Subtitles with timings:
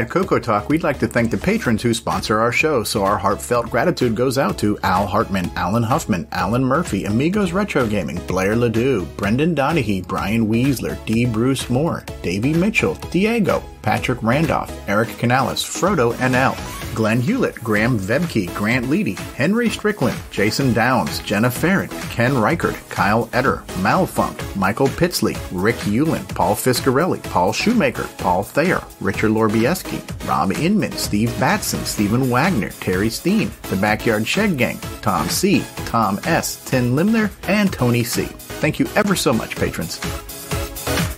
[0.00, 2.82] at Coco Talk, we'd like to thank the patrons who sponsor our show.
[2.82, 7.86] So our heartfelt gratitude goes out to Al Hartman, Alan Huffman, Alan Murphy, Amigos Retro
[7.86, 11.26] Gaming, Blair Ledoux, Brendan Donahue, Brian Weasler, D.
[11.26, 16.56] Bruce Moore, Davey Mitchell, Diego, Patrick Randolph, Eric Canales, Frodo NL,
[16.94, 23.26] Glenn Hewlett, Graham Vebke, Grant Leedy, Henry Strickland, Jason Downs, Jenna Ferret, Ken Reichert, Kyle
[23.28, 30.52] Etter, Malfunct, Michael Pitsley, Rick Hewlin, Paul Fiscarelli, Paul Shoemaker, Paul Thayer, Richard Lorbieski, Rob
[30.52, 36.64] Inman, Steve Batson, Stephen Wagner, Terry Steen, The Backyard Shed Gang, Tom C., Tom S.,
[36.64, 38.24] Tim Limner, and Tony C.
[38.60, 39.98] Thank you ever so much, patrons.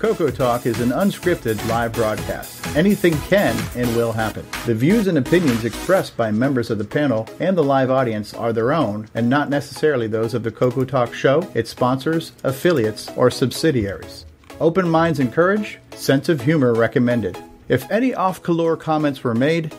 [0.03, 2.67] Coco Talk is an unscripted live broadcast.
[2.77, 4.45] Anything can and will happen.
[4.67, 8.53] The views and opinions expressed by members of the panel and the live audience are
[8.53, 13.31] their own and not necessarily those of the Coco Talk show, its sponsors, affiliates, or
[13.31, 14.27] subsidiaries.
[14.59, 17.39] Open minds encouraged, sense of humor recommended.
[17.69, 19.73] If any off color comments were made,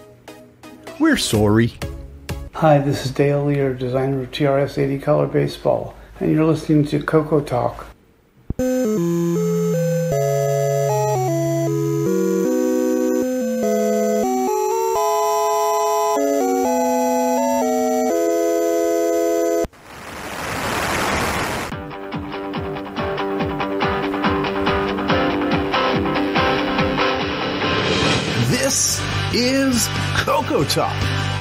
[1.02, 1.73] we're sorry.
[2.53, 7.03] Hi, this is Dale Lear, designer of TRS 80 Color Baseball, and you're listening to
[7.03, 7.88] Coco Talk.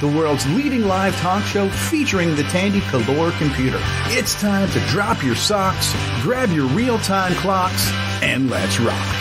[0.03, 3.79] The world's leading live talk show featuring the Tandy Color computer.
[4.07, 7.89] It's time to drop your socks, grab your real time clocks,
[8.21, 9.15] and let's rock.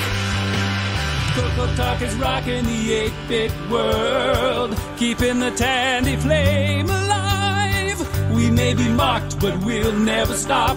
[1.36, 8.34] Coco Talk is rocking the 8-bit world, keeping the Tandy flame alive.
[8.34, 10.76] We may be mocked, but we'll never stop,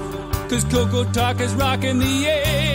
[0.50, 2.75] cause Coco Talk is rocking the 8-bit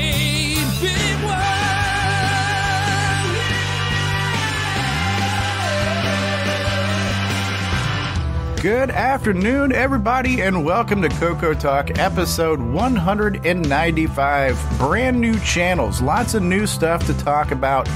[8.60, 14.76] Good afternoon, everybody, and welcome to Coco Talk, episode 195.
[14.76, 17.86] Brand new channels, lots of new stuff to talk about,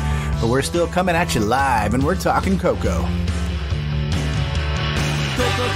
[0.41, 2.81] but we're still coming at you live, and we're talking Coco.
[2.81, 3.05] Coco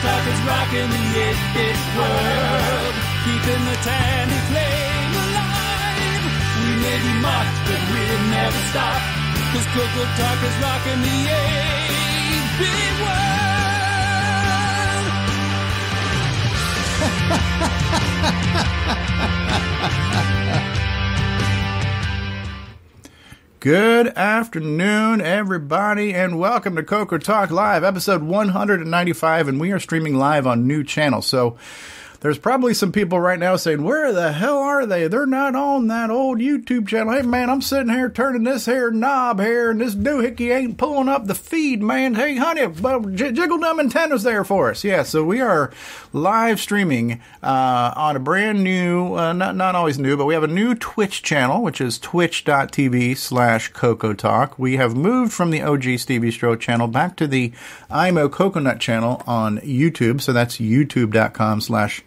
[0.00, 2.96] Talk is rocking the 8-bit world,
[3.28, 6.24] keeping the Tandy flame alive.
[6.64, 9.04] We may be mocked, but we'll never stop,
[9.52, 11.28] cause Coco Talk is rocking the
[12.56, 13.27] 8-bit world.
[23.60, 30.16] Good afternoon, everybody, and welcome to Coco Talk Live, episode 195, and we are streaming
[30.16, 31.26] live on new channels.
[31.26, 31.56] So
[32.20, 35.06] there's probably some people right now saying, Where the hell are they?
[35.06, 37.12] They're not on that old YouTube channel.
[37.14, 41.08] Hey, man, I'm sitting here turning this here knob here, and this doohickey ain't pulling
[41.08, 42.16] up the feed, man.
[42.16, 42.66] Hey, honey,
[43.14, 44.82] j- jiggle dumb antennas there for us.
[44.82, 45.70] Yeah, so we are
[46.12, 50.42] live streaming uh, on a brand new, uh, not, not always new, but we have
[50.42, 54.58] a new Twitch channel, which is twitch.tv slash Coco Talk.
[54.58, 57.52] We have moved from the OG Stevie Strow channel back to the
[57.90, 60.20] IMO Coconut channel on YouTube.
[60.20, 62.02] So that's youtube.com slash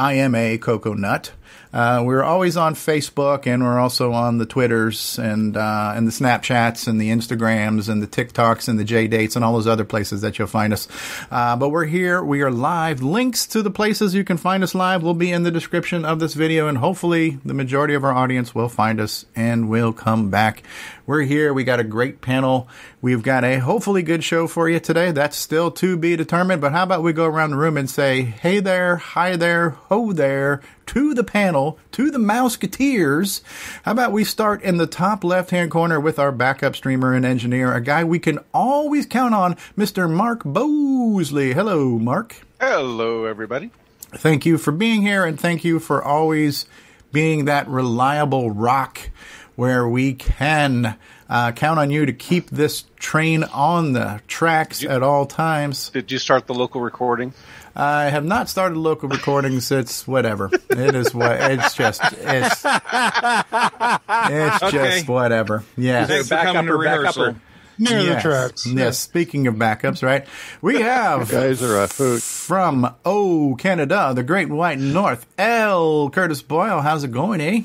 [0.00, 1.32] I am a coconut.
[1.74, 6.10] Uh, we're always on Facebook, and we're also on the Twitters and uh, and the
[6.10, 9.84] Snapchats and the Instagrams and the TikToks and the J dates and all those other
[9.84, 10.88] places that you'll find us.
[11.30, 12.24] Uh, but we're here.
[12.24, 13.02] We are live.
[13.02, 16.18] Links to the places you can find us live will be in the description of
[16.18, 20.30] this video, and hopefully the majority of our audience will find us and will come
[20.30, 20.62] back.
[21.06, 21.52] We're here.
[21.52, 22.68] We got a great panel.
[23.00, 25.10] We've got a hopefully good show for you today.
[25.10, 26.60] That's still to be determined.
[26.60, 30.12] But how about we go around the room and say, hey there, hi there, ho
[30.12, 33.42] there, to the panel, to the Mouseketeers.
[33.84, 37.24] How about we start in the top left hand corner with our backup streamer and
[37.24, 40.10] engineer, a guy we can always count on, Mr.
[40.10, 41.52] Mark Bosley.
[41.54, 42.36] Hello, Mark.
[42.60, 43.70] Hello, everybody.
[44.12, 46.66] Thank you for being here, and thank you for always
[47.12, 49.10] being that reliable rock
[49.60, 50.96] where we can
[51.28, 55.90] uh, count on you to keep this train on the tracks you- at all times.
[55.90, 57.34] Did you start the local recording?
[57.76, 59.70] I have not started local recordings.
[59.70, 60.50] It's whatever.
[60.70, 62.00] It is what it's just.
[62.02, 64.70] It's it's Okay.
[64.70, 65.62] just whatever.
[65.76, 66.06] Yeah.
[66.06, 67.36] Thanks for coming to rehearsal.
[67.78, 68.22] Near yes.
[68.22, 68.66] the tracks.
[68.66, 68.98] Yes.
[68.98, 70.26] Speaking of backups, right?
[70.62, 72.22] We have Guys are a hoot.
[72.22, 75.26] from Oh Canada, the Great White North.
[75.38, 76.08] L.
[76.10, 77.62] Curtis Boyle, how's it going, eh?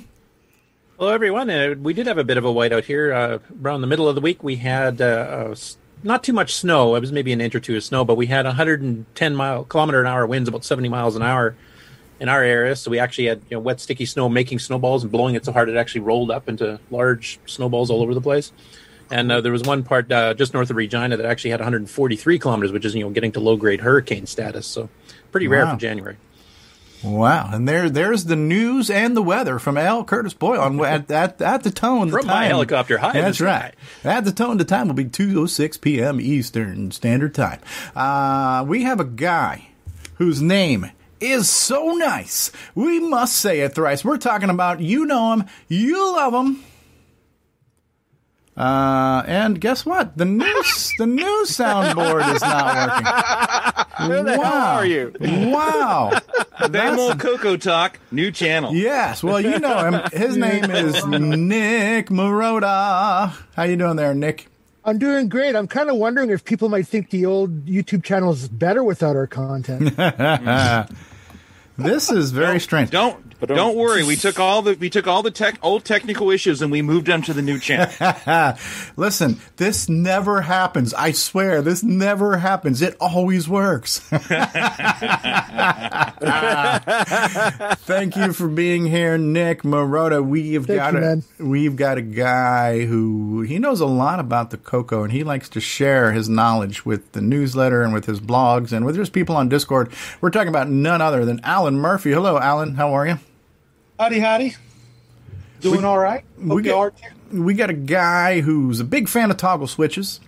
[0.97, 1.49] Hello, everyone.
[1.49, 3.11] Uh, we did have a bit of a whiteout here.
[3.11, 5.53] Uh, around the middle of the week, we had uh,
[6.03, 6.95] not too much snow.
[6.95, 9.99] It was maybe an inch or two of snow, but we had 110 mile kilometer
[9.99, 11.53] an hour winds, about 70 miles an hour
[12.21, 12.77] in our area.
[12.77, 15.51] So we actually had you know wet, sticky snow making snowballs and blowing it so
[15.51, 18.53] hard it actually rolled up into large snowballs all over the place.
[19.11, 22.39] And uh, there was one part uh, just north of Regina that actually had 143
[22.39, 24.65] kilometers, which is you know getting to low grade hurricane status.
[24.65, 24.87] So
[25.33, 26.15] pretty rare for January.
[27.05, 30.03] Wow, and there, there's the news and the weather from L.
[30.03, 32.07] Curtis Boyle on at, at, at the tone.
[32.07, 33.73] the From my time- helicopter high That's right.
[34.03, 36.19] At the tone, the time will be two oh six p.m.
[36.19, 37.59] Eastern Standard Time.
[37.95, 39.67] Uh, we have a guy
[40.15, 42.51] whose name is so nice.
[42.73, 44.03] We must say it thrice.
[44.03, 46.63] We're talking about you know him, you love him.
[48.57, 50.17] Uh, and guess what?
[50.17, 50.63] The new
[50.97, 54.07] the new soundboard is not working.
[54.07, 54.43] Who the wow.
[54.43, 55.13] hell are you?
[55.19, 56.19] Wow.
[56.71, 58.73] Same old Coco Talk, new channel.
[58.73, 60.01] Yes, well, you know him.
[60.13, 63.33] His name is Nick Marotta.
[63.55, 64.47] How you doing there, Nick?
[64.85, 65.55] I'm doing great.
[65.55, 69.17] I'm kind of wondering if people might think the old YouTube channel is better without
[69.17, 69.95] our content.
[71.77, 72.89] This is very strange.
[72.89, 74.03] Don't don't worry.
[74.03, 77.07] We took all the we took all the tech old technical issues and we moved
[77.07, 77.91] them to the new channel.
[78.95, 80.93] Listen, this never happens.
[80.93, 82.81] I swear, this never happens.
[82.81, 83.99] It always works.
[87.85, 90.25] Thank you for being here, Nick Marotta.
[90.25, 91.23] We've Thank got you, a man.
[91.39, 95.49] we've got a guy who he knows a lot about the Coco, and he likes
[95.49, 99.35] to share his knowledge with the newsletter and with his blogs and with his people
[99.35, 99.91] on Discord.
[100.21, 102.11] We're talking about none other than Alan Murphy.
[102.11, 102.75] Hello, Alan.
[102.75, 103.19] How are you?
[103.99, 104.55] Howdy, howdy.
[105.61, 106.23] Doing all right.
[106.37, 106.93] Hope we got-
[107.31, 110.19] we got a guy who's a big fan of toggle switches.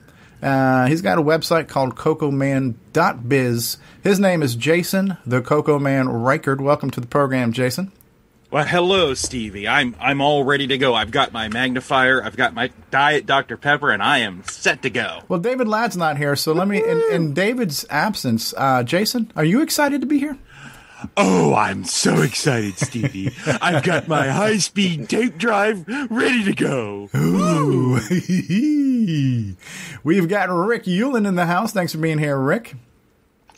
[0.41, 3.77] Uh, he's got a website called CocoMan.biz.
[4.03, 6.61] His name is Jason, the Coco Man Reichard.
[6.61, 7.91] Welcome to the program, Jason.
[8.51, 9.67] well, hello, Stevie.
[9.67, 10.93] I'm I'm all ready to go.
[10.93, 12.23] I've got my magnifier.
[12.23, 15.19] I've got my diet Dr Pepper, and I am set to go.
[15.27, 16.77] Well, David Ladd's not here, so let me.
[16.83, 20.37] In, in David's absence, uh, Jason, are you excited to be here?
[21.15, 23.31] Oh, I'm so excited, Stevie.
[23.61, 27.09] I've got my high speed tape drive ready to go.
[27.15, 27.99] Ooh.
[30.03, 31.71] We've got Rick Ulland in the house.
[31.71, 32.75] Thanks for being here, Rick.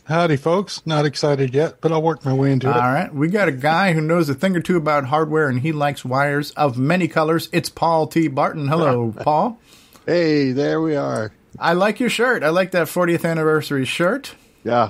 [0.04, 0.84] Howdy, folks.
[0.84, 2.82] Not excited yet, but I'll work my way into All it.
[2.82, 3.14] All right.
[3.14, 6.04] We got a guy who knows a thing or two about hardware and he likes
[6.04, 7.48] wires of many colors.
[7.52, 8.26] It's Paul T.
[8.28, 8.66] Barton.
[8.68, 9.58] Hello, Paul.
[10.06, 11.32] Hey, there we are.
[11.58, 12.42] I like your shirt.
[12.42, 14.34] I like that 40th anniversary shirt.
[14.64, 14.88] Yeah.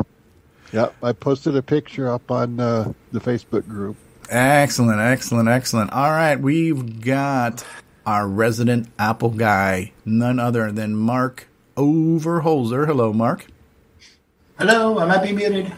[0.73, 0.95] Yep.
[1.03, 3.97] I posted a picture up on uh, the Facebook group.
[4.29, 5.93] Excellent, excellent, excellent.
[5.93, 7.65] All right, we've got
[8.07, 12.87] our resident Apple guy, none other than Mark Overholzer.
[12.87, 13.47] Hello, Mark.
[14.59, 15.73] Hello, I might be muted.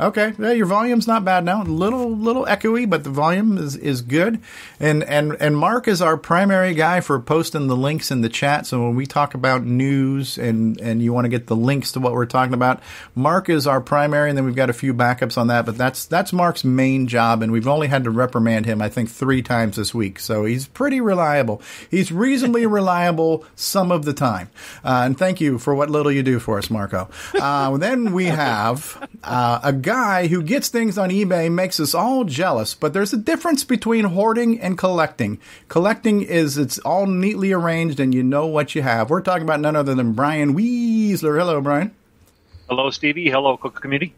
[0.00, 1.62] Okay, yeah, your volume's not bad now.
[1.62, 4.40] A little, little echoey, but the volume is, is good.
[4.78, 8.66] And and and Mark is our primary guy for posting the links in the chat.
[8.66, 12.00] So when we talk about news and and you want to get the links to
[12.00, 12.80] what we're talking about,
[13.14, 15.66] Mark is our primary, and then we've got a few backups on that.
[15.66, 19.10] But that's that's Mark's main job, and we've only had to reprimand him, I think,
[19.10, 20.18] three times this week.
[20.18, 21.60] So he's pretty reliable.
[21.90, 24.48] He's reasonably reliable some of the time.
[24.82, 27.10] Uh, and thank you for what little you do for us, Marco.
[27.38, 32.22] Uh, then we have uh, a guy who gets things on eBay, makes us all
[32.22, 32.74] jealous.
[32.74, 35.40] But there's a difference between hoarding and collecting.
[35.66, 39.10] Collecting is it's all neatly arranged and you know what you have.
[39.10, 41.36] We're talking about none other than Brian Weasler.
[41.36, 41.92] Hello, Brian.
[42.68, 43.30] Hello, Stevie.
[43.30, 44.14] Hello, Cook Community.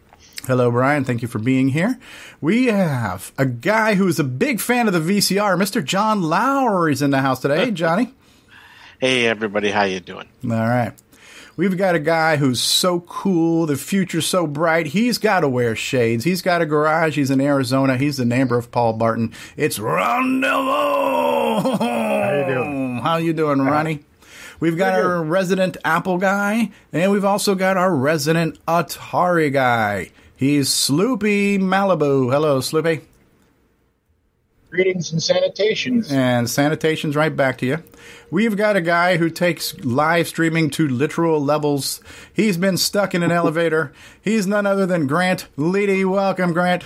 [0.47, 1.05] Hello, Brian.
[1.05, 1.99] Thank you for being here.
[2.43, 5.57] We have a guy who's a big fan of the VCR.
[5.57, 5.83] Mr.
[5.83, 7.65] John Lowry's in the house today.
[7.65, 8.13] Hey, Johnny.
[9.01, 10.29] Hey everybody, how you doing?
[10.45, 10.93] All right.
[11.55, 13.67] We've got a guy who's so cool.
[13.67, 14.87] The future's so bright.
[14.87, 16.25] He's got to wear shades.
[16.25, 17.17] He's got a garage.
[17.17, 17.99] He's in Arizona.
[17.99, 19.35] He's the neighbor of Paul Barton.
[19.57, 21.79] It's Ron Devo.
[21.79, 22.99] How you doing?
[22.99, 23.71] How you doing, uh-huh.
[23.71, 24.01] Ronnie?
[24.61, 30.11] We've got our resident Apple guy, and we've also got our resident Atari guy.
[30.37, 32.33] He's Sloopy Malibu.
[32.33, 33.03] Hello, Sloopy.
[34.73, 36.11] Greetings and sanitations.
[36.11, 37.83] And sanitation's right back to you.
[38.31, 42.01] We've got a guy who takes live streaming to literal levels.
[42.33, 43.93] He's been stuck in an elevator.
[44.23, 46.11] He's none other than Grant Leedy.
[46.11, 46.85] Welcome, Grant.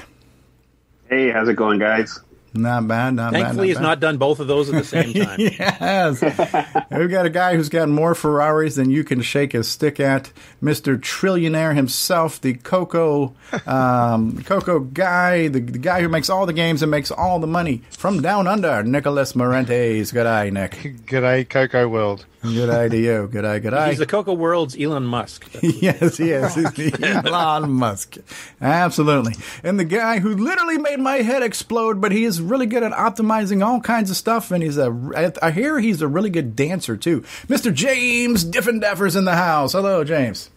[1.09, 2.19] Hey, how's it going, guys?
[2.57, 3.77] Not bad, not Thankfully, bad.
[3.77, 5.39] he's not done both of those at the same time.
[5.39, 6.23] yes.
[6.91, 10.33] We've got a guy who's got more Ferraris than you can shake a stick at.
[10.63, 10.97] Mr.
[10.99, 13.35] Trillionaire himself, the Coco,
[13.67, 17.47] um, Coco guy, the, the guy who makes all the games and makes all the
[17.47, 20.13] money from down under, Nickolas Marentes.
[20.13, 21.07] Good eye, Nick.
[21.07, 22.25] Good eye, Coco World.
[22.55, 23.29] Good eye to you.
[23.31, 23.91] Good eye, good eye.
[23.91, 25.47] He's the Coco World's Elon Musk.
[25.62, 26.55] yes, he is.
[26.55, 28.19] He's the Elon Musk.
[28.61, 29.35] Absolutely.
[29.62, 32.93] And the guy who literally made my head explode, but he is really good at
[32.93, 34.50] optimizing all kinds of stuff.
[34.50, 37.21] And he's a, I hear he's a really good dancer too.
[37.49, 37.73] Mr.
[37.73, 39.73] James Diffendaffer's in the house.
[39.73, 40.50] Hello, James.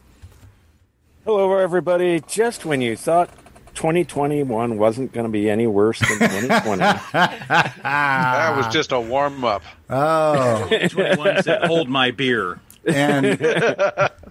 [1.25, 2.21] Hello, everybody.
[2.21, 3.29] Just when you thought
[3.79, 6.79] 2021 wasn't going to be any worse than 2020.
[7.13, 9.63] that was just a warm up.
[9.89, 10.67] Oh.
[10.89, 12.59] 21 said, hold my beer.
[12.85, 13.39] And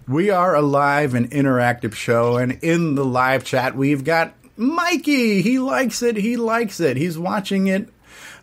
[0.06, 5.40] we are a live and interactive show, and in the live chat, we've got Mikey.
[5.40, 6.16] He likes it.
[6.16, 6.98] He likes it.
[6.98, 7.88] He's watching it.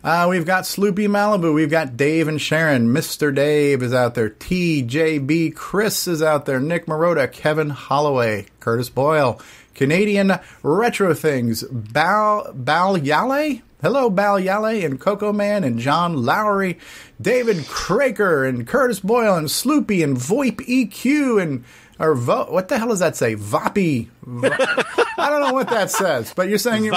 [0.02, 1.54] Uh, we've got Sloopy Malibu.
[1.54, 2.88] We've got Dave and Sharon.
[2.88, 3.32] Mr.
[3.32, 4.30] Dave is out there.
[4.30, 5.54] TJB.
[5.54, 6.58] Chris is out there.
[6.58, 7.30] Nick Marotta.
[7.30, 8.46] Kevin Holloway.
[8.58, 9.40] Curtis Boyle.
[9.76, 11.62] Canadian Retro Things.
[11.64, 13.60] Bal, Bal Yale?
[13.82, 16.78] Hello, Bal Yale and Coco Man and John Lowry.
[17.20, 21.64] David Craker and Curtis Boyle and Sloopy and VoIP EQ and
[21.98, 23.36] or vo- what the hell does that say?
[23.36, 24.08] Voppy.
[25.18, 26.94] I don't know what that says, but you're saying you're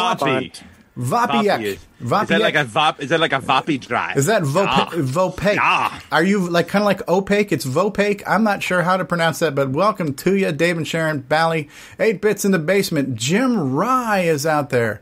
[0.99, 1.77] watching.
[2.01, 2.21] Vopiek.
[2.23, 2.99] Is that like a vop?
[2.99, 4.17] Is that like a Voppy drive?
[4.17, 4.89] Is that vopa- Ah.
[4.93, 5.57] Vopaque?
[5.59, 6.01] Ah.
[6.11, 7.51] Are you like kind of like opaque?
[7.51, 8.23] It's Vopaque.
[8.27, 11.69] I'm not sure how to pronounce that, but welcome to you, Dave and Sharon Bally.
[11.99, 13.15] Eight bits in the basement.
[13.15, 15.01] Jim Rye is out there.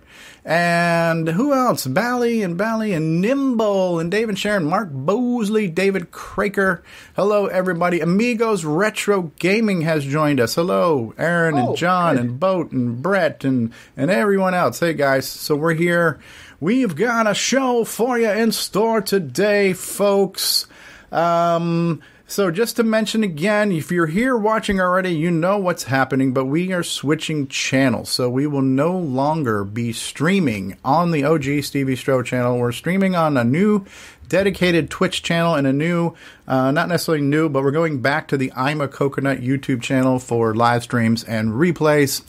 [0.49, 1.85] And who else?
[1.85, 6.79] Bally and Bally and Nimble and Dave and Sharon, Mark Bosley, David Craker.
[7.17, 7.99] Hello, everybody.
[7.99, 10.55] Amigos Retro Gaming has joined us.
[10.55, 12.25] Hello, Aaron Oh, and John good.
[12.25, 14.79] and Boat and Brett and, and everyone else.
[14.79, 15.27] Hey, guys.
[15.27, 16.17] So we're here.
[16.61, 20.65] We've got a show for you in store today, folks.
[21.11, 26.33] Um, so just to mention again, if you're here watching already, you know what's happening,
[26.33, 28.09] but we are switching channels.
[28.09, 32.59] So we will no longer be streaming on the OG Stevie Strow channel.
[32.59, 33.85] We're streaming on a new
[34.27, 36.15] dedicated Twitch channel and a new,
[36.47, 40.19] uh, not necessarily new, but we're going back to the I'm a Coconut YouTube channel
[40.19, 42.23] for live streams and replays.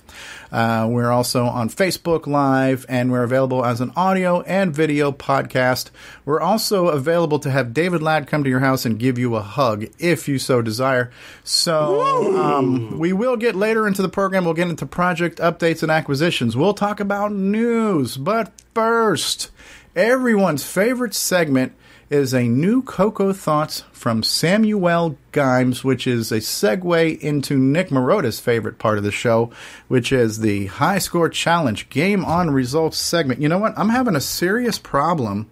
[0.50, 5.90] Uh, we're also on Facebook Live, and we're available as an audio and video podcast.
[6.24, 9.40] We're also available to have David Ladd come to your house and give you a
[9.40, 11.10] hug if you so desire.
[11.44, 14.44] So um, we will get later into the program.
[14.44, 16.56] We'll get into project updates and acquisitions.
[16.56, 19.50] We'll talk about news, but first,
[19.94, 21.72] everyone's favorite segment
[22.10, 28.40] is a new Coco Thoughts from Samuel Gimes, which is a segue into Nick Marotta's
[28.40, 29.50] favorite part of the show,
[29.88, 33.42] which is the High Score Challenge Game On Results segment.
[33.42, 33.78] You know what?
[33.78, 35.50] I'm having a serious problem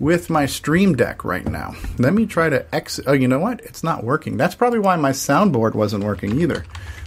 [0.00, 1.74] with my Stream Deck right now.
[1.98, 3.04] Let me try to exit.
[3.06, 3.60] Oh, you know what?
[3.60, 4.36] It's not working.
[4.36, 6.64] That's probably why my soundboard wasn't working either.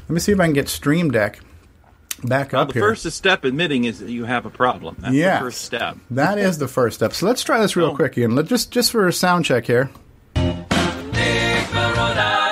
[0.08, 1.42] Let me see if I can get Stream Deck
[2.24, 2.84] back Well, up the here.
[2.84, 4.98] first step admitting is that you have a problem.
[5.00, 5.40] That's Yes.
[5.40, 5.98] the first step.
[6.12, 7.14] That is the first step.
[7.14, 7.96] So let's try this real oh.
[7.96, 8.36] quick, Ian.
[8.36, 9.90] Let just just for a sound check here.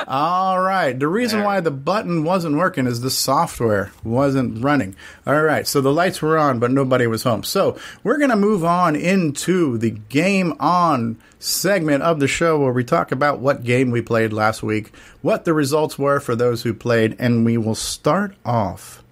[0.07, 0.97] All right.
[0.97, 4.95] The reason why the button wasn't working is the software wasn't running.
[5.25, 5.67] All right.
[5.67, 7.43] So the lights were on, but nobody was home.
[7.43, 12.71] So we're going to move on into the game on segment of the show where
[12.71, 14.91] we talk about what game we played last week,
[15.21, 19.03] what the results were for those who played, and we will start off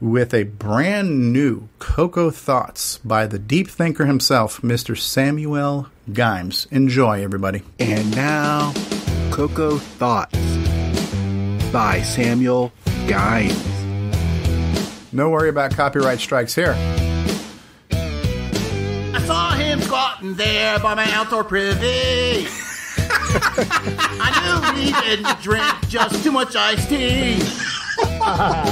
[0.00, 4.96] with a brand new Coco Thoughts by the deep thinker himself, Mr.
[4.96, 6.70] Samuel Gimes.
[6.72, 7.62] Enjoy, everybody.
[7.78, 8.72] And now,
[9.30, 10.36] Coco Thoughts
[11.72, 12.72] by Samuel
[13.06, 13.78] Gimes.
[15.12, 16.74] No worry about copyright strikes here.
[17.90, 22.46] I saw him squatting there by my outdoor privy.
[24.20, 27.42] I knew he didn't drink just too much iced tea.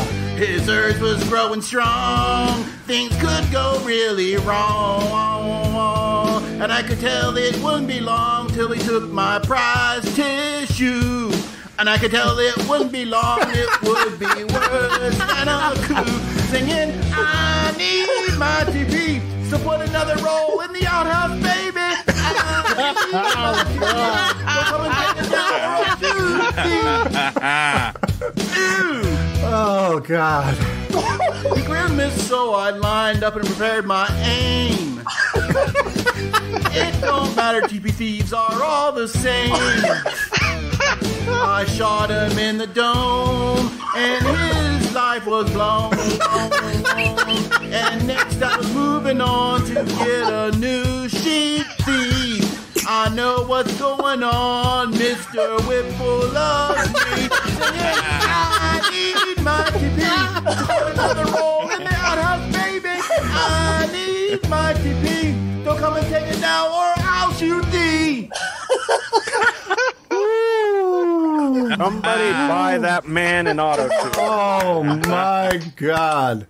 [0.37, 2.65] His urge was growing strong.
[2.87, 6.45] Things could go really wrong.
[6.61, 11.33] And I could tell it wouldn't be long till he took my prize tissue.
[11.79, 16.05] And I could tell it wouldn't be long, it would be worse than a coup.
[16.51, 19.23] Singing, I need my TV.
[19.49, 21.79] So put another roll in the outhouse, baby.
[21.79, 23.81] I need my TV.
[24.53, 25.31] So come and take it
[29.03, 29.16] down
[29.59, 30.55] Oh, God.
[31.57, 35.01] He grilled me so I lined up and prepared my aim.
[36.75, 39.53] it don't matter, TP thieves are all the same.
[39.55, 45.95] I shot him in the dome, and his life was blown.
[47.73, 52.85] And next I was moving on to get a new sheep thief.
[52.87, 55.67] I know what's going on, Mr.
[55.67, 57.29] Whipple loves me.
[59.47, 60.67] Singing, I need my TP.
[60.67, 62.89] Put another roll in the outhouse, baby.
[62.89, 65.65] I need my TP.
[65.65, 68.31] Don't come and take it now, or I'll shoot thee.
[71.77, 74.13] Somebody buy that man an auto tune.
[74.17, 76.47] Oh, my God.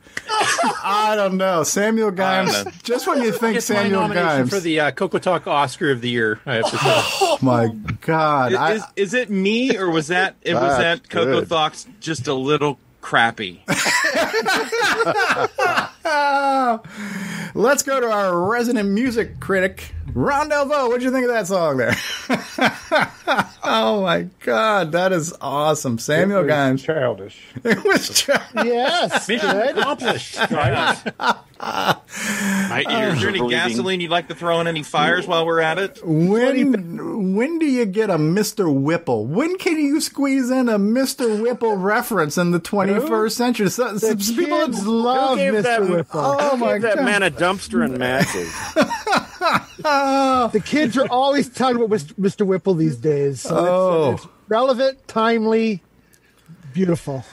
[0.83, 1.63] I don't know.
[1.65, 4.51] Samuel Gimes, just when you think Gets my Samuel nomination Gimes.
[4.51, 6.41] for the uh, Coco Talk Oscar of the Year.
[6.47, 6.79] I have to say.
[6.85, 7.69] Oh, my
[8.01, 8.53] God.
[8.53, 12.27] Is, I, is, is it me or was that it was that Coco Talks just
[12.29, 13.63] a little crappy?
[17.55, 20.89] Let's go to our resident music critic, Ron Delvo.
[20.89, 21.97] What'd you think of that song there?
[23.65, 25.99] oh my god, that is awesome.
[25.99, 26.85] Samuel It was Gimes.
[26.85, 27.39] childish.
[27.65, 28.47] It was childish.
[28.65, 29.29] Yes.
[29.29, 29.79] Mission good.
[29.79, 30.39] accomplished.
[31.59, 31.97] My
[32.87, 33.49] Is ears there any bleeding.
[33.49, 36.01] gasoline you'd like to throw in any fires while we're at it?
[36.05, 38.73] When when do you get a Mr.
[38.73, 39.27] Whipple?
[39.27, 41.41] When can you squeeze in a Mr.
[41.41, 43.71] Whipple reference in the 21st century?
[43.71, 44.59] So, The some people
[44.93, 45.63] love Mr.
[45.63, 46.21] that, Whipple.
[46.21, 47.05] Oh who my gave that God.
[47.05, 48.53] man a dumpster and matches?
[50.53, 52.43] The kids are always talking about Mr.
[52.47, 53.41] Whipple these days.
[53.43, 54.13] So Oh.
[54.15, 55.83] it's, relevant, timely,
[56.73, 57.25] beautiful.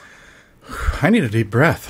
[1.02, 1.88] I need a deep breath.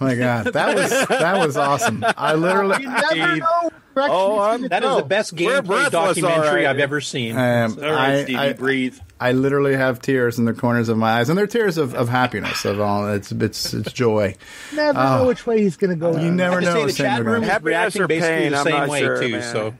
[0.00, 2.04] Oh my god, that was that was awesome.
[2.16, 3.70] I literally You never know.
[3.96, 6.66] Oh, it's I'm- That is the best We're gameplay documentary all right.
[6.66, 7.36] I've ever seen.
[7.36, 8.98] um, All right, I, Stevie, I, breathe.
[9.24, 12.10] I literally have tears in the corners of my eyes, and they're tears of, of
[12.10, 12.66] happiness.
[12.66, 14.36] Of all, it's it's it's joy.
[14.74, 16.20] Never know which way he's going to go.
[16.20, 16.80] You never I have to know.
[16.80, 17.64] say the chat room is Happiness
[17.96, 19.28] reacting or basically pain, the I'm same way sure, too.
[19.30, 19.52] man.
[19.52, 19.74] So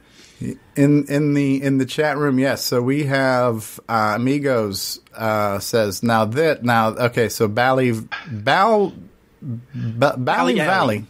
[0.77, 6.03] in in the in the chat room yes so we have uh, amigos uh says
[6.03, 7.93] now that now okay so bally
[8.31, 8.93] bal
[9.41, 11.05] ba, bally Bally valley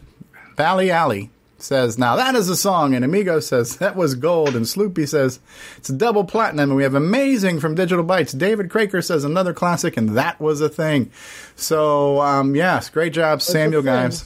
[0.57, 1.31] bally alley
[1.65, 5.41] says now that is a song and amigo says that was gold and sloopy says
[5.77, 9.97] it's double platinum and we have amazing from digital bytes david craker says another classic
[9.97, 11.11] and that was a thing
[11.57, 14.25] so um yes great job samuel guys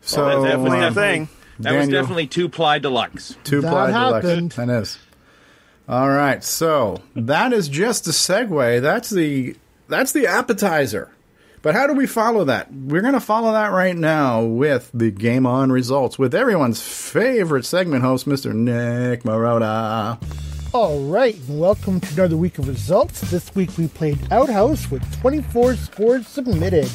[0.00, 1.28] so Well, that's definitely uh, a thing.
[1.58, 3.36] That was definitely two ply deluxe.
[3.44, 4.26] Two That ply deluxe.
[4.26, 4.52] happened.
[4.52, 4.98] That is.
[5.86, 6.42] All right.
[6.42, 8.80] So that is just a segue.
[8.80, 9.56] That's the
[9.88, 11.10] that's the appetizer.
[11.62, 12.72] But how do we follow that?
[12.72, 17.66] We're going to follow that right now with the game on results with everyone's favorite
[17.66, 18.54] segment host, Mr.
[18.54, 20.18] Nick Marotta.
[20.72, 23.20] All right, and welcome to another week of results.
[23.30, 26.88] This week we played Outhouse with 24 scores submitted.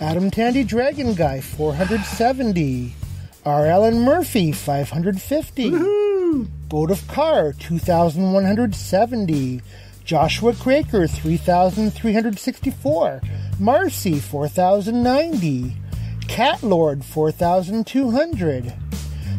[0.00, 2.94] Adam Tandy Dragon Guy 470.
[3.46, 3.66] R.
[3.66, 5.70] Allen Murphy 550.
[6.68, 9.60] Boat of Car 2170.
[10.10, 13.20] Joshua Craker 3364.
[13.60, 15.76] Marcy 4090.
[16.26, 18.74] Catlord 4200.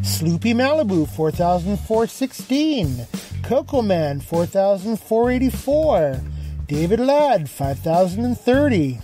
[0.01, 3.05] Sloopy Malibu 4416,
[3.43, 6.21] Coco Man 4484,
[6.67, 8.99] David Ladd 5030,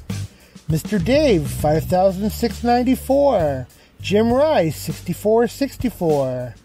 [0.69, 1.03] Mr.
[1.03, 3.67] Dave 5694,
[3.99, 6.55] Jim Rice 6464,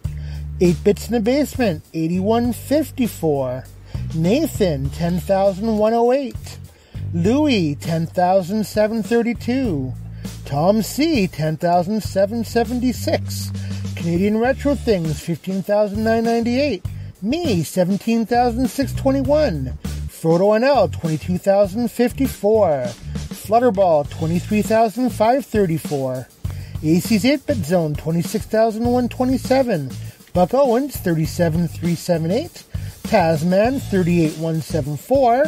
[0.60, 3.64] 8 Bits in the Basement 8154,
[4.14, 6.34] Nathan 10108,
[7.14, 9.90] Louis 10732,
[10.44, 13.50] Tom C 10776,
[13.96, 16.84] Canadian Retro Things 15998,
[17.22, 22.84] me 17621, Frodo NL 22054,
[23.32, 26.28] Flutterball 23534,
[26.82, 29.90] AC's 8-Bit Zone 26127,
[30.34, 32.64] Buck Owens 37378,
[33.12, 35.44] Tasman 38174,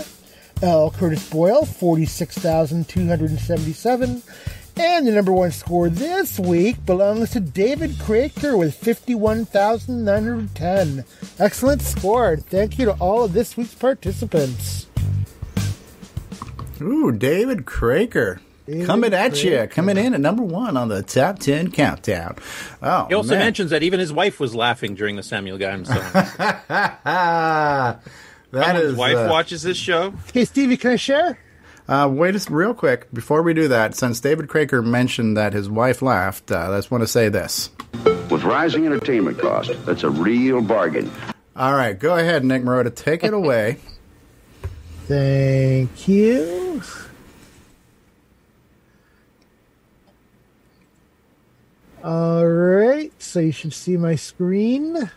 [0.61, 0.91] L.
[0.91, 4.23] Curtis Boyle 46277,
[4.77, 11.05] and the number one score this week belongs to David Craker with 51,910.
[11.39, 12.37] Excellent score.
[12.37, 14.87] Thank you to all of this week's participants.
[16.83, 18.41] Ooh, David Craker.
[18.67, 22.37] David coming at you, coming in at number one on the top 10 countdown.
[22.83, 23.41] Oh, he also man.
[23.41, 25.97] mentions that even his wife was laughing during the Samuel Gimes song.
[26.69, 28.01] that
[28.53, 30.15] Someone's is, wife uh, watches this show.
[30.33, 31.39] Hey, Stevie, can I share?
[31.87, 33.95] Uh, wait just real quick before we do that.
[33.95, 37.69] Since David Craker mentioned that his wife laughed, uh, I just want to say this.
[38.31, 41.11] With rising entertainment cost, that's a real bargain.
[41.55, 43.77] All right, go ahead, Nick Marotta, take it away.
[45.07, 46.83] Thank you.
[52.05, 55.11] All right, so you should see my screen.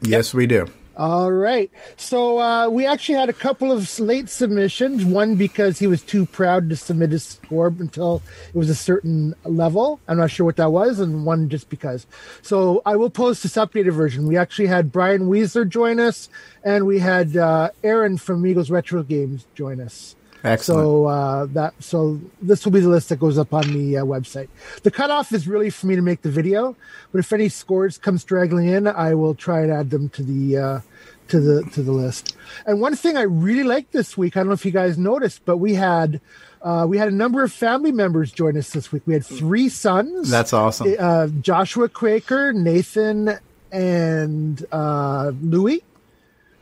[0.00, 0.68] yes, we do.
[0.96, 1.68] All right.
[1.96, 5.04] So uh, we actually had a couple of late submissions.
[5.04, 9.34] One because he was too proud to submit his score until it was a certain
[9.44, 9.98] level.
[10.06, 12.06] I'm not sure what that was, and one just because.
[12.42, 14.28] So I will post this updated version.
[14.28, 16.28] We actually had Brian Weasler join us,
[16.62, 20.14] and we had uh, Aaron from Eagles Retro Games join us.
[20.44, 20.84] Excellent.
[20.84, 24.04] So uh, that so this will be the list that goes up on the uh,
[24.04, 24.48] website.
[24.82, 26.76] The cutoff is really for me to make the video,
[27.12, 30.56] but if any scores come straggling in, I will try and add them to the
[30.56, 30.80] uh,
[31.28, 32.36] to the to the list.
[32.66, 35.44] And one thing I really liked this week, I don't know if you guys noticed,
[35.44, 36.20] but we had
[36.62, 39.02] uh, we had a number of family members join us this week.
[39.06, 40.30] We had three sons.
[40.30, 40.94] That's awesome.
[40.98, 43.38] Uh, Joshua Craker, Nathan,
[43.70, 45.82] and uh, Louis.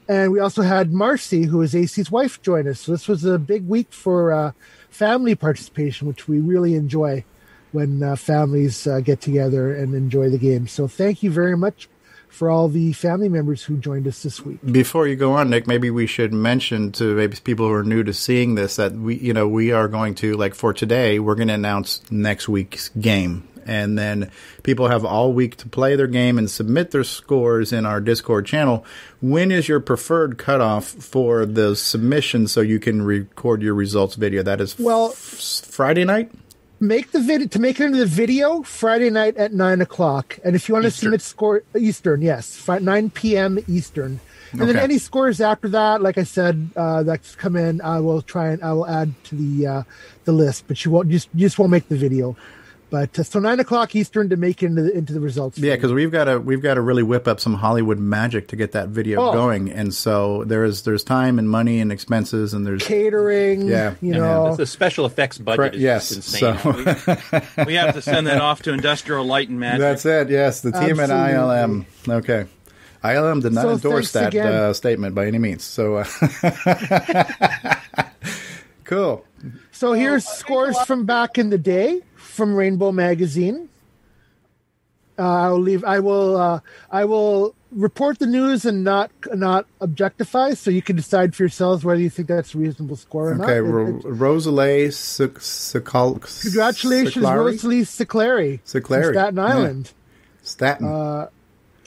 [0.09, 2.81] And we also had Marcy, who is AC's wife, join us.
[2.81, 4.53] So this was a big week for uh,
[4.89, 7.25] family participation, which we really enjoy
[7.73, 10.69] when uh, families uh, get together and enjoy the game.
[10.69, 11.89] So thank you very much
[12.29, 14.59] for all the family members who joined us this week.
[14.65, 18.05] Before you go on, Nick, maybe we should mention to maybe people who are new
[18.05, 21.35] to seeing this that we, you know, we are going to like for today, we're
[21.35, 24.31] going to announce next week's game, and then
[24.63, 28.47] people have all week to play their game and submit their scores in our Discord
[28.47, 28.85] channel.
[29.21, 34.43] When is your preferred cutoff for the submission so you can record your results video?
[34.43, 36.31] That is well f- Friday night
[36.81, 40.39] make the video to make it into the video Friday night at nine o'clock.
[40.45, 43.59] And if you want to submit score Eastern, yes, nine p.m.
[43.69, 44.21] Eastern.
[44.53, 44.73] And okay.
[44.73, 48.51] then any scores after that, like I said, uh, that's come in, I will try
[48.51, 49.83] and I will add to the uh,
[50.25, 50.65] the list.
[50.69, 52.37] But you won't just you just won't make the video.
[52.89, 55.59] But uh, so nine o'clock Eastern to make into the, into the results.
[55.59, 58.57] Yeah, because we've got to we've got to really whip up some Hollywood magic to
[58.57, 59.33] get that video oh.
[59.33, 63.67] going, and so there is there's time and money and expenses, and there's catering.
[63.67, 65.75] Yeah, you know the special effects budget.
[65.75, 66.59] is yes, insane.
[66.59, 66.71] So.
[67.57, 69.81] we, we, have to send that off to Industrial Light and Magic.
[69.81, 70.31] That's it.
[70.31, 71.15] Yes, the team Absolutely.
[71.15, 71.87] at ILM.
[72.09, 72.47] Okay.
[73.03, 75.63] ILM did not so endorse that uh, statement by any means.
[75.65, 76.05] So, uh,
[78.85, 79.25] cool.
[79.71, 82.03] So here's scores from back in the day
[82.37, 83.69] from Rainbow Magazine.
[85.19, 85.83] Uh, I will leave.
[85.85, 86.37] I will.
[86.37, 91.45] Uh, I will report the news and not not objectify, so you can decide for
[91.45, 93.97] yourselves whether you think that's a reasonable score or okay, not.
[94.05, 96.43] Okay, Rosalie Sikal.
[96.43, 98.61] Congratulations, Rosalie Siclari.
[98.67, 99.87] Siclari, Staten Island.
[99.87, 100.47] Yeah.
[100.47, 100.87] Staten.
[100.87, 101.29] Uh,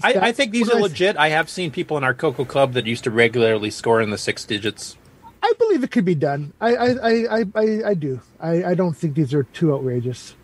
[0.02, 1.18] I, I, think these are legit.
[1.18, 4.18] I have seen people in our Coco Club that used to regularly score in the
[4.18, 4.96] six digits.
[5.44, 6.54] I believe it could be done.
[6.60, 8.22] I I, I, I, I do.
[8.40, 10.36] I, I don't think these are too outrageous.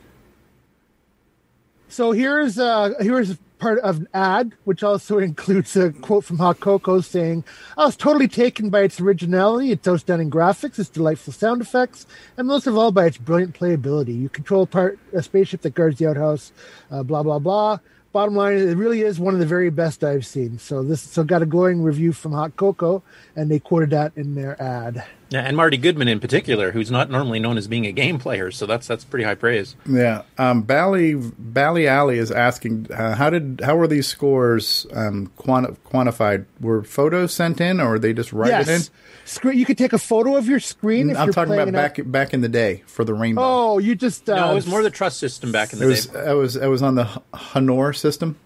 [1.95, 6.59] So here's uh here's part of an ad, which also includes a quote from Hot
[6.59, 7.45] Coco saying,
[7.77, 12.05] I was totally taken by its originality, its outstanding graphics, its delightful sound effects,
[12.35, 14.19] and most of all by its brilliant playability.
[14.19, 16.51] You control part a spaceship that guards the outhouse,
[16.91, 17.79] uh, blah blah blah
[18.15, 20.57] bottom line, it really is one of the very best I've seen.
[20.57, 23.03] So this so got a glowing review from Hot Coco,
[23.35, 25.05] and they quoted that in their ad.
[25.29, 28.51] Yeah, and Marty Goodman in particular, who's not normally known as being a game player,
[28.51, 29.75] so that's that's pretty high praise.
[29.89, 35.31] Yeah, um, Bally Bally Alley is asking uh, how did how were these scores um,
[35.35, 36.45] quanti- quantified?
[36.61, 38.67] Were photos sent in, or they just write yes.
[38.67, 38.81] it in?
[39.25, 39.57] Screen.
[39.57, 41.15] You could take a photo of your screen.
[41.15, 42.11] I'm talking about back out.
[42.11, 43.41] back in the day for the rainbow.
[43.43, 44.51] Oh, you just uh, no.
[44.51, 46.29] It was more the trust system back in the it was, day.
[46.29, 47.21] It was it was on the
[47.55, 48.37] Honor system.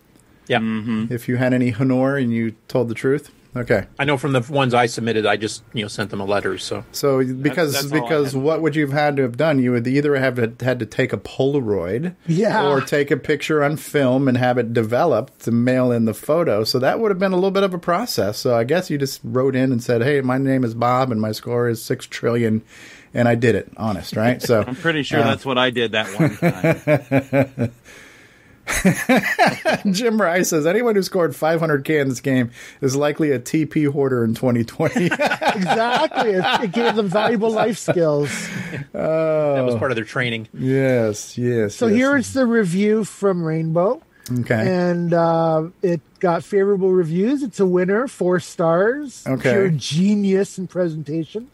[0.48, 0.60] Yeah.
[0.60, 1.14] Mm-hmm.
[1.14, 3.32] If you had any Honor and you told the truth.
[3.56, 3.88] Okay.
[3.98, 6.58] I know from the ones I submitted, I just you know sent them a letter.
[6.60, 9.60] So so because that's, that's because what would you have had to have done?
[9.60, 13.78] You would either have had to take a Polaroid, yeah, or take a picture on
[13.78, 16.64] film and have it developed to mail in the photo.
[16.64, 18.38] So that would have been a little bit of a process.
[18.38, 21.20] So I guess you just wrote in and said, "Hey, my name is Bob and
[21.20, 22.62] my score is six trillion,
[23.16, 24.42] and I did it." Honest, right?
[24.42, 27.72] So I'm pretty sure uh, that's what I did that one time.
[29.92, 32.52] Jim Rice says anyone who scored 500k in this game
[32.82, 35.06] is likely a TP hoarder in 2020.
[35.06, 38.30] exactly, it, it, gave them valuable life skills.
[38.94, 40.48] Oh, that was part of their training.
[40.54, 41.76] Yes, yes.
[41.76, 41.98] So yes.
[41.98, 44.02] here's the review from Rainbow.
[44.42, 47.42] Okay, and uh, it got favorable reviews.
[47.42, 49.26] It's a winner, four stars.
[49.26, 51.50] Okay, pure genius in presentation.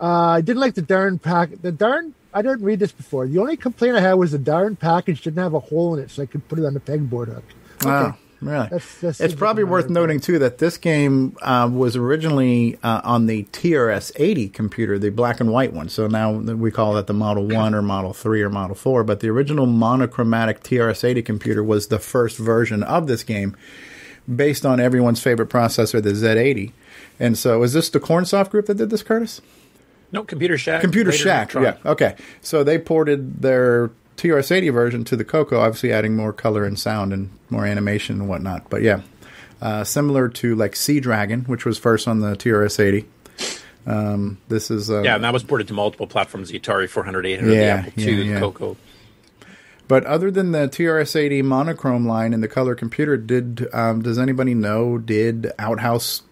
[0.00, 1.50] Uh, I didn't like the darn pack.
[1.62, 3.26] The darn I didn't read this before.
[3.26, 6.10] The only complaint I had was the darn package didn't have a hole in it,
[6.10, 7.44] so I could put it on the pegboard hook.
[7.82, 7.88] Okay.
[7.88, 8.16] Wow.
[8.40, 8.68] Really?
[8.68, 13.26] That's, that's it's probably worth noting too that this game uh, was originally uh, on
[13.26, 15.90] the TRS 80 computer, the black and white one.
[15.90, 19.04] So now we call that the Model 1 or Model 3 or Model 4.
[19.04, 23.56] But the original monochromatic TRS 80 computer was the first version of this game
[24.34, 26.72] based on everyone's favorite processor, the Z80.
[27.18, 29.42] And so is this the Cornsoft group that did this, Curtis?
[30.12, 30.80] No, Computer Shack.
[30.80, 31.76] Computer Shack, yeah.
[31.84, 32.16] Okay.
[32.40, 37.12] So they ported their TRS-80 version to the Coco, obviously adding more color and sound
[37.12, 38.68] and more animation and whatnot.
[38.68, 39.02] But yeah,
[39.62, 43.06] uh, similar to like Sea Dragon, which was first on the TRS-80.
[43.86, 47.24] Um, this is uh, yeah, and that was ported to multiple platforms: the Atari 400,
[47.24, 48.34] 800, yeah, the Apple II, yeah, yeah.
[48.34, 48.76] the Coco.
[49.88, 54.54] But other than the TRS-80 monochrome line and the color computer, did um, does anybody
[54.54, 56.22] know did Outhouse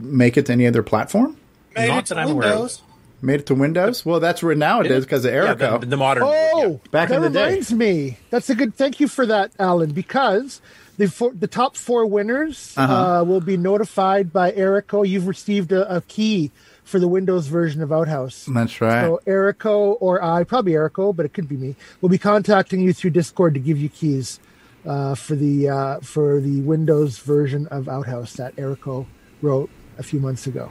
[0.00, 1.36] make it to any other platform?
[1.76, 2.82] Made Not it to Windows.
[3.22, 4.04] Made it to Windows.
[4.04, 5.60] Well, that's where now it is because of Erico.
[5.60, 6.24] Yeah, the, the, modern.
[6.26, 6.90] Oh, yeah.
[6.90, 7.46] back that in the day.
[7.46, 8.18] reminds me.
[8.30, 8.74] That's a good.
[8.74, 9.92] Thank you for that, Alan.
[9.92, 10.60] Because
[10.98, 12.92] the four, the top four winners Uh-huh.
[13.20, 15.08] uh, will be notified by Erico.
[15.08, 16.50] You've received a, a key
[16.84, 18.44] for the Windows version of Outhouse.
[18.52, 19.04] That's right.
[19.04, 22.92] So Erico or I, probably Erico, but it could be me, will be contacting you
[22.92, 24.38] through Discord to give you keys
[24.86, 29.06] uh, for the uh, for the Windows version of Outhouse that Erico
[29.40, 30.70] wrote a few months ago.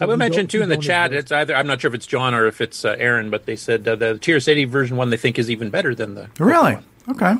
[0.00, 1.12] I will mention don't- too in the chat.
[1.12, 3.56] It's either I'm not sure if it's John or if it's uh, Aaron, but they
[3.56, 6.78] said uh, the Tier City version one they think is even better than the Really?
[7.08, 7.34] Okay.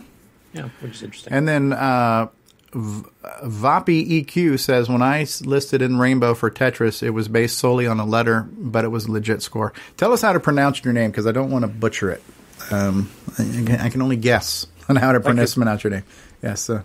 [0.52, 1.32] yeah, which is interesting.
[1.32, 2.28] And then uh,
[2.72, 3.04] v-
[3.44, 7.98] Vapi EQ says when I listed in Rainbow for Tetris, it was based solely on
[8.00, 9.72] a letter, but it was a legit score.
[9.96, 12.22] Tell us how to pronounce your name because I don't want to butcher it.
[12.70, 16.04] Um, I, I can- only guess on how to pronounce pronounce your name.
[16.42, 16.68] Yes.
[16.68, 16.82] Uh,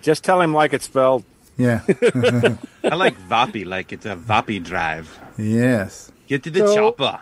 [0.00, 1.24] Just tell him like it's spelled.
[1.56, 1.80] Yeah.
[2.84, 5.18] I like Vapi, like it's a Vapi drive.
[5.38, 6.10] yes.
[6.28, 7.20] Get to the So- chopper.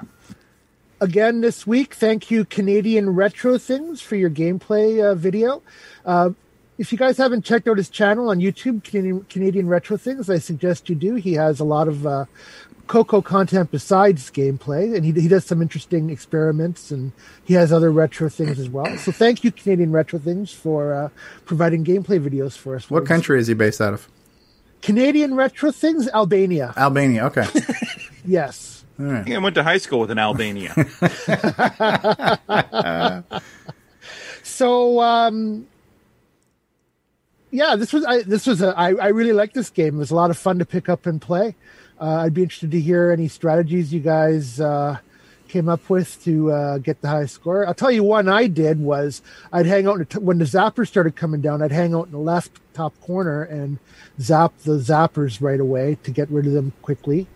[1.01, 1.95] again this week.
[1.95, 5.63] Thank you, Canadian Retro Things, for your gameplay uh, video.
[6.05, 6.31] Uh,
[6.79, 10.39] if you guys haven't checked out his channel on YouTube, Canadian, Canadian Retro Things, I
[10.39, 11.15] suggest you do.
[11.17, 12.25] He has a lot of uh,
[12.87, 17.13] Coco content besides gameplay, and he, he does some interesting experiments, and
[17.45, 18.97] he has other retro things as well.
[18.97, 21.09] So thank you, Canadian Retro Things, for uh,
[21.45, 22.89] providing gameplay videos for us.
[22.91, 24.09] What country is he based out of?
[24.83, 26.73] Canadian Retro Things, Albania.
[26.77, 27.27] Albania.
[27.27, 27.47] Okay.
[28.23, 28.85] Yes.
[29.01, 30.75] All I think I went to high school with an Albania.
[34.43, 35.67] So um
[37.51, 39.97] yeah, this was I this was a I, I really like this game.
[39.97, 41.55] It was a lot of fun to pick up and play.
[42.01, 44.99] Uh, I'd be interested to hear any strategies you guys uh,
[45.51, 47.67] came up with to uh, get the high score.
[47.67, 49.21] I'll tell you one I did was
[49.53, 51.61] I'd hang out t- when the zappers started coming down.
[51.61, 53.79] I'd hang out in the left top corner and
[54.21, 57.27] zap the zappers right away to get rid of them quickly.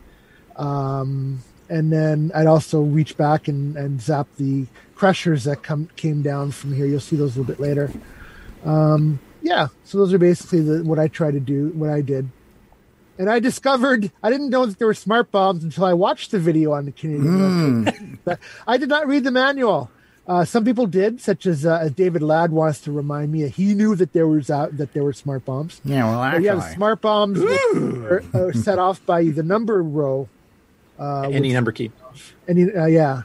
[0.57, 6.23] Um, and then I'd also reach back and, and zap the crushers that come came
[6.23, 6.87] down from here.
[6.87, 7.91] You'll see those a little bit later.
[8.65, 12.29] Um, yeah, so those are basically the, what I try to do, what I did.
[13.19, 16.39] And I discovered I didn't know that there were smart bombs until I watched the
[16.41, 17.85] video on the Canadian.
[18.27, 18.39] website.
[18.67, 19.91] I did not read the manual.
[20.27, 23.47] Uh, some people did, such as uh, as David Ladd wants to remind me.
[23.49, 25.81] He knew that there was uh, that there were smart bombs.
[25.85, 26.75] Yeah, well, But yeah, actually.
[26.75, 30.29] smart bombs were, are set off by the number row.
[30.99, 31.93] Uh, Any which- number key.
[32.49, 33.23] any, uh, yeah.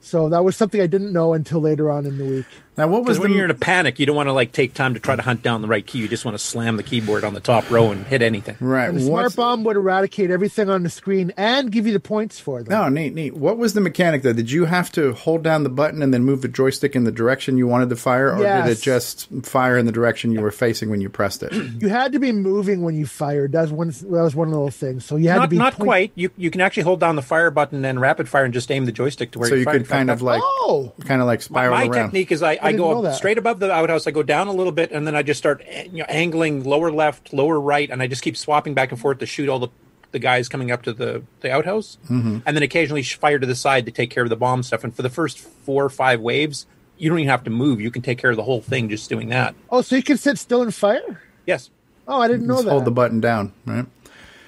[0.00, 2.46] So that was something I didn't know until later on in the week.
[2.78, 4.94] Now, what Because when you're in a panic, you don't want to like take time
[4.94, 5.98] to try to hunt down the right key.
[5.98, 8.56] You just want to slam the keyboard on the top row and hit anything.
[8.60, 8.88] Right.
[8.88, 12.38] And the smart bomb would eradicate everything on the screen and give you the points
[12.40, 12.70] for them.
[12.70, 13.34] No, neat, neat.
[13.34, 14.32] What was the mechanic though?
[14.32, 17.12] Did you have to hold down the button and then move the joystick in the
[17.12, 20.50] direction you wanted to fire, or did it just fire in the direction you were
[20.52, 21.52] facing when you pressed it?
[21.78, 23.52] You had to be moving when you fired.
[23.52, 23.88] That was one.
[23.90, 25.00] That was one little thing.
[25.00, 26.12] So you had not to be not point- quite.
[26.14, 28.84] You you can actually hold down the fire button and rapid fire and just aim
[28.84, 29.78] the joystick to where so you you fire.
[29.78, 31.92] could kind of like, Oh, kind of like My, spiral my around.
[32.06, 34.06] technique is I, I, didn't go up straight above the outhouse.
[34.06, 36.64] I go down a little bit, and then I just start eh, you know, angling
[36.64, 39.58] lower left, lower right, and I just keep swapping back and forth to shoot all
[39.58, 39.68] the,
[40.12, 42.42] the guys coming up to the, the outhouse, Mhm.
[42.46, 44.84] and then occasionally fire to the side to take care of the bomb stuff.
[44.84, 47.80] And for the first four or five waves, you don't even have to move.
[47.80, 49.54] You can take care of the whole thing just doing that.
[49.70, 51.22] Oh, so you can sit still and fire?
[51.46, 51.70] Yes.
[52.08, 52.70] Oh, I didn't know Just that.
[52.70, 53.84] hold the button down, right?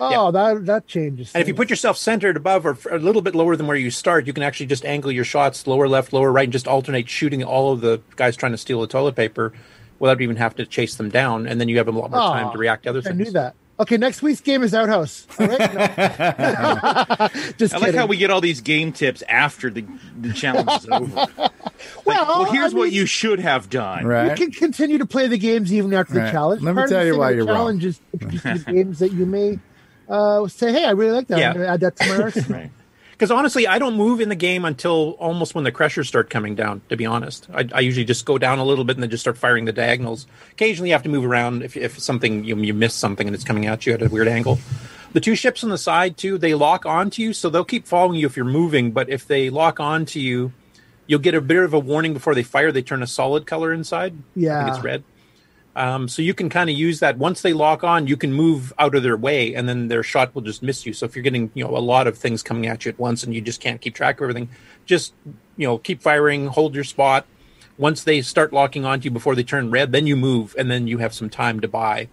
[0.01, 1.33] Oh, that that changes.
[1.35, 3.91] And if you put yourself centered above or a little bit lower than where you
[3.91, 7.09] start, you can actually just angle your shots lower left, lower right, and just alternate
[7.09, 9.53] shooting all of the guys trying to steal the toilet paper
[9.99, 11.47] without even having to chase them down.
[11.47, 13.17] And then you have a lot more time Oh, to react to other I things.
[13.19, 13.55] knew that.
[13.79, 15.27] Okay, next week's game is Outhouse.
[15.39, 15.59] All right?
[15.59, 17.29] No.
[17.57, 17.99] Just I like kidding.
[17.99, 19.85] how we get all these game tips after the,
[20.21, 21.27] the challenge is over.
[22.05, 24.05] Like, well, here's I what mean- you should have done.
[24.05, 24.39] Right.
[24.39, 26.61] You can continue to play the games even after the challenge.
[26.61, 27.57] Let me Part tell you why you're wrong.
[27.57, 29.59] challenge is introducing the games that you may
[30.11, 31.39] uh, say, "Hey, I really like that.
[31.39, 31.49] Yeah.
[31.51, 32.71] I'm going to add that to my arsenal."
[33.13, 36.55] Because honestly, I don't move in the game until almost when the crushers start coming
[36.55, 36.81] down.
[36.89, 39.23] To be honest, I, I usually just go down a little bit and then just
[39.23, 40.27] start firing the diagonals.
[40.53, 43.45] Occasionally, you have to move around if, if something you, you miss something and it's
[43.45, 44.59] coming at you at a weird angle.
[45.13, 48.19] The two ships on the side too, they lock onto you, so they'll keep following
[48.19, 48.91] you if you're moving.
[48.93, 50.53] But if they lock onto you,
[51.07, 52.73] you'll get a bit of a warning before they fire.
[52.73, 54.15] They turn a solid color inside.
[54.15, 54.65] I Yeah.
[54.65, 55.05] think it's red.
[55.77, 57.17] Um, so you can kind of use that.
[57.17, 60.35] Once they lock on, you can move out of their way, and then their shot
[60.35, 60.93] will just miss you.
[60.93, 63.23] So if you're getting you know a lot of things coming at you at once,
[63.23, 64.49] and you just can't keep track of everything,
[64.85, 65.15] just
[65.57, 67.27] you know keep firing, hold your spot.
[67.79, 70.87] Once they start locking onto you before they turn red, then you move, and then
[70.87, 72.09] you have some time to buy.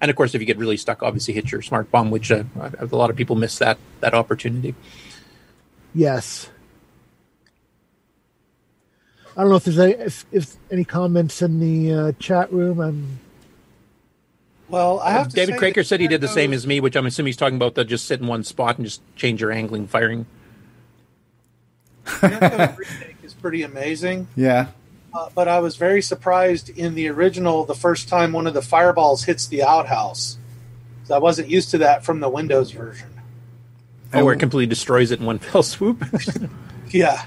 [0.00, 2.44] And of course, if you get really stuck, obviously hit your smart bomb, which uh,
[2.78, 4.74] a lot of people miss that that opportunity.
[5.94, 6.50] Yes.
[9.36, 12.80] I don't know if there's any, if, if any comments in the uh, chat room.
[12.80, 13.18] I'm
[14.68, 16.96] Well, I have to David say Craker said he did the same as me, which
[16.96, 19.52] I'm assuming he's talking about the just sit in one spot and just change your
[19.52, 20.24] angling, firing.
[22.22, 24.28] remake is pretty amazing.
[24.36, 24.68] Yeah.
[25.12, 28.62] Uh, but I was very surprised in the original the first time one of the
[28.62, 30.38] fireballs hits the outhouse.
[31.02, 33.08] 'Cause I wasn't used to that from the Windows version.
[34.12, 36.02] Oh, where it completely destroys it in one fell swoop.
[36.90, 37.24] Yeah.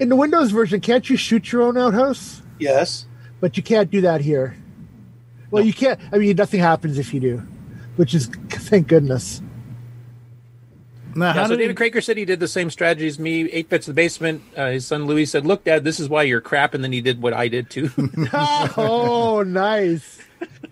[0.00, 0.80] In the Windows version.
[0.80, 2.42] Can't you shoot your own outhouse?
[2.58, 3.06] Yes.
[3.40, 4.56] But you can't do that here.
[5.50, 5.98] Well, you can't.
[6.12, 7.38] I mean, nothing happens if you do,
[7.96, 9.40] which is Thank goodness.
[11.14, 13.50] Now, Yeah, how so did David Craker said he did the same strategy as me.
[13.50, 14.42] Eight bits in the basement.
[14.56, 17.00] Uh, his son Louis said, "Look, Dad, this is why you're crap." And then he
[17.00, 17.90] did what I did too.
[18.32, 20.20] oh, nice.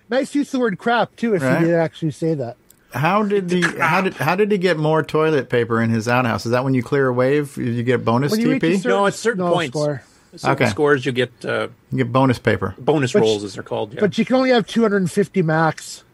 [0.08, 1.34] Nice use of the word crap too.
[1.34, 1.60] If Right.
[1.60, 2.56] you did actually say that.
[2.92, 3.60] How did he?
[3.62, 6.46] How did how did he get more toilet paper in his outhouse?
[6.46, 8.76] Is that when you clear a wave, you get bonus When you TP?
[8.76, 9.72] certain- no, at certain no points.
[9.72, 10.02] score.
[10.36, 10.66] Certain Okay.
[10.70, 12.74] scores you get uh, You get bonus paper.
[12.78, 13.94] bonus But rolls, sh- as they're called.
[13.94, 14.00] Yeah.
[14.00, 16.04] But you can only have 250 max,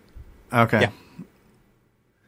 [0.53, 0.83] Okay.
[0.83, 0.91] Yeah.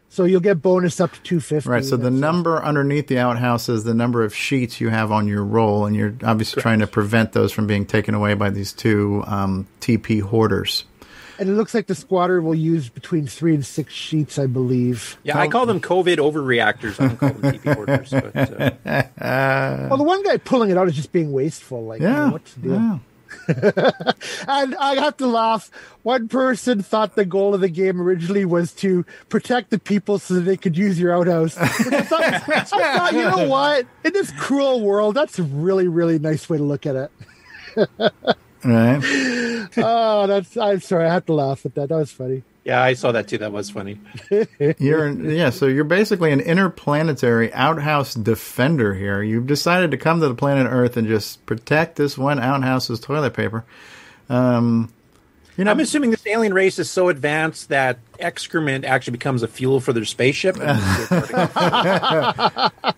[0.08, 1.68] so you'll get bonus up to 250.
[1.70, 1.84] Right.
[1.84, 5.28] So the That's- number underneath the outhouse is the number of sheets you have on
[5.28, 8.72] your roll, and you're obviously trying to prevent those from being taken away by these
[8.72, 10.84] two um, TP hoarders.
[11.38, 15.18] And it looks like the squatter will use between three and six sheets, I believe.
[15.22, 17.00] yeah, I call them COVID overreactors.
[17.00, 18.10] I don't call them TP orders.
[18.10, 18.36] But,
[18.86, 19.08] uh,
[19.88, 21.84] Well, the one guy pulling it out is just being wasteful.
[21.84, 22.30] Like, you know, Yeah.
[22.30, 23.00] what's the deal?
[24.48, 25.70] and I have to laugh.
[26.02, 30.34] One person thought the goal of the game originally was to protect the people so
[30.34, 31.56] that they could use your outhouse.
[31.58, 33.86] I thought, I thought, you know what?
[34.04, 37.10] In this cruel world, that's a really, really nice way to look at it.
[38.66, 39.00] Right.
[39.76, 40.56] oh, that's.
[40.56, 41.06] I'm sorry.
[41.06, 41.88] I had to laugh at that.
[41.90, 42.42] That was funny.
[42.64, 43.38] yeah, I saw that too.
[43.38, 44.00] That was funny.
[44.78, 45.50] You're yeah.
[45.50, 49.22] So you're basically an interplanetary outhouse defender here.
[49.22, 53.34] You've decided to come to the planet Earth and just protect this one outhouse's toilet
[53.34, 53.64] paper.
[54.28, 54.92] Um,
[55.56, 59.48] you know, I'm assuming this alien race is so advanced that excrement actually becomes a
[59.48, 60.56] fuel for their spaceship.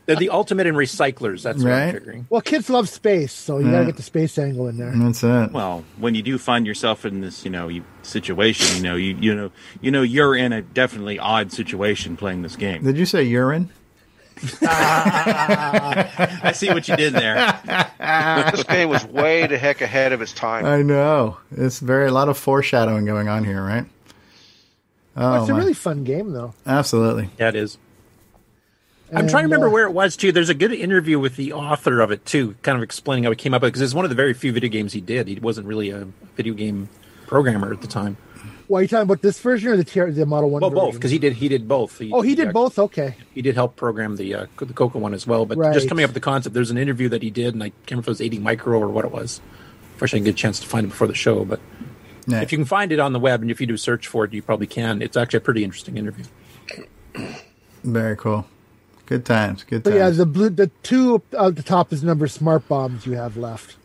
[0.06, 1.42] They're the ultimate in recyclers.
[1.42, 1.92] That's what I'm Right.
[1.94, 2.26] figuring.
[2.30, 3.72] Well, kids love space, so you Yeah.
[3.72, 4.92] gotta get the space angle in there.
[4.94, 5.52] that's it.
[5.52, 9.16] Well, when you do find yourself in this, you know, you, situation, you know, you
[9.20, 12.82] you know, you know, you're in a definitely odd situation playing this game.
[12.84, 13.68] Did you say urine?
[14.62, 17.60] I see what you did there.
[18.52, 20.64] this game was way the heck ahead of its time.
[20.64, 21.36] I know.
[21.50, 23.86] It's very a lot of foreshadowing going on here, right?
[25.16, 25.58] Oh, it's a my.
[25.58, 26.54] really fun game, though.
[26.66, 27.30] absolutely.
[27.38, 27.76] Yeah, it is.
[29.10, 30.32] I'm And, trying to remember uh, where it was too.
[30.32, 33.36] There's a good interview with the author of it too, kind of explaining how he
[33.36, 35.26] came up with it because it's one of the very few video games he did.
[35.28, 36.90] He wasn't really a video game
[37.26, 38.18] programmer at the time.
[38.68, 40.60] Well, are you talking about this version or the TR, the Model One?
[40.60, 42.00] Well, both because he did he did both.
[42.12, 42.78] Oh, he did uh, both.
[42.78, 43.16] Okay.
[43.34, 45.46] He did help program the uh, the Coco one as well.
[45.46, 45.72] But Right.
[45.72, 47.90] just coming up with the concept, there's an interview that he did, and I can't
[47.92, 49.40] remember if it was 80 Micro or what it was.
[49.94, 51.60] Unfortunately, I didn't get a chance to find it before the show, but
[52.26, 52.42] Yeah.
[52.42, 54.24] if you can find it on the web and if you do a search for
[54.26, 55.00] it, you probably can.
[55.00, 56.26] It's actually a pretty interesting interview.
[57.82, 58.46] Very cool.
[59.06, 59.64] Good times.
[59.64, 59.98] Good But times.
[59.98, 63.06] yeah, the blue, the two up at the top is the number of smart bombs
[63.06, 63.76] you have left.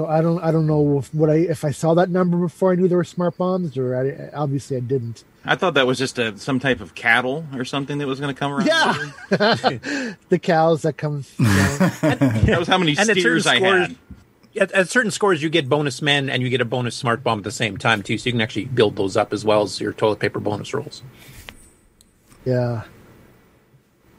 [0.00, 2.72] So I don't, I don't know if, what I if I saw that number before
[2.72, 5.24] I knew there were smart bombs, or I, obviously I didn't.
[5.44, 8.34] I thought that was just a, some type of cattle or something that was going
[8.34, 8.66] to come around.
[8.66, 8.94] Yeah,
[10.30, 11.22] the cows that come.
[11.38, 11.50] you know.
[12.00, 13.96] that was how many And steers I scores- had.
[14.58, 17.40] At, at certain scores, you get bonus men and you get a bonus smart bomb
[17.40, 19.78] at the same time too, so you can actually build those up as well as
[19.82, 21.02] your toilet paper bonus rolls.
[22.46, 22.84] yeah,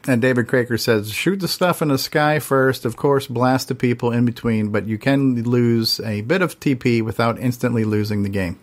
[0.06, 2.84] And David Craker says, shoot the stuff in the sky first.
[2.84, 7.02] Of course, blast the people in between, but you can lose a bit of TP
[7.02, 8.58] without instantly losing the game.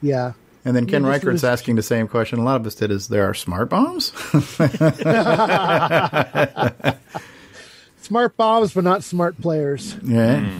[0.00, 0.32] yeah.
[0.64, 3.08] And then Ken just Reichert's asking the same question a lot of us did is
[3.08, 4.12] there are smart bombs?
[8.00, 9.96] Smart bombs, but not smart players.
[10.02, 10.50] yeah.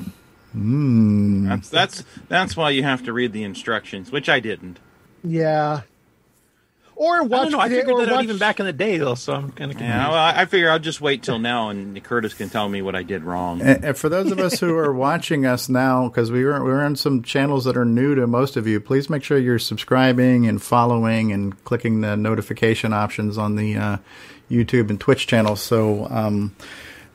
[0.57, 1.49] Mm.
[1.49, 4.79] That's that's that's why you have to read the instructions, which I didn't.
[5.25, 5.81] Yeah.
[6.95, 7.31] Or I watch.
[7.45, 7.59] don't know.
[7.59, 9.15] I video- figured or that out even back in the day, though.
[9.15, 12.01] So I'm kind of Yeah, well, I I figure I'll just wait till now, and
[12.05, 13.61] Curtis can tell me what I did wrong.
[13.63, 16.85] And, and for those of us who are watching us now, because we were we're
[16.85, 20.47] on some channels that are new to most of you, please make sure you're subscribing
[20.47, 23.97] and following and clicking the notification options on the uh,
[24.51, 25.61] YouTube and Twitch channels.
[25.63, 26.55] So um,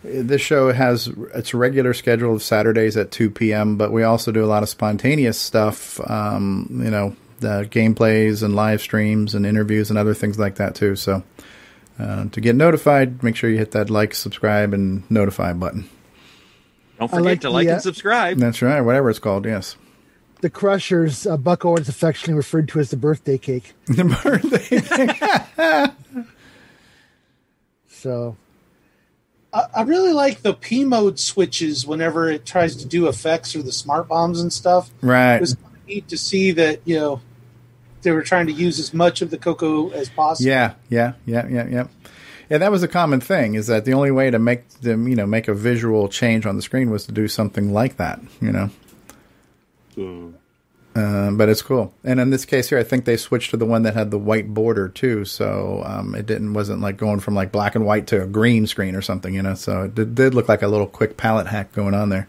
[0.03, 4.43] this show has its regular schedule of Saturdays at 2 p.m., but we also do
[4.43, 5.99] a lot of spontaneous stuff.
[6.09, 10.75] Um, you know, the gameplays and live streams and interviews and other things like that
[10.75, 10.95] too.
[10.95, 11.23] So.
[11.99, 15.89] Uh, to get notified, make sure you hit that like, subscribe, and notify button.
[16.99, 18.37] Don't forget like to like uh, and subscribe.
[18.37, 19.75] That's right, whatever it's called, yes.
[20.41, 21.25] the Crushers.
[21.25, 23.73] Uh, Buck Owens affectionately referred to as the birthday cake.
[23.87, 25.93] The birthday cake.
[27.89, 28.37] So
[29.51, 33.63] I, I really like the P mode switches whenever it tries to do effects or
[33.63, 34.91] the smart bombs and stuff.
[35.01, 35.35] Right.
[35.35, 37.21] It was kind neat to see that you know
[38.01, 40.47] they were trying to use as much of the Coco as possible.
[40.47, 41.87] Yeah, yeah, yeah, yeah, yeah.
[42.49, 43.55] Yeah, that was a common thing.
[43.55, 46.55] Is that the only way to make them, you know, make a visual change on
[46.55, 48.69] the screen was to do something like that, you know.
[50.95, 53.67] Uh, but it's cool, and in this case here, I think they switched to the
[53.67, 57.35] one that had the white border too, so um, it didn't wasn't like going from
[57.35, 59.53] like black and white to a green screen or something, you know.
[59.53, 62.27] So it did, did look like a little quick palette hack going on there.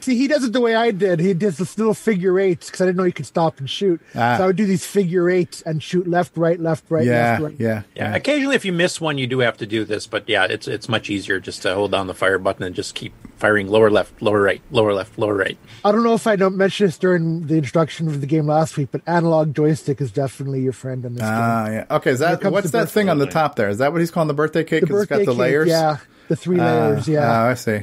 [0.00, 1.20] See, he does it the way I did.
[1.20, 4.00] He does this little figure eights because I didn't know you could stop and shoot.
[4.14, 4.36] Ah.
[4.38, 7.42] So I would do these figure eights and shoot left, right, left, right, yeah, left,
[7.42, 7.56] right.
[7.58, 10.44] yeah, Yeah, occasionally if you miss one, you do have to do this, but yeah,
[10.44, 13.68] it's it's much easier just to hold down the fire button and just keep firing
[13.68, 15.56] lower left, lower right, lower left, lower right.
[15.84, 18.76] I don't know if I don't mention this during the introduction of the game last
[18.76, 21.30] week, but analog joystick is definitely your friend in this game.
[21.32, 21.74] Ah, game.
[21.74, 21.96] yeah.
[21.96, 23.68] Okay, is that what's that thing on the top there?
[23.68, 24.80] Is that what he's calling the birthday cake?
[24.80, 25.68] The Because it's got the cake, layers.
[25.68, 25.98] yeah,
[26.28, 27.44] the three Ah, layers, yeah.
[27.44, 27.80] Oh, I see.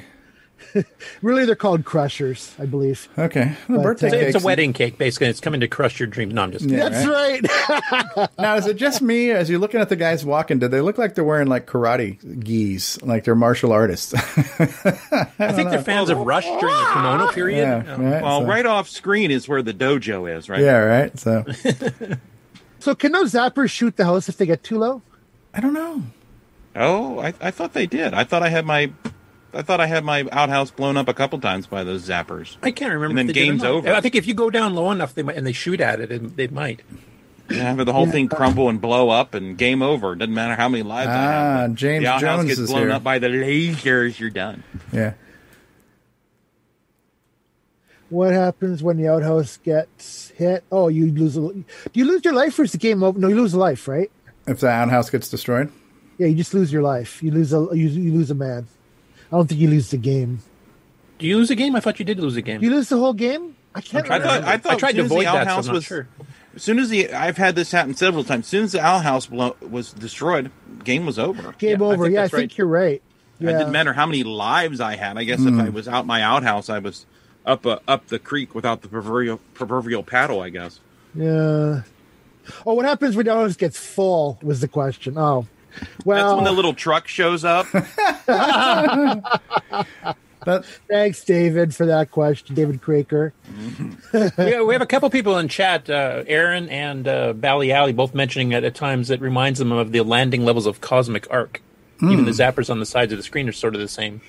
[1.22, 3.08] Really, they're called crushers, I believe.
[3.18, 4.36] Okay, the But, birthday uh, cake.
[4.36, 5.28] It's a wedding cake, basically.
[5.28, 6.34] It's coming to crush your dreams.
[6.34, 6.78] No, I'm just kidding.
[6.78, 7.08] Yeah, That's
[8.18, 8.30] right.
[8.40, 9.32] now, is it just me?
[9.32, 12.44] As you're looking at the guys walking, do they look like they're wearing like karate
[12.44, 14.14] gis, like they're martial artists?
[14.16, 17.58] I think they're fans of Rush during the kimono period.
[17.60, 20.62] Yeah, right, Well, so- right off screen is where the dojo is, right?
[20.62, 21.18] yeah, right.
[21.20, 21.46] So
[22.80, 25.02] so, can those zappers shoot the house if they get too low?
[25.54, 26.04] I don't know.
[26.76, 28.14] Oh, I, I thought they did.
[28.14, 28.92] I thought I had my,
[29.54, 32.58] I thought I had my outhouse blown up a couple times by those zappers.
[32.62, 33.08] I can't remember.
[33.08, 33.94] And then if they did or game's over.
[33.94, 36.12] I think if you go down low enough, they might, and they shoot at it,
[36.12, 36.82] and they might.
[37.50, 40.16] Yeah, but the whole thing crumble and blow up and game over.
[40.16, 41.18] Doesn't matter how many lives I Ah,
[41.62, 41.76] have.
[41.76, 42.92] James the outhouse Jones gets is blown here.
[42.92, 44.20] up by the lasers.
[44.20, 44.64] You're done.
[44.92, 45.14] Yeah.
[48.10, 50.64] What happens when the outhouse gets hit?
[50.72, 51.36] Oh, you lose.
[51.38, 53.20] A, do you lose your life, or is the game over?
[53.20, 54.10] No, you lose a life, right?
[54.46, 55.72] If the outhouse gets destroyed,
[56.18, 57.22] Yeah, you just lose your life.
[57.22, 58.68] You lose a you, you lose a man.
[59.32, 60.40] I don't think you lose the game.
[61.20, 61.76] Do you lose a game?
[61.76, 62.62] I thought you did lose a game.
[62.64, 63.56] You lose the whole game.
[63.76, 64.06] I can't.
[64.10, 64.48] I thought remember.
[64.48, 65.84] I thought I tried to soon as the avoid that, so I'm outhouse not was.
[65.86, 66.08] sure.
[66.56, 68.46] As soon as the I've had this happen several times.
[68.46, 70.52] As soon as the outhouse blow, was destroyed,
[70.84, 71.54] game was over.
[71.54, 72.04] game Yeah, over.
[72.06, 72.58] think yeah, I that's think right.
[72.58, 73.02] you're right.
[73.40, 75.18] It didn't matter how many lives I had.
[75.18, 75.60] I guess Hmm.
[75.60, 77.06] if I was out my outhouse, I was
[77.46, 80.42] up uh, up the creek without the proverbial proverbial paddle.
[80.42, 80.80] I guess.
[81.14, 81.82] Yeah.
[82.66, 84.40] Oh, what happens when the outhouse gets full?
[84.42, 85.18] Was the question.
[85.18, 85.46] Oh,
[86.06, 86.28] well.
[86.28, 87.68] That's when the little truck shows up.
[90.48, 93.34] that Thanks, David, for that question, David Craker.
[94.38, 98.14] we, we have a couple people in chat, uh, Aaron and uh, Bally Alley, both
[98.14, 101.62] mentioning it at times it reminds them of the landing levels of Cosmic Ark.
[102.02, 104.22] Even the zappers on the sides of the screen are sort of the same.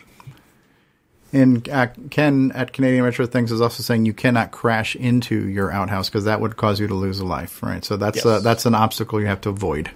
[1.34, 5.70] And uh, Ken at Canadian Retro Things is also saying you cannot crash into your
[5.70, 7.62] outhouse because that would cause you to lose a life.
[7.62, 7.84] Right.
[7.84, 8.26] So that's Yes.
[8.26, 9.90] uh, that's an obstacle you have to avoid.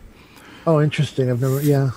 [0.67, 1.31] Oh, interesting.
[1.31, 1.61] I've never.
[1.63, 1.91] Yeah.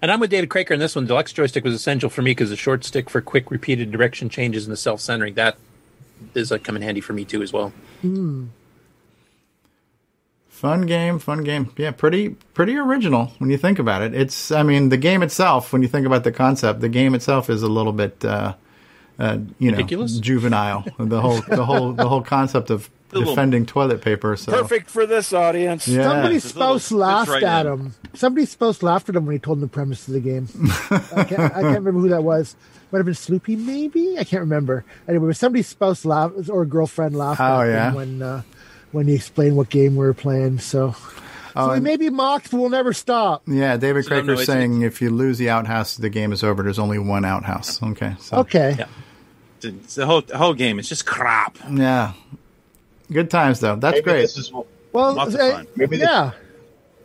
[0.00, 1.06] And I'm with David Craker in this one.
[1.06, 4.64] Deluxe joystick was essential for me because the short stick for quick repeated direction changes
[4.66, 5.56] and the self centering that
[6.34, 7.72] is uh, come in handy for me too as well.
[8.00, 8.46] Hmm.
[10.48, 11.72] Fun game, fun game.
[11.76, 14.14] Yeah, pretty pretty original when you think about it.
[14.14, 15.72] It's I mean the game itself.
[15.72, 18.54] When you think about the concept, the game itself is a little bit uh,
[19.18, 20.14] uh, you Ridiculous?
[20.16, 20.84] know juvenile.
[20.98, 24.36] the whole the whole the whole concept of little- defending toilet paper.
[24.36, 25.86] So Perfect for this audience.
[25.86, 26.02] Yeah.
[26.04, 27.72] Somebody's This little- spouse laughed right at in.
[27.72, 27.94] him.
[28.14, 30.48] Somebody's spouse laughed at him when he told him the premise of the game.
[30.90, 32.56] I, can't, I can't remember who that was.
[32.90, 34.18] Might have been Sloopy, maybe.
[34.18, 34.84] I can't remember.
[35.08, 37.88] Anyway, somebody's spouse laughed or girlfriend laughed Oh, at yeah?
[37.88, 38.42] him when uh,
[38.92, 40.58] when he explained what game we were playing.
[40.58, 40.94] So,
[41.54, 43.42] so we may be mocked, but we'll never stop.
[43.46, 46.44] yeah, David So, no, Craker's it's- saying if you lose the outhouse, the game is
[46.44, 46.62] over.
[46.62, 47.82] There's only one outhouse.
[47.82, 48.14] Okay.
[48.20, 48.76] So Okay.
[48.78, 48.86] Yeah.
[49.62, 50.78] It's the whole the whole game.
[50.78, 51.56] It's just crap.
[51.70, 52.12] yeah.
[53.12, 53.76] Good times though.
[53.76, 54.20] That's Maybe great.
[54.22, 55.66] This is Well, Lots of fun.
[55.76, 56.32] Maybe this- yeah.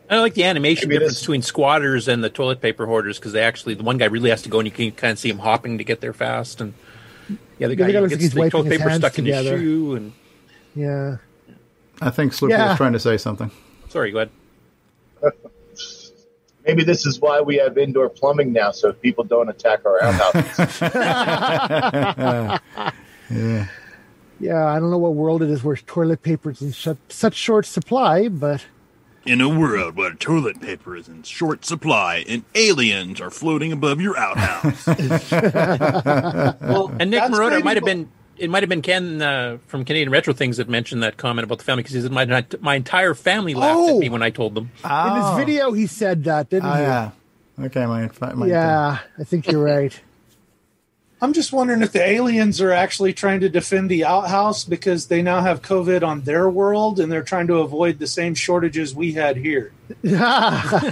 [0.10, 3.42] I like the animation Maybe difference between squatters and the toilet paper hoarders because they
[3.42, 5.40] actually the one guy really has to go and you can kind of see him
[5.40, 6.74] hopping to get there fast and
[7.60, 9.26] yeah the The guy other guy looks gets like the toilet paper hands stuck in
[9.26, 10.14] his shoe and
[10.76, 11.18] Yeah.
[12.02, 12.70] I think Sloopy Yeah.
[12.70, 13.52] was trying to say something.
[13.90, 14.30] sorry go ahead
[16.66, 20.80] maybe this is why we have indoor plumbing now, so people don't attack our outhouses.
[23.30, 23.68] Yeah.
[24.40, 27.34] Yeah, I don't know what world it is where toilet paper is in such, such
[27.36, 28.66] short supply, but
[29.26, 34.00] In a world where toilet paper is in short supply and aliens are floating above
[34.00, 34.86] your outhouse.
[36.62, 39.58] Well, and Nick that's Marotta maybe might have been it might have been Ken uh,
[39.66, 42.46] from Canadian Retro Things that mentioned that comment about the family because he said my
[42.62, 43.96] my entire family laughed Oh.
[43.96, 44.66] at me when I told them.
[44.84, 45.30] in Oh.
[45.36, 46.82] his video he said that, didn't Oh he?
[46.82, 47.12] yeah.
[47.60, 50.00] Okay, my, my Yeah, I think you're right.
[51.20, 55.24] I'm just wondering if the aliens are actually trying to defend the outhouse because they
[55.24, 59.14] now have COVID on their world and they're trying to avoid the same shortages we
[59.14, 59.72] had here.
[60.06, 60.92] All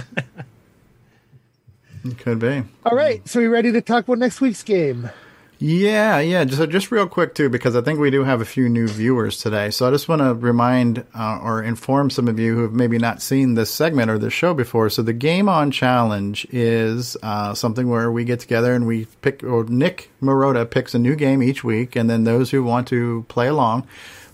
[2.18, 2.62] Could be.
[2.84, 3.26] All right.
[3.28, 5.10] so we ready to talk about next week's game?
[5.58, 6.44] Yeah, yeah.
[6.46, 9.38] So just real quick too, because I think we do have a few new viewers
[9.38, 9.70] today.
[9.70, 12.98] So I just want to remind uh, or inform some of you who have maybe
[12.98, 14.90] not seen this segment or this show before.
[14.90, 19.42] So the Game On Challenge is uh, something where we get together and we pick,
[19.44, 23.24] or Nick Marotta picks a new game each week, and then those who want to
[23.28, 23.86] play along,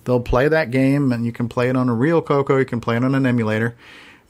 [0.05, 2.81] they'll play that game, and you can play it on a real Coco, you can
[2.81, 3.77] play it on an emulator.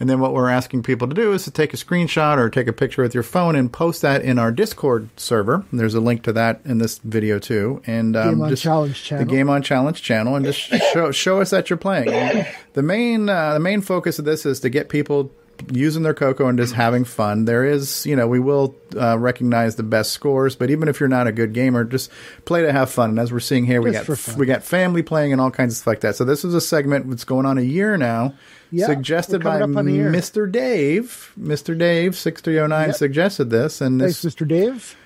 [0.03, 2.67] And then what we're asking people to do is to take a screenshot or take
[2.67, 5.65] a picture with your phone and post that in our Discord server.
[5.71, 7.81] And there's a link to that in this video too.
[7.87, 9.25] And um, Game on just Challenge channel.
[9.25, 10.59] the Game on Challenge channel, and just
[10.93, 12.09] show show us that you're playing.
[12.09, 15.31] And the main uh, the main focus of this is to get people
[15.71, 17.45] using their Coco and just having fun.
[17.45, 21.09] There is, you know, we will uh, recognize the best scores, but even if you're
[21.09, 22.11] not a good gamer, just
[22.45, 23.11] play to have fun.
[23.11, 25.75] And as we're seeing here, we Just got we got family playing and all kinds
[25.75, 26.17] of stuff like that.
[26.17, 28.35] So this is a segment that's going on a year now.
[28.71, 30.11] Yeah, suggested by coming up on a year.
[30.11, 30.51] Mr.
[30.51, 31.33] Dave.
[31.39, 31.77] Mr.
[31.79, 32.97] Dave six three zero nine Yep.
[32.97, 34.49] suggested this, and this Thanks, Mr.
[34.49, 34.97] Dave.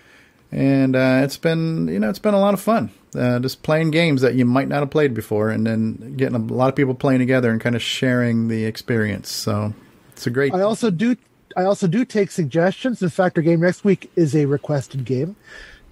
[0.52, 3.90] and uh, it's been you know it's been a lot of fun uh, just playing
[3.90, 6.94] games that you might not have played before and then getting a lot of people
[6.94, 9.74] playing together and kind of sharing the experience so
[10.16, 11.16] it's a great I also do.
[11.56, 13.02] I also do take suggestions.
[13.02, 15.36] In fact, our game next week is a requested game,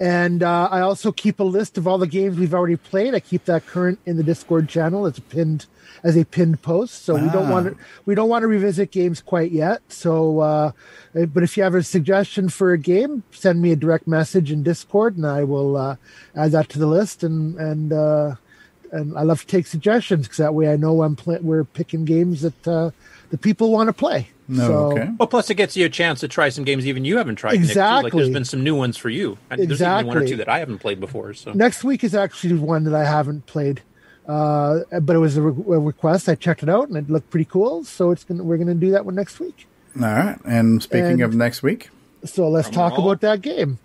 [0.01, 3.15] and uh, I also keep a list of all the games we've already played.
[3.15, 5.67] I keep that current in the Discord channel It's pinned
[6.03, 7.05] as a pinned post.
[7.05, 7.53] So we don't Ah.
[7.53, 9.81] want to we don't want to revisit games quite yet.
[9.89, 10.73] So, uh,
[11.15, 14.51] uh, but if you have a suggestion for a game, send me a direct message
[14.51, 15.97] in Discord, and I will uh,
[16.35, 17.23] add that to the list.
[17.23, 18.37] And and uh,
[18.93, 22.05] and I love to take suggestions because that way I know I'm pl- we're picking
[22.05, 22.91] games that uh,
[23.31, 24.29] the people want to play.
[24.47, 25.09] No, so, okay.
[25.19, 27.61] Well, plus it gets you a chance to try some games even you haven't tried.
[27.61, 27.75] Nick.
[27.77, 29.39] Like there's been some new ones for you.
[29.51, 31.33] And There's even one or two that I haven't played before.
[31.35, 33.81] So Next week is actually one that I haven't played,
[34.29, 36.29] uh, but it was a, re- a request.
[36.29, 37.85] I checked it out and it looked pretty cool.
[37.85, 39.67] So it's gonna we're gonna do that one next week.
[39.97, 41.89] all right and speaking And- of next week
[42.25, 43.11] So let's Drum talk roll.
[43.13, 43.79] about that game.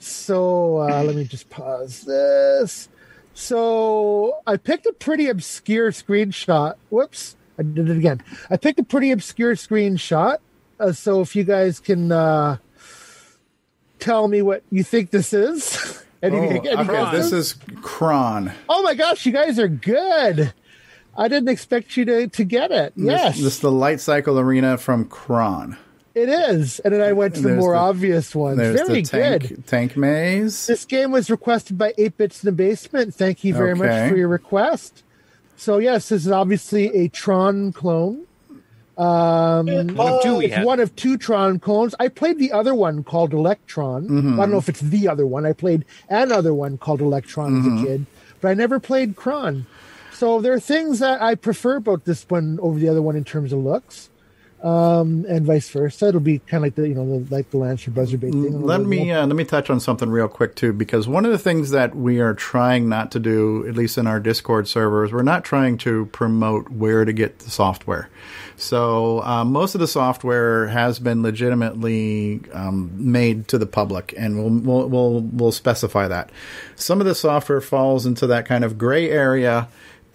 [0.00, 2.88] So uh, let me just pause this.
[3.34, 6.74] So I picked a pretty obscure screenshot.
[6.90, 8.22] Whoops, I did it again.
[8.50, 10.38] I picked a pretty obscure screenshot.
[10.78, 12.58] Uh, so if you guys can uh,
[13.98, 16.02] tell me what you think this is.
[16.22, 20.52] Any- oh, any okay, this is Kron Oh my gosh, you guys are good.
[21.16, 22.92] I didn't expect you to, to get it.
[22.96, 25.76] Yes, this, this is the light cycle arena from Kron
[26.18, 26.80] it is.
[26.80, 28.58] And then I went to the There's more the- obvious ones.
[28.58, 29.66] there's Very the tank, good.
[29.66, 33.14] tank maze This game was requested by 8 Bits in the Basement.
[33.14, 33.80] Thank you very Okay.
[33.80, 35.04] much for your request.
[35.58, 38.24] So, yes, this is obviously a Tron clone.
[38.96, 40.64] Um, One of two we it's had.
[40.64, 41.94] one of two Tron clones.
[42.00, 44.08] I played the other one called Electron.
[44.08, 44.32] Mhm.
[44.34, 45.44] I don't know if it's the other one.
[45.46, 47.82] I played another one called Electron as Mhm.
[47.82, 48.06] a kid,
[48.40, 49.66] but I never played Kron.
[50.12, 53.22] So there are things that I prefer about this one over the other one in
[53.24, 54.10] terms of looks,
[54.62, 56.08] um, and vice versa.
[56.08, 58.62] It'll be kind of like the you know the, like the Lancer Buzzard Bait thing.
[58.62, 61.38] Let me uh, let me touch on something real quick too, because one of the
[61.38, 65.22] things that we are trying not to do, at least in our Discord servers, we're
[65.22, 68.08] not trying to promote where to get the software.
[68.56, 74.36] So uh, most of the software has been legitimately um, made to the public, and
[74.36, 76.30] we'll, we'll we'll we'll specify that.
[76.74, 79.68] Some of the software falls into that kind of gray area.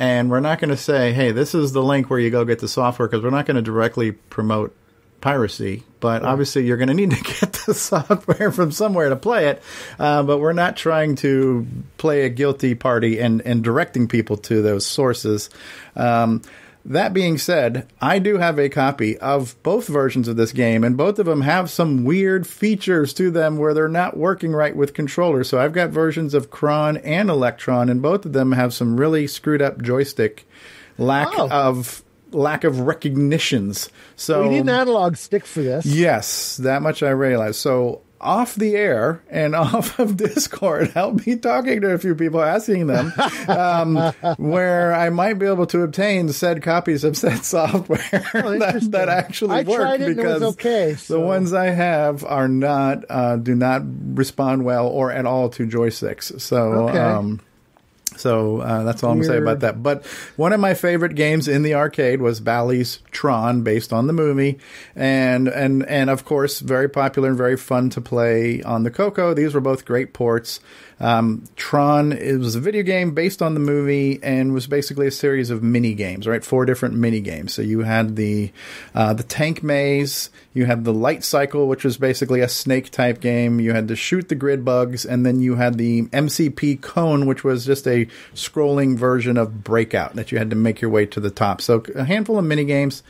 [0.03, 2.59] And we're not going to say, "Hey, this is the link where you go get
[2.59, 4.75] the software," because we're not going to directly promote
[5.21, 9.47] piracy, but obviously you're going to need to get the software from somewhere to play
[9.47, 9.63] it.
[9.97, 11.65] Uh, but we're not trying to
[11.97, 15.49] play a guilty party and, and directing people to those sources.
[15.95, 16.41] Um,
[16.85, 20.97] that being said, I do have a copy of both versions of this game, and
[20.97, 24.93] both of them have some weird features to them where they're not working right with
[24.93, 25.47] controllers.
[25.49, 29.27] So I've got versions of Kron and Electron, and both of them have some really
[29.27, 30.45] screwed up joystick
[30.97, 31.47] lack Oh.
[31.49, 33.89] of lack of recognitions.
[34.15, 35.85] So we need an analog stick for this.
[35.85, 37.57] Yes, that much I realize.
[37.57, 42.41] So off the air and off of Discord, I'll be talking to a few people,
[42.41, 43.13] asking them
[43.47, 43.95] um,
[44.37, 47.99] where I might be able to obtain said copies of said software
[48.33, 49.77] that, that actually I work.
[49.77, 53.55] tried it and it was because okay, the ones I have are not uh, do
[53.55, 53.83] not
[54.17, 56.39] respond well or at all to joysticks.
[56.41, 56.87] So.
[56.89, 56.97] Okay.
[56.97, 57.41] Um,
[58.17, 59.81] so uh, that's all I'm going to say about that.
[59.81, 60.05] But
[60.35, 64.59] one of my favorite games in the arcade was Bally's Tron, based on the movie,
[64.95, 69.33] and and and of course very popular and very fun to play on the Coco.
[69.33, 70.59] These were both great ports.
[71.03, 75.11] Um, Tron it was a video game based on the movie and was basically a
[75.11, 76.41] series of mini games, right?
[76.41, 77.53] Four different mini games.
[77.53, 78.53] So you had the
[78.95, 83.19] uh, the tank maze, you had the light cycle, which was basically a snake type
[83.19, 83.59] game.
[83.59, 87.43] You had to shoot the grid bugs, and then you had the MCP cone, which
[87.43, 91.19] was just a scrolling version of Breakout that you had to make your way to
[91.19, 91.59] the top.
[91.59, 93.03] So a handful of mini games.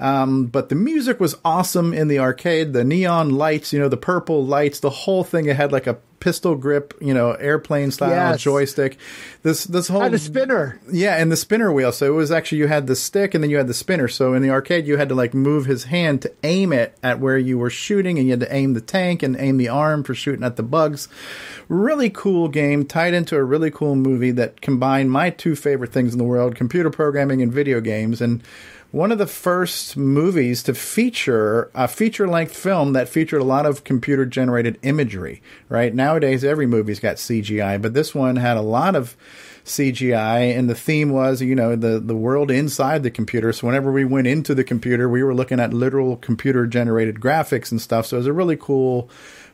[0.00, 2.72] Um, but the music was awesome in the arcade.
[2.72, 5.46] The neon lights, you know, the purple lights, the whole thing.
[5.46, 8.40] It had like a pistol grip, you know, airplane style Yes.
[8.42, 8.98] joystick.
[9.42, 10.78] This this whole Had a spinner.
[10.92, 11.92] yeah, and the spinner wheel.
[11.92, 14.06] So it was actually you had the stick and then you had the spinner.
[14.08, 17.20] So in the arcade, you had to like move his hand to aim it at
[17.20, 20.02] where you were shooting, and you had to aim the tank and aim the arm
[20.02, 21.08] for shooting at the bugs.
[21.68, 26.12] Really cool game, tied into a really cool movie that combined my two favorite things
[26.12, 28.20] in the world: computer programming and video games.
[28.20, 28.42] And
[28.92, 33.66] one of the first movies to feature a feature length film that featured a lot
[33.66, 35.40] of computer generated imagery.
[35.68, 39.16] Right nowadays, every movie's got CGI, but this one had a lot of
[39.64, 43.52] CGI, and the theme was, you know, the the world inside the computer.
[43.52, 47.70] So whenever we went into the computer, we were looking at literal computer generated graphics
[47.70, 48.06] and stuff.
[48.06, 49.08] So it was a really cool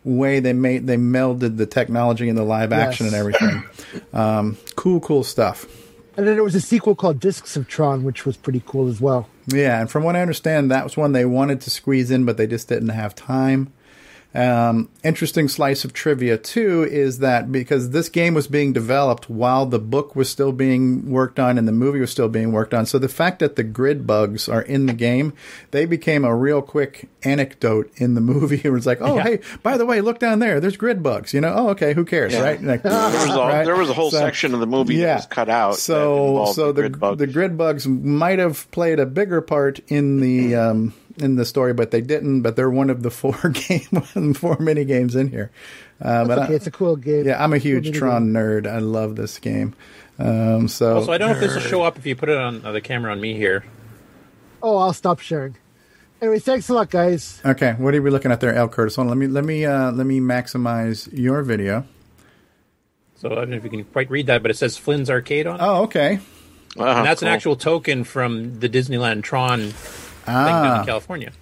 [0.05, 3.13] way they made they melded the technology and the live action Yes.
[3.15, 3.65] and everything.
[4.13, 5.67] Um, cool, cool stuff.
[6.17, 9.01] And then there was a sequel called Discs of Tron, which was pretty cool as
[9.01, 9.29] well.
[9.49, 12.39] Yeah, and from what I understand, that was one they wanted to squeeze in, but
[12.39, 13.73] they just didn't have time.
[14.37, 19.65] Um, interesting slice of trivia too is that because this game was being developed while
[19.67, 22.85] the book was still being worked on and the movie was still being worked on,
[22.87, 25.33] so the fact that the grid bugs are in the game,
[25.71, 28.61] they became a real quick anecdote in the movie.
[28.63, 29.23] It was like, oh Yeah.
[29.23, 31.33] hey, by the way, look down there, there's grid bugs.
[31.33, 32.43] You know, oh okay, who cares, Yeah.
[32.43, 32.63] right?
[32.63, 33.65] Like, there was a right?
[33.65, 35.73] there was a whole So- section of the movie that was cut out.
[35.73, 37.19] that so involved so the grid bugs.
[37.19, 41.73] the grid bugs might have played a bigger part in the um, in the story,
[41.73, 42.43] but they didn't.
[42.43, 45.51] But they're one of the four game four mini games in here.
[46.01, 47.27] Uh, That's but okay, I, it's a cool game.
[47.27, 48.67] yeah, I'm a huge mini Tron nerd.
[48.67, 49.75] I love this game.
[50.19, 52.39] Um, so Also, I don't know if this will show up if you put it
[52.39, 53.65] on uh, the camera on me here.
[54.63, 55.57] Oh, I'll stop sharing.
[56.21, 57.43] Anyway, thanks a lot, guys.
[57.45, 58.69] Okay, what are we looking at there, L.
[58.69, 58.97] Curtis?
[58.97, 61.85] Hold on, let me let me uh, let me maximize your video.
[63.17, 65.47] So I don't know if you can quite read that, but it says Flynn's Arcade
[65.47, 65.63] on it.
[65.63, 66.21] Oh, okay.
[66.77, 67.29] and that's cool.
[67.29, 70.63] an actual token from the Disneyland Tron thing Ah.
[70.63, 71.33] down in California.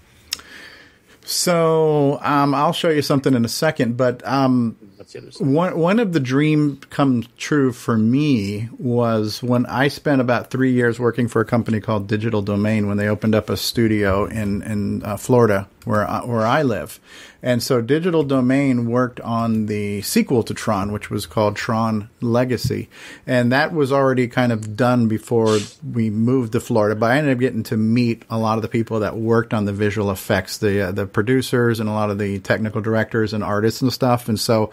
[1.26, 5.47] So um, I'll show you something in a second, but um, That's the other side.
[5.47, 10.72] one one of the dream come true for me was when I spent about three
[10.72, 14.62] years working for a company called Digital Domain when they opened up a studio in
[14.62, 17.01] in uh, Florida where I, where I live,
[17.45, 22.89] and so Digital Domain worked on the sequel to Tron, which was called Tron Legacy,
[23.26, 25.59] and that was already kind of done before
[25.93, 26.99] we moved to Florida.
[26.99, 29.66] But I ended up getting to meet a lot of the people that worked on
[29.66, 33.45] the visual effects, the uh, the producers, and a lot of the technical directors and
[33.45, 34.30] artists and stuff.
[34.30, 34.70] And so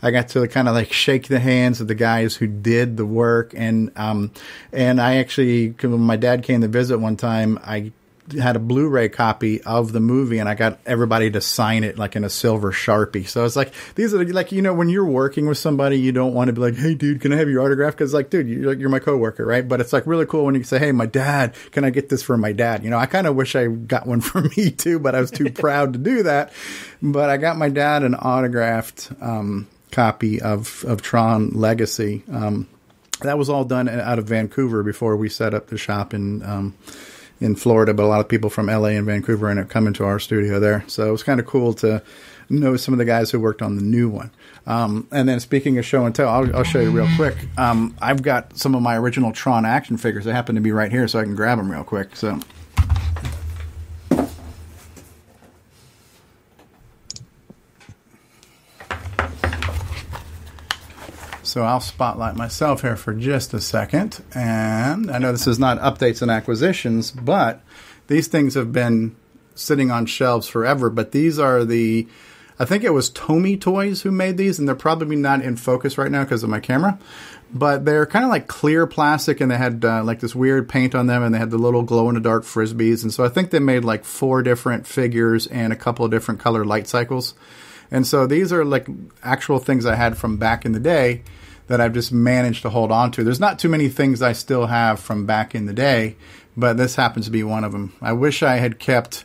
[0.00, 3.06] I got to kind of like shake the hands of the guys who did the
[3.06, 3.52] work.
[3.56, 4.30] And um,
[4.72, 7.90] and I actually, when my dad came to visit one time, I
[8.30, 12.14] had a Blu-ray copy of the movie, and I got everybody to sign it like
[12.14, 13.26] in a silver sharpie.
[13.26, 16.32] So it's like these are like you know when you're working with somebody, you don't
[16.32, 18.74] want to be like, "Hey, dude, can I have your autograph?" Because like, dude, you're,
[18.74, 19.66] you're my coworker, right?
[19.66, 22.22] But it's like really cool when you say, "Hey, my dad, can I get this
[22.22, 24.98] for my dad?" You know, I kind of wish I got one for me too,
[24.98, 26.52] but I was too proud to do that.
[27.02, 32.22] But I got my dad an autographed um, copy of of Tron Legacy.
[32.30, 32.68] Um,
[33.22, 36.74] that was all done out of Vancouver before we set up the shop in um,
[37.42, 37.92] in Florida.
[37.92, 40.60] But a lot of people from LA and Vancouver ended up coming to our studio
[40.60, 42.02] there, so it was kind of cool to
[42.48, 44.30] know some of the guys who worked on the new one.
[44.66, 47.36] Um, and then speaking of show and tell, I'll, I'll show you real quick.
[47.58, 50.24] Um, I've got some of my original Tron action figures.
[50.24, 52.14] They happen to be right here, so I can grab them real quick.
[52.16, 52.38] So.
[61.52, 64.24] So I'll spotlight myself here for just a second.
[64.34, 67.60] And I know this is not updates and acquisitions, but
[68.06, 69.14] these things have been
[69.54, 70.88] sitting on shelves forever.
[70.88, 72.08] But these are the,
[72.58, 75.98] I think it was Tomy Toys who made these, and they're probably not in focus
[75.98, 76.98] right now because of my camera.
[77.52, 80.94] But they're kind of like clear plastic, and they had uh, like this weird paint
[80.94, 83.02] on them, and they had the little glow in the dark frisbees.
[83.02, 86.40] And so I think they made like four different figures and a couple of different
[86.40, 87.34] color light cycles.
[87.90, 88.88] And so these are like
[89.22, 91.24] actual things I had from back in the day
[91.72, 93.24] that I've just managed to hold on to.
[93.24, 96.16] There's not too many things I still have from back in the day,
[96.54, 97.94] but this happens to be one of them.
[98.02, 99.24] I wish I had kept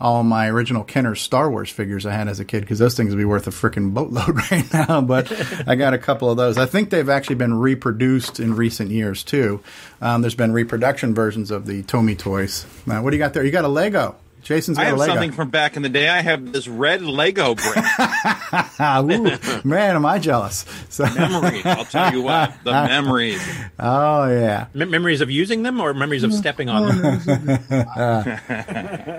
[0.00, 3.10] all my original Kenner Star Wars figures I had as a kid because those things
[3.10, 5.00] would be worth a freaking boatload right now.
[5.00, 5.32] But
[5.66, 6.56] I got a couple of those.
[6.56, 9.60] I think they've actually been reproduced in recent years too.
[10.00, 12.64] Um, there's been reproduction versions of the Tomy toys.
[12.86, 13.42] Now, what do you got there?
[13.42, 14.14] You got a Lego.
[14.48, 15.12] Jason's I got a have Lego.
[15.12, 16.08] something from back in the day.
[16.08, 17.76] I have this red Lego brick.
[18.80, 20.64] Ooh, man, am I jealous?
[20.88, 21.66] So, memories.
[21.66, 22.54] I'll tell you what.
[22.64, 23.46] The memories.
[23.78, 24.68] Oh yeah.
[24.72, 27.20] Mem- memories of using them or memories of stepping on them?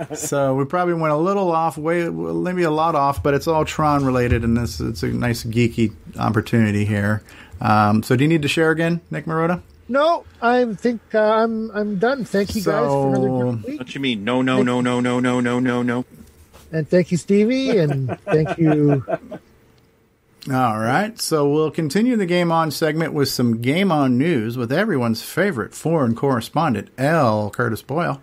[0.15, 3.65] so we probably went a little off, way maybe a lot off, but it's all
[3.65, 7.21] Tron related, and this it's a nice geeky opportunity here.
[7.61, 9.61] Um, so do you need to share again, Nick Marotta?
[9.89, 12.23] No, I think uh, I'm I'm done.
[12.23, 14.23] Thank you guys for another great week, What you mean?
[14.23, 16.05] No, no, no, no, no, no, no, no, no.
[16.71, 19.03] and thank you, Stevie, and thank you.
[20.51, 24.71] All right, so we'll continue the game on segment with some game on news with
[24.71, 27.49] everyone's favorite foreign correspondent, L.
[27.49, 28.21] Curtis Boyle.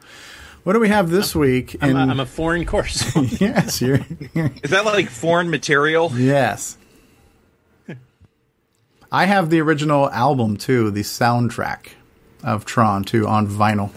[0.65, 1.77] What do we have this week?
[1.81, 3.41] I'm, a, in- I'm a foreign correspondent.
[3.41, 4.01] yes, you're.
[4.35, 6.11] Is that like foreign material?
[6.15, 6.79] Yes.
[9.17, 11.93] I have the original album too, the soundtrack
[12.45, 13.91] of Tron too on vinyl.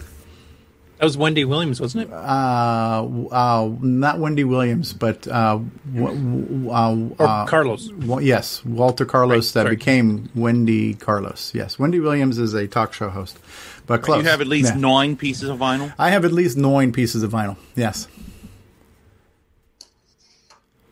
[0.98, 2.12] That was Wendy Williams, wasn't it?
[2.12, 5.58] Uh, uh, not Wendy Williams, but uh,
[5.94, 7.90] w- w- uh, Or uh, Carlos.
[7.92, 9.76] wa- yes, Walter Carlos Right, that sorry.
[9.76, 11.52] became Wendy Carlos.
[11.54, 13.38] Yes, Wendy Williams is a talk show host,
[13.86, 14.22] but close.
[14.24, 14.80] You have at least Yeah.
[14.80, 15.92] nine pieces of vinyl.
[15.98, 17.56] I have at least nine pieces of vinyl.
[17.74, 18.06] Yes.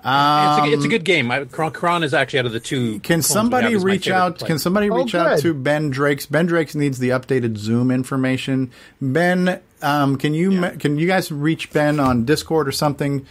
[0.01, 1.31] It's, a, it's a Um, good game.
[1.31, 3.01] I, Kron, Kron is actually out of the two.
[3.01, 4.35] Can somebody have, is my reach out?
[4.35, 4.47] to play.
[4.49, 6.27] Can somebody Oh, reach out to Ben Drakes?
[6.27, 8.71] Ben Drakes needs the updated Zoom information.
[9.01, 13.27] Ben, um, can you me- can you guys reach Ben on Discord or something?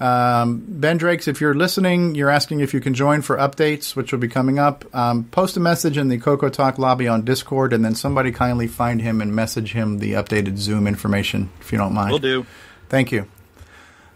[0.00, 4.10] Um, ben Drakes, if you're listening, you're asking if you can join for updates, which
[4.10, 4.84] will be coming up.
[4.92, 8.66] Um, post a message in the Coco Talk lobby on Discord, and then somebody kindly
[8.66, 12.10] find him and message him the updated Zoom information, if you don't mind.
[12.10, 12.46] We'll do.
[12.88, 13.26] Thank you.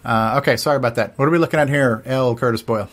[0.07, 1.19] Uh, okay, sorry about that.
[1.19, 2.37] What are we looking at here, L.
[2.37, 2.89] Curtis Boyle?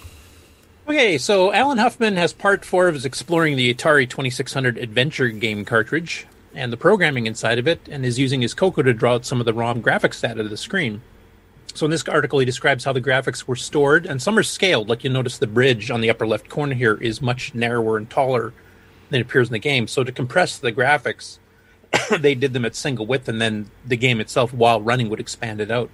[0.88, 5.64] Okay, so Allen Huffman has part four of his exploring the Atari 2600 adventure game
[5.64, 9.26] cartridge and the programming inside of it, and is using his Coco to draw out
[9.26, 11.02] some of the ROM graphics data to the screen.
[11.76, 14.90] So in this article, he describes how the graphics were stored, and some are scaled.
[14.90, 18.10] Like you'll notice the bridge on the upper left corner here is much narrower and
[18.10, 18.54] taller
[19.10, 19.88] than it appears in the game.
[19.88, 21.38] So to compress the graphics,
[22.20, 25.62] they did them at single width, and then the game itself, while running, would expand
[25.62, 25.92] it out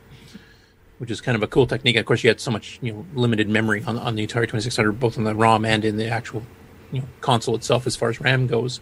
[0.99, 1.95] which is kind of a cool technique.
[1.95, 4.99] Of course, you had so much you know limited memory on, on the Atari 2600,
[4.99, 6.43] both on the ROM and in the actual
[6.91, 8.79] you know console itself as far as RAM goes.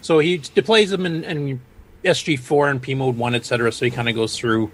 [0.00, 1.60] So he deploys them in, in
[2.04, 3.72] SG4 and P mode one, etc.
[3.72, 4.70] So he kind of goes through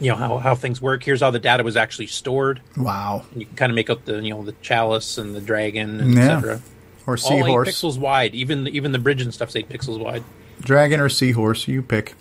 [0.00, 1.04] you know how, how things work.
[1.04, 2.60] Here's how the data was actually stored.
[2.76, 3.24] Wow.
[3.32, 6.00] And you can kind of make up the you know the chalice and the dragon
[6.00, 6.36] and Yeah.
[6.36, 6.60] etc.
[7.06, 7.68] Or All seahorse.
[7.68, 8.34] eight pixels wide.
[8.34, 10.24] Even even the bridge and stuff's eight pixels wide.
[10.60, 12.14] Dragon or seahorse, you pick.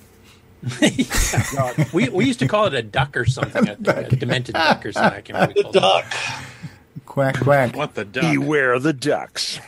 [1.94, 3.70] we we used to call it a duck or something.
[3.70, 5.18] I think, a demented duck or something.
[5.18, 5.80] I can't remember.
[5.80, 7.06] what we it.
[7.06, 7.76] Quack, quack.
[7.76, 8.32] What the duck?
[8.32, 9.60] Beware the ducks.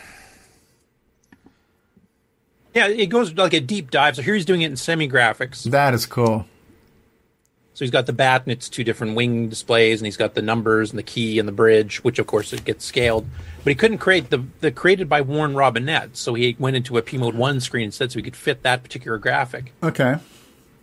[2.74, 4.16] Yeah, it goes like a deep dive.
[4.16, 5.64] So here he's doing it in semi graphics.
[5.64, 6.46] That is cool.
[7.74, 10.42] So he's got the bat and its two different wing displays, and he's got the
[10.42, 13.28] numbers and the key and the bridge, which of course it gets scaled.
[13.64, 17.02] But he couldn't create the the created by Warren Robinett, so he went into a
[17.02, 19.74] P mode one screen instead, so he could fit that particular graphic.
[19.84, 20.16] Okay.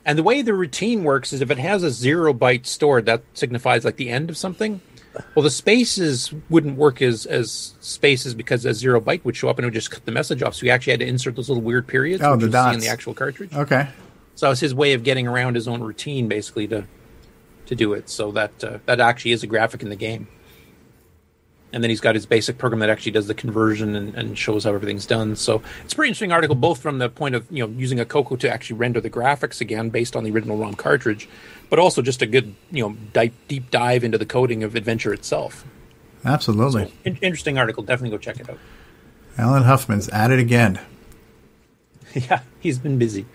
[0.05, 3.23] And the way the routine works is if it has a zero byte stored, that
[3.35, 4.81] signifies like the end of something.
[5.35, 9.59] Well, the spaces wouldn't work as as spaces because a zero byte would show up
[9.59, 10.55] and it would just cut the message off.
[10.55, 12.89] So he actually had to insert those little weird periods, Oh, the see in the
[12.89, 13.53] actual cartridge.
[13.55, 13.89] Okay.
[14.35, 16.87] So that was his way of getting around his own routine, basically to
[17.67, 18.09] to do it.
[18.09, 20.29] So that uh, that actually is a graphic in the game.
[21.73, 24.65] And then he's got his basic program that actually does the conversion and, and shows
[24.65, 25.37] how everything's done.
[25.37, 28.05] So it's a pretty interesting article, both from the point of you know using a
[28.05, 31.29] Coco to actually render the graphics again based on the original ROM cartridge,
[31.71, 35.15] but also just a good you know deep deep dive into the coding of Adventure
[35.15, 35.65] itself.
[36.25, 36.93] Absolutely.
[37.05, 37.83] In- interesting article.
[37.83, 38.59] Definitely go check it out.
[39.39, 40.79] Allen Huffman's at it again.
[42.15, 43.27] yeah, he's been busy.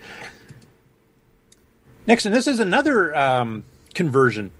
[2.06, 3.64] Next, and this is another um,
[3.94, 4.50] conversion.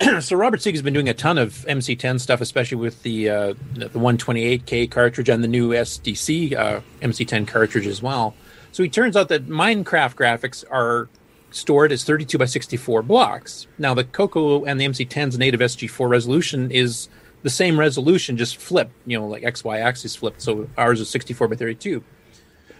[0.20, 3.54] so Robert Sieg has been doing a ton of MC10 stuff, especially with the uh,
[3.74, 8.34] the 128K cartridge and the new SDC uh, MC10 cartridge as well.
[8.72, 11.08] So he turns out that Minecraft graphics are
[11.50, 13.66] stored as 32 by 64 blocks.
[13.78, 17.08] Now the Coco and the MC10's native SG4 resolution is
[17.42, 18.92] the same resolution, just flipped.
[19.06, 20.42] You know, like XY axis flipped.
[20.42, 22.04] So ours is 64 by 32.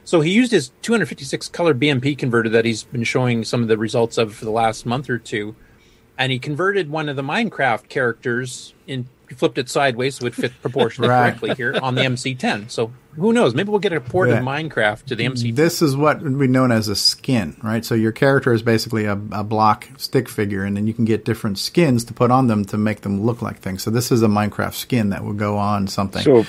[0.04, 3.78] So he used his 256 color BMP converter that he's been showing some of the
[3.78, 5.56] results of for the last month or two,
[6.18, 10.52] and he converted one of the Minecraft characters in flipped it sideways so it fit
[10.62, 11.30] proportionally Right.
[11.30, 12.70] correctly here on the MC10.
[12.70, 13.56] So who knows?
[13.56, 14.36] Maybe we'll get a port Yeah.
[14.36, 15.50] of Minecraft to the MC.
[15.50, 17.84] This is what would be known as a skin, right?
[17.84, 21.24] So your character is basically a, a block stick figure, and then you can get
[21.24, 23.82] different skins to put on them to make them look like things.
[23.82, 26.22] So this is a Minecraft skin that would go on something.
[26.22, 26.46] So,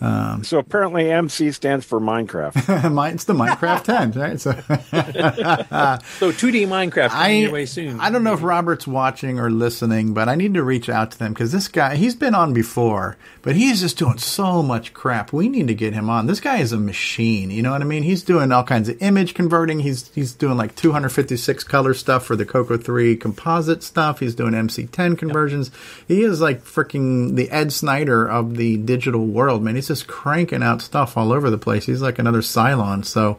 [0.00, 3.08] um, so apparently MC stands for Minecraft.
[3.08, 4.40] It's the Minecraft 10, right?
[4.40, 7.98] So, so 2D Minecraft coming your way soon.
[8.00, 11.18] I don't know if Robert's watching or listening, but I need to reach out to
[11.18, 15.32] them because this guy, he's been on before, but he's just doing so much crap.
[15.32, 16.26] We need to get him on.
[16.26, 17.50] This guy is a machine.
[17.50, 18.02] You know what I mean?
[18.02, 19.80] He's doing all kinds of image converting.
[19.80, 24.20] He's he's doing like 256 color stuff for the Coco 3 composite stuff.
[24.20, 25.70] He's doing MC10 conversions.
[26.06, 29.74] He is like freaking the Ed Snyder of the digital world, man.
[29.74, 31.84] He's just cranking out stuff all over the place.
[31.84, 33.04] He's like another Cylon.
[33.04, 33.38] So,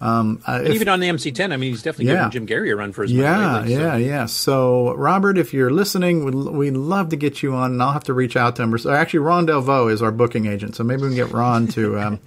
[0.00, 2.28] um, uh, if- even on the MC10, I mean, he's definitely Yeah.
[2.28, 3.22] giving Jim Gerrie a run for his money.
[3.24, 4.26] yeah, lately, so- yeah, yeah.
[4.26, 8.04] So, Robert, if you're listening, we'd, we'd love to get you on, and I'll have
[8.04, 8.74] to reach out to him.
[8.88, 12.18] Actually, Ron Delvaux is our booking agent, so maybe we can get Ron to um,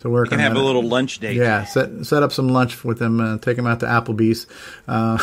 [0.00, 0.24] to work.
[0.26, 0.60] We can on have that.
[0.60, 1.36] a little lunch date.
[1.36, 3.20] Yeah, set set up some lunch with him.
[3.20, 4.46] Uh, take him out to Applebee's.
[4.88, 5.18] Uh,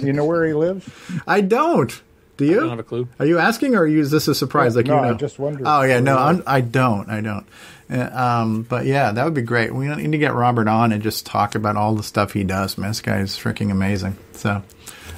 [0.04, 0.88] you know where he lives?
[1.26, 2.00] I don't.
[2.36, 2.58] Do you?
[2.58, 3.08] I don't have a clue.
[3.18, 4.74] Are you asking, or is this a surprise?
[4.74, 5.14] Yeah, like no, you know?
[5.14, 5.62] I just wondered.
[5.66, 7.08] Oh yeah, no, I'm, I don't.
[7.08, 7.46] I don't.
[7.90, 9.74] Uh, um, but yeah, that would be great.
[9.74, 12.76] We need to get Robert on and just talk about all the stuff he does.
[12.76, 14.16] Man, this guy is freaking amazing.
[14.32, 14.62] So.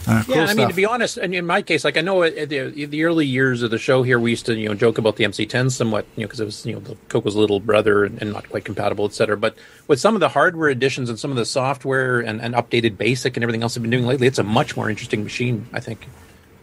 [0.06, 0.70] Uh, cool yeah, I mean, stuff.
[0.70, 3.62] to be honest, and in my case, like I know at the, the early years
[3.62, 6.22] of the show here, we used to you know joke about the MC10 somewhat, you
[6.22, 9.04] know, because it was you know the Coco's little brother and, and not quite compatible,
[9.04, 9.36] et cetera.
[9.36, 9.56] But
[9.86, 13.36] with some of the hardware additions and some of the software and, and updated BASIC
[13.36, 16.06] and everything else I've been doing lately, it's a much more interesting machine, I think,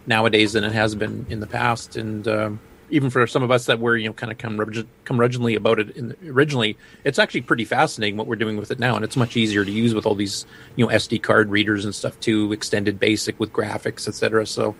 [0.07, 1.95] nowadays than it has been in the past.
[1.95, 5.55] And um, even for some of us that were you know kind of curmudgeon- curmudgeonly
[5.55, 8.95] about it in the, originally, it's actually pretty fascinating what we're doing with it now,
[8.95, 10.45] and it's much easier to use with all these
[10.75, 14.45] you know SD card readers and stuff too, extended BASIC with graphics, etc.
[14.45, 14.75] So,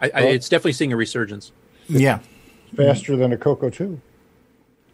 [0.00, 1.52] I, I, it's definitely seeing a resurgence.
[1.88, 2.20] yeah.
[2.76, 4.00] Faster than a Coco 2.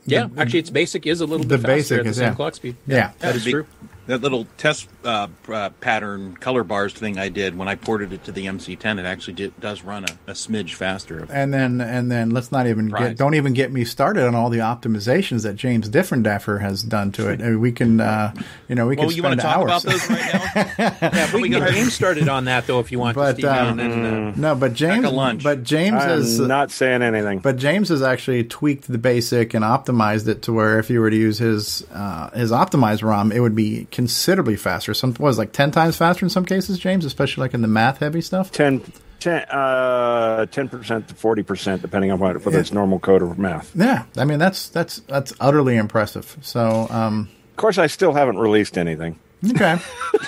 [0.04, 2.26] Yeah, actually, its basic is a little the bit faster basic at the is, same
[2.26, 2.34] yeah.
[2.34, 2.76] clock speed.
[2.86, 3.12] Yeah.
[3.20, 3.66] that is be- true.
[4.06, 8.24] That little test uh, uh, pattern color bars thing I did when I ported it
[8.24, 11.26] to the MC10, it actually did, does run a, a smidge faster.
[11.30, 13.08] And then, and then, let's not even Right.
[13.10, 13.16] get.
[13.18, 17.28] Don't even get me started on all the optimizations that James Diffendaffer has done to
[17.30, 17.40] it.
[17.40, 18.32] I mean, we can, uh,
[18.68, 19.84] you know, we well, can you spend want to talk hours.
[19.84, 21.10] about those right now?
[21.10, 21.70] Yeah, we can get.
[21.72, 23.14] James started on that though if you want.
[23.14, 25.42] But Stevie, um, and then, uh, no, but James, Pack lunch.
[25.44, 27.38] but James I'm has not saying anything.
[27.40, 31.10] But James has actually tweaked the basic and optimized it to where if you were
[31.10, 34.94] to use his uh, his optimized ROM, it would be considerably faster.
[34.94, 37.98] Some was like ten times faster in some cases, James, especially like in the math
[37.98, 38.50] heavy stuff.
[38.52, 38.82] 10
[39.20, 43.70] 10 uh, 10% to 40%, depending on what, whether it's normal code or math.
[43.76, 46.36] Yeah, I mean that's that's that's utterly impressive.
[46.40, 49.18] So um, Of course, I still haven't released anything.
[49.50, 49.78] okay,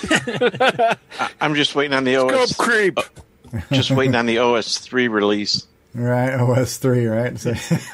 [1.41, 2.51] I'm just waiting on the OS.
[2.51, 2.99] Scope creep.
[3.71, 5.67] Just waiting on the OS three release.
[5.95, 7.37] Right, OS three, right?
[7.39, 7.51] So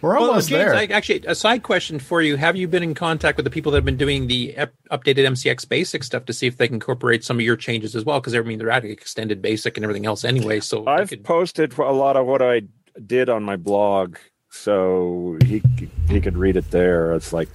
[0.00, 0.74] we're well, almost James, there.
[0.74, 3.72] I, actually, a side question for you: Have you been in contact with the people
[3.72, 6.74] that have been doing the ep- updated MCX Basic stuff to see if they can
[6.74, 8.20] incorporate some of your changes as well?
[8.20, 10.60] Because I mean, they're adding extended Basic and everything else anyway.
[10.60, 12.62] So I've posted a lot of what I
[13.06, 14.16] did on my blog,
[14.50, 15.62] so he
[16.08, 17.12] he could read it there.
[17.14, 17.48] It's like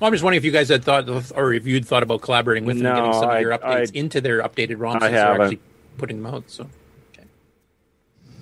[0.00, 2.20] Well, I'm just wondering if you guys had thought, of, or if you'd thought about
[2.22, 4.98] collaborating with them, No, getting some of your updates I- into their updated ROMs I
[5.00, 5.40] since they're haven't.
[5.42, 5.60] actually
[5.98, 6.44] putting them out.
[6.48, 6.68] So,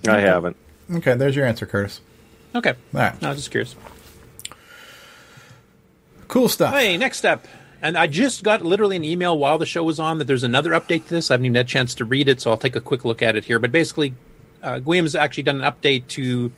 [0.09, 0.57] I haven't.
[0.95, 2.01] okay, there's your answer, Curtis.
[2.55, 3.75] okay, All right, no, I was just curious.
[6.29, 6.75] cool stuff.
[6.75, 7.47] Hey, next up.
[7.81, 10.71] And I just got literally an email while the show was on that there's another
[10.71, 11.31] update to this.
[11.31, 13.23] I haven't even had a chance to read it, so I'll take a quick look
[13.23, 13.59] at it here.
[13.59, 14.15] But basically,
[14.63, 16.53] uh, Guillaume's actually done an update to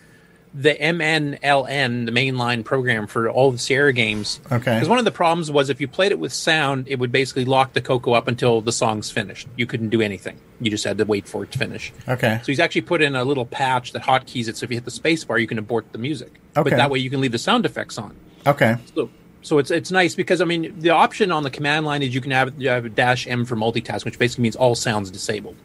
[0.56, 4.40] the MNLN, the mainline program for all the Sierra games.
[4.52, 4.74] Okay.
[4.74, 7.44] Because one of the problems was if you played it with sound, it would basically
[7.44, 9.48] lock the Coco up until the song's finished.
[9.56, 10.38] You couldn't do anything.
[10.60, 11.92] You just had to wait for it to finish.
[12.08, 14.76] Okay, So he's actually put in a little patch that hotkeys it so if you
[14.76, 16.40] hit the space bar, you can abort the music.
[16.56, 16.70] Okay.
[16.70, 18.14] But that way you can leave the sound effects on.
[18.46, 19.10] okay, So,
[19.42, 22.20] so it's it's nice because I mean the option on the command line is you
[22.20, 25.56] can have you have a dash M for multitask, which basically means all sounds disabled.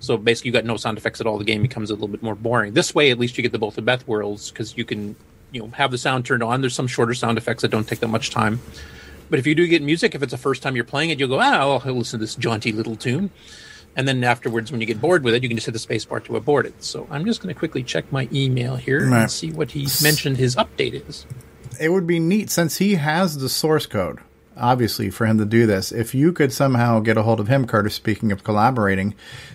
[0.00, 1.38] So basically, you got no sound effects at all.
[1.38, 2.72] The game becomes a little bit more boring.
[2.72, 5.14] This way, at least you get the both of Beth worlds because you can
[5.52, 6.60] you know have the sound turned on.
[6.62, 8.60] There's some shorter sound effects that don't take that much time.
[9.28, 11.28] But if you do get music, if it's the first time you're playing it, you'll
[11.28, 13.30] go, ah, I'll listen to this jaunty little tune.
[13.94, 16.04] And then afterwards, when you get bored with it, you can just hit the space
[16.04, 16.82] bar to abort it.
[16.82, 19.22] So I'm just going to quickly check my email here Right.
[19.22, 21.26] and see what he mentioned his update is.
[21.80, 24.18] it would be neat since he has the source code
[24.60, 25.92] obviously for him to do this.
[25.92, 29.14] If you could somehow get a hold of him curtis speaking of collaborating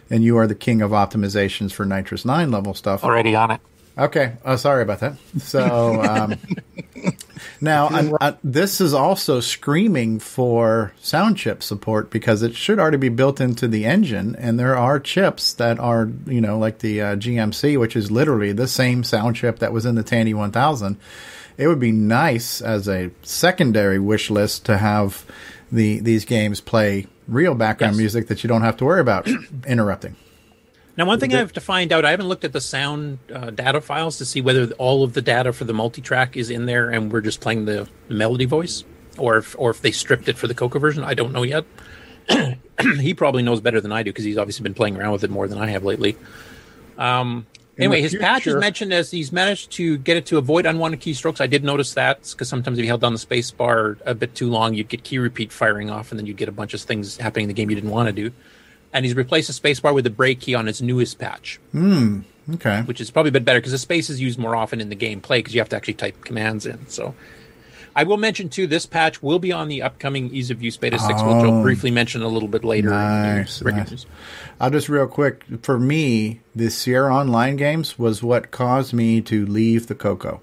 [0.09, 3.03] and you are the king of optimizations for NitrOS-9 level stuff.
[3.03, 3.61] Already on it.
[3.97, 4.33] okay.
[4.43, 5.15] Oh, sorry about that.
[5.39, 6.35] So um,
[7.61, 12.97] now I'm, I, this is also screaming for sound chip support because it should already
[12.97, 17.01] be built into the engine and there are chips that are you know like the
[17.01, 20.97] uh, gmc which is literally the same sound chip that was in the tandy 1000
[21.57, 25.25] it would be nice as a secondary wish list to have
[25.71, 27.99] the these games play real background Yes.
[27.99, 29.27] music that you don't have to worry about
[29.67, 30.15] interrupting.
[30.97, 33.49] Now, one thing I have to find out, I haven't looked at the sound uh,
[33.49, 36.89] data files to see whether all of the data for the multi-track is in there
[36.89, 38.85] and we're just playing the melody voice,
[39.17, 41.03] or if, or if they stripped it for the Coco version.
[41.03, 41.65] I don't know yet.
[43.01, 45.29] he probably knows better than I do because he's obviously been playing around with it
[45.29, 46.15] more than I have lately.
[46.97, 50.65] Um, In anyway, his patch is mentioned as he's managed to get it to avoid
[50.65, 51.41] unwanted keystrokes.
[51.41, 54.36] I did notice that because sometimes if you held down the space bar a bit
[54.36, 56.82] too long, you'd get key repeat firing off, and then you'd get a bunch of
[56.82, 58.32] things happening in the game you didn't want to do.
[58.93, 62.21] And he's replaced the space bar with the break key on his newest patch, Hmm.
[62.53, 62.82] Okay.
[62.84, 64.95] which is probably a bit better because the space is used more often in the
[64.95, 66.88] gameplay because you have to actually type commands in.
[66.88, 67.13] So.
[67.97, 68.67] I will mention too.
[68.67, 71.61] This patch will be on the upcoming Ease of Use Beta Six, which I'll Oh.
[71.61, 72.89] briefly mention a little bit later.
[72.89, 74.05] in Nice, the nice.
[74.59, 79.45] I'll just real quick for me the Sierra Online games was what caused me to
[79.45, 80.41] leave the Coco.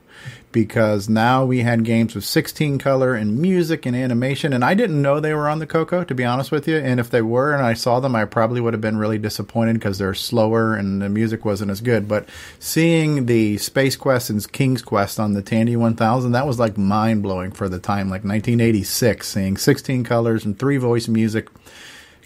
[0.53, 5.01] Because now we had games with 16 color and music and animation and I didn't
[5.01, 6.77] know they were on the Coco to be honest with you.
[6.77, 9.75] And if they were and I saw them I probably would have been really disappointed
[9.75, 12.07] because they're slower and the music wasn't as good.
[12.07, 16.77] But seeing the Space Quest and King's Quest on the Tandy 1000 that was like
[16.77, 21.49] mind blowing for the time like 1986 seeing 16 colors and three voice music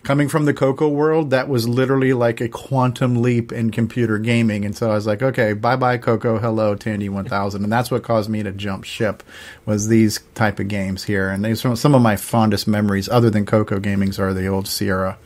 [0.06, 4.64] coming from the Coco world, that was literally like a quantum leap in computer gaming.
[4.64, 7.64] And so I was like, okay, bye bye Coco, hello Tandy 1000.
[7.64, 9.24] And that's what caused me to jump ship
[9.66, 11.28] was these type of games here.
[11.28, 15.18] And these some of my fondest memories, other than Coco gamings, are the old Sierra.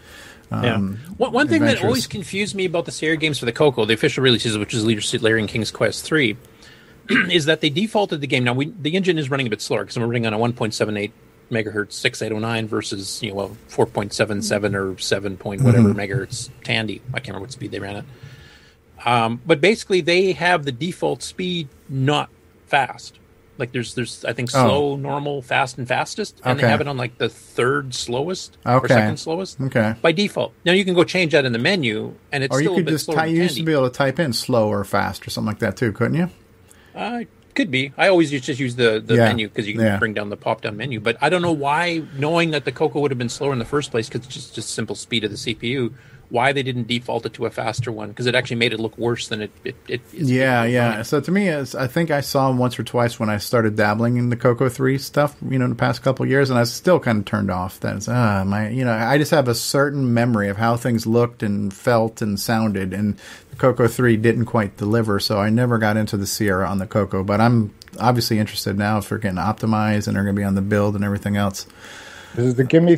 [0.51, 0.79] Um, yeah.
[1.19, 3.95] One, one thing that always confused me about the Sierra games for the Coco, the
[3.95, 6.39] official releases, which is Leader Larry and King's Quest 3,
[7.31, 8.45] is that they defaulted the game.
[8.45, 11.13] Now, we, the engine is running a bit slower because we're running on a 1.78
[11.51, 15.97] megahertz 6809 versus, you know, well, 4.77 or 7 point whatever Mhm.
[15.97, 17.03] megahertz Tandy.
[17.13, 18.05] I can't remember what speed they ran it
[19.05, 22.29] Um, but basically, they have the default speed not
[22.67, 23.19] fast.
[23.57, 24.67] Like there's, there's I think Oh.
[24.67, 26.67] slow, normal, fast, and fastest, and Okay.
[26.67, 29.95] they have it on like the third slowest or second slowest Okay.
[30.03, 30.53] by default.
[30.67, 32.83] Now you can go change that in the menu, and it's or still you could
[32.89, 35.27] a bit just ty- you used to be able to type in slow or fast
[35.27, 36.29] or something like that too, couldn't you?
[36.95, 37.21] Uh,
[37.55, 37.93] could be.
[37.97, 39.25] I always just use the, the Yeah.
[39.29, 39.99] menu because you can Yeah.
[39.99, 41.01] bring down the pop down menu.
[41.01, 43.65] But I don't know why, knowing that the Coco would have been slower in the
[43.65, 45.93] first place because it's just just simple speed of the CPU,
[46.31, 48.97] why they didn't default it to a faster one because it actually made it look
[48.97, 50.31] worse than it it, it is.
[50.31, 51.03] Yeah, yeah.
[51.03, 54.17] So to me, it's, I think I saw once or twice when I started dabbling
[54.17, 56.63] in the Coco Three stuff, you know, in the past couple of years, and I
[56.63, 57.81] was still kind of turned off.
[57.81, 61.07] That it's ah, my, you know, I just have a certain memory of how things
[61.07, 63.19] looked and felt and sounded, and
[63.51, 66.87] the Coco Three didn't quite deliver, so I never got into the Sierra on the
[66.87, 67.25] Coco.
[67.25, 70.55] But I'm obviously interested now if they're getting optimized and they're going to be on
[70.55, 71.67] the build and everything else.
[72.37, 72.97] Is the GIME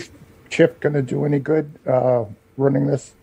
[0.50, 2.26] chip going to do any good uh,
[2.58, 3.14] running this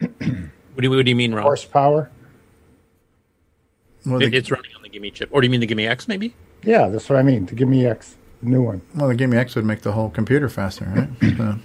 [0.00, 1.42] What do you, what do you mean, Ron?
[1.42, 2.10] horsepower?
[4.06, 5.80] Well, It- the, it's running on the GIME chip, or do you mean the GIME
[5.80, 6.08] X?
[6.08, 6.34] Maybe.
[6.62, 7.46] Yeah, that's what I mean.
[7.46, 8.80] The GIME X, the new one.
[8.94, 10.86] well, the GIME X would make the whole computer faster,
[11.20, 11.36] right?
[11.36, 11.58] So-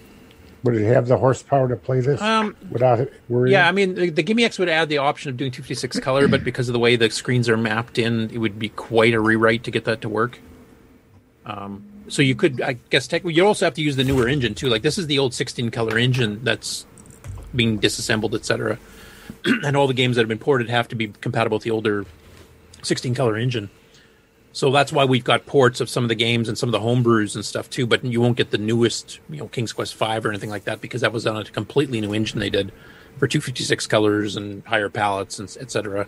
[0.64, 3.54] Would it have the horsepower to play this Um, without it worrying?
[3.54, 6.28] Yeah, I mean, the, the GIME X would add the option of doing 256 color,
[6.28, 9.20] but because of the way the screens are mapped in, it would be quite a
[9.20, 10.40] rewrite to get that to work.
[11.46, 14.56] Um, so you could, I guess, tech, you also have to use the newer engine
[14.56, 14.68] too.
[14.68, 16.86] Like this is the old 16 color engine that's
[17.56, 18.78] being disassembled, etc.
[19.46, 22.06] and all the games that have been ported have to be compatible with the older
[22.84, 23.70] 16 color engine.
[24.56, 26.80] So that's why we've got ports of some of the games and some of the
[26.80, 27.86] homebrews and stuff too.
[27.86, 30.80] But you won't get the newest, you know, King's Quest Five or anything like that
[30.80, 32.72] because that was on a completely new engine they did
[33.18, 36.08] for 256 colors and higher palettes and etc.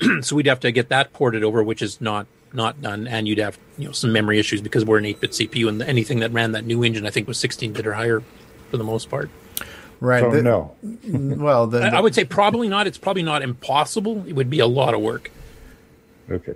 [0.20, 3.38] so we'd have to get that ported over, which is not not done, and you'd
[3.38, 6.52] have you know some memory issues because we're an 8-bit CPU, and anything that ran
[6.52, 8.22] that new engine I think was 16-bit or higher
[8.70, 9.30] for the most part.
[10.02, 10.20] Right.
[10.20, 10.74] So the- no.
[10.82, 12.86] Well, the, I, I would say probably not.
[12.86, 14.24] It's probably not impossible.
[14.26, 15.30] It would be a lot of work.
[16.30, 16.54] Okay.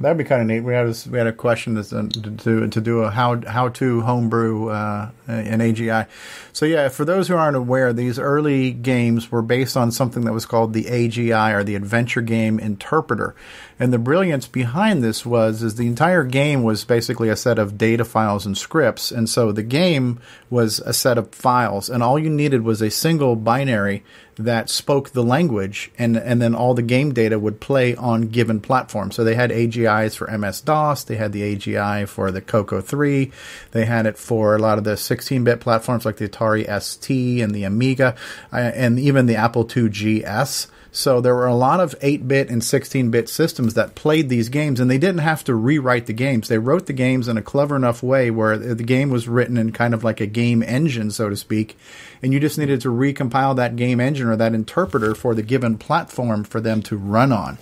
[0.00, 0.60] That'd be kind of neat.
[0.60, 3.42] We had a, we had a question that's, uh, to, to to do a how
[3.46, 6.06] how to homebrew uh, in AGI.
[6.54, 10.32] So yeah, for those who aren't aware, these early games were based on something that
[10.32, 13.34] was called the AGI or the Adventure Game Interpreter.
[13.80, 17.78] And the brilliance behind this was is the entire game was basically a set of
[17.78, 20.20] data files and scripts, and so the game
[20.50, 24.04] was a set of files, and all you needed was a single binary
[24.36, 28.60] that spoke the language, and and then all the game data would play on given
[28.60, 29.16] platforms.
[29.16, 33.32] So they had AGIs for MS DOS, they had the AGI for the Coco 3,
[33.70, 37.54] they had it for a lot of the 16-bit platforms like the Atari ST and
[37.54, 38.14] the Amiga,
[38.52, 40.66] uh, and even the Apple II GS.
[40.92, 44.90] So there were a lot of 8-bit and 16-bit systems that played these games, and
[44.90, 46.48] they didn't have to rewrite the games.
[46.48, 49.70] They wrote the games in a clever enough way where the game was written in
[49.70, 51.76] kind of like a game engine, so to speak,
[52.22, 55.78] and you just needed to recompile that game engine or that interpreter for the given
[55.78, 57.58] platform for them to run on.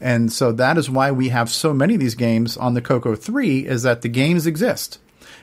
[0.00, 3.14] And so that is why we have so many of these games on the Coco
[3.14, 4.99] 3 is that the games exist.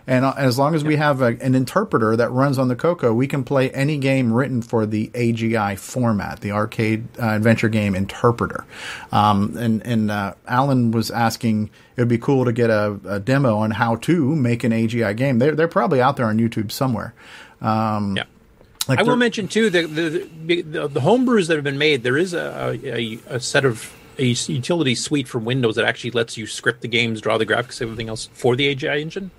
[0.08, 3.14] And uh, as long as we have a, an interpreter that runs on the Coco,
[3.14, 7.94] we can play any game written for the AGI format, the arcade uh, adventure game
[7.94, 8.64] interpreter.
[9.12, 13.20] Um, and and uh, Alan was asking, it would be cool to get a, a
[13.20, 15.40] demo on how to make an AGI game.
[15.40, 17.14] They're they're probably out there on YouTube somewhere.
[17.62, 18.24] Um, Yeah.
[18.88, 22.04] like I will mention too the the, the the homebrews that have been made.
[22.04, 26.38] There is a, a, a set of a utility suite for Windows that actually lets
[26.38, 29.32] you script the games, draw the graphics, everything else for the AGI engine,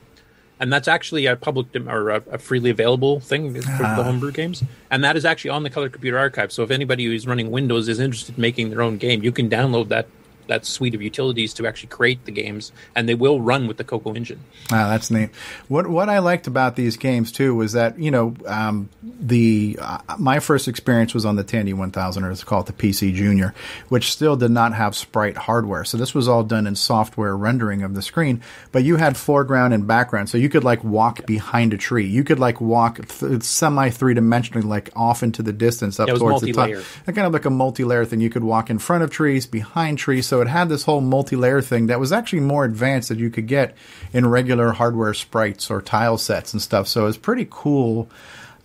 [0.60, 3.96] and that's actually a public dem- or a, a freely available thing for Ah.
[3.96, 4.62] the homebrew games.
[4.90, 6.50] And that is actually on the Color Computer Archive.
[6.52, 9.48] So if anybody who's running Windows is interested in making their own game, you can
[9.48, 10.06] download that
[10.48, 13.84] that suite of utilities to actually create the games, and they will run with the
[13.84, 14.40] Coco engine.
[14.72, 15.30] Ah, that's neat.
[15.68, 19.98] What what I liked about these games too was that you know um, the uh,
[20.18, 23.54] my first experience was on the Tandy 1000 or it's called the PC Junior,
[23.88, 25.84] which still did not have sprite hardware.
[25.84, 28.42] So this was all done in software rendering of the screen,
[28.72, 32.06] but you had foreground and background, so you could like walk behind a tree.
[32.06, 36.12] You could like walk th- semi three dimensionally, like off into the distance up Yeah,
[36.12, 36.70] it was towards the top.
[37.06, 38.20] kind of like a multi-layer thing.
[38.20, 40.26] You could walk in front of trees, behind trees.
[40.26, 43.46] So it had this whole multi-layer thing that was actually more advanced than you could
[43.46, 43.76] get
[44.12, 46.88] in regular hardware sprites or tile sets and stuff.
[46.88, 48.08] So it was pretty cool.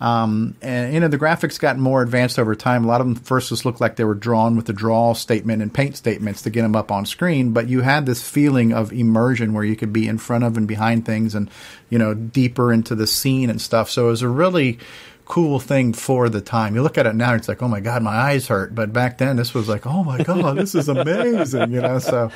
[0.00, 2.84] Um, and you know the graphics got more advanced over time.
[2.84, 5.62] A lot of them first just looked like they were drawn with the draw statement
[5.62, 7.52] and paint statements to get them up on screen.
[7.52, 10.66] But you had this feeling of immersion where you could be in front of and
[10.66, 11.48] behind things, and
[11.90, 13.88] you know deeper into the scene and stuff.
[13.88, 14.78] So it was a really
[15.24, 16.74] cool thing for the time.
[16.74, 18.74] You look at it now, it's like, oh my god, my eyes hurt.
[18.74, 21.72] But back then, this was like, oh my god, this is amazing.
[21.72, 22.30] You know, so.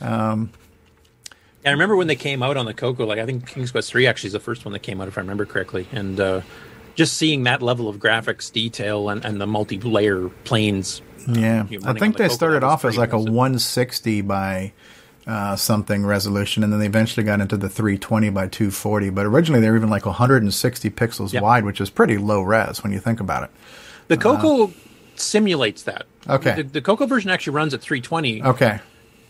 [0.00, 0.50] Um,
[1.66, 4.06] I remember when they came out on the Coco, like I think King's Quest Three
[4.06, 6.40] actually is the first one that came out, if I remember correctly, and uh,
[6.94, 11.02] just seeing that level of graphics detail and, and the multi-layer planes.
[11.28, 14.72] Yeah, you I think the they Coco, started off as like a 160 by
[15.28, 19.10] uh, something resolution, and then they eventually got into the 320 by 240.
[19.10, 21.42] But originally they were even like 160 pixels Yep.
[21.42, 23.50] wide, which is pretty low res when you think about it.
[24.08, 24.72] The Coco
[25.16, 26.06] simulates that.
[26.28, 26.56] Okay.
[26.56, 28.42] The, the Coco version actually runs at 320.
[28.42, 28.80] Okay,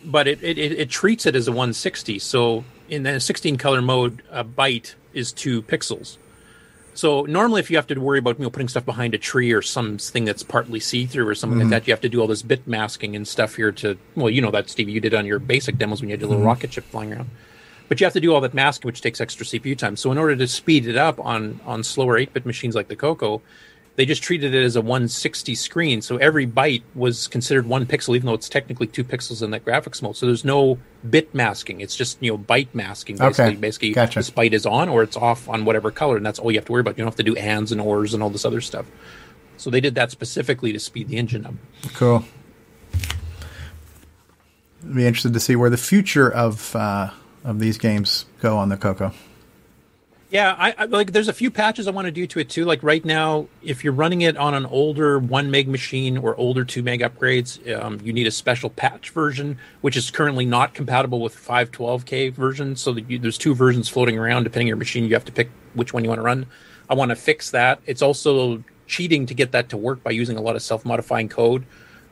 [0.04, 2.18] but it, it, it, it treats it as a 160.
[2.20, 6.16] So in the 16 color mode, a byte is two pixels.
[6.98, 9.52] So normally, if you have to worry about you know putting stuff behind a tree
[9.52, 11.62] or something that's partly see through or something Mhm.
[11.62, 14.28] like that, you have to do all this bit masking and stuff here to well,
[14.28, 16.42] you know that Stevie, you did on your basic demos when you had your little
[16.42, 16.46] Mhm.
[16.48, 17.30] rocket ship flying around.
[17.88, 19.94] But you have to do all that masking, which takes extra CPU time.
[19.94, 23.42] So in order to speed it up on on slower 8-bit machines like the Coco,
[23.98, 26.00] they just treated it as a 160 screen.
[26.02, 29.64] So every byte was considered one pixel, even though it's technically two pixels in that
[29.64, 30.16] graphics mode.
[30.16, 30.78] So there's no
[31.10, 31.80] bit masking.
[31.80, 33.16] It's just you know byte masking.
[33.16, 33.56] Basically, Okay.
[33.56, 34.20] basically Gotcha.
[34.20, 36.64] this byte is on or it's off on whatever color, and that's all you have
[36.66, 36.92] to worry about.
[36.96, 38.86] You don't have to do ands and ors and all this other stuff.
[39.56, 41.54] So they did that specifically to speed the engine up.
[41.94, 42.24] cool.
[44.84, 47.10] I'd be interested to see where the future of uh,
[47.42, 49.12] of these games go on the Coco.
[50.30, 51.12] Yeah, I, I like.
[51.12, 52.66] There's a few patches I want to do to it too.
[52.66, 56.64] Like right now, if you're running it on an older one meg machine or older
[56.64, 61.20] two meg upgrades, um, you need a special patch version, which is currently not compatible
[61.20, 62.76] with 512k version.
[62.76, 64.44] So you, there's two versions floating around.
[64.44, 66.46] Depending on your machine, you have to pick which one you want to run.
[66.90, 67.80] I want to fix that.
[67.86, 71.30] It's also cheating to get that to work by using a lot of self modifying
[71.30, 71.64] code,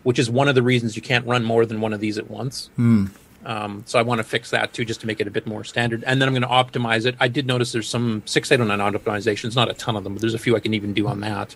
[0.04, 2.30] which is one of the reasons you can't run more than one of these at
[2.30, 2.70] once.
[2.76, 3.06] Hmm.
[3.46, 5.62] Um, so I want to fix that too, just to make it a bit more
[5.62, 6.02] standard.
[6.04, 7.14] And then I'm going to optimize it.
[7.20, 10.38] I did notice there's some 6809 optimizations, not a ton of them, but there's a
[10.38, 11.54] few I can even do on that.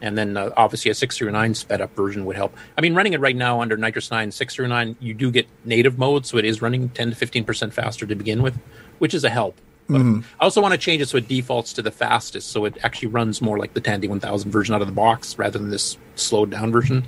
[0.00, 2.56] And then uh, obviously a 609 sped up version would help.
[2.78, 6.38] I mean, running it right now under NitrOS-9 609, you do get native mode, so
[6.38, 8.58] it is running 10 to 15% faster to begin with,
[8.98, 9.56] which is a help.
[9.90, 10.22] Mhm.
[10.40, 13.08] I also want to change it so it defaults to the fastest, so it actually
[13.08, 16.50] runs more like the Tandy 1000 version out of the box rather than this slowed
[16.50, 17.04] down version.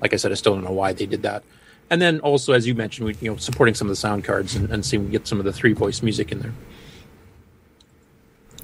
[0.00, 1.42] Like I said, I still don't know why they did that.
[1.90, 4.54] And then also, as you mentioned, we, you know, supporting some of the sound cards
[4.54, 6.52] and, and seeing we get some of the three voice music in there.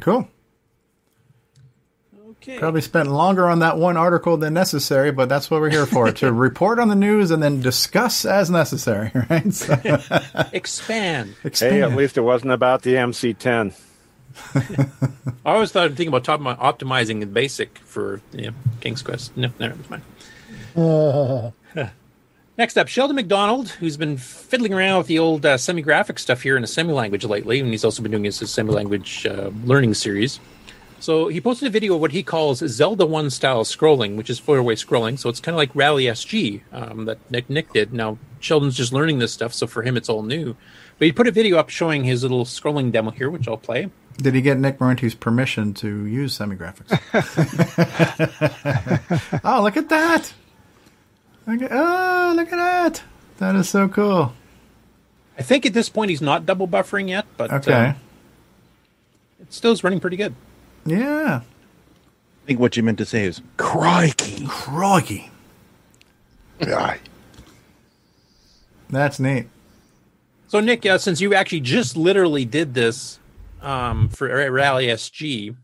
[0.01, 0.29] Cool.
[2.43, 2.59] Okay.
[2.59, 6.11] Probably spent longer on that one article than necessary, but that's what we're here for
[6.11, 9.53] to report on the news and then discuss as necessary, right?
[9.53, 9.79] So,
[10.53, 11.35] Expand.
[11.53, 13.79] Hey, at least it wasn't about the MC10.
[15.45, 19.37] I always thought I'm thinking about top, optimizing the basic for you know, King's Quest.
[19.37, 20.03] No, never mind.
[20.75, 21.91] Uh,
[22.61, 26.59] Next up, Sheldon McDonald, who's been fiddling around with the old uh, semi-graphic stuff here
[26.59, 30.41] in assembly language lately, and he's also been doing his, his semi-language uh, learning series.
[30.99, 34.39] So he posted a video of what he calls Zelda One style scrolling, which is
[34.39, 35.19] four-way scrolling.
[35.19, 37.95] So it's kind of like Rally SG um, that Nick, Nick did.
[37.95, 40.55] Now Sheldon's just learning this stuff, so for him it's all new.
[40.99, 43.89] But he put a video up showing his little scrolling demo here, which I'll play.
[44.19, 46.91] did he get Nick Marentes' permission to use semi-graphics?
[49.45, 50.35] oh, look at that!
[51.51, 53.03] Look at, oh, look at that!
[53.39, 54.35] That is so cool.
[55.37, 57.73] I think at this point he's not double buffering yet, but Okay.
[57.73, 57.93] uh,
[59.41, 60.35] it still is running pretty good.
[60.87, 61.41] Yeah.
[61.43, 64.47] I think what you meant to say is crikey.
[64.47, 65.31] Crikey.
[68.89, 69.49] That's neat.
[70.47, 73.19] So, Nick, uh, since you actually just literally did this
[73.61, 75.57] um, for Rally SG,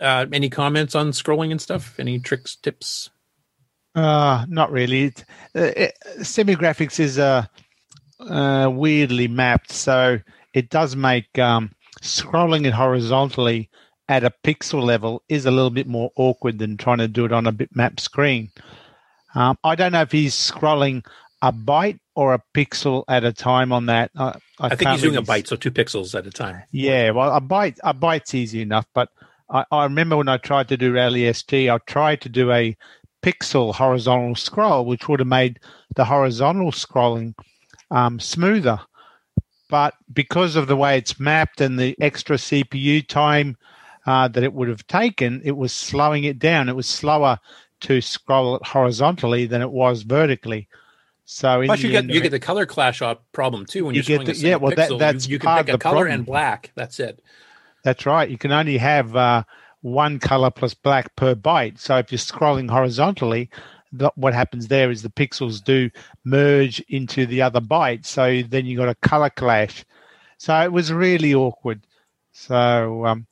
[0.00, 1.98] uh, any comments on scrolling and stuff?
[1.98, 3.10] Any tricks, tips?
[3.94, 5.04] Uh, not really.
[5.04, 5.24] It,
[5.54, 7.44] uh, it, semi-graphics is uh,
[8.20, 10.18] uh, weirdly mapped, so
[10.54, 11.70] it does make um,
[12.00, 13.70] scrolling it horizontally
[14.08, 17.32] at a pixel level is a little bit more awkward than trying to do it
[17.32, 18.50] on a bitmap screen.
[19.34, 21.04] Um, I don't know if he's scrolling
[21.40, 24.10] a byte or a pixel at a time on that.
[24.16, 26.62] I, I, I, think he's doing a byte, so two pixels at a time.
[26.70, 29.08] Yeah, well, a byte a byte's easy enough, but
[29.50, 32.76] I, I remember when I tried to do Rally SG, I tried to do a
[33.22, 35.60] pixel horizontal scroll, which would have made
[35.94, 37.34] the horizontal scrolling
[37.90, 38.80] um, smoother.
[39.68, 43.56] But because of the way it's mapped and the extra CPU time
[44.06, 46.68] uh, that it would have taken, it was slowing it down.
[46.68, 47.38] It was slower
[47.80, 50.68] to scroll it horizontally than it was vertically.
[51.24, 54.18] So Plus, you get you get the color clash up problem too when You you're
[54.24, 56.14] get the- yeah, well, that- that's you, you can pick a the color problem.
[56.14, 56.72] and black.
[56.74, 57.22] That's it.
[57.84, 58.28] That's right.
[58.28, 59.42] You can only have uh,
[59.82, 61.78] one color plus black per byte.
[61.78, 63.50] So if you're scrolling horizontally,
[64.14, 65.90] what happens there is the pixels do
[66.24, 68.06] merge into the other byte.
[68.06, 69.84] So then you got a color clash.
[70.38, 71.86] So it was really awkward.
[72.32, 73.26] So um,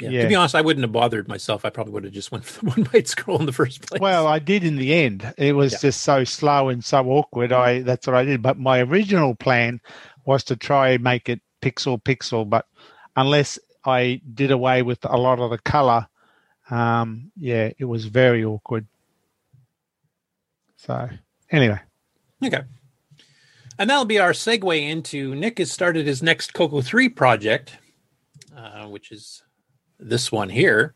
[0.00, 0.10] Yeah.
[0.10, 0.22] yeah.
[0.22, 1.64] To be honest, I wouldn't have bothered myself.
[1.64, 4.00] I probably would have just went for the one byte scroll in the first place.
[4.00, 5.34] Well, I did in the end.
[5.36, 5.78] It was Yeah.
[5.82, 7.52] just so slow and so awkward.
[7.52, 8.40] I that's what I did.
[8.42, 9.80] But my original plan
[10.26, 12.48] was to try and make it pixel pixel.
[12.48, 12.66] But
[13.16, 16.06] unless I did away with a lot of the color,
[16.70, 18.86] um, yeah, it was very awkward.
[20.76, 21.08] So
[21.50, 21.80] anyway,
[22.44, 22.62] Okay.
[23.78, 27.78] And that'll be our segue into Nick has started his next Coco 3 project,
[28.56, 29.42] uh, which is
[29.98, 30.94] this one here.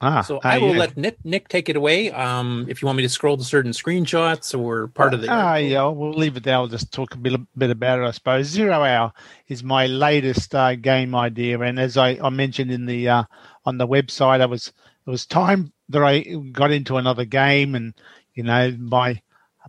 [0.00, 0.80] Ah, so ah, I will yeah.
[0.80, 2.10] let Nick, Nick take it away.
[2.10, 5.28] Um, if you want me to scroll to certain screenshots or part of the.
[5.30, 6.54] Ah, yeah, we'll leave it there.
[6.54, 8.46] I'll just talk a bit, bit about it, I suppose.
[8.46, 9.12] Zero Hour
[9.48, 13.22] is my latest uh, game idea, and as I, I mentioned in the uh,
[13.64, 14.68] on the website, I was
[15.06, 16.20] it was time that I
[16.52, 17.94] got into another game, and
[18.34, 19.20] you know my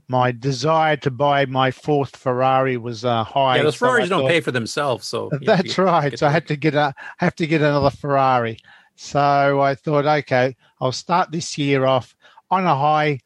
[0.08, 3.58] my desire to buy my fourth Ferrari was uh, high.
[3.58, 5.08] yeah, those so Ferraris don't thought- pay for themselves.
[5.08, 6.18] So you- That's you- right.
[6.18, 8.58] So I had to get a have to get another Ferrari.
[9.00, 12.16] So I thought, okay, I'll start this year off
[12.50, 13.20] on a high.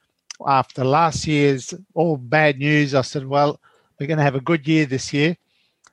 [0.45, 3.59] After last year's all bad news, I said, well,
[3.97, 5.37] we're going to have a good year this year.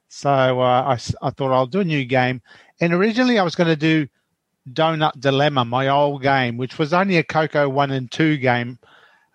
[0.09, 2.43] So uh, I, I thought I'll do a new game.
[2.81, 4.09] And originally I was going to do
[4.73, 8.81] Donut Dilemma, my old game, which was only a Coco 1 and 2 game,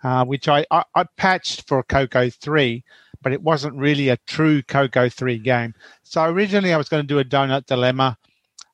[0.04, 2.84] uh, which I, I, I patched for Coco 3,
[3.22, 5.74] but it wasn't really a true Coco 3 game.
[6.04, 8.18] So originally I was going to do a Donut Dilemma,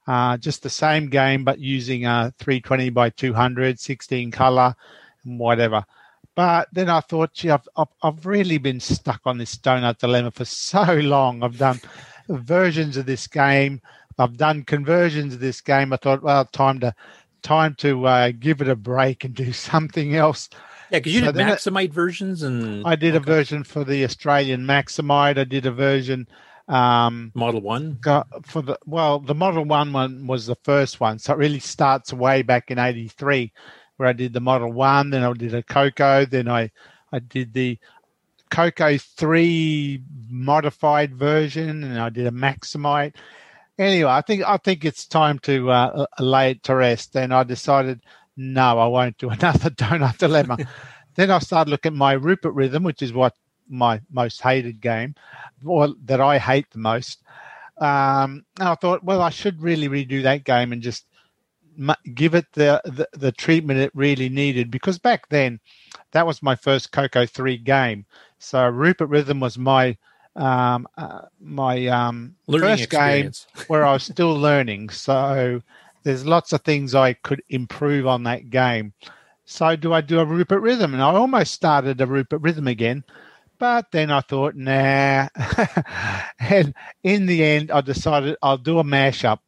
[0.10, 4.76] uh, just the same game, but using a 320 by 200, 16 color,
[5.24, 5.86] and whatever.
[6.36, 10.32] But then I thought, gee, I've, I've, I've really been stuck on this Donut Dilemma
[10.32, 11.44] for so long.
[11.44, 11.80] I've done
[12.28, 13.82] versions of this game.
[14.18, 15.94] I've done conversions of this game.
[15.94, 16.94] I thought, well, time to
[17.42, 20.50] time to uh, give it a break and do something else.
[20.92, 24.04] Yeah, because you So did then it- versions and I did a version for the
[24.04, 25.38] Australian Maximite.
[25.38, 26.28] I did a version
[26.70, 27.98] um, Model One.
[28.00, 31.60] got for the well, the Model One one was the first one, so it really
[31.60, 33.52] starts way back in '83,
[33.98, 36.70] where I did the Model One, then I did a Coco, then I
[37.12, 37.80] I did the
[38.52, 43.16] Coco Three modified version, and I did a Maximite.
[43.80, 47.44] Anyway, I think I think it's time to uh, lay it to rest, and I
[47.44, 48.02] decided
[48.38, 50.58] no, I won't do another Donut Dilemma.
[51.16, 53.34] then I started looking at my Rupert Rhythm, which is what
[53.70, 55.16] my most hated game,
[55.66, 57.24] or that I hate the most.
[57.78, 61.06] Um, and I thought, well, I should really redo that game and just
[62.14, 65.60] give it the, the the treatment it really needed because back then,
[66.12, 68.06] that was my first Coco three game.
[68.40, 69.98] So Rupert Rhythm was my
[70.36, 73.32] um, uh, my um, first game
[73.68, 74.90] where I was still learning.
[74.90, 75.62] So
[76.04, 78.94] there's lots of things I could improve on that game.
[79.46, 80.94] So do I do a Rupert Rhythm?
[80.94, 83.04] And I almost started a Rupert Rhythm again,
[83.60, 85.28] but then I thought, nah.
[86.40, 86.74] and
[87.04, 89.40] in the end, I decided I'll do a mashup.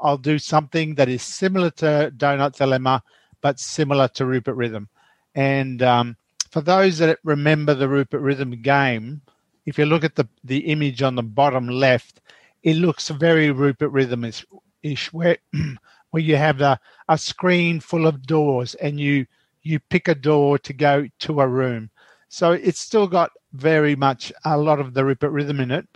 [0.00, 3.02] I'll do something that is similar to Donut Dilemma,
[3.40, 4.88] but similar to Rupert Rhythm.
[5.34, 6.16] And um,
[6.50, 9.22] for those that remember the Rupert Rhythm game,
[9.66, 12.20] if you look at the, the image on the bottom left,
[12.62, 15.36] it looks very Rupert Rhythm ish, where
[16.10, 19.26] where you have a, a screen full of doors and you
[19.62, 21.90] you pick a door to go to a room.
[22.28, 25.88] So it's still got very much a lot of the Rhythm in it,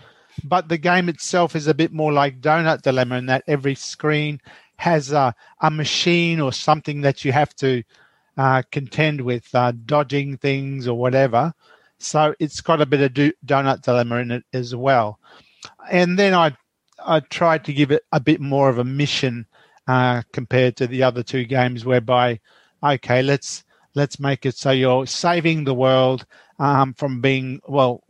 [0.45, 4.41] but the game itself is a bit more like Donut Dilemma in that every screen
[4.77, 7.83] has a, a machine or something that you have to
[8.37, 11.53] uh, contend with, uh, dodging things or whatever.
[11.99, 15.21] So it's got a bit of do- Donut Dilemma in it as well.
[15.91, 16.57] And then I
[17.05, 19.47] I tried to give it a bit more of a mission
[19.89, 22.41] uh, compared to the other two games, whereby
[22.83, 23.65] okay, let's
[23.95, 26.27] let's make it so you're saving the world
[26.59, 28.03] um, from being well,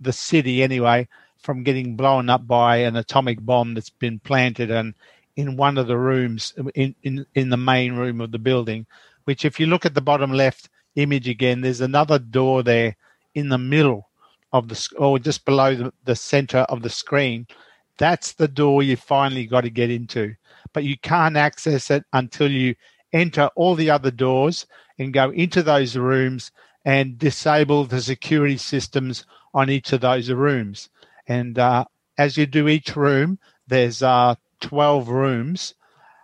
[0.00, 1.06] the city anyway,
[1.38, 4.94] from getting blown up by an atomic bomb that's been planted and
[5.36, 8.86] in one of the rooms in, in in the main room of the building.
[9.24, 12.96] Which, if you look at the bottom left image again, there's another door there
[13.34, 14.08] in the middle
[14.52, 17.46] of the or just below the, the center of the screen,
[17.98, 20.34] that's the door you finally got to get into.
[20.72, 22.74] But you can't access it until you
[23.12, 24.66] enter all the other doors
[24.98, 26.50] and go into those rooms
[26.84, 30.88] and disable the security systems on each of those rooms.
[31.26, 31.84] And uh,
[32.16, 35.74] as you do each room, there's uh, 12 rooms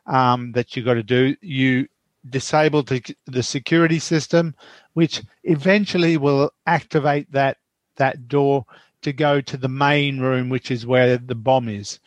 [0.06, 1.36] um, that you've got to do.
[1.40, 1.88] You
[2.28, 4.54] disable the, the security system,
[4.94, 7.58] which eventually will activate that
[7.96, 8.66] that door
[9.02, 12.00] to go to the main room, which is where the bomb is.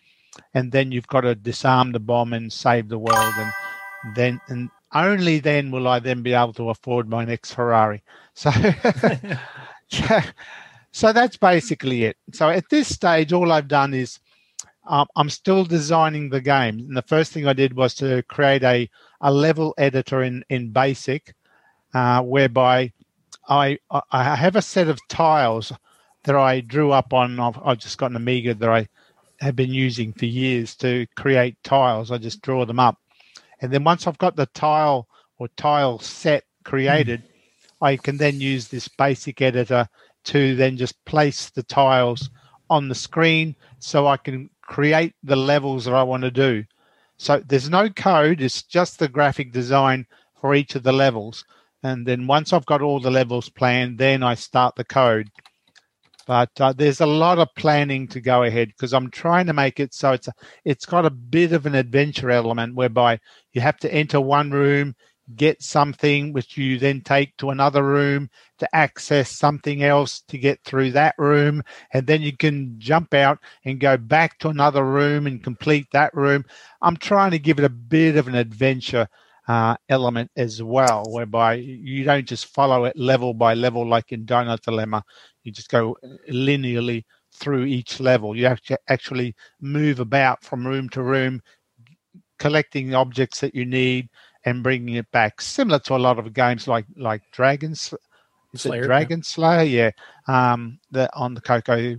[0.54, 3.34] And then you've got to disarm the bomb and save the world.
[3.38, 8.04] And then, and only then will I then be able to afford my next Ferrari.
[8.34, 8.52] So,
[10.92, 12.18] so that's basically it.
[12.34, 14.20] So at this stage, all I've done is
[14.88, 16.80] um, I'm still designing the game.
[16.80, 18.90] And the first thing I did was to create a,
[19.22, 21.34] a level editor in, in BASIC,
[21.94, 22.94] uh, whereby
[23.50, 23.80] I,
[24.12, 25.74] I have a set of tiles
[26.24, 27.40] that I drew up on.
[27.40, 28.88] I've, I've just got an Amiga that I
[29.40, 32.12] have been using for years to create tiles.
[32.12, 32.98] I just draw them up.
[33.62, 35.08] And then once I've got the tile
[35.38, 37.28] or tile set created, mm.
[37.82, 39.88] I can then use this basic editor
[40.26, 42.30] to then just place the tiles
[42.70, 46.66] on the screen so I can create the levels that I want to do.
[47.18, 50.06] So there's no code, it's just the graphic design
[50.40, 51.46] for each of the levels.
[51.84, 55.30] And then once I've got all the levels planned, then I start the code.
[56.28, 59.80] But uh, there's a lot of planning to go ahead because I'm trying to make
[59.80, 60.34] it so it's a,
[60.66, 63.20] it's got a bit of an adventure element whereby
[63.54, 64.96] you have to enter one room,
[65.36, 68.30] get something which you then take to another room
[68.60, 71.64] to access something else to get through that room
[71.94, 76.14] and then you can jump out and go back to another room and complete that
[76.14, 76.46] room.
[76.82, 79.08] I'm trying to give it a bit of an adventure
[79.48, 84.26] uh, element as well whereby you don't just follow it level by level like in
[84.26, 85.04] donut dilemma
[85.48, 85.98] you just go
[86.30, 87.04] linearly
[87.34, 91.42] through each level you have to actually move about from room to room
[92.38, 94.10] collecting objects that you need
[94.46, 97.94] and bringing it back, similar to a lot of games like like Dragons,
[98.54, 99.24] is Slayer, it Dragon yeah.
[99.24, 99.64] Slayer?
[99.64, 99.92] Yeah,
[100.28, 101.96] um, the on the Coco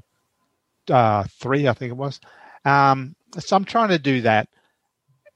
[0.90, 2.20] uh, three, I think it was.
[2.64, 4.48] Um, so I'm trying to do that,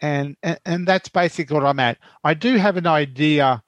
[0.00, 1.98] and, and and that's basically what I'm at.
[2.24, 3.62] I do have an idea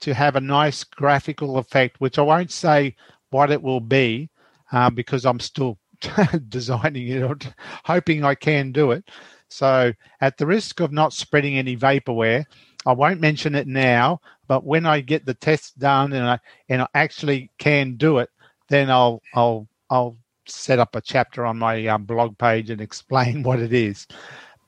[0.00, 2.94] to have a nice graphical effect, which I won't say
[3.30, 4.30] what it will be
[4.72, 5.78] uh, because I'm still
[6.48, 7.36] designing it, or
[7.84, 9.08] hoping I can do it.
[9.48, 12.44] So, at the risk of not spreading any vaporware,
[12.86, 16.38] I won't mention it now, but when I get the test done and I
[16.68, 18.30] and I actually can do it,
[18.68, 23.42] then I'll I'll I'll set up a chapter on my um, blog page and explain
[23.42, 24.06] what it is.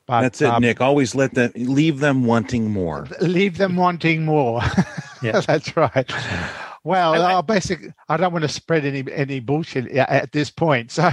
[0.07, 0.81] But, That's it, um, Nick.
[0.81, 3.07] Always let them leave them wanting more.
[3.21, 4.61] Leave them wanting more.
[5.21, 6.11] yeah, that's right.
[6.83, 10.91] Well, I, I basically, I don't want to spread any any bullshit at this point.
[10.91, 11.03] So,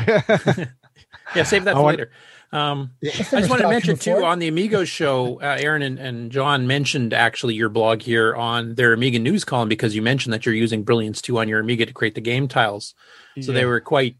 [1.35, 2.11] yeah, save that for want, later.
[2.53, 4.21] Um, yeah, I just wanted to mention before?
[4.21, 8.35] too on the Amigo show, uh, Aaron and, and John mentioned actually your blog here
[8.35, 11.61] on their Amiga news column because you mentioned that you're using Brilliance 2 on your
[11.61, 12.95] Amiga to create the game tiles.
[13.41, 13.59] So yeah.
[13.59, 14.17] they were quite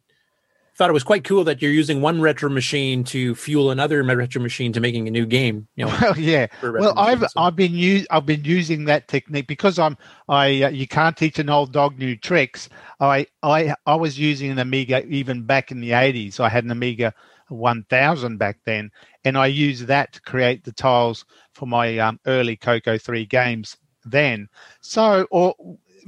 [0.79, 4.41] thought it was quite cool that you're using one retro machine to fuel another retro
[4.41, 5.67] machine to making a new game.
[5.75, 6.47] You know, well, yeah.
[6.63, 7.27] Well, I've so.
[7.37, 9.99] I've been u- I've been using that technique because I'm
[10.29, 12.69] I uh, you can't teach an old dog new tricks.
[13.01, 16.39] I I I was using an Amiga even back in the 80s.
[16.39, 17.13] I had an Amiga
[17.49, 18.93] 1000 back then,
[19.25, 21.25] and I used that to create the tiles
[21.55, 24.49] for my um, early Coco 3 games then.
[24.81, 25.57] So, or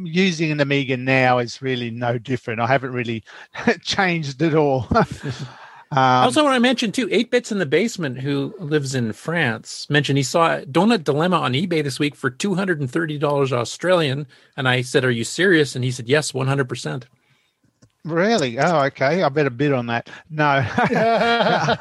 [0.06, 2.60] using an Amiga now is really no different.
[2.60, 3.24] I haven't really
[3.82, 4.88] changed at all.
[5.92, 9.90] Um, also, want to mention too, Eight Bits in the Basement, who lives in France,
[9.90, 13.52] mentioned he saw Donut Dilemma on eBay this week for two hundred and thirty dollars
[13.52, 17.06] Australian, and I said, "Are you serious?" And he said, "Yes, one hundred percent."
[18.04, 18.58] Really?
[18.58, 19.22] Oh, okay.
[19.22, 20.08] I better bid on that.
[20.30, 20.64] No.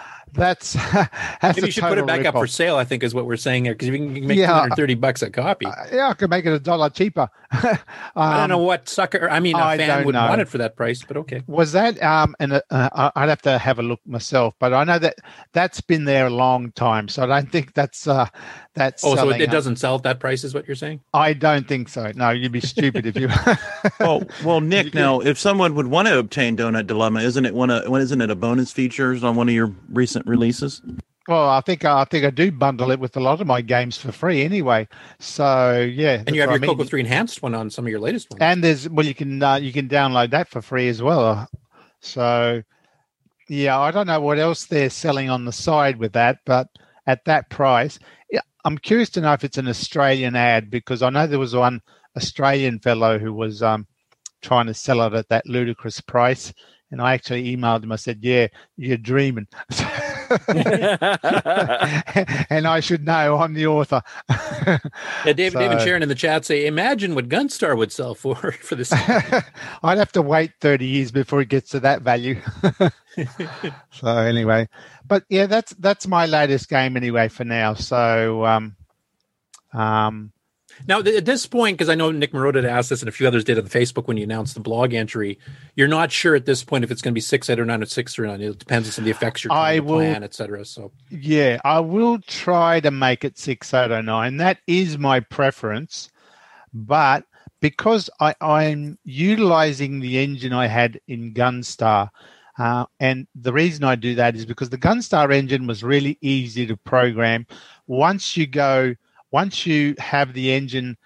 [0.34, 2.76] that's, that's maybe you should put it back up for sale.
[2.76, 5.30] I think is what we're saying here because you can make yeah, 230 bucks a
[5.30, 5.66] copy.
[5.66, 7.30] Uh, yeah, I could make it a dollar cheaper.
[7.52, 7.78] um,
[8.16, 9.30] I don't know what sucker.
[9.30, 10.28] I mean, a I fan would know.
[10.28, 11.44] want it for that price, but okay.
[11.48, 12.36] Was that um?
[12.40, 15.16] And uh, uh, I'd have to have a look myself, but I know that
[15.54, 18.28] that's been there a long time, so I don't think that's uh
[18.76, 19.04] that's.
[19.04, 21.00] Oh, so it, it doesn't sell at that price, is what you're saying?
[21.14, 22.12] I don't think so.
[22.16, 23.30] No, you'd be stupid if you.
[24.02, 24.94] oh well, Nick.
[24.94, 27.98] Now, if someone would want to obtain Donut Dilemma, isn't it one of?
[27.98, 30.82] Isn't it a bonus features on one of your recent recent releases?
[31.28, 33.98] Well, I think I think I do bundle it with a lot of my games
[33.98, 34.88] for free anyway.
[35.20, 36.70] So yeah, and you have your I mean.
[36.72, 38.42] Coco Three Enhanced one on some of your latest ones.
[38.42, 41.48] And there's well, you can uh, you can download that for free as well.
[42.02, 42.64] So
[43.48, 46.68] yeah, I don't know what else they're selling on the side with that, but
[47.06, 48.19] at that price, yeah,
[48.66, 51.82] I'm curious to know if it's an Australian ad because I know there was one
[52.18, 53.88] Australian fellow who was um,
[54.42, 56.54] trying to sell it at that ludicrous price.
[56.92, 57.92] And I actually emailed him.
[57.92, 58.48] I said, "Yeah,
[58.78, 59.48] you're dreaming."
[62.50, 64.02] and I should know I'm the author.
[64.30, 64.80] Yeah,
[65.34, 68.76] David, So- David Sharon in the chat say, imagine what Gunstar would sell for for
[68.76, 68.92] this.
[69.84, 72.42] I'd have to wait 30 years before it gets to that value.
[73.92, 74.68] so anyway,
[75.08, 77.74] but yeah, that's that's my latest game anyway for now.
[77.74, 78.76] So um,
[79.74, 80.32] um,
[80.88, 83.28] Now, th- at this point, because I know Nick Marotta asked this and a few
[83.28, 85.38] others did on Facebook when you announced the blog entry,
[85.76, 87.84] you're not sure at this point if it's going to be six eight or nine
[87.84, 88.42] or six or nine.
[88.42, 90.66] It depends on some of the effects you're I trying to will- plan, et cetera.
[90.66, 94.38] So, yeah, I will try to make it six, eight, or nine.
[94.38, 96.10] That is my preference,
[96.74, 97.26] but
[97.62, 102.10] because I, I'm utilizing the engine I had in Gunstar.
[102.58, 106.66] Uh, and the reason I do that is because the Gunstar engine was really easy
[106.68, 107.48] to program.
[107.88, 108.96] Once you go,
[109.32, 110.98] once you have the engine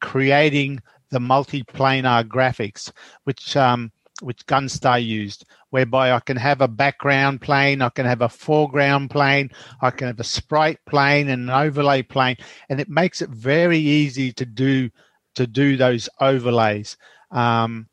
[0.00, 0.80] creating
[1.10, 2.92] the multiplanar graphics,
[3.24, 3.90] which um,
[4.22, 9.10] which Gunstar used, whereby I can have a background plane, I can have a foreground
[9.10, 9.50] plane,
[9.80, 12.36] I can have a sprite plane and an overlay plane,
[12.68, 14.90] and it makes it very easy to do
[15.34, 16.96] to do those overlays.
[17.30, 17.88] Um,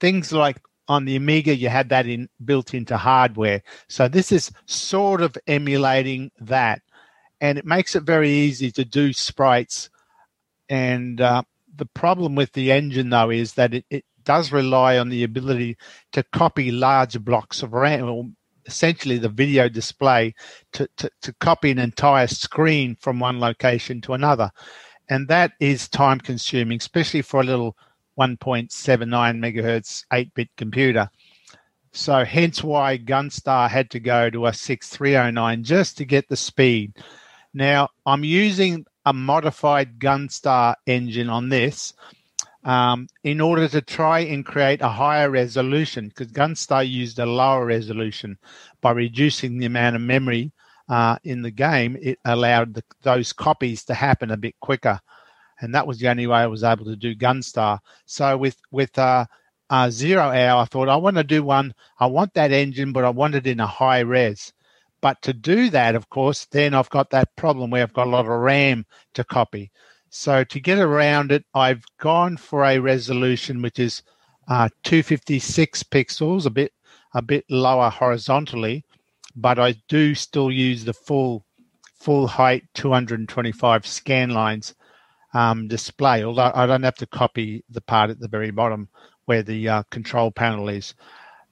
[0.00, 3.62] things like on the Amiga, you had that in built into hardware.
[3.88, 6.82] So this is sort of emulating that,
[7.44, 9.90] and it makes it very easy to do sprites.
[10.70, 11.42] And uh,
[11.76, 15.76] the problem with the engine, though, is that it, it does rely on the ability
[16.12, 18.24] to copy large blocks of RAM, or
[18.64, 20.34] essentially the video display,
[20.72, 24.50] to, to, to copy an entire screen from one location to another.
[25.10, 27.76] And that is time consuming, especially for a little
[28.18, 31.10] 1.79 megahertz 8 bit computer.
[31.92, 36.94] So, hence why Gunstar had to go to a 6309 just to get the speed.
[37.54, 41.92] Now, I'm using a modified Gunstar engine on this
[42.64, 47.64] um, in order to try and create a higher resolution because Gunstar used a lower
[47.64, 48.38] resolution
[48.80, 50.50] by reducing the amount of memory
[50.88, 51.96] uh, in the game.
[52.02, 54.98] It allowed the, those copies to happen a bit quicker,
[55.60, 57.78] and that was the only way I was able to do Gunstar.
[58.06, 59.26] So with with uh,
[59.70, 61.74] uh, Zero Hour, I thought I want to do one.
[62.00, 64.52] I want that engine, but I want it in a high res.
[65.04, 68.10] But to do that, of course, then I've got that problem where I've got a
[68.10, 69.70] lot of RAM to copy.
[70.08, 74.00] So to get around it, I've gone for a resolution which is
[74.48, 76.72] uh, 256 pixels, a bit
[77.12, 78.82] a bit lower horizontally,
[79.36, 81.44] but I do still use the full
[82.00, 84.74] full height 225 scan lines
[85.34, 86.24] um, display.
[86.24, 88.88] Although I don't have to copy the part at the very bottom
[89.26, 90.94] where the uh, control panel is.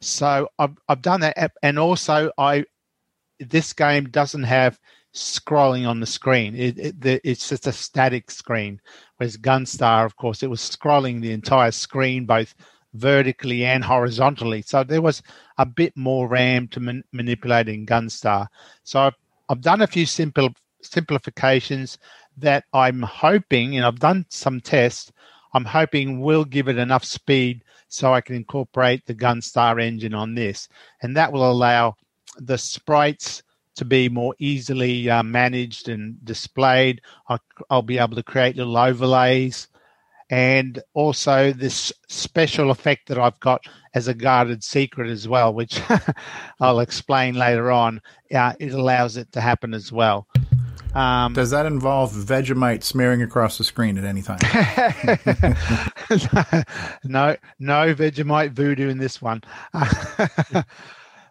[0.01, 2.65] So I've I've done that, and also I
[3.49, 4.79] this game doesn't have
[5.15, 6.55] scrolling on the screen.
[6.55, 8.81] It, it, it's just a static screen.
[9.17, 12.55] Whereas Gunstar, of course, it was scrolling the entire screen, both
[12.95, 14.63] vertically and horizontally.
[14.63, 15.23] So there was
[15.59, 18.47] a bit more RAM to man, manipulate in Gunstar.
[18.85, 19.17] So I've,
[19.49, 20.51] I've done a few simple
[20.83, 21.99] simplifications
[22.39, 25.13] that I'm hoping, and I've done some tests.
[25.55, 30.35] I'm hoping will give it enough speed so I can incorporate the Gunstar engine on
[30.35, 30.69] this,
[31.03, 31.97] and that will allow
[32.39, 33.43] the sprites
[33.77, 37.01] to be more easily uh, managed and displayed.
[37.29, 37.41] I'll,
[37.71, 39.69] I'll, be able to create little overlays.
[40.31, 43.65] And also this special effect that I've got
[43.95, 45.81] as a guarded secret as well, which
[46.61, 48.01] I'll explain later on.
[48.35, 50.27] Uh, it allows it to happen as well.
[50.95, 54.39] Um, Does that involve Vegemite smearing across the screen at any time?
[57.05, 59.43] no, no Vegemite voodoo in this one.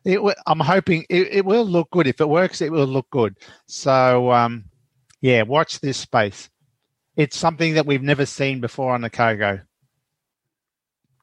[0.03, 2.07] it, I'm hoping it, it, will look good.
[2.07, 3.35] If it works, it will look good.
[3.67, 4.65] So, um,
[5.21, 6.49] yeah, watch this space.
[7.15, 9.61] It's something that we've never seen before on the Coco.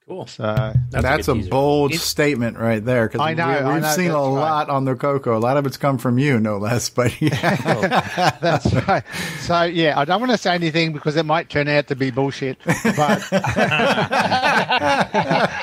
[0.09, 0.27] Cool.
[0.27, 3.09] So that's, that's a, a bold it, statement right there.
[3.09, 4.21] Because I know we, have know, seen a right.
[4.21, 5.37] lot on the Coco.
[5.37, 6.89] A lot of it's come from you, no less.
[6.89, 9.05] But yeah, that's right.
[9.41, 12.11] So yeah, I don't want to say anything because it might turn out to be
[12.11, 12.57] bullshit.
[12.65, 12.79] But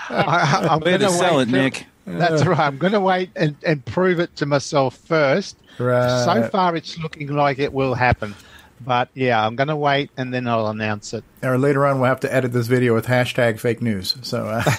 [0.09, 1.87] I, am going to sell it, Nick.
[2.05, 2.59] That's right.
[2.59, 5.57] I'm going to wait and, and prove it to myself first.
[5.79, 6.23] Right.
[6.23, 8.35] So far, it's looking like it will happen.
[8.81, 11.23] But yeah, I'm going to wait and then I'll announce it.
[11.41, 14.17] Or later on, we'll have to edit this video with hashtag fake news.
[14.21, 14.63] So uh...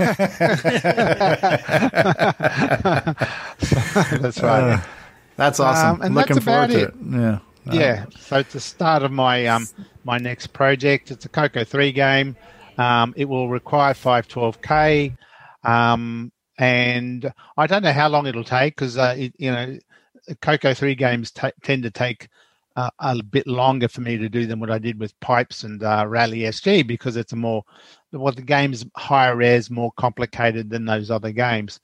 [4.18, 4.74] that's right.
[4.74, 4.80] Uh,
[5.36, 5.96] that's awesome.
[5.96, 6.88] Um, and Looking that's forward to it.
[6.88, 6.94] it.
[7.10, 7.38] Yeah.
[7.72, 8.06] Yeah.
[8.18, 9.66] So it's the start of my um
[10.04, 11.10] my next project.
[11.10, 12.36] It's a Coco three game.
[12.78, 15.16] Um, it will require 512k.
[15.64, 19.78] Um, and I don't know how long it'll take because uh, it, you know,
[20.40, 22.28] Coco three games t- tend to take
[22.76, 25.82] uh, a bit longer for me to do than what I did with Pipes and
[25.82, 27.62] uh, Rally SG because it's a more
[28.12, 31.80] well the game's higher res, more complicated than those other games.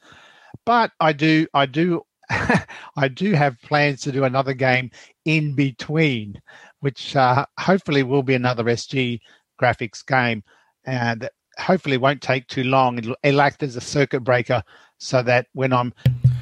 [0.64, 4.90] But I do I do I do have plans to do another game
[5.24, 6.40] in between,
[6.80, 9.20] which uh, hopefully will be another SG
[9.60, 10.42] graphics game,
[10.84, 11.28] and
[11.58, 12.98] hopefully won't take too long.
[12.98, 14.62] It'll, act as a circuit breaker
[14.98, 15.92] so that when I'm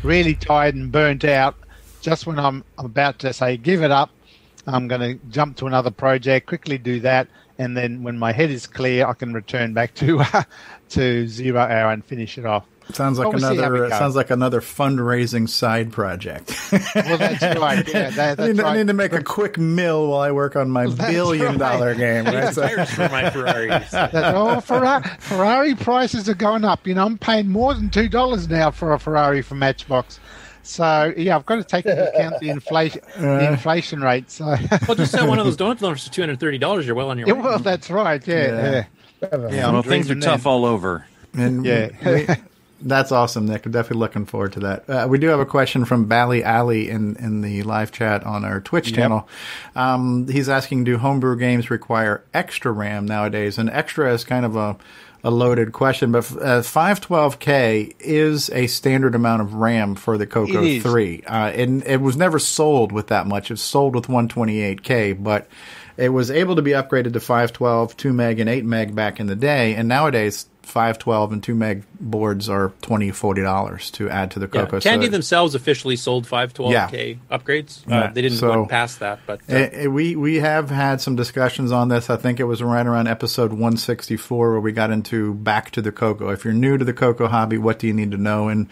[0.02, 1.56] really tired and burnt out,
[2.00, 4.10] just when I'm about to say give it up,
[4.66, 7.28] I'm going to jump to another project, quickly do that,
[7.58, 10.22] and then when my head is clear, I can return back to
[10.90, 12.66] to zero hour and finish it off.
[12.94, 16.54] Sounds like But we'll see how another it sounds like another fundraising side project.
[16.72, 17.86] Well, that's right.
[17.88, 20.56] Yeah, that, I, need, that's I need to make a quick mill while I work
[20.56, 21.58] on my That's billion right.
[21.58, 22.24] dollar game.
[22.26, 22.54] Right?
[22.54, 23.90] So- for my Ferraris.
[23.90, 26.86] That- oh, Ferrari, Ferrari prices are going up.
[26.86, 30.18] You know, I'm paying more than two dollars now for a Ferrari from Matchbox.
[30.62, 33.50] So yeah, I've got to take into account the inflation, the Uh.
[33.52, 34.30] inflation rate.
[34.30, 34.44] So
[34.86, 36.86] well, just sell one of those donut loans for two hundred thirty dollars.
[36.86, 37.40] You're well on your yeah, way.
[37.40, 38.24] well, that's right.
[38.26, 38.84] Yeah, Yeah.
[39.22, 39.48] yeah.
[39.50, 39.70] yeah.
[39.72, 40.52] well, things are dreaming tough then.
[40.52, 41.06] all over.
[41.34, 41.88] And Yeah.
[42.04, 42.26] we-
[42.82, 43.66] that's awesome, Nick.
[43.66, 44.88] I'm definitely looking forward to that.
[44.90, 48.44] Uh, we do have a question from Bally Alley in, in the live chat on
[48.44, 48.94] our Twitch Yep.
[48.96, 49.28] channel.
[49.76, 53.58] Um, he's asking, do homebrew games require extra RAM nowadays?
[53.58, 54.76] And extra is kind of a,
[55.22, 60.62] a loaded question, but uh, 512K is a standard amount of RAM for the Coco
[60.80, 61.22] 3.
[61.26, 63.50] Uh, and it was never sold with that much.
[63.50, 65.46] It's sold with 128K, but
[65.96, 69.26] it was able to be upgraded to 512, 2 meg, and 8 meg back in
[69.26, 69.74] the day.
[69.74, 74.64] And nowadays, 512 and 2 meg boards are $20, $40 to add to the Yeah,
[74.64, 74.80] Coco.
[74.80, 77.82] Tandy so themselves officially sold 512k upgrades.
[77.86, 80.70] Yeah, Uh, they didn't so- go past that, but uh, Eh, eh, we we have
[80.70, 82.08] had some discussions on this.
[82.08, 85.92] I think it was right around episode 164 where we got into back to the
[85.92, 86.30] Coco.
[86.30, 88.48] If you're new to the Coco hobby, what do you need to know?
[88.48, 88.68] And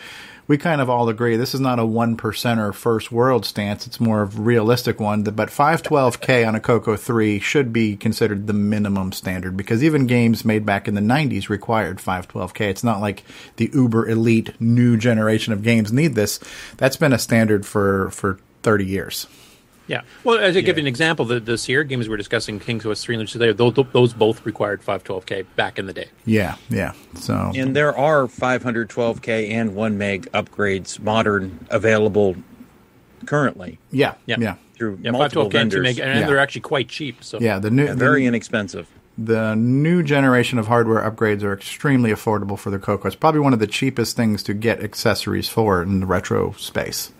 [0.49, 3.87] we kind of all agree this is not a one percenter first world stance.
[3.87, 5.23] It's more of a realistic one.
[5.23, 10.47] But 512k on a Coco 3 should be considered the minimum standard because even games
[10.47, 12.62] made back in the 90s required 512k.
[12.62, 13.23] It's not like
[13.57, 16.41] the uber elite new generation of games need this.
[16.79, 19.27] That's been a standard for for 30 years.
[19.89, 20.02] Yeah.
[20.23, 23.05] Well, as I give you an example, the, the Sierra games we're discussing, King's Quest
[23.05, 26.09] 3 and today, those, those both required 512k back in the day.
[26.24, 26.93] Yeah, yeah.
[27.15, 32.36] So And there are 512k and 1 meg upgrades modern available
[33.27, 34.36] currently yeah, Yeah.
[34.39, 34.55] yeah.
[34.74, 35.82] through Yeah, multiple 512k and, two vendors.
[35.97, 36.27] meg, and Yeah.
[36.27, 37.24] they're actually quite cheap.
[37.24, 38.86] So Yeah, the new Yeah, very the, inexpensive.
[39.16, 43.09] the new generation of hardware upgrades are extremely affordable for the Coco.
[43.09, 47.10] It's probably one of the cheapest things to get accessories for in the retro space.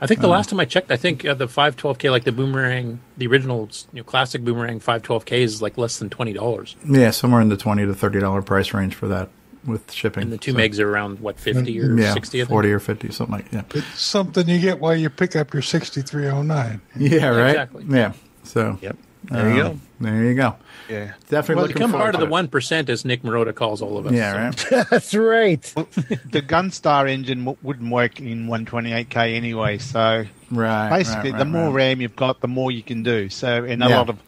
[0.00, 2.32] I think the Uh, last time I checked, I think uh, the 512k, like the
[2.32, 7.10] boomerang, the original you know, classic boomerang 512k is like less than twenty dollars, Yeah,
[7.10, 9.28] somewhere in the twenty to thirty dollar price range for that
[9.64, 10.22] with shipping.
[10.24, 12.38] and the two So- megs are around what fifty or yeah, sixty.
[12.40, 12.50] I think.
[12.50, 13.62] forty or fifty, something like yeah.
[13.74, 16.80] It's something you get while you pick up your 6309.
[16.96, 17.50] Yeah, right.
[17.50, 17.84] Exactly.
[17.88, 18.12] Yeah.
[18.44, 18.96] So Yep.
[19.24, 19.80] There you um, go.
[20.08, 20.54] There you go.
[20.88, 21.12] Yeah.
[21.28, 23.82] Definitely Well, looking become forward part of to the one percent, as Nick Marotta calls
[23.82, 24.12] all of us.
[24.12, 24.76] Yeah, so.
[24.76, 24.86] right.
[24.90, 25.62] That's right.
[25.62, 29.78] the Gunstar engine w- wouldn't work in 128k anyway.
[29.78, 30.90] So Right.
[30.90, 31.74] basically, right, the more right.
[31.88, 33.28] RAM you've got, the more you can do.
[33.28, 33.98] So, and a Yeah.
[33.98, 34.18] lot of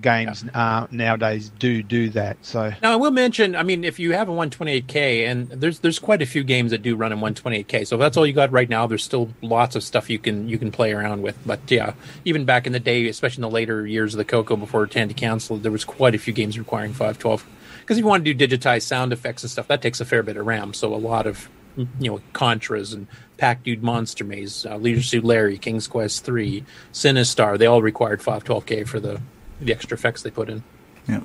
[0.00, 2.36] games uh, nowadays do do that.
[2.42, 5.98] So Now I will mention, I mean, if you have a 128k, and there's there's
[5.98, 7.86] quite a few games that do run in 128k.
[7.86, 10.48] So if that's all you got right now, there's still lots of stuff you can
[10.48, 11.38] you can play around with.
[11.46, 11.94] But yeah,
[12.24, 15.14] even back in the day, especially in the later years of the Coco before Tandy
[15.14, 17.46] canceled, there was quite a few games requiring 512.
[17.80, 20.22] Because if you want to do digitized sound effects and stuff, that takes a fair
[20.22, 20.74] bit of RAM.
[20.74, 23.06] So a lot of you know Contras and
[23.38, 28.20] Pack Dude Monster Maze, uh, Leisure Suit Larry, King's Quest 3, Sinistar, they all required
[28.20, 29.20] 512k for the
[29.60, 30.62] the extra effects they put in.
[31.08, 31.20] Yeah.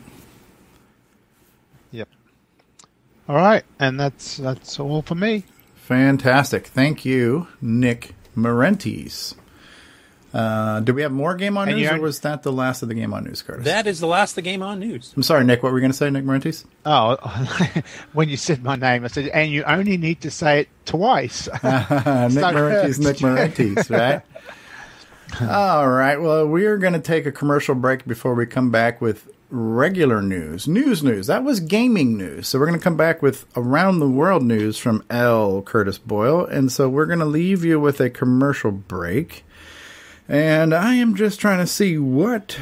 [1.92, 2.10] Yep.
[3.30, 5.44] All right, and that's that's all for me.
[5.76, 6.68] Fantastic.
[6.68, 9.36] Thank you, Nick Marentes.
[10.34, 12.90] Uh, do we have more game on And news, or was that the last of
[12.90, 13.66] the game on news, Curtis?
[13.66, 15.14] That is the last of the game on news.
[15.16, 15.62] I'm sorry, Nick.
[15.62, 16.66] What were you going to say, Nick Marentes?
[16.88, 17.18] Oh,
[18.14, 21.48] when you said my name, I said, and you only need to say it twice.
[21.52, 24.24] Nick So- Marentes, Nick Marentes, right?
[25.42, 26.22] All right.
[26.22, 30.22] Well, we are going to take a commercial break before we come back with regular
[30.22, 30.68] news.
[30.68, 31.28] News, news.
[31.28, 32.48] That was gaming news.
[32.48, 35.64] So we're going to come back with around the world news from L.
[35.64, 36.46] Curtis Boyle.
[36.46, 39.44] And so we're going to leave you with a commercial break.
[40.30, 42.58] And I am just trying to see what,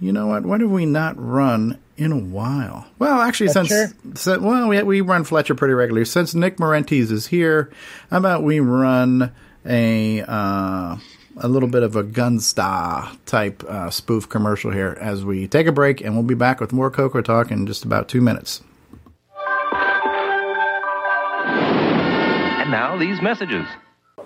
[0.00, 2.86] you know what, what have we not run in a while?
[2.98, 3.70] Well, actually, since,
[4.14, 6.04] since well, we, we run Fletcher pretty regularly.
[6.04, 7.70] Since Nick Marentes is here,
[8.10, 9.32] how about we run
[9.66, 10.96] a uh,
[11.36, 15.72] a little bit of a Gunstar type uh, spoof commercial here as we take a
[15.72, 18.62] break, and we'll be back with more Coco Talk in just about two minutes.
[21.46, 23.66] And now these messages.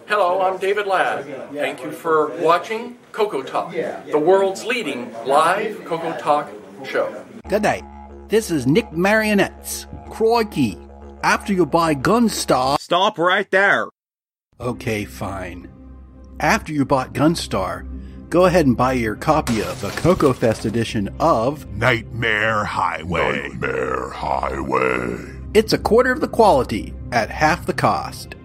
[0.07, 1.25] Hello, I'm David Ladd.
[1.53, 6.51] Thank you for watching Coco Talk, the world's leading live Coco Talk
[6.85, 7.25] show.
[7.49, 7.85] Good night.
[8.29, 9.87] This is Nick Marionettes.
[10.11, 10.79] Crikey.
[11.23, 12.79] After you buy Gunstar.
[12.79, 13.89] Stop right there.
[14.61, 15.69] Okay, fine.
[16.41, 17.85] After you bought Gunstar,
[18.31, 23.49] go ahead and buy your copy of the Coco Fest edition of Nightmare Highway.
[23.49, 25.17] Nightmare Highway.
[25.55, 28.37] It's a quarter of the quality at half the cost.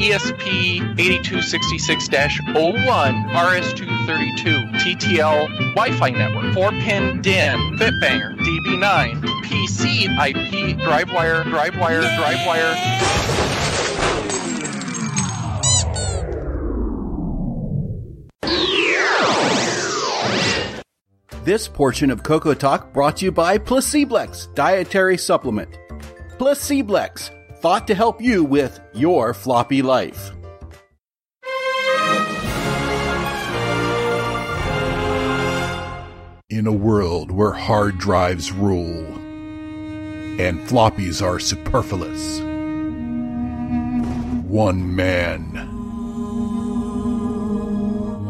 [0.00, 5.44] ESP 8266-01 RS232 TTL
[5.74, 12.72] Wi-Fi network 4-pin DIN Bitbanger DB9 PC IP DriveWire DriveWire DriveWire
[21.44, 25.68] This portion of Coco Talk brought to you by Placeblex Dietary Supplement.
[26.38, 30.32] Placeblex, thought to help you with your floppy life.
[36.48, 39.04] In a world where hard drives rule
[40.40, 42.40] and floppies are superfluous,
[44.48, 45.44] one man,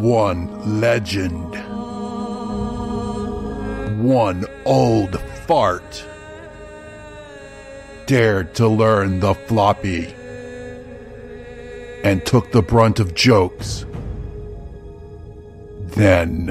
[0.03, 1.55] one legend,
[4.03, 6.05] one old fart
[8.11, 10.13] dared to learn the floppy
[12.03, 13.87] and took the brunt of jokes.
[15.95, 16.51] Then.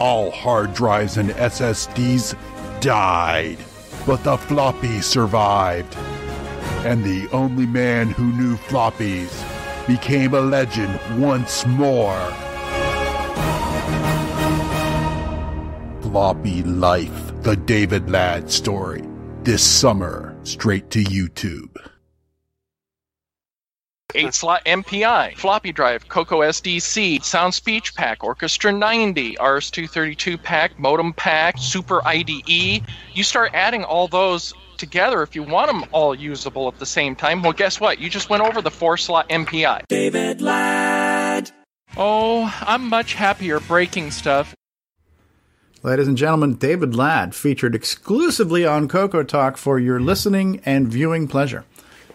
[0.00, 2.34] All hard drives and SSDs
[2.80, 3.58] died,
[4.06, 5.94] but the floppy survived.
[6.86, 9.57] And the only man who knew floppies
[9.88, 12.20] became a legend once more.
[16.02, 19.02] Floppy Life, the David Ladd story.
[19.44, 21.74] This summer, straight to YouTube.
[24.14, 31.12] 8 slot MPI, floppy drive, Coco SDC, Sound Speech Pack, Orchestra 90, RS232 pack, modem
[31.12, 32.82] pack, Super IDE.
[33.14, 37.14] You start adding all those together if you want them all usable at the same
[37.16, 37.42] time.
[37.42, 37.98] Well, guess what?
[37.98, 39.82] You just went over the 4 slot MPI.
[39.88, 41.50] David Ladd.
[41.96, 44.54] Oh, I'm much happier breaking stuff.
[45.82, 51.28] Ladies and gentlemen, David Ladd featured exclusively on Coco Talk for your listening and viewing
[51.28, 51.64] pleasure.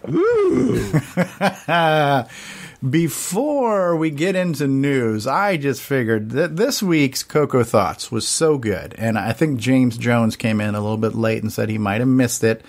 [0.09, 0.91] Ooh.
[2.89, 8.57] Before we get into news, I just figured that this week's Coco Thoughts was so
[8.57, 8.93] good.
[8.97, 12.01] And I think James Jones came in a little bit late and said he might
[12.01, 12.61] have missed it.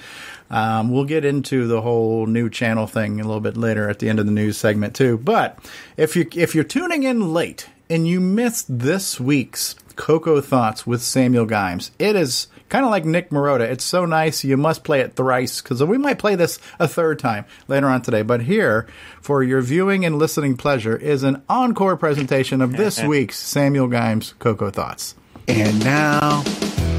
[0.50, 4.08] Um, we'll get into the whole new channel thing a little bit later at the
[4.08, 5.18] end of the news segment too.
[5.18, 5.58] But
[5.96, 11.02] if you if you're tuning in late and you missed this week's Coco Thoughts with
[11.02, 13.60] Samuel Gimes, it is kind of like Nick Marotta.
[13.60, 17.20] It's so nice you must play it thrice because we might play this a third
[17.20, 18.22] time later on today.
[18.22, 18.88] But here,
[19.20, 24.36] for your viewing and listening pleasure, is an encore presentation of this week's Samuel Gimes
[24.40, 25.14] Coco Thoughts.
[25.46, 26.42] And now,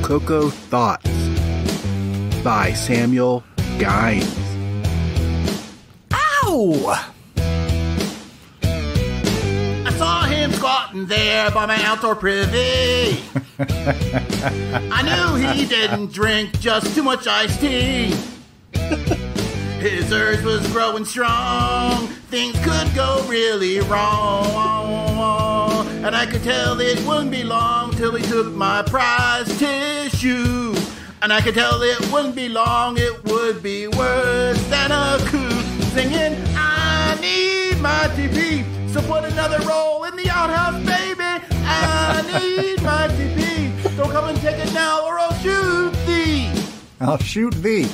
[0.02, 1.10] Coco Thoughts
[2.42, 3.44] by Samuel
[3.78, 4.34] Gimes.
[6.14, 7.15] Ow!
[11.04, 13.20] There by my outdoor privy.
[13.60, 18.16] I knew he didn't drink just too much iced tea.
[19.80, 22.08] His urge was growing strong.
[22.32, 25.06] Things could go really wrong.
[26.06, 30.74] And I could tell it wouldn't be long till he took my prize tissue.
[31.22, 35.62] And I could tell it wouldn't be long, it would be worse than a coup.
[35.94, 38.75] Singing, I need my TP.
[38.96, 41.44] So put another roll in the outhouse, baby.
[41.66, 43.98] I need my TP.
[43.98, 46.50] Don't come and take it now or I'll shoot thee.
[47.02, 47.88] I'll shoot thee.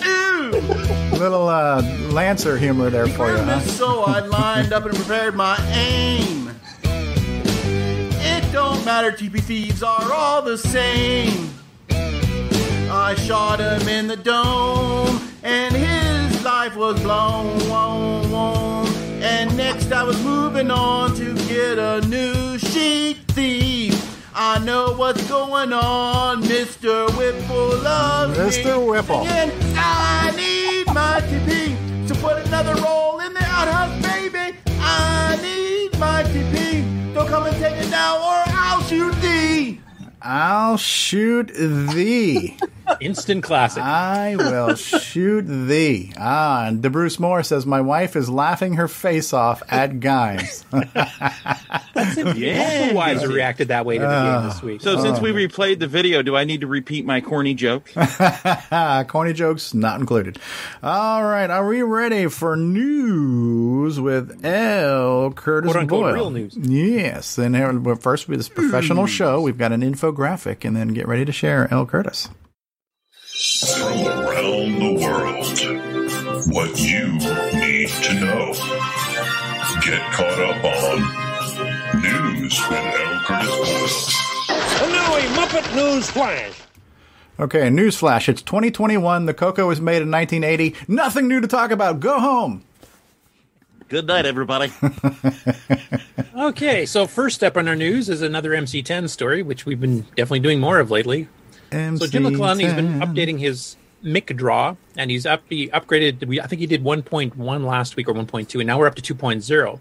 [1.17, 3.61] Little uh, Lancer humor there for you, huh?
[3.61, 6.51] So I lined up and prepared my aim.
[6.83, 11.49] It don't matter, TP thieves are all the same.
[11.89, 18.90] I shot him in the dome, and his life was blown.
[19.23, 23.93] And next I was moving on to get a new sheet thief.
[24.33, 27.07] I know what's going on, Mr.
[27.15, 28.79] Whipple loves Mr.
[28.79, 28.89] me.
[28.89, 29.23] Whipple.
[29.25, 32.07] Singing, I need my TP.
[32.07, 34.57] to put another roll in the outhouse, baby.
[34.79, 37.13] I need my TP.
[37.13, 39.81] Don't come and take it now, or I'll shoot thee.
[40.21, 42.57] I'll shoot thee.
[42.99, 43.83] Instant classic.
[43.83, 46.11] I will shoot thee.
[46.17, 50.65] Ah, and DeBruce Moore says, My wife is laughing her face off at guys.
[50.71, 52.33] Multiple
[52.95, 54.07] wives have reacted that way to the
[54.39, 54.81] game this week.
[54.81, 57.91] So since we replayed the video, do I need to repeat my corny joke?
[59.07, 60.37] Corny jokes not included.
[60.83, 65.31] All right, are we ready for news with L.
[65.31, 66.13] Curtis Quote, unquote, Boyle?
[66.13, 66.55] real news.
[66.57, 70.89] Yes, and here, well, first with this professional show, we've got an infographic, and then
[70.89, 71.85] get ready to share L.
[71.85, 72.29] Curtis.
[73.41, 75.57] From around the world,
[76.53, 77.13] what you
[77.59, 78.53] need to know.
[79.81, 83.19] Get caught up on News with L.
[83.25, 83.49] Curtis
[84.47, 84.83] Boyle.
[84.83, 86.53] And now a Muppet News Flash.
[87.39, 88.29] Okay, newsflash.
[88.29, 89.25] It's 2021.
[89.25, 90.75] The Coco was made in 1980.
[90.87, 91.99] Nothing new to talk about.
[91.99, 92.63] Go home.
[93.89, 94.71] Good night, everybody.
[96.33, 100.39] Okay, so first step on our news is another MC10 story, which we've been definitely
[100.39, 101.27] doing more of lately.
[101.71, 105.43] So Jim McClellan's been updating his Mic draw, and he's up.
[105.47, 106.27] He upgraded.
[106.27, 109.15] We, I think he did 1.1 last week or 1.2, and now we're up to
[109.15, 109.79] 2.0.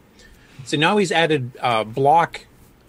[0.65, 2.43] So now he's added uh, block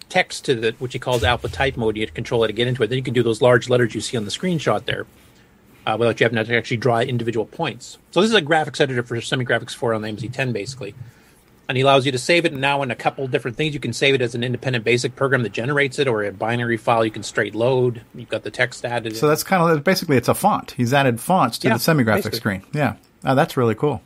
[0.08, 1.96] text to the which he calls alpha type mode.
[1.96, 2.88] You have to control it to get into it.
[2.88, 5.06] Then you can do those large letters you see on the screenshot there,
[5.86, 7.98] uh, without you having to actually draw individual points.
[8.10, 10.94] So this is a graphics editor for Semi Graphics 4 on the MC10, basically
[11.72, 13.72] and he allows you to save it now in a couple different things.
[13.72, 16.76] You can save it as an independent basic program that generates it, or a binary
[16.76, 18.02] file you can straight load.
[18.14, 19.16] You've got the text added.
[19.16, 20.72] So that's kind of basically it's a font.
[20.72, 22.38] He's added fonts to Yeah, the semi-graphic basically.
[22.58, 22.62] screen.
[22.74, 24.02] Yeah, oh, that's really cool.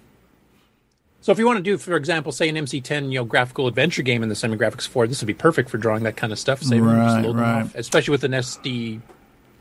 [1.23, 4.03] So if you want to do, for example, say an MC10, you know, graphical adventure
[4.03, 6.39] game in the Semi Graphics 4, this would be perfect for drawing that kind of
[6.39, 6.63] stuff.
[6.71, 7.63] Right, right.
[7.63, 9.01] off, especially with an SD.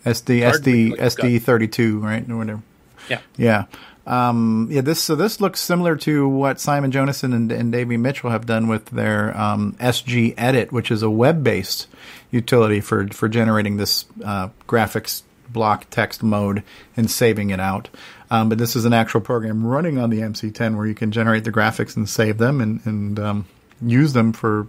[0.05, 1.25] SD SD like you've got.
[1.25, 2.29] SD thirty two, right?
[2.29, 2.61] Or whatever.
[3.09, 3.21] Yeah.
[3.35, 3.63] Yeah.
[4.05, 8.29] Um, yeah, this so this looks similar to what Simon Jonassen and, and Davey Mitchell
[8.29, 11.87] have done with their um, SG Edit, which is a web based
[12.29, 16.63] utility for for generating this uh, graphics block text mode
[16.95, 17.89] and saving it out.
[18.29, 21.43] Um, but this is an actual program running on the MC10 where you can generate
[21.43, 23.45] the graphics and save them and, and um,
[23.81, 24.67] use them for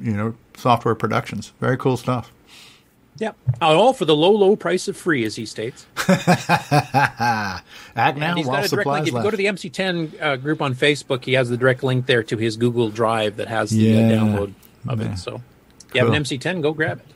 [0.00, 1.52] you know software productions.
[1.60, 2.32] Very cool stuff.
[3.18, 3.36] Yep.
[3.60, 5.86] All for the low, low price of free, as he states.
[6.08, 7.68] Act
[8.18, 9.06] now he's got a direct link.
[9.06, 11.82] supplies If you go to the MC10 uh, group on Facebook, he has the direct
[11.82, 13.98] link there to his Google Drive that has the Yeah.
[13.98, 14.52] uh, download
[14.88, 15.12] of Yeah.
[15.12, 15.16] it.
[15.18, 15.42] So
[15.88, 17.06] if you have an MC10, go grab it.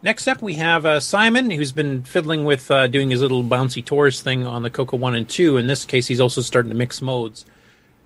[0.00, 3.84] Next up, we have uh, Simon, who's been fiddling with uh, doing his little bouncy
[3.84, 5.56] torus thing on the Coco 1 and 2.
[5.56, 7.44] In this case, he's also starting to mix modes.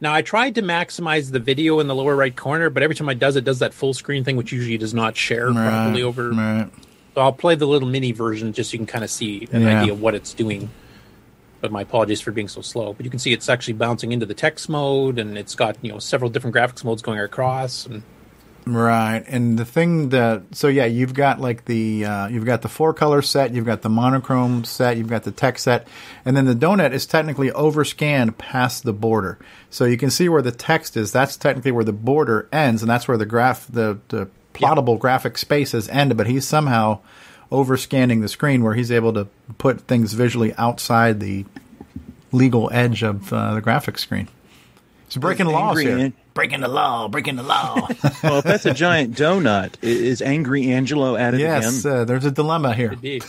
[0.02, 3.08] Now, I tried to maximize the video in the lower right corner, but every time
[3.08, 6.02] I does it, does that full screen thing, which usually does not share Right, properly
[6.02, 6.30] over.
[6.30, 6.68] right.
[7.14, 9.62] So I'll play the little mini version just so you can kind of see an
[9.62, 9.78] Yeah.
[9.78, 10.70] idea of what it's doing.
[11.60, 12.94] But my apologies for being so slow.
[12.94, 15.92] But you can see it's actually bouncing into the text mode, and it's got you
[15.92, 17.86] know several different graphics modes going across.
[17.86, 18.02] And
[18.64, 22.68] Right, and the thing that so yeah, you've got like the uh, you've got the
[22.68, 25.88] four color set, you've got the monochrome set, you've got the text set,
[26.24, 29.36] and then the donut is technically overscanned past the border,
[29.68, 31.10] so you can see where the text is.
[31.10, 35.38] That's technically where the border ends, and that's where the graph the the plottable graphic
[35.38, 36.16] spaces end.
[36.16, 37.00] But he's somehow
[37.50, 39.26] overscanning the screen where he's able to
[39.58, 41.44] put things visually outside the
[42.30, 44.28] legal edge of uh, the graphic screen.
[45.08, 45.98] He's breaking laws here.
[45.98, 47.74] An- breaking the law, breaking the law.
[48.22, 51.92] well, if that's a giant donut, is Angry Angelo at it Yes, again?
[51.98, 52.90] uh, there's a dilemma here.
[52.90, 53.20] Could be.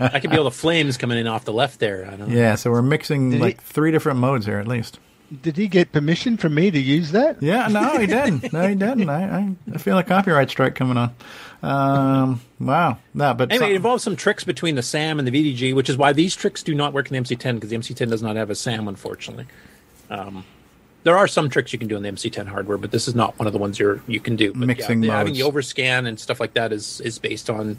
[0.00, 2.06] I could be all the flames coming in off the left there.
[2.06, 2.34] I don't know.
[2.36, 4.98] Yeah, so we're mixing Did like three different modes here at least.
[5.42, 7.42] Did he get permission from me to use that?
[7.42, 8.52] Yeah, no, he didn't.
[8.52, 9.08] No, he didn't.
[9.08, 11.12] I, I, I feel a copyright strike coming on.
[11.64, 15.32] Um, wow, no, but Anyway, some- it involves some tricks between the SAM and the
[15.32, 18.08] VDG, which is why these tricks do not work in the MC10 because the MC10
[18.10, 19.46] does not have a SAM, unfortunately.
[20.10, 20.44] Um,
[21.06, 23.38] there are some tricks you can do on the MC10 hardware, but this is not
[23.38, 24.52] one of the ones you're you can do.
[24.52, 27.78] But Mixing yeah, the- having the overscan and stuff like that is is based on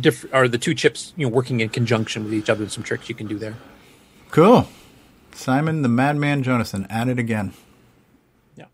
[0.00, 2.82] different are the two chips you know working in conjunction with each other and some
[2.82, 3.54] tricks you can do there.
[4.30, 4.66] cool.
[5.32, 7.52] Simon the Madman Jonathan at it again.
[8.56, 8.64] Yeah.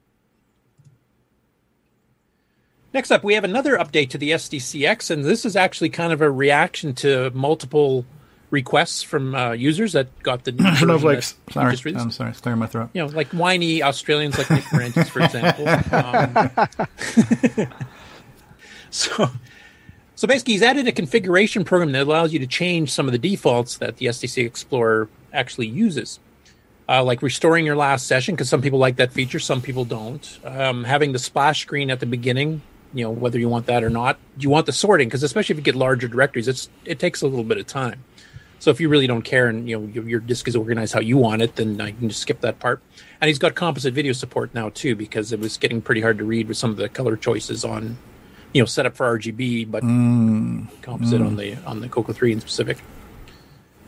[2.94, 6.20] Next up, we have another update to the SDCX, and this is actually kind of
[6.20, 8.04] a reaction to multiple
[8.50, 11.32] requests from uh, users that got the new Snowflakes.
[11.54, 11.94] that we Sorry.
[11.96, 12.90] I'm sorry, it's clearing my throat.
[12.92, 15.66] you know, like whiny Australians like Nick Marentes, for example.
[17.60, 17.68] Um,
[18.90, 19.30] so,
[20.14, 23.18] so basically, he's added a configuration program that allows you to change some of the
[23.18, 26.18] defaults that the SDC Explorer actually uses.
[26.88, 30.40] Uh, like restoring your last session, because some people like that feature, some people don't.
[30.44, 32.62] Um, having the splash screen at the beginning,
[32.92, 34.18] you know, whether you want that or not.
[34.38, 37.28] You want the sorting, because especially if you get larger directories, it's it takes a
[37.28, 38.02] little bit of time.
[38.60, 41.00] So if you really don't care and you know your, your disk is organized how
[41.00, 42.82] you want it, then I can just skip that part.
[43.20, 46.24] And he's got composite video support now too, because it was getting pretty hard to
[46.24, 47.96] read with some of the color choices on
[48.52, 51.26] you know set up for RGB, but Mm, composite mm.
[51.26, 52.78] on the on the Coco 3 in specific.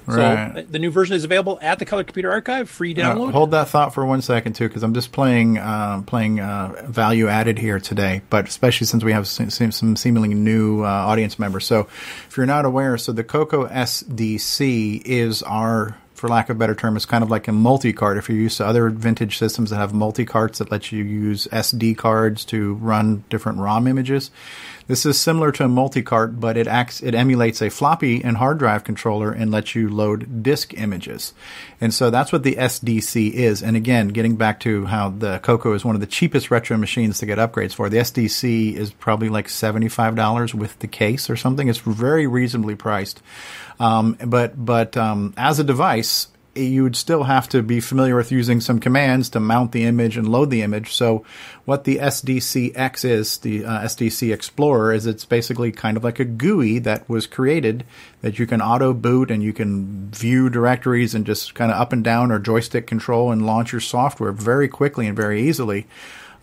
[0.08, 0.58] So Right.
[0.58, 3.32] uh, the new version is available at the Color Computer Archive, free Uh, download.
[3.32, 7.28] hold that thought for one second too, because I'm just playing uh, playing uh, value
[7.28, 8.22] added here today.
[8.30, 11.64] But especially since we have some, some seemingly new uh, audience members.
[11.66, 11.86] So
[12.28, 16.76] if you're not aware, so the Coco SDC is our, for lack of a better
[16.76, 18.16] term, is kind of like a multi card.
[18.16, 21.48] If you're used to other vintage systems that have multi cards that let you use
[21.50, 24.30] SD cards to run different ROM images.
[24.88, 28.58] This is similar to a multi-cart, but it acts it emulates a floppy and hard
[28.58, 31.32] drive controller and lets you load disk images.
[31.80, 33.62] And so that's what the SDC is.
[33.62, 37.18] And again, getting back to how the Coco is one of the cheapest retro machines
[37.18, 37.88] to get upgrades for.
[37.88, 41.68] The SDC is probably like $75 with the case or something.
[41.68, 43.22] It's very reasonably priced.
[43.82, 48.30] Um, but but um, as a device, you would still have to be familiar with
[48.30, 50.94] using some commands to mount the image and load the image.
[50.94, 51.24] So,
[51.64, 56.24] what the SDCX is, the uh, SDC Explorer, is it's basically kind of like a
[56.24, 57.84] GUI that was created
[58.20, 61.92] that you can auto boot and you can view directories and just kind of up
[61.92, 65.88] and down or joystick control and launch your software very quickly and very easily.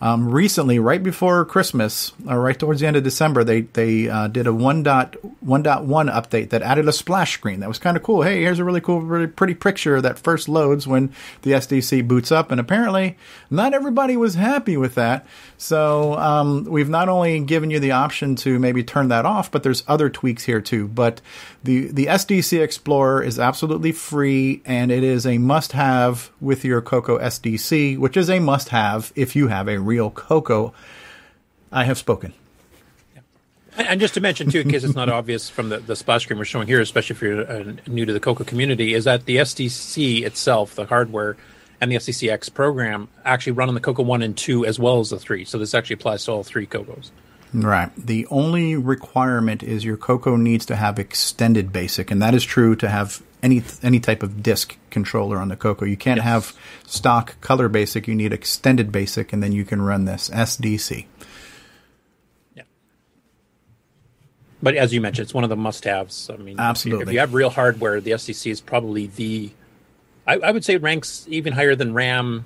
[0.02, 4.28] Um, recently, right before Christmas, or right towards the end of December, they they uh,
[4.28, 7.60] did a 1.1.1 update that added a splash screen.
[7.60, 8.22] That was kind of cool.
[8.22, 11.12] Hey, here's a really cool, really pretty picture that first loads when
[11.42, 12.50] the SDC boots up.
[12.50, 13.18] And apparently,
[13.50, 15.26] not everybody was happy with that.
[15.58, 19.62] So um, we've not only given you the option to maybe turn that off, but
[19.62, 20.88] there's other tweaks here too.
[20.88, 21.20] But
[21.62, 27.18] the the SDC Explorer is absolutely free, and it is a must-have with your Coco
[27.18, 30.72] SDC, which is a must-have if you have a real Coco.
[31.72, 32.32] I have spoken.
[33.76, 36.38] And just to mention too, in case it's not obvious from the, the splash screen
[36.38, 39.36] we're showing here, especially if you're uh, new to the Coco community, is that the
[39.36, 41.36] SDC itself, the hardware,
[41.80, 45.10] and the SDCX program actually run on the Coco One and Two as well as
[45.10, 45.44] the Three.
[45.44, 47.10] So this actually applies to all three Cocos.
[47.52, 47.90] Right.
[47.96, 52.76] The only requirement is your Coco needs to have extended basic, and that is true
[52.76, 55.84] to have any any type of disk controller on the Coco.
[55.84, 56.54] You can't have
[56.86, 58.06] stock color basic.
[58.06, 61.06] You need extended basic, and then you can run this SDC.
[62.54, 62.62] Yeah.
[64.62, 66.30] But as you mentioned, it's one of the must-haves.
[66.30, 67.02] I mean, if you- Absolutely.
[67.06, 69.50] If you have real hardware, the SDC is probably the.
[70.26, 72.44] I, I would say it ranks even higher than RAM.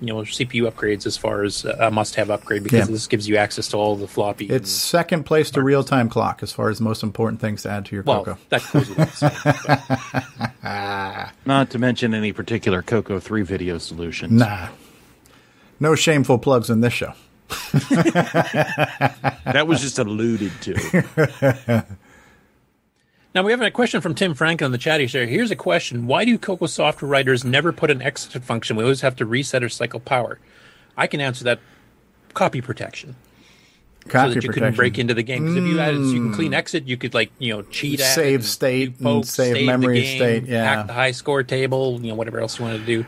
[0.00, 2.92] You know, CPU upgrades as far as a must-have upgrade because Yeah.
[2.92, 4.46] this gives you access to all the floppy.
[4.46, 7.86] It's second place to real time clock as far as most important things to add
[7.86, 8.38] to your Well, Coco.
[8.50, 9.12] that goes without
[11.46, 14.32] Not to mention any particular Coco 3 video solutions.
[14.32, 14.68] Nah.
[15.80, 17.12] No shameful plugs in this show.
[17.80, 21.84] that was just alluded to.
[23.34, 25.00] Now we have a question from Tim Franklin in the chat.
[25.00, 28.76] He said, "Here's a question: Why do Coco software writers never put an exit function?
[28.76, 30.38] We always have to reset or cycle power."
[30.96, 31.58] I can answer that:
[32.32, 33.16] copy protection.
[34.08, 35.44] so that you couldn't break into the game.
[35.46, 36.34] Because if you added, you can Mm.
[36.34, 39.54] clean exit, you could like you know cheat at Save it, state and poke, save
[39.54, 40.62] the memory game, state, yeah.
[40.62, 43.06] hack the high score table, you know whatever else you wanted to do.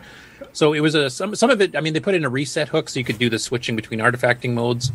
[0.54, 1.76] So it was a some some of it.
[1.76, 4.00] I mean, they put in a reset hook so you could do the switching between
[4.00, 4.90] artifacting modes,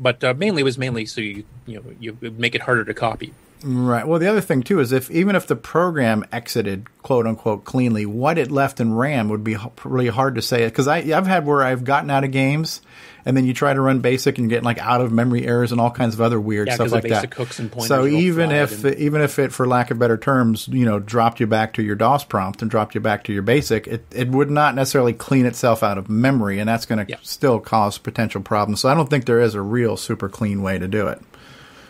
[0.00, 2.84] but uh, mainly it was mainly so you you know you would make it harder
[2.84, 3.32] to copy.
[3.62, 4.06] Right.
[4.06, 8.06] Well, the other thing too is if even if the program exited quote unquote cleanly,
[8.06, 10.64] what it left in RAM would be really hard to say.
[10.64, 12.80] Because I I've had where I've gotten out of games,
[13.26, 15.72] and then you try to run basic and you get like out of memory errors
[15.72, 17.34] and all kinds of other weird Yeah, stuff like that.
[17.34, 20.66] hooks and pointers so even if and- even if it, for lack of better terms,
[20.68, 23.42] you know, dropped you back to your DOS prompt and dropped you back to your
[23.42, 27.18] basic, it it would not necessarily clean itself out of memory, and that's going to
[27.22, 28.80] still cause potential problems.
[28.80, 31.20] So I don't think there is a real super clean way to do it.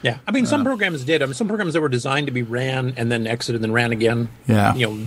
[0.03, 0.49] Yeah, I mean, Uh.
[0.49, 1.23] some programs did.
[1.23, 3.73] I mean, some programs that were designed to be ran and then exited and then
[3.73, 4.29] ran again.
[4.47, 4.75] Yeah.
[4.75, 5.07] you know,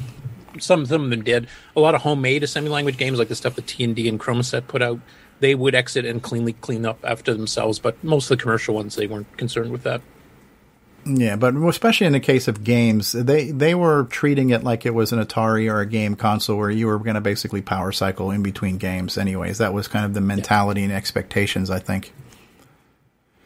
[0.60, 1.48] some some of them did.
[1.76, 4.20] A lot of homemade assembly language games, like the stuff that T and D and
[4.20, 5.00] Chromasette put out,
[5.40, 7.80] they would exit and cleanly clean up after themselves.
[7.80, 10.02] But most of the commercial ones, they weren't concerned with that.
[11.06, 14.94] Yeah, but especially in the case of games, they they were treating it like it
[14.94, 18.32] was an Atari or a game console where you were going to basically power cycle
[18.32, 19.18] in between games.
[19.18, 21.70] Anyways, that was kind of the mentality and expectations.
[21.70, 22.14] I think.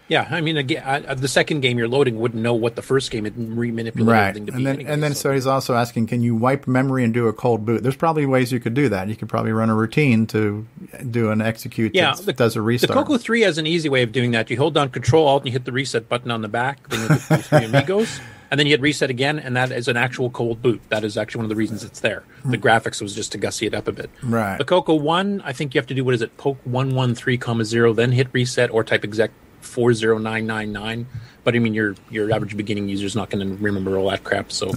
[0.08, 2.76] Yeah, I mean, again, I, uh, uh, the second game you're loading wouldn't know what
[2.76, 4.64] the first game had remanipulated Right, everything to and be.
[4.64, 5.34] then anyway, and then so.
[5.34, 7.84] he's also asking, can you wipe memory and do a cold boot?
[7.84, 9.10] There's probably ways you could do that.
[9.10, 10.66] You could probably run a routine to
[11.12, 12.88] do an execute Yeah, that the- does a reset.
[12.88, 12.94] The.
[12.94, 14.50] Coco 3 has an easy way of doing that.
[14.50, 17.02] You hold down Control Alt and you hit the reset button on the back, then
[17.02, 18.20] you hit the three amigos,
[18.52, 20.82] and then you hit reset again, and that is an actual cold boot.
[20.88, 22.24] That is actually one of the reasons it's there.
[22.46, 22.64] The hmm.
[22.64, 24.10] graphics was just to gussy it up a bit.
[24.24, 24.58] Right.
[24.58, 27.66] The Coco 1, I think you have to do what is it, poke 113 comma
[27.66, 29.32] 0, then hit reset or type exec
[29.78, 31.06] 40999.
[31.44, 34.24] But I mean, your your average beginning user is not going to remember all that
[34.24, 34.52] crap.
[34.52, 34.72] So,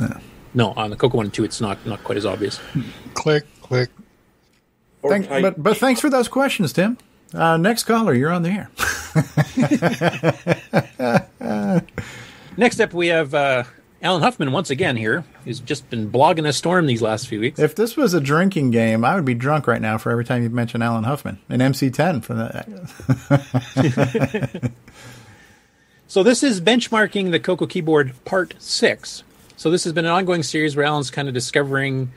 [0.54, 2.60] no, on the Coco 1 and 2, it's not, not quite as obvious.
[3.14, 3.88] Click, click.
[5.28, 6.98] Thank- but but thanks for those questions, Tim.
[7.32, 8.70] Uh, next caller, you're on the air.
[12.56, 13.62] Next up, we have uh,
[14.02, 17.58] Allen Huffman once again here, who's just been blogging a storm these last few weeks.
[17.58, 20.42] If this was a drinking game, I would be drunk right now for every time
[20.42, 22.66] you mention Allen Huffman and MC10 for that.
[26.10, 29.22] So this is benchmarking the Coco keyboard part six.
[29.56, 32.10] So this has been an ongoing series where Allen's kind of discovering,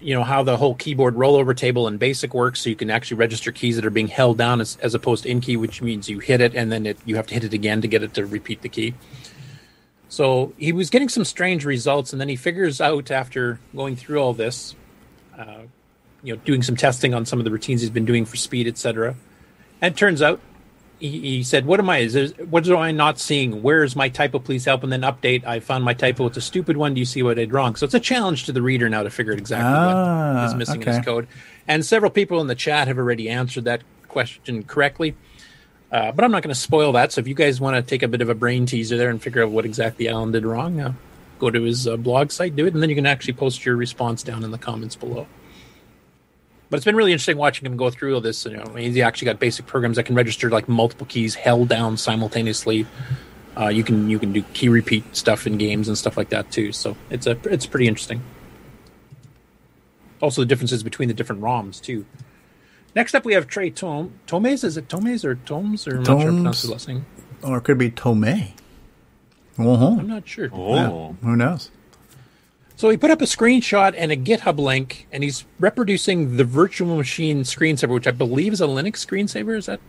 [0.00, 2.60] you know, how the whole keyboard rollover table and basic works.
[2.60, 5.28] So you can actually register keys that are being held down as, as opposed to
[5.28, 7.52] in key, which means you hit it and then it, you have to hit it
[7.52, 8.94] again to get it to repeat the key.
[10.08, 14.18] So he was getting some strange results, and then he figures out after going through
[14.20, 14.74] all this,
[15.36, 15.62] uh,
[16.22, 18.68] you know, doing some testing on some of the routines he's been doing for speed,
[18.68, 19.16] etc.
[19.82, 20.40] And it turns out
[20.98, 21.98] he, he said, "What am I?
[21.98, 23.62] Is there, what am I not seeing?
[23.62, 24.38] Where is my typo?
[24.38, 25.44] Please help." And then update.
[25.44, 26.26] I found my typo.
[26.26, 26.94] It's a stupid one.
[26.94, 27.74] Do you see what I did wrong?
[27.76, 30.54] So it's a challenge to the reader now to figure out exactly Ah, what is
[30.54, 31.28] missing in his code.
[31.68, 35.16] And several people in the chat have already answered that question correctly.
[35.90, 37.12] Uh, but I'm not going to spoil that.
[37.12, 39.22] So if you guys want to take a bit of a brain teaser there and
[39.22, 40.92] figure out what exactly Allen did wrong, uh,
[41.38, 43.76] go to his uh, blog site, do it, and then you can actually post your
[43.76, 45.26] response down in the comments below.
[46.68, 48.44] But it's been really interesting watching him go through all this.
[48.44, 51.96] You know, he's actually got basic programs that can register like multiple keys held down
[51.96, 52.86] simultaneously.
[53.56, 56.50] Uh, you can you can do key repeat stuff in games and stuff like that
[56.50, 56.72] too.
[56.72, 58.20] So it's a it's pretty interesting.
[60.20, 62.04] Also, the differences between the different ROMs too.
[62.96, 64.64] Next up, we have Trey Tom Tomes.
[64.64, 67.04] Is it Tomes or Tomes or I'm not sure how his last name.
[67.42, 68.24] Or it could be Tome.
[68.24, 69.96] Uh-huh.
[69.98, 70.48] I'm not sure.
[70.52, 71.70] Yeah, who knows?
[72.74, 76.96] So he put up a screenshot and a GitHub link, and he's reproducing the virtual
[76.96, 79.56] machine screensaver, which I believe is a Linux screensaver.
[79.56, 79.80] Is that?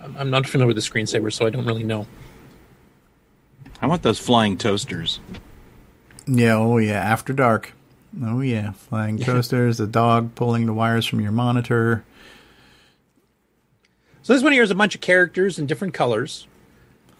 [0.00, 2.06] I'm- I'm not familiar with the screensaver, so I don't really know.
[3.80, 5.20] I want those flying toasters.
[6.26, 7.74] Yeah, oh yeah, after dark.
[8.24, 12.04] Oh yeah, flying toasters, the dog pulling the wires from your monitor.
[14.24, 16.48] So this one here is a bunch of characters in different colors,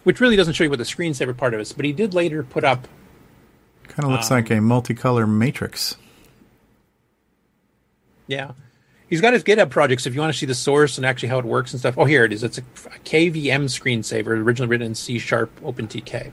[0.05, 1.72] which really doesn't show you what the screensaver part of it is.
[1.74, 2.89] But he did later put up
[3.89, 5.97] Kind of looks Um, like a multicolor matrix.
[8.26, 8.52] Yeah.
[9.10, 11.39] He's got his GitHub projects if you want to see the source and actually how
[11.39, 11.98] it works and stuff.
[11.98, 12.43] Oh, here it is.
[12.43, 16.32] It's a, a KVM screensaver, originally written in C Sharp OpenTK.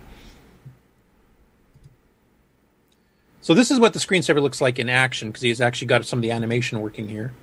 [3.42, 6.20] So this is what the screensaver looks like in action because he's actually got some
[6.20, 7.34] of the animation working here.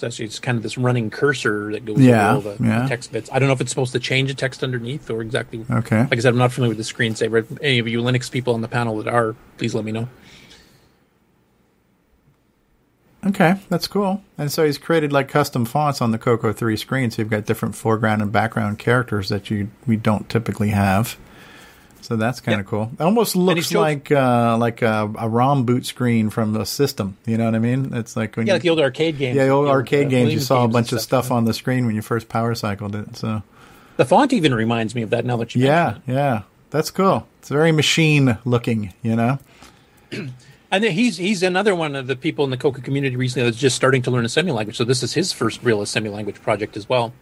[0.00, 2.88] So actually it's kind of this running cursor that goes Yeah, over all the, yeah.
[2.88, 3.28] text bits.
[3.30, 5.62] I don't know if it's supposed to change the text underneath or exactly.
[5.70, 6.00] Okay.
[6.04, 7.40] Like I said, I'm not familiar with the screensaver.
[7.40, 10.08] If Any of you Linux people on the panel that are, please let me know.
[13.26, 14.22] Okay, that's cool.
[14.38, 17.44] And so he's created like custom fonts on the Coco 3 screen, so you've got
[17.44, 21.18] different foreground and background characters that you we don't typically have.
[22.02, 22.90] So that's kind of cool.
[22.98, 27.16] It almost looks like uh, like a, a ROM boot screen from a system.
[27.26, 27.94] You know what I mean?
[27.94, 29.36] It's like when Yeah, you, like the old arcade games.
[29.36, 30.32] yeah, the old know, arcade uh, games.
[30.32, 32.54] You saw a games and bunch of stuff on the screen when you first power
[32.54, 33.16] cycled it.
[33.16, 33.42] So
[33.96, 37.26] The font even reminds me of that now that you yeah, yeah, that's cool.
[37.38, 38.92] It's very machine looking.
[39.02, 39.38] You know.
[40.72, 43.74] And he's he's another one of the people in the Coco community recently that's just
[43.74, 44.76] starting to learn assembly language.
[44.76, 47.12] So this is his first real assembly language project as well.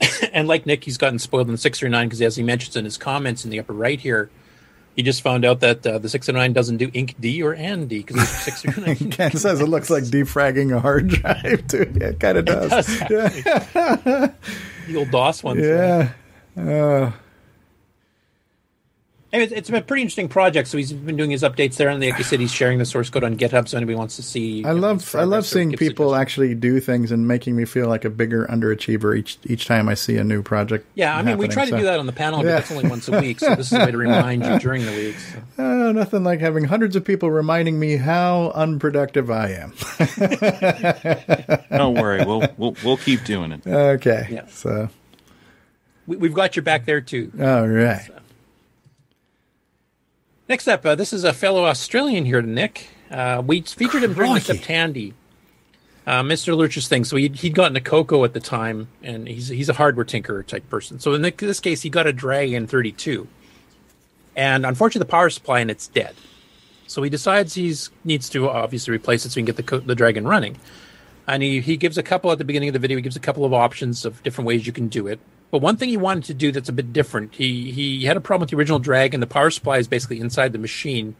[0.32, 2.84] and like Nick, he's gotten spoiled in six or nine because as he mentions in
[2.84, 4.30] his comments in the upper right here,
[4.96, 7.54] he just found out that uh, the six or nine doesn't do ink D or
[7.54, 8.96] AND D because it's six or nine.
[9.10, 11.92] Ken says it looks like defragging a hard drive too.
[12.00, 12.70] Yeah, it kind of does.
[12.70, 14.32] does, yeah.
[14.86, 15.62] the old DOS ones.
[15.62, 16.12] yeah.
[16.56, 17.10] Uh,
[19.42, 20.68] it's, it's been a pretty interesting project.
[20.68, 23.10] So he's been doing his updates there, and like you said, he's sharing the source
[23.10, 23.68] code on GitHub.
[23.68, 27.26] So anybody wants to see, I love I love seeing people actually do things and
[27.26, 30.86] making me feel like a bigger underachiever each each time I see a new project.
[30.94, 32.44] Yeah, I mean, we happening, try to do that on the panel, Yeah.
[32.44, 33.40] but that's only once a week.
[33.40, 35.16] So this is a way to remind you during the week.
[35.18, 35.38] So.
[35.64, 39.72] Uh, nothing like having hundreds of people reminding me how unproductive I am.
[41.70, 43.66] Don't worry, we'll we'll we'll keep doing it.
[43.66, 44.46] Okay, Yeah.
[44.48, 44.88] so
[46.06, 47.30] We, we've got your back there too.
[47.40, 48.08] all right.
[50.48, 52.88] Next up, uh, this is a fellow Australian here, Nick.
[53.10, 55.14] Uh, we featured him during the Septandy,
[56.06, 56.54] uh, Mr.
[56.54, 57.04] Lurch's thing.
[57.04, 60.46] So he'd, he'd gotten a Coco at the time, and he's he's a hardware tinkerer
[60.46, 60.98] type person.
[60.98, 63.26] So in this case, he got a Dragon 32,
[64.36, 66.14] and unfortunately, the power supply and it's dead.
[66.86, 69.80] So he decides he needs to obviously replace it so he can get the co-
[69.80, 70.58] the Dragon running.
[71.26, 72.98] And he, he gives a couple at the beginning of the video.
[72.98, 75.18] He gives a couple of options of different ways you can do it.
[75.54, 78.20] But one thing he wanted to do that's a bit different, he he had a
[78.20, 79.20] problem with the original Dragon.
[79.20, 81.14] The power supply is basically inside the machine,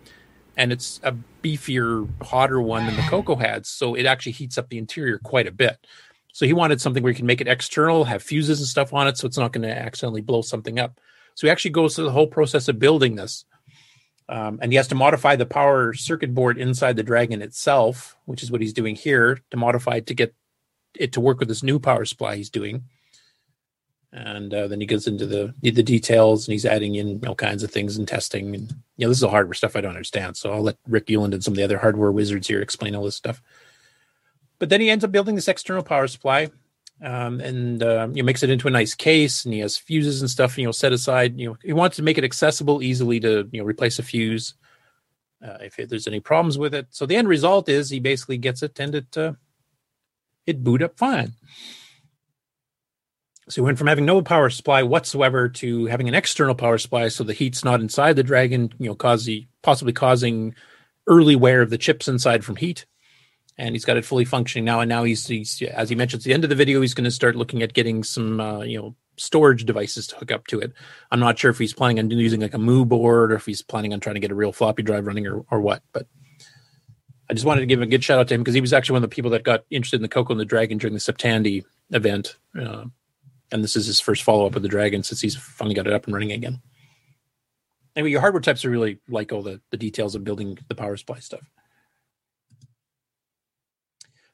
[0.56, 3.64] and it's a beefier, hotter one than the Coco had.
[3.64, 5.86] So it actually heats up the interior quite a bit.
[6.32, 9.06] So he wanted something where you can make it external, have fuses and stuff on
[9.06, 10.98] it, so it's not going to accidentally blow something up.
[11.36, 13.44] So he actually goes through the whole process of building this.
[14.28, 18.42] Um, and he has to modify the power circuit board inside the Dragon itself, which
[18.42, 20.34] is what he's doing here to modify it to get
[20.96, 22.82] it to work with this new power supply he's doing.
[24.16, 27.64] And uh, then he goes into the the details and he's adding in all kinds
[27.64, 28.54] of things and testing.
[28.54, 30.36] And you know, this is all hardware stuff I don't understand.
[30.36, 33.02] So I'll let Rick Ulland and some of the other hardware wizards here explain all
[33.02, 33.42] this stuff.
[34.60, 36.50] But then he ends up building this external power supply,
[37.02, 40.30] um, and uh, you makes it into a nice case, and he has fuses and
[40.30, 40.52] stuff.
[40.52, 41.36] And You know, set aside.
[41.36, 44.54] You know, he wants to make it accessible, easily to you know replace a fuse
[45.44, 46.86] uh, if there's any problems with it.
[46.90, 49.32] So the end result is he basically gets it and it uh,
[50.46, 51.32] it boot up fine.
[53.48, 57.08] So he went from having no power supply whatsoever to having an external power supply,
[57.08, 59.28] so the heat's not inside the Dragon, you know, cause
[59.62, 60.54] possibly causing
[61.06, 62.86] early wear of the chips inside from heat.
[63.56, 64.80] And he's got it fully functioning now.
[64.80, 67.04] And now he's, he's as he mentioned at the end of the video, he's going
[67.04, 70.58] to start looking at getting some, uh, you know, storage devices to hook up to
[70.58, 70.72] it.
[71.12, 73.62] I'm not sure if he's planning on using like a Moo board or if he's
[73.62, 75.82] planning on trying to get a real floppy drive running or, or what.
[75.92, 76.08] But
[77.30, 78.94] I just wanted to give a good shout out to him because he was actually
[78.94, 81.00] one of the people that got interested in the Coco and the Dragon during the
[81.00, 82.36] Septandy event.
[82.60, 82.86] Uh,
[83.54, 85.92] and this is his first follow up with the Dragon since he's finally got it
[85.92, 86.60] up and running again.
[87.94, 90.96] Anyway, your hardware types are really like all the, the details of building the power
[90.96, 91.48] supply stuff.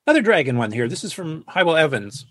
[0.06, 0.88] Another Dragon one here.
[0.88, 2.24] This is from Hywel Evans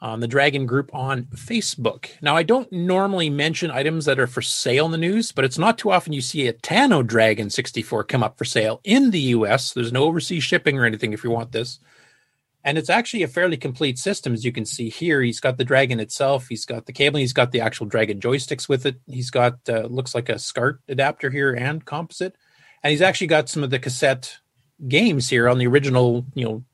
[0.00, 2.06] on the Dragon Group on Facebook.
[2.22, 5.58] Now, I don't normally mention items that are for sale in the news, but it's
[5.58, 9.20] not too often you see a Tano Dragon 64 come up for sale in the
[9.20, 9.74] US.
[9.74, 11.78] There's no overseas shipping or anything if you want this.
[12.62, 15.22] And it's actually a fairly complete system, as you can see here.
[15.22, 18.68] He's got the Dragon itself, he's got the cabling, he's got the actual Dragon joysticks
[18.68, 18.96] with it.
[19.06, 22.36] He's got, uh, looks like a SCART adapter here and composite.
[22.82, 24.36] And he's actually got some of the cassette
[24.86, 26.64] games here on the original, you know,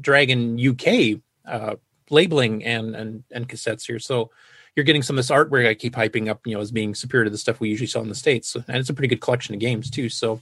[0.00, 1.76] Dragon UK uh,
[2.10, 3.98] labeling and, and and cassettes here.
[3.98, 4.30] So
[4.76, 7.24] you're getting some of this artwork I keep hyping up, you know, as being superior
[7.24, 9.54] to the stuff we usually saw in the states, and it's a pretty good collection
[9.54, 10.08] of games too.
[10.08, 10.40] So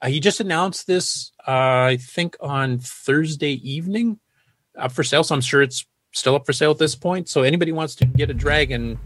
[0.00, 4.18] uh, he just announced this, I think, on Thursday evening
[4.78, 5.24] up for sale.
[5.24, 7.28] So I'm sure it's still up for sale at this point.
[7.28, 8.98] So anybody wants to get a dragon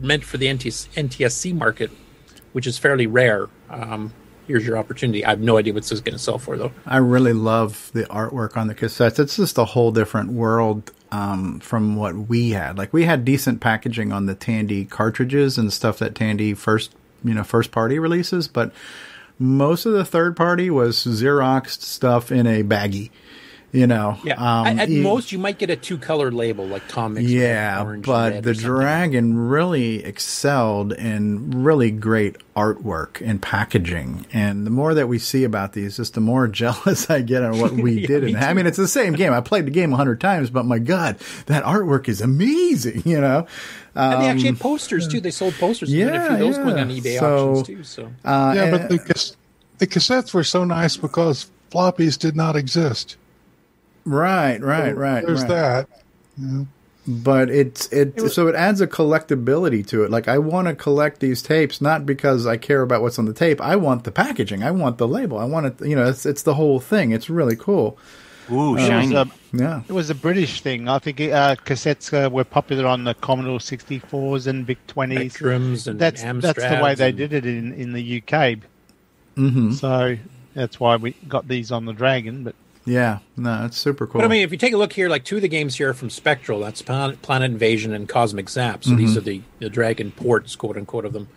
[0.00, 1.90] meant for the NTS, NTSC market,
[2.52, 3.48] which is fairly rare.
[3.68, 4.12] Um,
[4.46, 5.24] here's your opportunity.
[5.24, 6.72] I have no idea what this is going to sell for, though.
[6.86, 9.18] I really love the artwork on the cassettes.
[9.18, 12.78] It's just a whole different world um, from what we had.
[12.78, 16.92] Like we had decent packaging on the Tandy cartridges and stuff that Tandy first,
[17.24, 18.72] you know, first party releases, but
[19.40, 23.10] most of the third party was Xerox stuff in a baggie.
[23.72, 24.34] You know, Yeah.
[24.34, 27.30] um, at at e- most, you might get a two color label like Tom Mix.
[27.30, 34.26] yeah, but the dragon really excelled in really great artwork and packaging.
[34.32, 37.60] And the more that we see about these, just the more jealous I get on
[37.60, 38.22] what we Yeah, did.
[38.24, 39.32] me And I mean, it's the same game.
[39.32, 43.02] I played the game a hundred times, but my God, that artwork is amazing.
[43.04, 43.46] You know,
[43.94, 45.20] and they actually Um, had posters too.
[45.20, 45.92] They sold posters.
[45.94, 47.84] Yeah, a yeah, few of those going on eBay So, auctions too.
[47.84, 49.36] So uh, yeah, but the, cas-
[49.78, 53.16] the cassettes were so nice because floppies did not exist.
[54.04, 55.26] Right, right, So right.
[55.26, 55.48] There's right.
[55.48, 55.88] that.
[56.36, 56.64] Yeah.
[57.06, 60.10] but it's it, so it adds a collectability to it.
[60.10, 63.32] Like I want to collect these tapes not because I care about what's on the
[63.32, 63.60] tape.
[63.60, 64.62] I want the packaging.
[64.62, 65.38] I want the label.
[65.38, 65.86] I want it.
[65.86, 67.12] You know, it's it's the whole thing.
[67.12, 67.98] It's really cool.
[68.52, 69.82] Ooh, It was, a, yeah.
[69.88, 70.88] it was a British thing.
[70.88, 75.32] I think uh, cassettes uh, were popular on the Commodore 64s and VIC 20s.
[75.32, 78.58] Spectrums and that's that's the way Amstrads they did it in, in the UK.
[79.36, 79.72] Mm-hmm.
[79.72, 80.16] So
[80.54, 82.42] that's why we got these on the Dragon.
[82.42, 82.56] But
[82.90, 84.20] Yeah, no, it's super cool.
[84.20, 85.90] But I mean, if you take a look here, like two of the games here
[85.90, 86.60] are from Spectral.
[86.60, 88.82] That's Planet, Planet Invasion and Cosmic Zap.
[88.84, 89.18] So these Mhm.
[89.18, 91.28] are the, the Dragon ports, quote unquote, of them.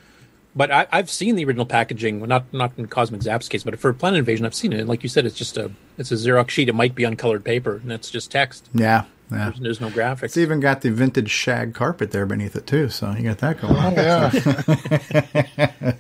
[0.56, 3.78] But I, I've seen the original packaging, well, not not in Cosmic Zap's case, but
[3.80, 4.80] for Planet Invasion, I've seen it.
[4.80, 6.70] And like you said, it's just a it's a Xerox sheet.
[6.70, 8.68] It might be uncolored paper, and it's just text.
[8.74, 9.46] yeah, yeah.
[9.50, 10.24] There's, there's no graphics.
[10.24, 12.90] It's even got the vintage shag carpet there beneath it too.
[12.90, 13.76] So you got that going.
[13.76, 13.94] on.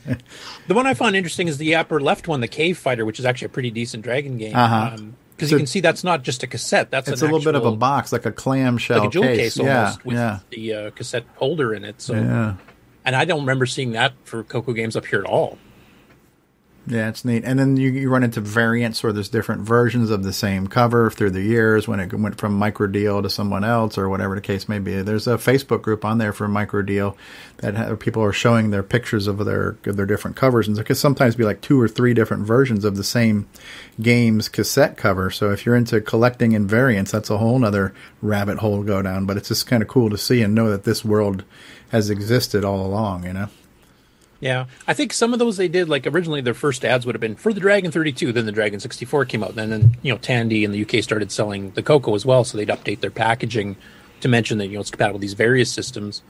[0.67, 3.25] The one I found interesting is the upper left one, the Cave Fighter, which is
[3.25, 4.55] actually a pretty decent Dragon game.
[4.55, 4.95] Uh-huh.
[5.43, 6.91] Because you can see that's not just a cassette.
[6.91, 9.57] That's it's a little bit of a box, like a clamshell like a jewel case,
[9.57, 12.01] Yeah, almost with yeah, the uh, cassette holder in it.
[12.01, 12.55] So, yeah.
[13.05, 15.57] and I don't remember seeing that for Coco games up here at all.
[16.85, 17.45] Yeah, it's neat.
[17.45, 21.09] And then you, you run into variants where there's different versions of the same cover
[21.09, 24.67] through the years when it went from Microdeal to someone else or whatever the case
[24.67, 25.01] may be.
[25.01, 27.15] There's a Facebook group on there for Microdeal
[27.57, 30.83] that ha- people are showing their pictures of their of their different covers, and there
[30.83, 33.47] could sometimes be like two or three different versions of the same
[34.01, 35.31] game's cassette cover.
[35.31, 39.01] So if you're into collecting and variants, that's a whole other rabbit hole to go
[39.01, 39.25] down.
[39.25, 41.45] But it's just kind of cool to see and know that this world
[41.91, 43.23] has existed all along.
[43.23, 43.49] You know.
[44.43, 47.21] Yeah, I think some of those they did like originally their first ads would have
[47.21, 50.17] been for the Dragon 32, then the Dragon 64 came out, and then you know
[50.17, 53.77] Tandy in the UK started selling the Coco as well, so they'd update their packaging
[54.19, 56.23] to mention that you know it's compatible with these various systems.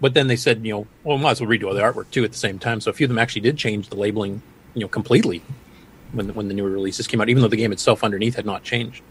[0.00, 2.08] But then they said you know well we might as well redo all the artwork
[2.12, 2.80] too at the same time.
[2.80, 4.42] So a few of them actually did change the labeling
[4.74, 5.42] you know completely
[6.12, 8.62] when when the newer releases came out, even though the game itself underneath had not
[8.62, 9.02] changed.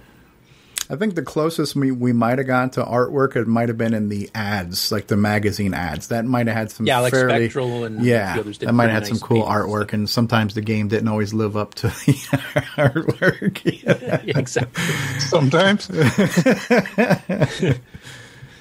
[0.90, 3.94] I think the closest we, we might have gone to artwork it might have been
[3.94, 6.10] in the ads, like the magazine ads.
[6.10, 9.04] That might have had some Yeah, like fairly, Spectral and yeah, few that might have
[9.04, 11.74] had some nice cool pages and artwork, and sometimes the game didn't always live up
[11.76, 12.14] to the
[12.78, 13.62] artwork.
[14.26, 14.84] yeah, exactly.
[15.20, 15.90] Sometimes.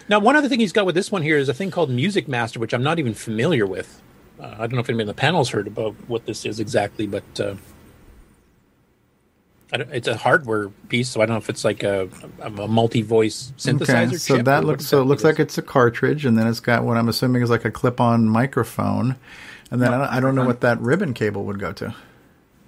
[0.07, 2.29] Now, one other thing he's got with this one here is a thing called Music
[2.29, 4.03] Master, which I'm not even familiar with.
[4.39, 7.07] Uh, I don't know if anybody in the panel's heard about what this is exactly,
[7.07, 7.61] but uh, I don't,
[9.81, 12.09] it's a hardware piece, so I don't know if it's like a,
[12.41, 14.07] a, a multi-voice synthesizer.
[14.07, 16.61] Okay, so chip that looks so it looks like it's a cartridge, and then it's
[16.61, 19.17] got what I'm assuming is like a clip-on microphone,
[19.71, 21.95] and then I don't, I don't know what that ribbon cable would go to.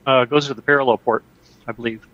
[0.06, 1.24] Uh, it goes to the parallel port,
[1.66, 2.06] I believe.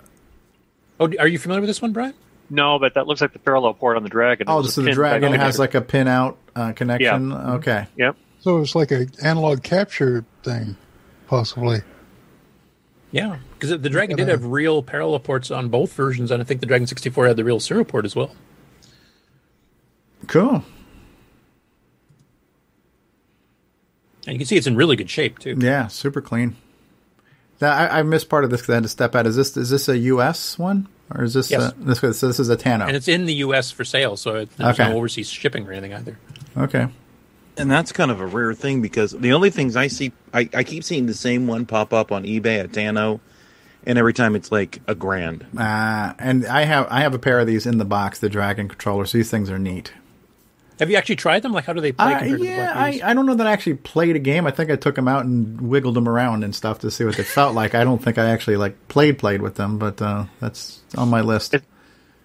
[1.01, 2.14] Oh, are you familiar with this one, Brian?
[2.51, 4.47] No, but that looks like the parallel port on the Dragon.
[4.48, 7.32] Oh, There's so the Dragon has like a pin-out uh, connection.
[7.32, 7.86] Okay.
[7.97, 8.16] Yep.
[8.40, 10.77] So it's like an analog capture thing,
[11.28, 11.81] possibly.
[13.10, 16.59] Yeah, because the Dragon did have real parallel ports on both versions, and I think
[16.61, 18.35] the Dragon 64 had the real serial port as well.
[20.27, 20.65] Cool.
[24.27, 25.57] And you can see it's in really good shape too.
[25.59, 26.57] Yeah, super clean.
[27.61, 29.27] That, I, I missed part of this because I had to step out.
[29.27, 30.59] Is this is this a U.S.
[30.59, 31.63] one or is this Yes.
[31.63, 32.87] uh, this so this is a Tano?
[32.89, 33.71] And it's in the U.S.
[33.71, 34.89] for sale, so it, there's Okay.
[34.91, 36.19] no overseas shipping or anything either.
[36.57, 36.89] Okay.
[37.57, 40.65] And that's kind of a rare thing because the only things I see, I, I
[40.65, 43.21] keep seeing the same one pop up on eBay at Tano,
[43.87, 45.45] and every time it's like a grand.
[45.57, 48.69] Uh, and I have I have a pair of these in the box, the Dragon
[48.69, 49.13] controllers.
[49.13, 49.93] These things are neat.
[50.79, 51.53] Have you actually tried them?
[51.53, 52.07] Like, how do they play?
[52.15, 54.47] Uh, compared to the yeah, I, I don't know that I actually played a game.
[54.47, 57.17] I think I took them out and wiggled them around and stuff to see what
[57.17, 57.75] they felt like.
[57.77, 61.21] I don't think I actually like played played with them, but uh, that's on my
[61.21, 61.55] list.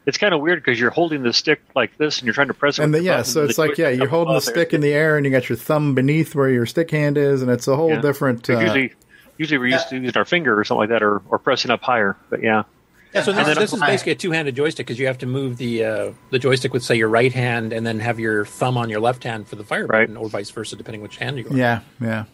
[0.07, 2.53] It's kind of weird because you're holding the stick like this and you're trying to
[2.53, 2.83] press it.
[2.83, 4.53] and the, yeah, so and it's like yeah, you're holding the off there.
[4.55, 7.41] stick in the air and you got your thumb beneath where your stick hand is,
[7.41, 8.01] and it's a whole Yeah.
[8.01, 8.41] different.
[8.47, 8.93] Because Uh, usually,
[9.37, 11.81] usually we're used to using our finger or something like that, or, or pressing up
[11.81, 12.17] higher.
[12.29, 12.63] But yeah,
[13.13, 15.83] Yeah, so this, this is basically a two-handed joystick because you have to move the
[15.83, 18.99] uh, the joystick with say your right hand and then have your thumb on your
[18.99, 21.55] left hand for the fire button, or vice versa, depending which hand you go.
[21.55, 22.25] yeah, yeah.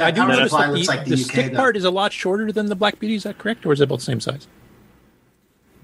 [0.00, 1.56] I do notice that the, like the the UK stick though.
[1.56, 3.16] part is a lot shorter than the Black Beauty.
[3.16, 4.46] Is that correct, or is it about the same size?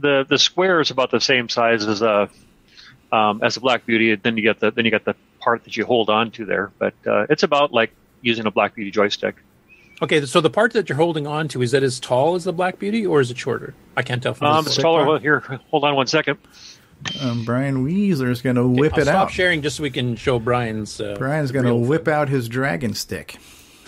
[0.04, 2.28] the the square is about the same size as a
[3.12, 4.14] um, as a Black Beauty.
[4.14, 6.72] Then you get the then you get the part that you hold on to there,
[6.78, 9.36] but uh, it's about like using a Black Beauty joystick.
[10.02, 12.52] Okay, so the part that you're holding on to is that as tall as the
[12.52, 13.74] Black Beauty, or is it shorter?
[13.96, 15.06] I can't tell from Um, this it's taller.
[15.06, 15.40] Well, here,
[15.70, 16.38] hold on one second.
[17.20, 19.18] Um, Brian is going to whip I'll it stop out.
[19.28, 21.00] Stop sharing just so we can show Brian's.
[21.00, 23.36] Uh, Brian's going to whip out his dragon stick.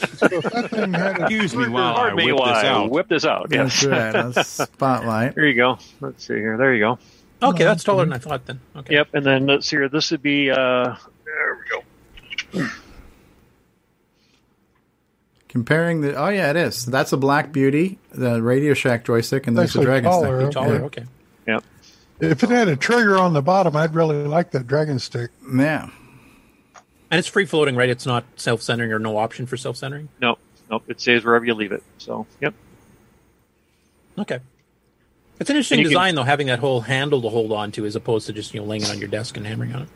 [0.01, 2.91] Excuse me while I whip this out.
[2.91, 3.49] whip this out.
[3.49, 4.19] That's Yes.
[4.29, 4.47] right.
[4.47, 5.35] Spotlight.
[5.37, 5.79] There you go.
[6.01, 6.57] Let's see here.
[6.57, 6.99] There you go.
[7.43, 8.45] Okay, that's taller than I thought.
[8.47, 8.61] Then.
[8.77, 8.95] Okay.
[8.95, 9.09] Yep.
[9.15, 9.89] And then let's see here.
[9.89, 10.51] This would be.
[10.51, 11.59] Uh, there
[12.53, 12.69] we go.
[15.57, 16.85] Comparing the oh yeah, it is.
[16.85, 20.53] That's a Black Beauty, the Radio Shack joystick, and there's the Actually dragon taller, stick.
[20.53, 21.05] Taller, okay.
[21.49, 21.65] Yep.
[22.21, 25.31] If it had a trigger on the bottom, I'd really like that dragon stick.
[25.51, 25.89] Yeah.
[27.11, 27.89] And it's free floating, right?
[27.89, 30.11] It's not self centering or no option for self centering.
[30.21, 30.37] No,
[30.71, 30.83] nope.
[30.89, 31.83] It stays wherever you leave it.
[31.97, 32.53] So, yep.
[34.19, 34.41] Okay.
[35.41, 37.73] It's an interesting And you can- design, though, having that whole handle to hold on
[37.73, 39.83] to as opposed to just you know laying it on your desk and hammering on
[39.85, 39.89] it.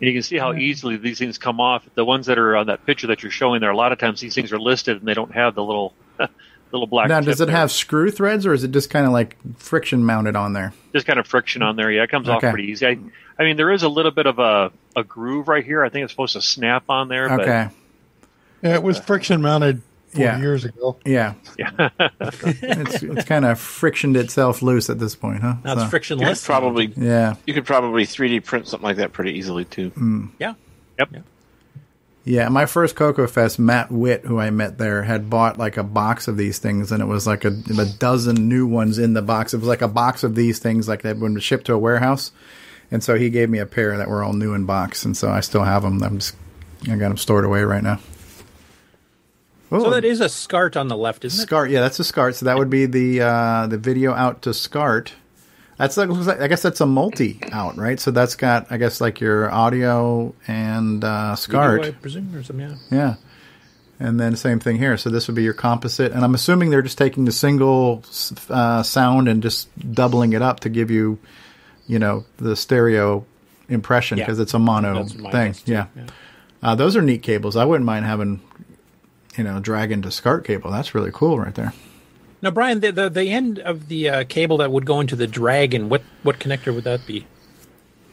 [0.00, 1.84] And you can see how easily these things come off.
[1.94, 4.20] The ones that are on that picture that you're showing there, a lot of times
[4.20, 5.92] these things are listed and they don't have the little
[6.72, 7.08] little black.
[7.08, 7.56] Now, does it there.
[7.56, 10.72] have screw threads, or is it just kind of like friction mounted on there?
[10.92, 11.90] just kind of friction on there?
[11.90, 12.46] Yeah, it comes Okay.
[12.46, 12.86] off pretty easy.
[12.86, 12.98] I,
[13.38, 15.84] I mean, there is a little bit of a, a groove right here.
[15.84, 17.30] I think it's supposed to snap on there.
[17.40, 17.68] Okay.
[18.62, 20.38] Yeah, it was uh, friction mounted four Yeah.
[20.38, 20.96] years ago.
[21.04, 21.34] Yeah.
[21.58, 21.70] Yeah.
[22.00, 25.56] it's it's kind of frictioned itself loose at this point, huh?
[25.64, 26.42] Now it's frictionless.
[26.42, 27.36] You probably Yeah.
[27.46, 29.90] You could probably 3D print something like that pretty easily too.
[29.90, 30.30] Mm.
[30.38, 30.54] Yeah.
[30.98, 31.24] Yep.
[32.24, 35.82] Yeah, my first Coco Fest, Matt Witt, who I met there, had bought like a
[35.82, 37.48] box of these things, and it was like a,
[37.78, 39.54] a dozen new ones in the box.
[39.54, 42.30] It was like a box of these things, like that when shipped to a warehouse.
[42.90, 45.30] And so he gave me a pair that were all new in box, and so
[45.30, 46.02] I still have them.
[46.02, 46.36] I'm just,
[46.82, 47.98] I got them stored away right now.
[49.70, 51.46] So that is a SCART on the left, isn't it?
[51.46, 52.34] SCART, yeah, that's a SCART.
[52.36, 55.12] So that would be the uh, the video out to SCART.
[55.76, 58.00] That's like, looks like I guess that's a multi out, right?
[58.00, 61.82] So that's got I guess like your audio and uh, SCART.
[61.82, 62.68] Video, I presume, or something.
[62.90, 62.96] Yeah.
[62.96, 63.14] Yeah.
[64.00, 64.96] And then same thing here.
[64.96, 68.04] So this would be your composite, and I'm assuming they're just taking the single
[68.48, 71.18] uh, sound and just doubling it up to give you,
[71.88, 73.26] you know, the stereo
[73.68, 74.24] impression Yeah.
[74.24, 75.56] because it's a mono thing.
[75.66, 76.06] Yeah, Yeah.
[76.62, 77.56] Uh, those are neat cables.
[77.56, 78.40] I wouldn't mind having,
[79.38, 80.70] you know, dragon to SCART cable.
[80.70, 81.72] That's really cool right there.
[82.42, 85.26] Now, Brian, the the, the end of the uh, cable that would go into the
[85.26, 87.26] Dragon, what what connector would that be?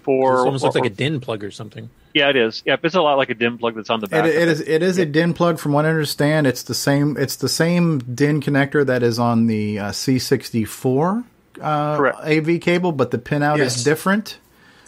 [0.03, 1.89] For it almost looks or- like a DIN plug or something.
[2.14, 2.64] Yeah, it is.
[2.65, 4.26] Yep, it's a lot like a DIN plug that's on the It, back.
[4.26, 6.47] it of is it is a DIN plug from what I understand.
[6.47, 11.23] It's the same it's the same DIN connector that is on the uh, C64
[11.61, 13.77] uh, AV cable, but the pinout Yes.
[13.77, 14.38] is different.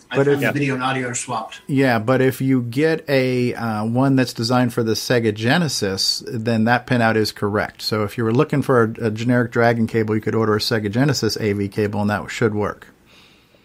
[0.10, 1.62] I But if, the video and audio are swapped.
[1.68, 6.64] yeah, but if you get a uh, one that's designed for the Sega Genesis, then
[6.64, 7.82] that pinout is correct.
[7.82, 10.60] So if you were looking for a, a generic Dragon cable, you could order a
[10.60, 12.88] Sega Genesis AV cable, and that should work.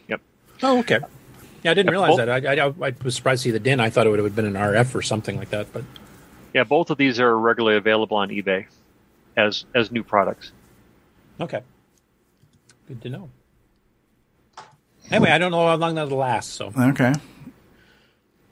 [0.08, 0.20] Yep.
[0.64, 0.98] Oh, okay.
[1.62, 2.28] Yeah, I didn't Yeah, realize both- that.
[2.28, 3.78] I, I, I was surprised to see the DIN.
[3.78, 5.72] I thought it would have been an RF or something like that.
[5.72, 5.84] But
[6.52, 8.66] Yeah, both of these are regularly available on eBay
[9.36, 10.50] as as new products.
[11.40, 11.60] okay,
[12.88, 13.30] good to know.
[15.12, 16.54] Anyway, I don't know how long that'll last.
[16.54, 17.12] So Okay.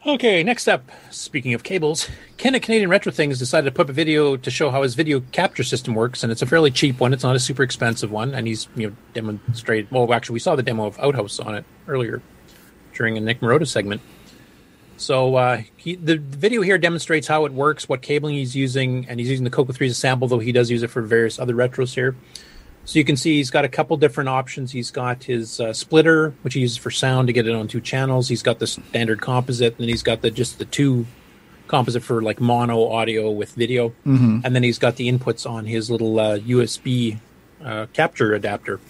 [0.06, 2.08] Okay, next up, speaking of cables,
[2.38, 4.94] Ken at Canadian Retro Things decided to put up a video to show how his
[4.94, 7.12] video capture system works, and it's a fairly cheap one.
[7.12, 9.90] It's not a super expensive one, and he's you know demonstrated.
[9.90, 12.22] Well, actually, we saw the demo of Outhouse on it earlier
[12.94, 14.00] during a Nick Marotta segment.
[14.96, 19.06] So uh, he, the the video here demonstrates how it works, what cabling he's using,
[19.06, 21.02] and he's using the Coco 3 as a sample, though he does use it for
[21.02, 22.16] various other retros here.
[22.90, 24.72] So you can see he's got a couple different options.
[24.72, 27.80] He's got his uh, splitter, which he uses for sound to get it on two
[27.80, 28.28] channels.
[28.28, 31.06] He's got the standard composite, and then he's got the just the two
[31.68, 34.44] composite for like mono audio with video, Mhm.
[34.44, 37.18] and then he's got the inputs on his little uh, USB
[37.64, 38.80] uh, capture adapter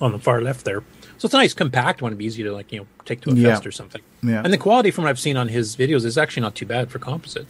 [0.00, 0.84] on the far left there.
[1.18, 2.10] So it's a nice compact one.
[2.12, 3.48] It'd be easy to like you know take to a Yeah.
[3.54, 4.02] fest or something.
[4.22, 4.40] Yeah.
[4.44, 6.92] And the quality from what I've seen on his videos is actually not too bad
[6.92, 7.48] for composite.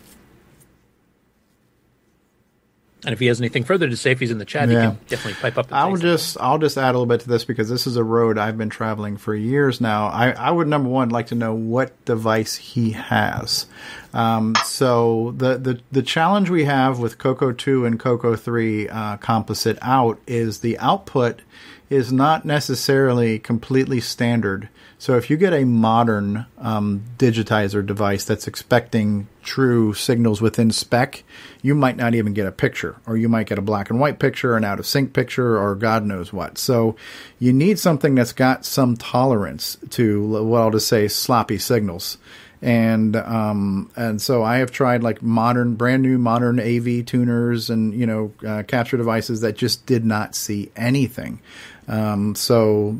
[3.04, 4.80] And if he has anything further to say, if he's in the chat, Yeah.
[4.82, 5.72] he can definitely pipe up.
[5.72, 8.36] I'll just I'll just add a little bit to this because this is a road
[8.36, 10.08] I've been traveling for years now.
[10.08, 13.64] I, I would number one like to know what device he has.
[14.12, 19.16] Um, so the, the the challenge we have with Coco two and Coco three uh,
[19.16, 21.40] composite out is the output
[21.88, 24.68] is not necessarily completely standard.
[25.00, 31.24] So if you get a modern um, digitizer device that's expecting true signals within spec,
[31.62, 34.18] you might not even get a picture, or you might get a black and white
[34.18, 36.58] picture, an out of sync picture, or God knows what.
[36.58, 36.96] So
[37.38, 42.18] you need something that's got some tolerance to what I'll just say sloppy signals.
[42.60, 47.94] And um, and so I have tried like modern, brand new modern AV tuners and
[47.94, 51.40] you know uh, capture devices that just did not see anything.
[51.88, 52.96] Um, so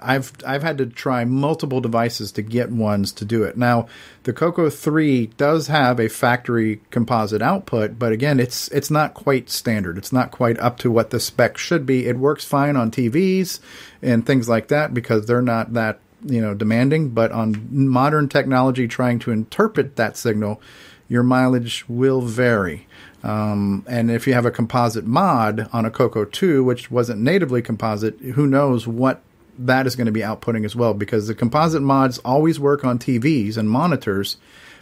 [0.00, 3.56] I've I've had to try multiple devices to get ones to do it.
[3.56, 3.88] Now
[4.24, 9.50] the Coco three does have a factory composite output, but again, it's it's not quite
[9.50, 9.98] standard.
[9.98, 12.06] It's not quite up to what the spec should be.
[12.06, 13.60] It works fine on TVs
[14.02, 17.10] and things like that because they're not that you know demanding.
[17.10, 20.60] But on modern technology, trying to interpret that signal,
[21.08, 22.86] your mileage will vary.
[23.22, 27.62] Um, and if you have a composite mod on a Coco 2, which wasn't natively
[27.62, 29.22] composite, who knows what
[29.58, 32.98] that is going to be outputting as well because the composite mods always work on
[32.98, 34.36] TVs and monitors,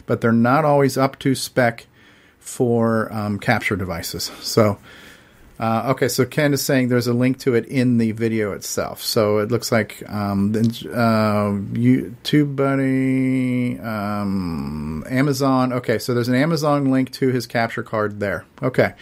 [0.05, 1.87] but they're not always up to spec
[2.39, 4.31] for um, capture devices.
[4.41, 4.77] So,
[5.59, 9.01] uh, okay, so Ken is saying there's a link to it in the video itself.
[9.01, 15.73] So it looks like um, then, uh, you, TubeBuddy, um, Amazon.
[15.73, 18.45] Okay, so there's an Amazon link to his capture card there.
[18.61, 18.93] Okay,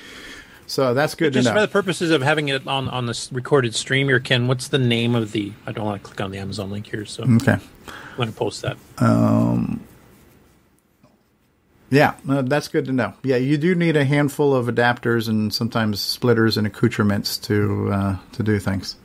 [0.68, 4.07] so that's good Just for the purposes of having it on on this recorded stream
[4.07, 5.52] here, Ken, what's the name of the?
[5.68, 7.53] I don't want to click on the Amazon link here, so Okay.
[7.53, 8.77] I'm going to post that.
[8.98, 9.82] Um,
[11.90, 13.14] yeah, uh, that's good to know.
[13.24, 18.18] Yeah, you do need a handful of adapters and sometimes splitters and accoutrements to uh,
[18.34, 18.95] to do things.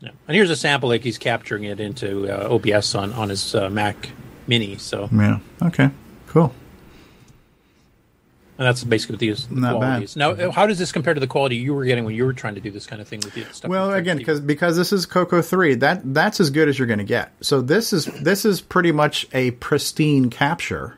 [0.00, 0.10] Yeah.
[0.28, 3.68] And here's a sample, like he's capturing it into uh, OBS on on his uh,
[3.68, 4.10] Mac
[4.46, 4.76] Mini.
[4.76, 5.40] So, Yeah.
[5.62, 5.90] Okay.
[6.28, 6.52] Cool.
[8.58, 10.16] and that's basically what these Not quality bad.
[10.16, 12.32] Now, uh, how does this compare to the quality you were getting when you were
[12.32, 13.68] trying to do this kind of thing with the stuff?
[13.70, 16.98] Well, again, because because this is Coco three, that that's as good as you're going
[16.98, 17.32] to get.
[17.40, 20.96] So this is this is pretty much a pristine capture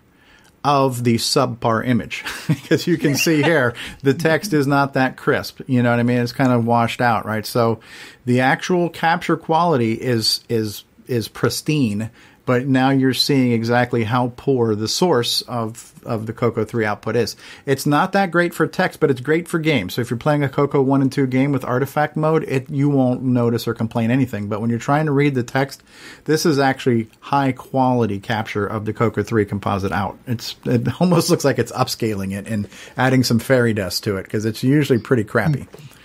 [0.62, 5.60] of the subpar image because you can see here the text is not that crisp.
[5.66, 6.18] You know what I mean?
[6.18, 7.46] It's kind of washed out, right?
[7.46, 7.80] So
[8.26, 12.10] the actual capture quality is is is pristine.
[12.46, 17.16] But now you're seeing exactly how poor the source of, of the Coco 3 output
[17.16, 17.36] is.
[17.66, 19.94] It's not that great for text, but it's great for games.
[19.94, 22.88] So if you're playing a Coco 1 and 2 game with artifact mode, it you
[22.88, 24.48] won't notice or complain anything.
[24.48, 25.82] But when you're trying to read the text,
[26.24, 30.18] this is actually high quality capture of the Coco 3 composite out.
[30.26, 34.24] It's it almost looks like it's upscaling it and adding some fairy dust to it
[34.24, 35.62] because it's usually pretty crappy.
[35.62, 35.96] Hmm.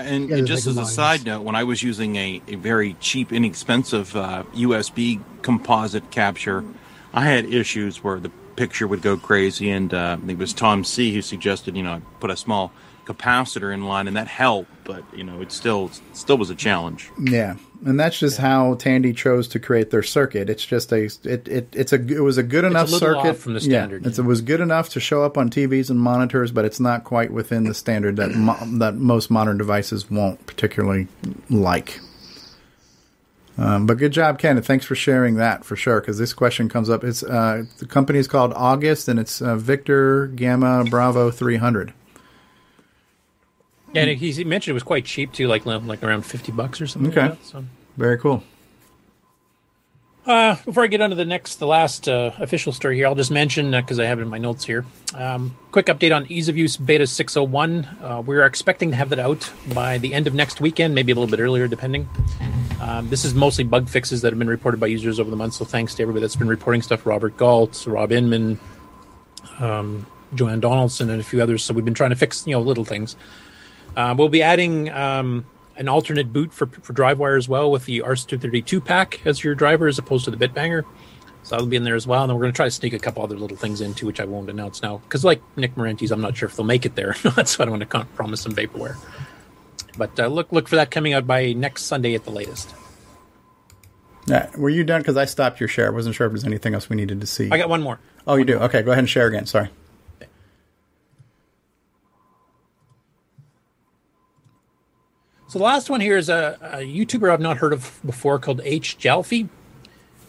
[0.00, 2.56] And, Yeah, and just like as a side note, when I was using a, a
[2.56, 6.64] very cheap, inexpensive uh, USB composite capture,
[7.12, 9.70] I had issues where the picture would go crazy.
[9.70, 11.14] And uh, I think it was Tom C.
[11.14, 12.72] who suggested, you know, I put a small
[13.04, 14.70] capacitor in line, and that helped.
[14.84, 17.10] But you know, it still still was a challenge.
[17.18, 20.50] Yeah, and that's just how Tandy chose to create their circuit.
[20.50, 23.54] It's just a it, it it's a it was a good enough a circuit from
[23.54, 26.52] the Yeah, standard, it's, it was good enough to show up on TVs and monitors,
[26.52, 31.08] but it's not quite within the standard that mo- that most modern devices won't particularly
[31.48, 32.00] like.
[33.58, 34.60] Um, but good job, Ken.
[34.62, 36.00] Thanks for sharing that for sure.
[36.00, 37.04] Because this question comes up.
[37.04, 41.92] It's uh, the company is called August, and it's uh, Victor Gamma Bravo three hundred.
[43.92, 46.80] Yeah, and he, he mentioned it was quite cheap too, like like around fifty bucks
[46.80, 47.10] or something.
[47.10, 47.64] Okay, Like that, so.
[47.96, 48.42] very cool.
[50.26, 53.14] Uh, before I get on to the next, the last uh, official story here, I'll
[53.14, 54.84] just mention because I have it in my notes here.
[55.14, 57.84] Um, quick update on ease of use beta 601.
[58.02, 61.14] Uh, we're expecting to have that out by the end of next weekend, maybe a
[61.14, 62.06] little bit earlier, depending.
[62.82, 65.54] Um, this is mostly bug fixes that have been reported by users over the month.
[65.54, 68.60] So thanks to everybody that's been reporting stuff: Robert Galt, Rob Inman,
[69.58, 71.64] um, Joanne Donaldson, and a few others.
[71.64, 73.16] So we've been trying to fix you know little things.
[73.96, 75.44] Uh, we'll be adding um,
[75.76, 79.86] an alternate boot for for DriveWire as well with the RS232 pack as your driver
[79.88, 80.84] as opposed to the Bitbanger.
[81.42, 82.22] So that'll be in there as well.
[82.22, 84.20] And then we're going to try to sneak a couple other little things into which
[84.20, 84.98] I won't announce now.
[84.98, 87.16] Because, like Nick Marentes, I'm not sure if they'll make it there.
[87.34, 88.96] That's why I don't want to con- promise some vaporware.
[89.96, 92.74] But uh, look look for that coming out by next Sunday at the latest.
[94.26, 95.00] Yeah, were you done?
[95.00, 95.86] Because I stopped your share.
[95.86, 97.50] I wasn't sure if there's anything else we needed to see.
[97.50, 97.98] I got one more.
[98.26, 98.58] Oh, you do?
[98.58, 99.46] Okay, go ahead and share again.
[99.46, 99.70] Sorry.
[105.50, 108.60] So the last one here is a, a YouTuber I've not heard of before called
[108.62, 109.48] H Jalfi,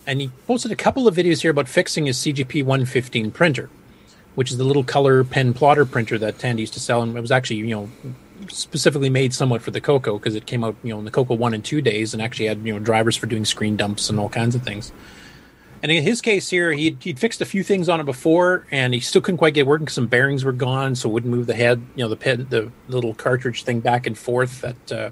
[0.07, 3.69] and he posted a couple of videos here about fixing his CGP 115 printer,
[4.33, 7.21] which is the little color pen plotter printer that Tandy used to sell, and it
[7.21, 7.89] was actually you know
[8.49, 11.35] specifically made somewhat for the Coco because it came out you know in the Coco
[11.35, 14.19] one and two days, and actually had you know drivers for doing screen dumps and
[14.19, 14.91] all kinds of things.
[15.83, 18.93] And in his case here, he'd, he'd fixed a few things on it before, and
[18.93, 21.81] he still couldn't quite get working some bearings were gone, so wouldn't move the head,
[21.95, 25.09] you know, the pen, the little cartridge thing back and forth that uh,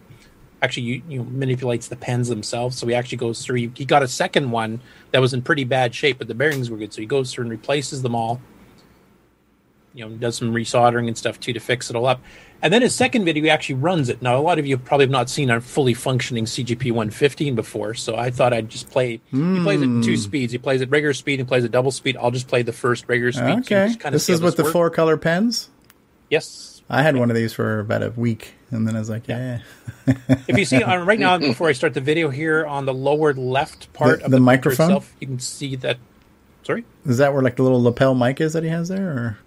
[0.62, 2.78] actually you, you know, manipulates the pens themselves.
[2.78, 3.56] So he actually goes through.
[3.56, 4.82] He, he got a second one
[5.12, 6.94] that was in pretty bad shape, but the bearings were good.
[6.94, 8.40] So he goes through and replaces them all.
[9.94, 12.22] You know, does some resoldering and stuff too to fix it all up.
[12.62, 14.22] And then his second video, he actually runs it.
[14.22, 17.94] Now, a lot of you probably have not seen a fully functioning CGP 115 before,
[17.94, 19.22] so I thought I'd just play.
[19.32, 20.18] He plays it in two Hmm.
[20.20, 20.52] speeds.
[20.52, 22.18] He plays it regular speed and plays it double speed.
[22.18, 23.60] I'll just play the first regular speed.
[23.60, 24.74] Okay, kinda this is with the works.
[24.74, 25.70] four color pens.
[26.30, 26.82] Yes.
[26.90, 29.60] I had one of these for about a week, and then I was like, yeah.
[30.08, 33.34] if you see uh, right now, before I start the video here, on the lower
[33.34, 34.88] left part The- of the the, microphone?
[34.88, 35.98] itself, you can see that.
[36.64, 36.84] Sorry.
[37.06, 39.08] Is that where like the little lapel mic is that he has there?
[39.10, 39.38] Or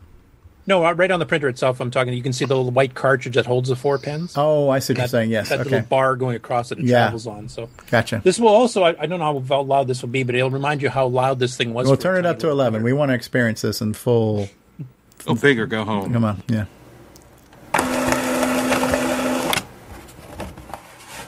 [0.65, 1.81] No, uh, right on the printer itself.
[1.81, 2.13] I'm talking.
[2.13, 4.35] You can see the little white cartridge that holds the four pens.
[4.37, 5.31] oh, I see what that, you're saying.
[5.31, 7.01] Yes, that okay, little bar going across it, it Yeah.
[7.05, 7.49] travels on.
[7.49, 8.21] So gotcha.
[8.23, 8.85] this will also.
[8.85, 11.41] I, I don't know how loud this will be, but it'll remind you how loud
[11.41, 11.89] this thing was.
[11.89, 12.83] We'll turn it up to eleven.
[12.85, 14.49] We want to experience this in full.
[15.25, 16.13] Go big or go home.
[16.13, 16.65] Come on, yeah.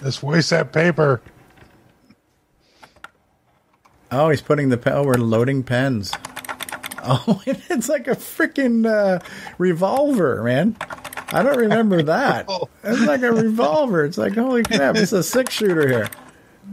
[0.03, 1.23] Let's waste that paper.
[4.11, 4.93] Oh, he's putting the pen.
[4.95, 6.13] Oh, we're loading pens.
[7.27, 9.21] Oh, it's like a freaking uh,
[9.59, 10.75] revolver, man.
[11.33, 12.47] I don't remember that.
[12.83, 14.05] It's like a revolver.
[14.05, 14.97] It's like holy crap!
[14.97, 16.09] It's a six shooter here.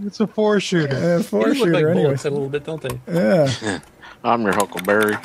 [0.05, 0.95] It's a four shooter.
[1.17, 2.13] Uh, four These look shooter like anyway.
[2.13, 2.99] a little bit, don't they?
[3.11, 3.79] Yeah.
[4.23, 5.17] I'm your Huckleberry.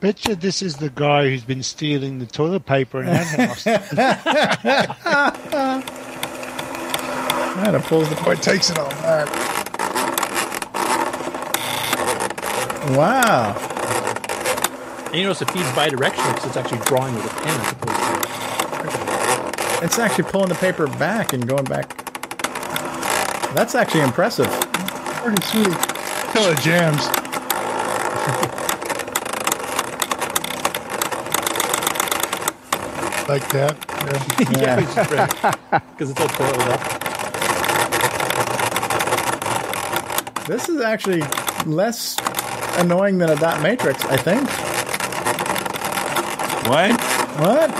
[0.00, 3.64] Bet you this is the guy who's been stealing the toilet paper in our house.
[7.54, 9.28] That pulls the Boy, takes it all back.
[12.96, 13.71] Wow.
[15.12, 17.98] And you notice it feeds bidirectional because it's actually drawing with a pen as opposed
[17.98, 18.02] to.
[19.84, 21.94] It's actually pulling the paper back and going back.
[23.52, 24.46] That's actually impressive.
[24.46, 25.76] Pretty sweet.
[26.32, 27.06] Till it jams.
[33.28, 33.76] like that.
[34.56, 34.76] yeah,
[35.90, 36.80] because it's all coiled up.
[40.46, 41.20] This is actually
[41.66, 42.16] less
[42.78, 44.48] annoying than a dot matrix, I think.
[46.68, 46.92] What?
[47.40, 47.70] What?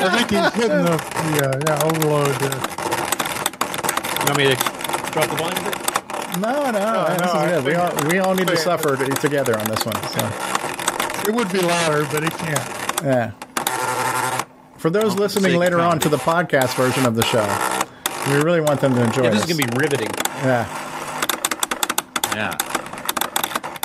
[0.00, 2.36] I think he's hitting the, the uh, yeah, overload.
[2.40, 2.46] Uh,
[4.20, 4.56] You want me to
[5.12, 5.78] drop the volume a bit?
[6.40, 7.64] No, no, no, this is I good.
[7.64, 9.94] We all we all need to suffer t- together on this one.
[10.14, 10.30] So,
[11.28, 13.04] it would be louder, but it can't.
[13.04, 13.32] yeah.
[14.78, 17.46] For those listening later of on to the podcast version of the show,
[18.32, 20.08] we really want them to enjoy Yeah, this is gonna be riveting.
[20.42, 20.66] yeah,
[22.34, 22.56] Yeah.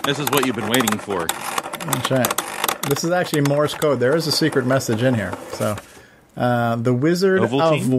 [0.06, 1.26] This is what you've been waiting for.
[1.28, 2.42] that's right.
[2.90, 4.00] This is actually Morse code.
[4.00, 5.34] There is a secret message in here.
[5.54, 5.76] So,
[6.36, 7.90] uh, the Wizard of Ovaltine?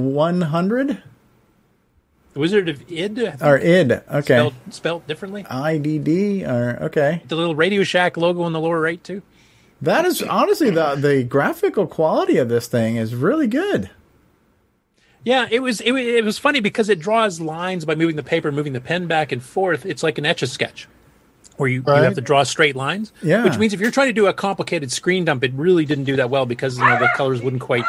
[2.32, 3.92] The Wizard of Id, or id.
[3.92, 5.44] Okay, spelled, spelled differently.
[5.44, 7.22] IDD or okay.
[7.26, 9.22] The little Radio Shack logo in the lower right too.
[9.82, 13.90] That is honestly the the graphical quality of this thing is really good.
[15.24, 18.22] Yeah, it was it, wa- it was funny because it draws lines by moving the
[18.22, 19.84] paper, moving the pen back and forth.
[19.84, 20.86] It's like an etch a sketch,
[21.58, 23.12] where you, you have to draw straight lines.
[23.22, 23.44] Yeah.
[23.44, 26.16] which means if you're trying to do a complicated screen dump, it really didn't do
[26.16, 27.84] that well because you know the colors wouldn't quite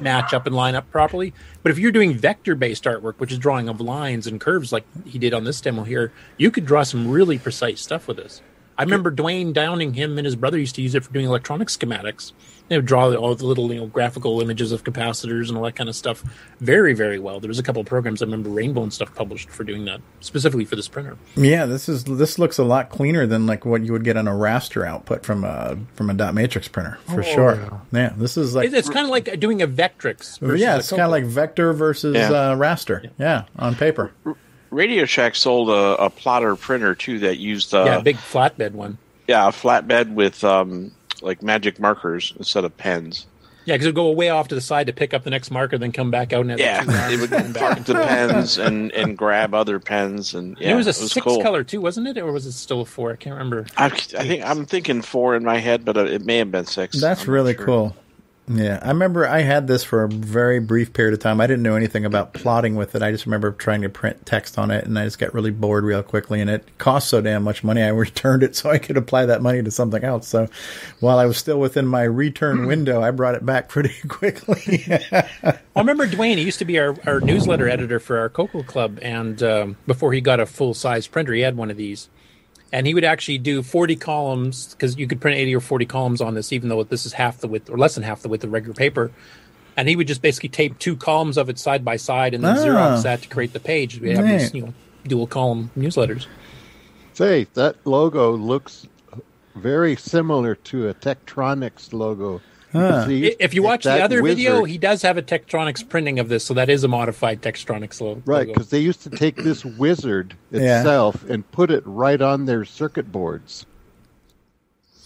[0.00, 1.32] match up and line up properly.
[1.62, 4.84] But if you're doing vector based artwork, which is drawing of lines and curves like
[5.04, 8.40] he did on this demo here, you could draw some really precise stuff with this.
[8.76, 11.68] I remember Dwayne Downing, him and his brother used to use it for doing electronic
[11.68, 12.32] schematics.
[12.68, 15.76] They would draw all the little, you know, graphical images of capacitors and all that
[15.76, 16.24] kind of stuff
[16.60, 17.38] very, very well.
[17.38, 20.00] There was a couple of programs I remember Rainbow and stuff published for doing that
[20.20, 21.18] specifically for this printer.
[21.36, 24.26] Yeah, this is this looks a lot cleaner than like what you would get on
[24.26, 27.80] a raster output from a from a dot matrix printer for Oh, sure.
[27.92, 28.14] Yeah.
[28.16, 30.38] this is like It- it's kind of like doing a Vectrex.
[30.58, 32.30] yeah, it's kind of like vector versus Yeah.
[32.32, 33.10] uh, raster.
[33.18, 33.44] Yeah.
[33.58, 34.12] on paper.
[34.74, 38.72] Radio Shack sold a, a plotter printer too that used uh, yeah, a big flatbed
[38.72, 38.98] one.
[39.26, 40.92] yeah a flatbed with um,
[41.22, 43.26] like magic markers instead of pens.
[43.66, 45.50] Yeah, because it would go way off to the side to pick up the next
[45.50, 48.58] marker, then come back out and have Yeah, it would going back park the pens
[48.58, 51.40] and, and grab other pens and yeah, And it was a it was six cool.
[51.40, 53.12] color too, wasn't it, or was it still a four?
[53.12, 53.66] I can't remember.
[53.78, 56.66] I, I think I'm thinking four in my head, but uh, it may have been
[56.66, 57.00] six.
[57.00, 57.64] That's I'm really sure.
[57.64, 57.96] cool.
[58.46, 61.40] Yeah, I remember I had this for a very brief period of time.
[61.40, 63.02] I didn't know anything about plotting with it.
[63.02, 65.82] I just remember trying to print text on it, and I just got really bored
[65.82, 66.42] real quickly.
[66.42, 69.40] And it cost so damn much money, I returned it so I could apply that
[69.40, 70.28] money to something else.
[70.28, 70.48] So
[71.00, 74.84] while I was still within my return window, I brought it back pretty quickly.
[75.10, 76.36] I remember Dwayne.
[76.36, 80.12] He used to be our, our newsletter editor for our Coco Club, and um, before
[80.12, 82.10] he got a full size printer, he had one of these,
[82.74, 86.20] and he would actually do forty columns because you could print eighty or forty columns
[86.20, 88.42] on this, even though this is half the width or less than half the width
[88.42, 89.12] of regular paper.
[89.76, 92.56] And he would just basically tape two columns of it side by side and then
[92.56, 92.60] Ah.
[92.64, 94.00] Xerox that to create the page.
[94.00, 94.74] We have these, you know,
[95.06, 96.26] dual column newsletters.
[97.12, 98.88] Say, that logo looks
[99.54, 102.40] very similar to a Tektronix logo.
[102.74, 103.06] Huh.
[103.06, 106.18] See, If you it's watch the that other video, he does have a Tektronix printing
[106.18, 108.20] of this, so that is a modified Tektronix logo.
[108.26, 110.80] Right, because they used to take this wizard Yeah.
[110.80, 113.64] itself and put it right on their circuit boards.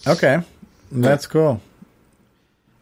[0.07, 0.41] okay,
[0.91, 1.61] that's cool.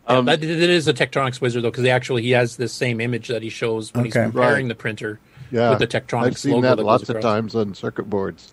[0.09, 3.01] Yeah, that, it is a Tektronix wizard though, because they actually he has this same
[3.01, 4.25] image that he shows when he's Okay.
[4.27, 4.69] comparing Right.
[4.69, 5.19] the printer
[5.51, 8.09] Yeah, with the Tektronix I've seen logo that that lots goes of times on circuit
[8.09, 8.53] boards.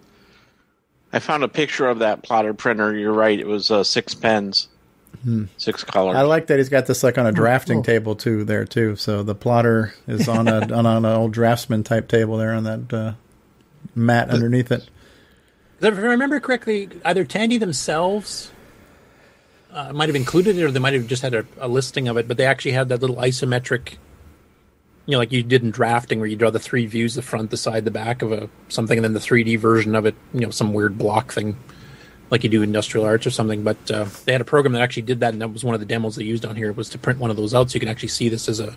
[1.12, 2.96] I found a picture of that plotter printer.
[2.98, 3.40] You're right.
[3.40, 4.68] It was uh, six pens,
[5.24, 5.46] Hmm.
[5.58, 6.18] six colors.
[6.18, 7.84] I like that he's got this like on a drafting cool.
[7.84, 8.98] table too there too.
[8.98, 12.94] So the plotter is on a on an old draftsman type table there on that
[12.94, 13.14] uh,
[13.96, 14.90] mat underneath it.
[15.80, 18.52] If I remember correctly, either Tandy themselves
[19.72, 22.18] uh, might have included it, or they might have just had a, a listing of
[22.18, 22.28] it.
[22.28, 23.94] But they actually had that little isometric,
[25.06, 27.50] you know, like you did in drafting, where you draw the three views: the front,
[27.50, 30.16] the side, the back of a something, and then the 3D version of it.
[30.34, 31.58] You know, some weird block thing,
[32.30, 33.64] like you do industrial arts or something.
[33.64, 35.80] But uh, they had a program that actually did that, and that was one of
[35.80, 37.80] the demos they used on here was to print one of those out, so you
[37.80, 38.76] can actually see this as a,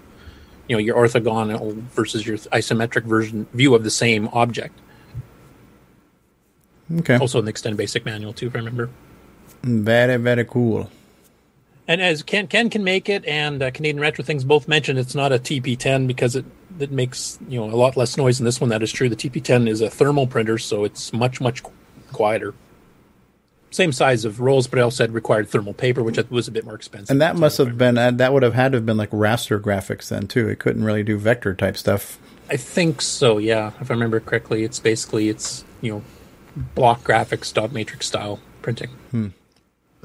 [0.69, 4.79] you know, your orthogonal versus your isometric version view of the same object.
[6.99, 8.91] Okay, Also, in the extended basic manual too, if I remember.
[9.63, 10.91] very very cool.
[11.89, 15.15] And as Ken Ken can make it, and uh, Canadian Retro Things both mentioned, it's
[15.15, 16.45] not a TP10 because it
[16.79, 18.71] it makes you know a lot less noise than this one.
[18.71, 19.09] That is true.
[19.09, 21.63] The TP10 is a thermal printer, so it's much much
[22.13, 22.55] quieter.
[23.77, 26.65] Same size of rolls, but it also had required thermal paper, which was a bit
[26.65, 27.11] more expensive.
[27.11, 29.61] And that must have been uh, that would have had to have been like raster
[29.61, 30.49] graphics then too.
[30.49, 32.19] It couldn't really do vector type stuff.
[32.49, 33.37] I think so.
[33.37, 36.03] Yeah, if I remember correctly, it's basically it's you know
[36.75, 38.89] block graphics dot matrix style printing.
[39.11, 39.29] Hmm.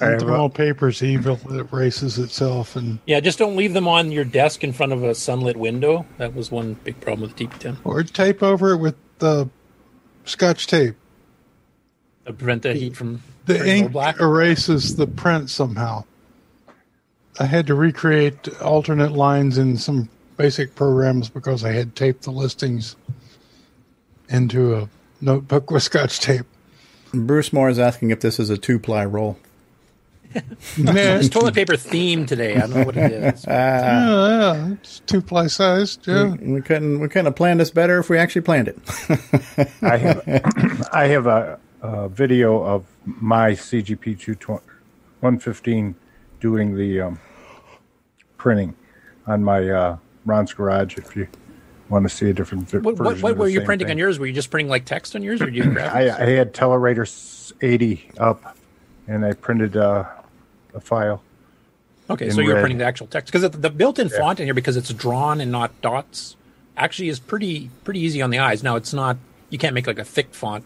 [0.02, 1.39] And thermal paper's evil.
[1.49, 2.76] It erases itself.
[2.76, 6.06] And Yeah, just don't leave them on your desk in front of a sunlit window.
[6.18, 7.77] That was one big problem with the TP10.
[7.85, 9.49] or tape over it with the
[10.26, 10.95] scotch tape.
[12.26, 14.20] To prevent the heat from The ink black.
[14.20, 16.04] erases the print somehow.
[17.40, 22.32] I had to recreate alternate lines in some basic programs because I had taped the
[22.32, 22.96] listings
[24.30, 24.90] into a
[25.22, 26.46] notebook with scotch tape.
[27.14, 29.38] Bruce Moore is asking if this is a two ply roll.
[30.78, 32.56] It's toilet paper theme today.
[32.56, 33.46] I don't know what it is.
[33.46, 36.08] yeah, yeah, it's two ply sized.
[36.08, 36.36] Yeah.
[36.36, 38.80] We, we couldn't we couldn't have planned this better if we actually planned it.
[39.82, 44.61] I have I have a, a video of my CGP 220
[45.22, 45.95] 115
[46.40, 47.19] doing the um,
[48.38, 48.76] printing
[49.28, 50.98] on my uh, Ron's garage.
[50.98, 51.28] If you
[51.90, 53.95] want to see a different What, version what, what were you printing thing.
[53.95, 54.18] on yours?
[54.18, 55.80] Were you just printing like text on yours, or did you?
[55.80, 58.57] I, I had Telewriter 80 up,
[59.07, 60.06] and I printed uh,
[60.73, 61.22] a file.
[62.10, 62.61] okay, so you were red.
[62.61, 64.18] printing the actual text because the, the built-in Yeah.
[64.18, 66.36] font in here, because it's drawn and not dots,
[66.78, 68.64] actually is pretty pretty easy on the eyes.
[68.64, 69.18] Now it's not.
[69.52, 70.64] You can't make like a thick font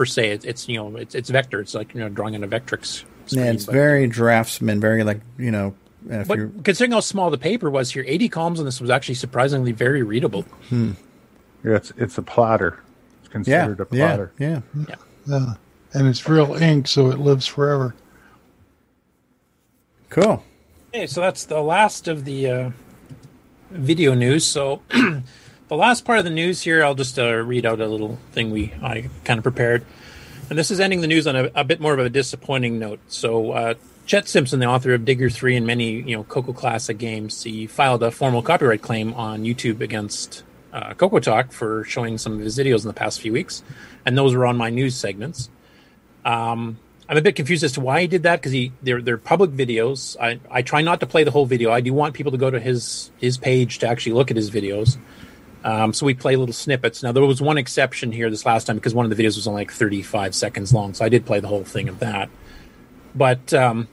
[0.00, 0.30] per se.
[0.30, 1.60] It's, it's you know it's it's vector.
[1.60, 3.44] It's like you know drawing in a Vectrex screen.
[3.44, 5.74] Yeah, it's but- very draftsman, very like you know.
[6.08, 8.88] If But you're, considering how small the paper was here, 80 columns on this was
[8.88, 10.42] actually surprisingly very readable.
[10.70, 10.92] hmm.
[11.62, 12.82] Yeah, it's it's a plotter.
[13.20, 14.32] It's considered a yeah, plotter.
[14.38, 14.60] yeah.
[15.28, 15.54] Yeah.
[15.92, 17.94] And it's real ink, so it lives forever.
[20.08, 20.42] Cool.
[20.94, 22.70] Okay, so that's the last of the uh,
[23.70, 24.46] video news.
[24.46, 24.80] So
[25.70, 28.50] the last part of the news here, I'll just uh, read out a little thing
[28.50, 29.86] we I kind of prepared,
[30.50, 32.98] and this is ending the news on a, a bit more of a disappointing note.
[33.06, 33.74] So uh,
[34.04, 37.68] Chet Simpson, the author of Digger Three and many you know Coco Classic games, he
[37.68, 40.42] filed a formal copyright claim on YouTube against
[40.72, 43.62] uh, Coco Talk for showing some of his videos in the past few weeks,
[44.04, 45.50] and those were on my news segments.
[46.24, 49.18] Um, I'm a bit confused as to why he did that because he they're they're
[49.18, 50.16] public videos.
[50.20, 51.70] I, I try not to play the whole video.
[51.70, 54.50] I do want people to go to his his page to actually look at his
[54.50, 54.98] videos.
[55.62, 57.02] Um, so we play little snippets.
[57.02, 59.46] Now there was one exception here this last time because one of the videos was
[59.46, 62.30] only like 35 seconds long, so I did play the whole thing of that.
[63.14, 63.88] But um,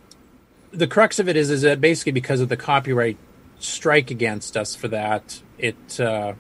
[0.72, 3.18] the crux of it is is that basically because of the copyright
[3.60, 6.34] strike against us for that, it uh,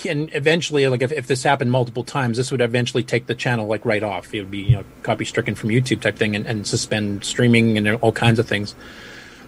[0.00, 3.66] can eventually like if, if this happened multiple times this would eventually take the channel
[3.66, 6.46] like right off it would be you know copy stricken from youtube type thing and,
[6.46, 8.74] and suspend streaming and all kinds of things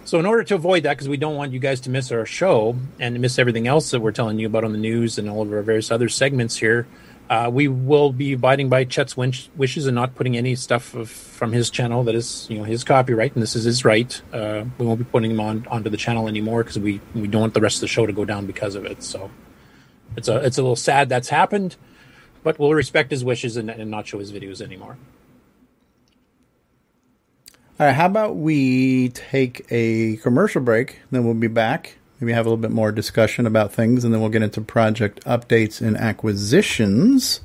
[0.05, 2.25] so in order to avoid that because we don't want you guys to miss our
[2.25, 5.41] show and miss everything else that we're telling you about on the news and all
[5.41, 6.87] of our various other segments here
[7.29, 11.09] uh, we will be abiding by chet's wish, wishes and not putting any stuff of,
[11.09, 14.63] from his channel that is you know his copyright and this is his right uh,
[14.77, 17.53] we won't be putting him on onto the channel anymore because we we don't want
[17.53, 19.29] the rest of the show to go down because of it so
[20.15, 21.75] it's a it's a little sad that's happened,
[22.43, 24.97] but we'll respect his wishes and, and not show his videos anymore.
[27.83, 31.97] All right, how about we take a commercial break, then we'll be back.
[32.17, 35.21] Maybe have a little bit more discussion about things, and then we'll get into project
[35.25, 37.41] updates and acquisitions.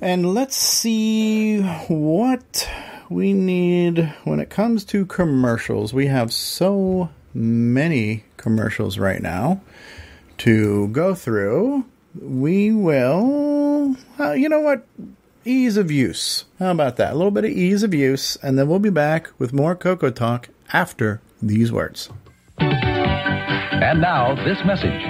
[0.00, 2.70] And let's see what
[3.10, 5.92] we need when it comes to commercials.
[5.92, 9.60] We have so many commercials right now
[10.38, 11.84] to go through.
[12.14, 14.86] We will, uh, you know what?
[15.48, 16.44] Ease of use.
[16.58, 17.12] How about that?
[17.12, 20.10] A little bit of ease of use, and then we'll be back with more Coco
[20.10, 22.10] Talk after these words.
[22.58, 25.00] And now, this message.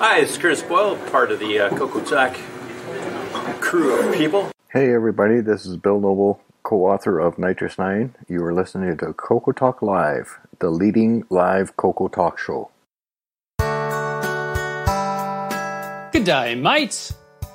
[0.00, 2.34] Hi, it's Curtis Boyle, part of the uh, Coco Talk
[3.60, 4.50] crew of people.
[4.72, 8.14] Hey everybody, this is Bill Noble, co-author of NitrOS-9.
[8.28, 12.72] You are listening to Coco Talk Live, the leading live Coco Talk show.
[16.10, 17.14] Good day, mates.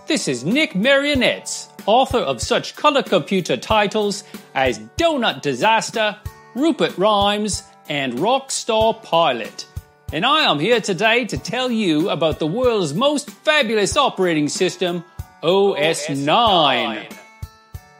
[0.09, 4.23] This is Nick Marentes, author of such color computer titles
[4.55, 6.17] as Donut Disaster,
[6.55, 9.67] Rupert Rhymes, and Rockstar Pilot.
[10.11, 15.05] And I am here today to tell you about the world's most fabulous operating system,
[15.43, 17.07] OS 9.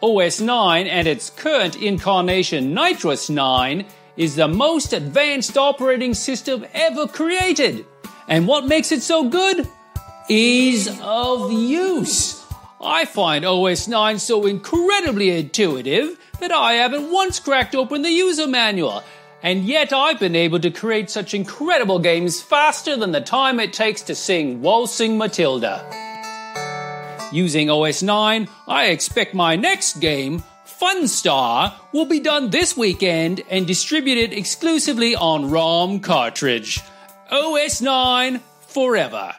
[0.02, 3.86] OS 9 and its current incarnation, NitrOS-9,
[4.18, 7.86] is the most advanced operating system ever created.
[8.28, 9.70] And what makes it so good?
[10.32, 12.46] Ease of use.
[12.80, 18.46] I find OS 9 so incredibly intuitive that I haven't once cracked open the user
[18.46, 19.04] manual.
[19.42, 23.74] And yet I've been able to create such incredible games faster than the time it
[23.74, 25.84] takes to sing Waltzing Matilda.
[27.34, 33.66] Using OS 9, I expect my next game, Funstar, will be done this weekend and
[33.66, 36.82] distributed exclusively on ROM cartridge.
[37.32, 39.34] OS 9 forever.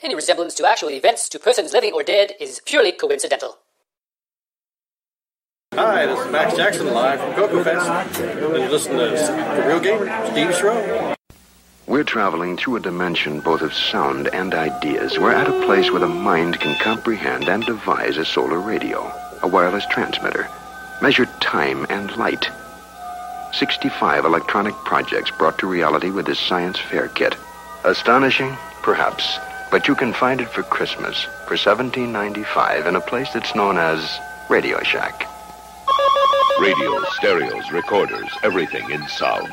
[0.00, 3.58] Any resemblance to actual events to persons living or dead is purely coincidental.
[5.74, 8.20] Hi, this is Max Jackson live from Coco Fest.
[8.20, 11.14] And you listen to The Real Gamer, Stevie Strow.
[11.88, 15.18] We're traveling through a dimension both of sound and ideas.
[15.18, 19.12] We're at a place where the mind can comprehend and devise a solar radio,
[19.42, 20.48] a wireless transmitter,
[21.02, 22.48] measure time and light.
[23.52, 27.34] 65 electronic projects brought to reality with this science fair kit.
[27.82, 28.56] Astonishing?
[28.82, 29.38] Perhaps.
[29.70, 34.18] But you can find it for Christmas for $17.95 in a place that's known as
[34.48, 35.28] Radio Shack.
[36.60, 39.52] Radios, stereos, recorders, everything in sound.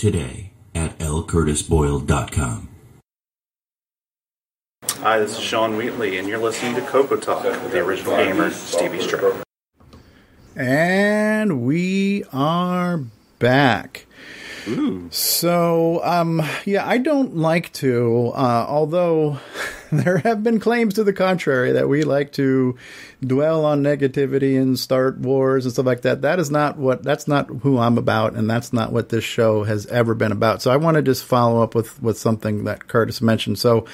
[0.00, 2.68] Today at lcurtisboyle.com.
[5.02, 8.50] Hi, this is Sean Wheatley, and you're listening to Coco Talk with the original gamer,
[8.50, 9.42] Stevie Strow.
[10.56, 13.04] And we are
[13.38, 14.06] back.
[15.10, 19.38] So, um, yeah, I don't like to, uh, although
[19.92, 22.76] there have been claims to the contrary that we like to
[23.24, 26.22] dwell on negativity and start wars and stuff like that.
[26.22, 29.64] That is not what, that's not who I'm about, and that's not what this show
[29.64, 30.62] has ever been about.
[30.62, 33.58] So I want to just follow up with, with something that Curtis mentioned.
[33.58, 33.86] So,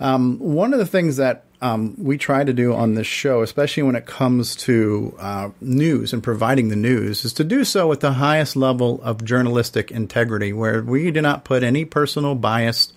[0.00, 3.82] um, one of the things that um, we try to do on this show, especially
[3.82, 7.98] when it comes to uh, news and providing the news, is to do so with
[8.00, 12.92] the highest level of journalistic integrity, where we do not put any personal bias.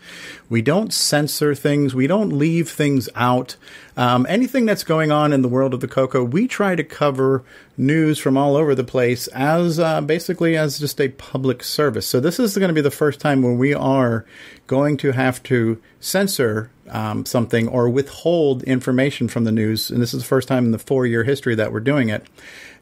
[0.48, 1.96] We don't censor things.
[1.96, 3.56] We don't leave things out.
[3.98, 7.44] Um, anything that's going on in the world of the Coco, we try to cover
[7.78, 12.06] news from all over the place as uh, basically as just a public service.
[12.06, 14.24] So this is going to be the first time where we are
[14.68, 20.14] going to have to censor um, something or withhold information from the news, and this
[20.14, 22.26] is the first time in the four-year history that we're doing it.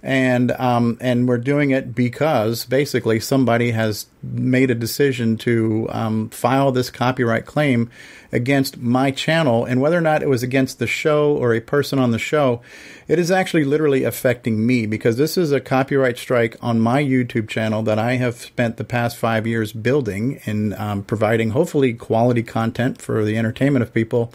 [0.01, 6.29] And um, and we're doing it because basically somebody has made a decision to um,
[6.29, 7.89] file this copyright claim
[8.31, 11.99] against my channel, and whether or not it was against the show or a person
[11.99, 12.61] on the show,
[13.07, 17.49] it is actually literally affecting me because this is a copyright strike on my YouTube
[17.49, 22.43] channel that I have spent the past five years building and um, providing hopefully quality
[22.43, 24.31] content for the entertainment of people.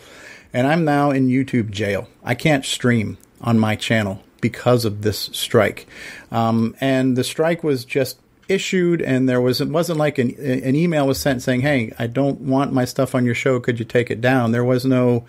[0.53, 2.09] And I'm now in YouTube jail.
[2.25, 5.87] I can't stream on my channel because of this strike.
[6.31, 10.77] Um, and the strike was just issued and there was it wasn't like an, an
[10.77, 13.59] email was sent saying hey i don't want my stuff on your show.
[13.59, 14.53] Could you take it down?
[14.53, 15.25] There was no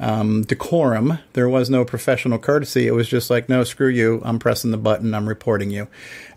[0.00, 1.18] um, decorum.
[1.34, 2.86] There was no professional courtesy.
[2.86, 4.22] It was just like no screw you.
[4.24, 5.14] I'm pressing the button.
[5.14, 5.86] I'm reporting you.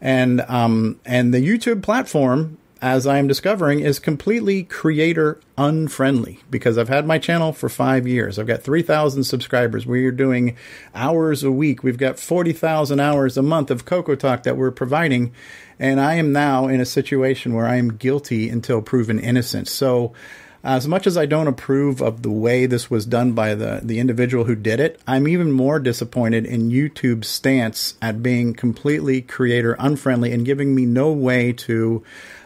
[0.02, 6.78] And um, and the youtube platform as I am discovering, is completely creator unfriendly because
[6.78, 8.40] I've had my channel for five years.
[8.40, 9.86] I've got 3,000 subscribers.
[9.86, 10.56] We are doing
[10.96, 11.84] hours a week.
[11.84, 15.34] We've got 40,000 hours a month of Coco Talk that we're providing.
[15.78, 19.68] And I am now in a situation where I am guilty until proven innocent.
[19.68, 20.14] So,
[20.62, 24.00] as much as I don't approve of the way this was done by the, the
[24.00, 29.78] individual who did it, I'm even more disappointed in YouTube's stance at being completely creator
[29.80, 32.04] unfriendly and giving me no way to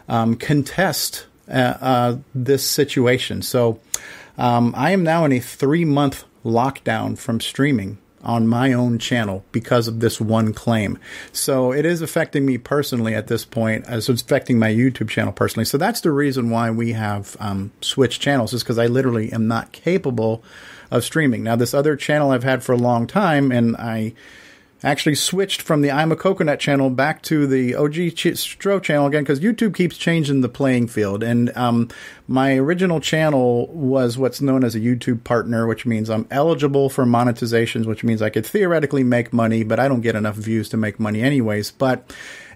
[0.08, 3.42] um, contest uh, uh, this situation.
[3.42, 3.80] So
[4.38, 9.44] um, I am now in a three month lockdown from streaming on my own channel
[9.52, 10.98] because of this one claim.
[11.32, 15.66] So it is affecting me personally at this point, it's affecting my YouTube channel personally.
[15.66, 19.46] So that's the reason why we have um, switched channels, is because I literally am
[19.46, 20.42] not capable
[20.90, 21.42] of streaming.
[21.42, 24.14] Now, this other channel I've had for a long time, and I
[24.84, 29.06] actually switched from the I'm a Coconut channel back to the OG Ch- Stro channel
[29.06, 31.22] again because YouTube keeps changing the playing field.
[31.22, 31.88] And um,
[32.28, 37.04] my original channel was what's known as a YouTube partner, which means I'm eligible for
[37.04, 40.76] monetizations, which means I could theoretically make money, but I don't get enough views to
[40.76, 41.70] make money anyways.
[41.70, 42.14] But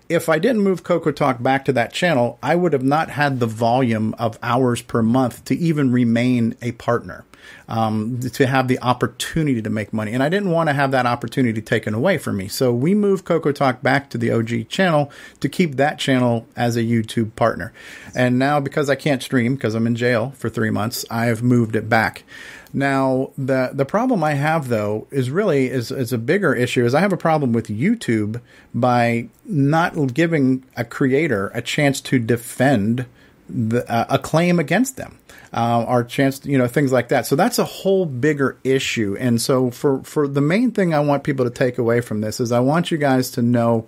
[0.09, 3.41] if I didn't move Coco Talk back to that channel, I would have not had
[3.41, 7.25] the volume of hours per month to even remain a partner
[7.69, 10.13] um, to have the opportunity to make money.
[10.13, 12.49] And I didn't want to have that opportunity taken away from me.
[12.49, 15.11] So we moved Coco Talk back to the OG channel
[15.41, 17.73] to keep that channel as a YouTube partner.
[18.15, 21.43] And now, because I can't stream because I'm in jail for three months, I have
[21.43, 22.25] moved it back.
[22.73, 26.85] Now, the the problem I have though is really is is a bigger issue.
[26.85, 28.41] Is I have a problem with YouTube
[28.75, 33.07] by not giving a creator a chance to defend
[33.49, 35.19] the, uh, a claim against them
[35.53, 37.27] uh, our chance, you know, things like that.
[37.27, 39.17] So that's a whole bigger issue.
[39.19, 42.41] And so for for the main thing I want people to take away from this
[42.41, 43.87] is I want you guys to know.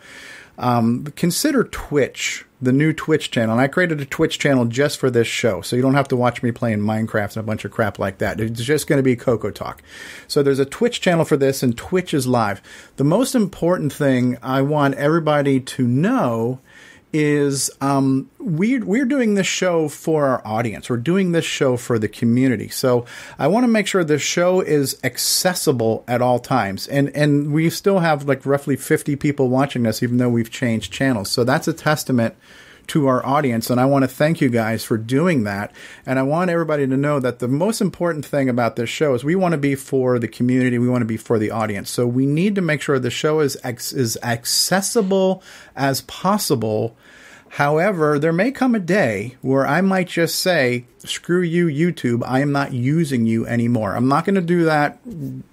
[0.58, 3.55] Um, consider Twitch, the new Twitch channel.
[3.55, 6.16] And I created a Twitch channel just for this show, so you don't have to
[6.16, 8.39] watch me playing Minecraft and a bunch of crap like that.
[8.39, 9.82] It's just going to be Coco Talk.
[10.28, 12.60] So there's a Twitch channel for this, and Twitch is live.
[12.97, 16.60] The most important thing I want everybody to know
[17.12, 20.89] is um, we're we're doing this show for our audience.
[20.89, 22.68] We're doing this show for the community.
[22.68, 23.05] So
[23.39, 26.86] I want to make sure the show is accessible at all times.
[26.89, 30.92] And and we still have like roughly 50 people watching us even though we've changed
[30.92, 31.30] channels.
[31.30, 32.34] So that's a testament
[32.90, 35.72] to our audience, and I want to thank you guys for doing that.
[36.04, 39.22] And I want everybody to know that the most important thing about this show is
[39.22, 41.88] we want to be for the community, we want to be for the audience.
[41.88, 45.42] So we need to make sure the show is ex- is accessible
[45.76, 46.96] as possible.
[47.54, 52.40] However, there may come a day where I might just say, screw you, YouTube, I
[52.40, 53.96] am not using you anymore.
[53.96, 55.00] I'm not going to do that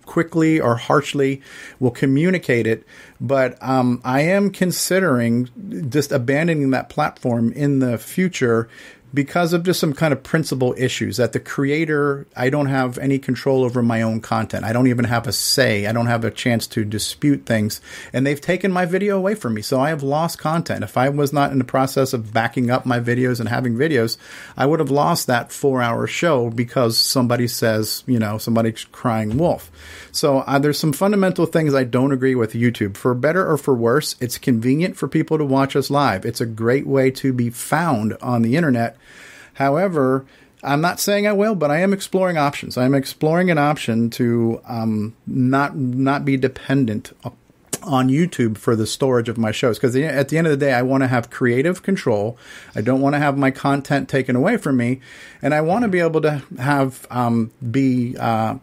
[0.05, 1.41] quickly or harshly.
[1.79, 2.85] We'll communicate it,
[3.19, 5.49] but um, I am considering
[5.89, 8.69] just abandoning that platform in the future
[9.13, 13.19] because of just some kind of principal issues that the creator I don't have any
[13.19, 14.65] control over my own content.
[14.65, 15.87] I don't even have a say.
[15.87, 17.81] I don't have a chance to dispute things
[18.13, 19.61] and they've taken my video away from me.
[19.61, 20.83] So I have lost content.
[20.83, 24.17] If I was not in the process of backing up my videos and having videos,
[24.55, 29.71] I would have lost that 4-hour show because somebody says, you know, somebody's crying wolf.
[30.11, 32.97] So uh, there's some fundamental things I don't agree with YouTube.
[32.97, 36.25] For better or for worse, it's convenient for people to watch us live.
[36.25, 38.97] It's a great way to be found on the internet.
[39.53, 40.25] However,
[40.63, 42.77] I'm not saying I will, but I am exploring options.
[42.77, 47.13] I'm exploring an option to um, not not be dependent
[47.83, 50.73] on YouTube for the storage of my shows because at the end of the day,
[50.73, 52.37] I want to have creative control.
[52.75, 54.99] I don't want to have my content taken away from me,
[55.41, 58.57] and I want to be able to have um, be uh,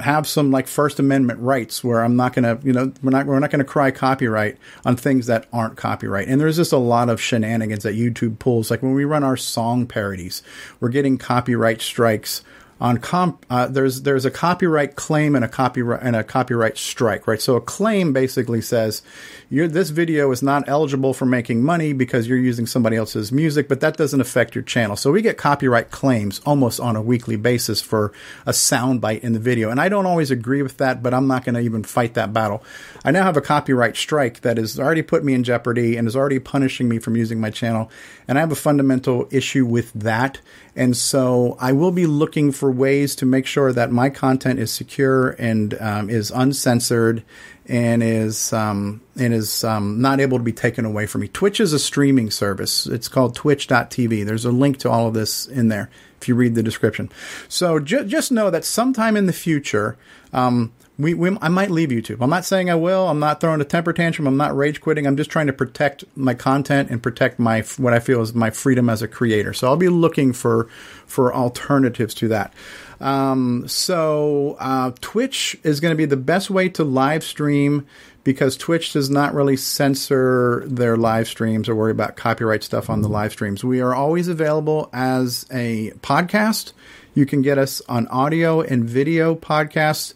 [0.00, 3.38] have some like First Amendment rights where I'm not to, you know, we're not we're
[3.38, 6.28] not to cry copyright on things that aren't copyright.
[6.28, 8.70] And there's just a lot of shenanigans that YouTube pulls.
[8.70, 10.42] Like when we run our song parodies,
[10.80, 12.42] we're getting copyright strikes
[12.78, 17.26] on comp uh, there's there's a copyright claim and a copyright and a copyright strike
[17.26, 17.40] right?
[17.40, 19.02] So a claim basically says
[19.50, 23.80] this video is not eligible for making money because you're using somebody else's music but
[23.80, 24.96] that doesn't affect your channel.
[24.96, 28.12] So we get copyright claims almost on a weekly basis for
[28.44, 29.70] a soundbite in the video.
[29.70, 32.34] And I don't always agree with that but I'm not going to even fight that
[32.34, 32.62] battle.
[33.04, 36.16] I now have a copyright strike that has already put me in jeopardy and is
[36.16, 37.90] already punishing me from using my channel
[38.28, 40.40] and I have a fundamental issue with that
[40.74, 44.70] and so I will be looking for ways to make sure that my content is
[44.72, 47.22] secure and um, is uncensored
[47.68, 51.28] and is um, and is um, not able to be taken away from me.
[51.28, 52.86] Twitch is a streaming service.
[52.86, 54.24] It's called Twitch.tv.
[54.24, 55.90] There's a link to all of this in there
[56.20, 57.10] if you read the description.
[57.48, 59.96] So ju- just know that sometime in the future,
[60.32, 62.22] um, we, we, I might leave YouTube.
[62.22, 63.08] I'm not saying I will.
[63.08, 64.26] I'm not throwing a temper tantrum.
[64.26, 65.06] I'm not rage quitting.
[65.06, 68.50] I'm just trying to protect my content and protect my what I feel is my
[68.50, 69.52] freedom as a creator.
[69.52, 70.68] So I'll be looking for
[71.06, 72.54] for alternatives to that.
[73.00, 77.86] Um, so uh, Twitch is going to be the best way to live stream
[78.24, 83.02] because Twitch does not really censor their live streams or worry about copyright stuff on
[83.02, 83.62] the live streams.
[83.62, 86.72] We are always available as a podcast.
[87.14, 90.14] You can get us on audio and video podcasts.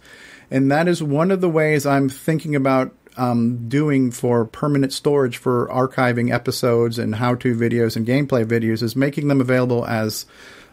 [0.50, 5.36] And that is one of the ways I'm thinking about um, doing for permanent storage
[5.36, 10.26] for archiving episodes and how to videos and gameplay videos is making them available as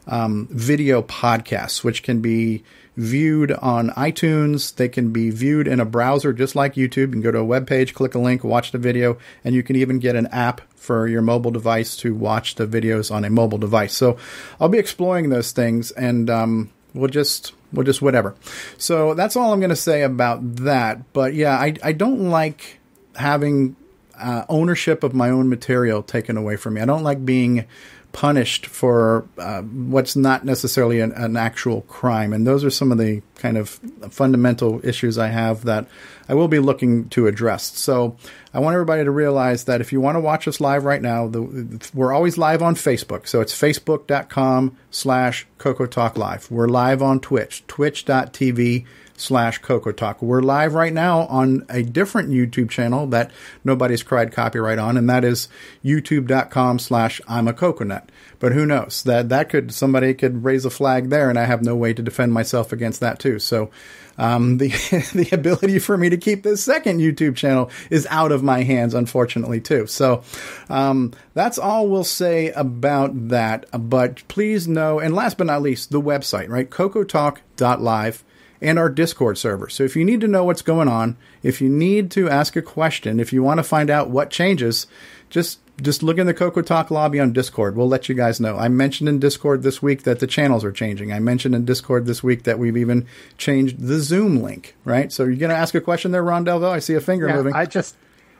[0.08, 2.64] um, video podcasts, which can be
[2.96, 4.74] viewed on iTunes.
[4.76, 6.98] They can be viewed in a browser just like YouTube.
[6.98, 9.62] You can go to a web page, click a link, watch the video, and you
[9.62, 13.30] can even get an app for your mobile device to watch the videos on a
[13.30, 13.94] mobile device.
[13.94, 14.18] So
[14.60, 18.36] I'll be exploring those things and um, we'll just we'll just whatever.
[18.78, 21.14] So that's all I'm going to say about that.
[21.14, 22.80] But yeah, I I don't like
[23.16, 23.76] having
[24.20, 26.82] uh, ownership of my own material taken away from me.
[26.82, 27.66] I don't like being
[28.12, 32.34] punished for uh, what's not necessarily an, an, actual crime.
[32.34, 33.80] And those are some of the kind of
[34.10, 35.88] fundamental issues I have that
[36.28, 37.78] I will be looking to address.
[37.78, 38.18] So
[38.58, 41.27] I want everybody to realize that if you want to watch us live right now,
[41.27, 43.27] the, we're always live on Facebook.
[43.27, 46.50] So it's facebook.com slash Coco Talk Live.
[46.50, 50.24] We're live on Twitch, twitch.tv slash Coco Talk.
[50.24, 53.30] We're live right now on a different YouTube channel that
[53.64, 55.50] nobody's cried copyright on, and that is
[55.86, 58.10] youtube.com slash I'm a coconut.
[58.40, 59.03] But who knows?
[59.03, 62.02] That that could somebody could raise a flag there and I have no way to
[62.02, 63.38] defend myself against that too.
[63.38, 63.69] So
[64.18, 64.70] um, the
[65.14, 68.94] the ability for me to keep this second YouTube channel is out of my hands,
[68.94, 69.88] unfortunately, too.
[69.88, 70.24] So
[70.70, 73.66] um, that's all we'll say about that.
[73.90, 76.70] But please know, and last but not least, the website, right?
[76.70, 78.24] CocoTalk.live
[78.62, 79.70] and our Discord server.
[79.70, 82.62] So if you need to know what's going on, if you need to ask a
[82.62, 84.88] question, if you want to find out what changes,
[85.30, 87.76] just just look in the Coco Talk lobby on Discord.
[87.76, 88.58] We'll let you guys know.
[88.58, 91.14] I mentioned in Discord this week that the channels are changing.
[91.14, 93.06] I mentioned in Discord this week that we've even
[93.38, 95.12] changed the Zoom link, right?
[95.12, 96.72] So you're going to ask a question there, Ron Delvaux?
[96.72, 97.54] I see a finger yeah, moving.
[97.54, 97.96] I just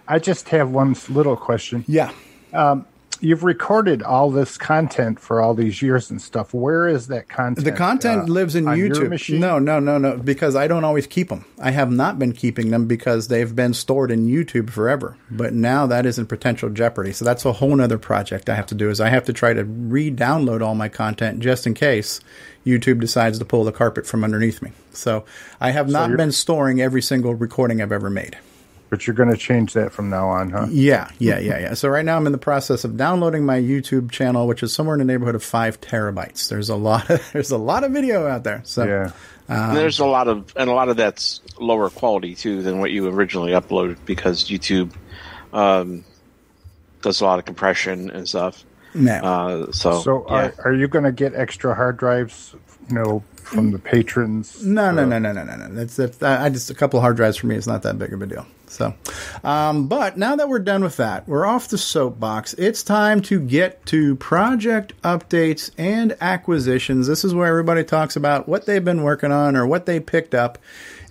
[0.08, 1.86] I just have one little question.
[1.88, 2.12] Yeah.
[2.54, 2.86] Um,
[3.22, 6.54] you've recorded all this content for all these years and stuff.
[6.54, 7.66] Where is that content?
[7.66, 9.40] The content uh, lives in YouTube.
[9.40, 10.18] No, no, no, no.
[10.18, 11.46] Because I don't always keep them.
[11.60, 15.18] I have not been keeping them because they've been stored in YouTube forever.
[15.32, 17.14] But now that is in potential jeopardy.
[17.14, 18.90] So that's a whole other project I have to do.
[18.90, 22.20] Is I have to try to re-download all my content just in case
[22.66, 24.72] YouTube decides to pull the carpet from underneath me.
[24.92, 25.26] So
[25.62, 28.38] I have not you're- been storing every single recording I've ever made.
[28.90, 30.68] But you're going to change that from now on, huh?
[30.70, 31.74] Yeah, yeah, yeah, yeah.
[31.74, 34.96] So right now I'm in the process of downloading my YouTube channel, which is somewhere
[34.96, 36.48] in the neighborhood of five terabytes.
[36.48, 38.62] There's a lot of there's a lot of video out there.
[38.64, 39.12] So yeah,
[39.50, 42.92] um, there's a lot of and a lot of that's lower quality too than what
[42.92, 44.94] you originally uploaded because YouTube
[45.52, 46.06] um,
[47.02, 48.64] does a lot of compression and stuff.
[48.96, 49.22] Yeah.
[49.24, 50.34] Uh, so So yeah.
[50.34, 52.56] are, are you going to get extra hard drives,
[52.90, 54.66] you know, from the patrons?
[54.66, 55.68] No, no, no, no, no, no, no.
[55.74, 57.56] That's that's I I just a couple hard drives for me.
[57.56, 58.46] It's not that big of a deal.
[58.70, 58.94] So,
[59.44, 62.54] um, but now that we're done with that, we're off the soapbox.
[62.56, 67.08] It's time to get to project updates and acquisitions.
[67.08, 70.36] This is where everybody talks about what they've been working on or what they picked
[70.36, 70.58] up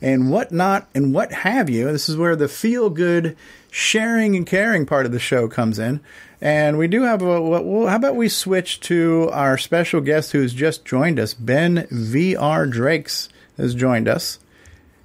[0.03, 1.91] and what not and what have you.
[1.91, 3.37] This is where the feel good
[3.71, 6.01] sharing and caring part of the show comes in.
[6.41, 10.53] And we do have a, well, how about we switch to our special guest who's
[10.53, 11.33] just joined us?
[11.33, 14.39] Ben VR Drakes has joined us.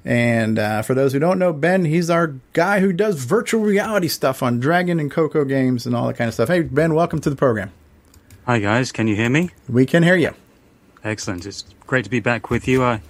[0.03, 4.07] And uh, for those who don't know, Ben, he's our guy who does virtual reality
[4.07, 6.49] stuff on Dragon and Coco games and all that kind of stuff.
[6.49, 7.71] Hey, Ben, welcome to the program.
[8.47, 9.51] Hi guys, can you hear me?
[9.69, 10.33] We can hear you.
[11.03, 11.45] Excellent.
[11.45, 12.83] It's great to be back with you.
[12.83, 13.01] I,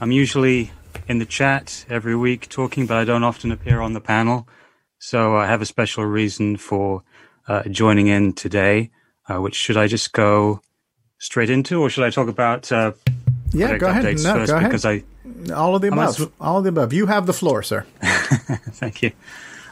[0.00, 0.72] I'm usually
[1.06, 4.48] in the chat every week talking, but I don't often appear on the panel.
[4.98, 7.04] So I have a special reason for
[7.46, 8.90] uh, joining in today.
[9.28, 10.60] Uh, which should I just go
[11.18, 12.70] straight into, or should I talk about?
[12.72, 12.92] Uh,
[13.52, 14.04] Yeah, go ahead.
[14.04, 14.50] updates No, first?
[14.50, 14.70] go ahead.
[14.70, 15.04] Because I
[15.54, 16.32] All of the above.
[16.40, 16.92] All of the above.
[16.92, 17.86] You have the floor, sir.
[18.02, 19.12] Thank you.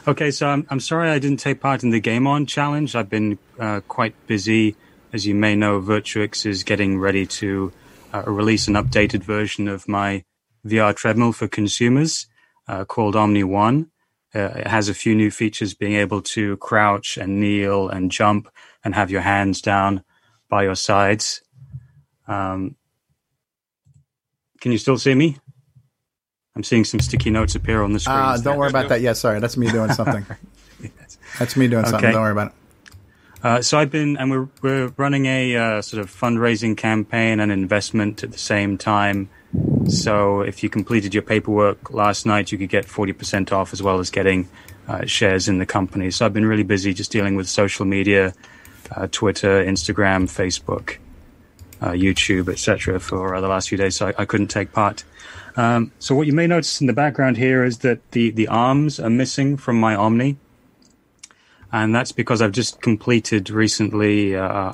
[0.07, 2.95] Okay, so I'm, I'm sorry I didn't take part in the Game On challenge.
[2.95, 4.75] I've been uh, quite busy.
[5.11, 7.71] As you may know, Virtuix is getting ready to
[8.13, 10.23] uh, release an updated version of my
[10.65, 12.27] VR treadmill for consumers
[12.67, 13.91] uh, called Omni One.
[14.33, 18.49] Uh, it has a few new features, being able to crouch and kneel and jump
[18.83, 20.03] and have your hands down
[20.49, 21.41] by your sides.
[22.27, 22.75] Um,
[24.61, 25.37] can you still see me?
[26.55, 28.17] I'm seeing some sticky notes appear on the screen.
[28.17, 29.01] Uh, don't worry about that.
[29.01, 29.39] Yeah, sorry.
[29.39, 30.25] That's me doing something.
[31.37, 32.11] That's me doing something.
[32.11, 32.53] Don't worry about it.
[33.41, 37.51] Uh, so I've been, and we're we're running a uh, sort of fundraising campaign and
[37.51, 39.29] investment at the same time.
[39.87, 43.81] So if you completed your paperwork last night, you could get forty percent off, as
[43.81, 44.49] well as getting
[44.89, 46.11] uh, shares in the company.
[46.11, 48.33] So I've been really busy just dealing with social media,
[48.91, 50.97] uh, Twitter, Instagram, Facebook,
[51.79, 52.99] uh, YouTube, etc.
[52.99, 53.95] for uh, the last few days.
[53.95, 55.05] So I, I couldn't take part.
[55.55, 58.99] Um, so what you may notice in the background here is that the the arms
[58.99, 60.37] are missing from my Omni
[61.71, 64.73] and that's because I've just completed recently uh,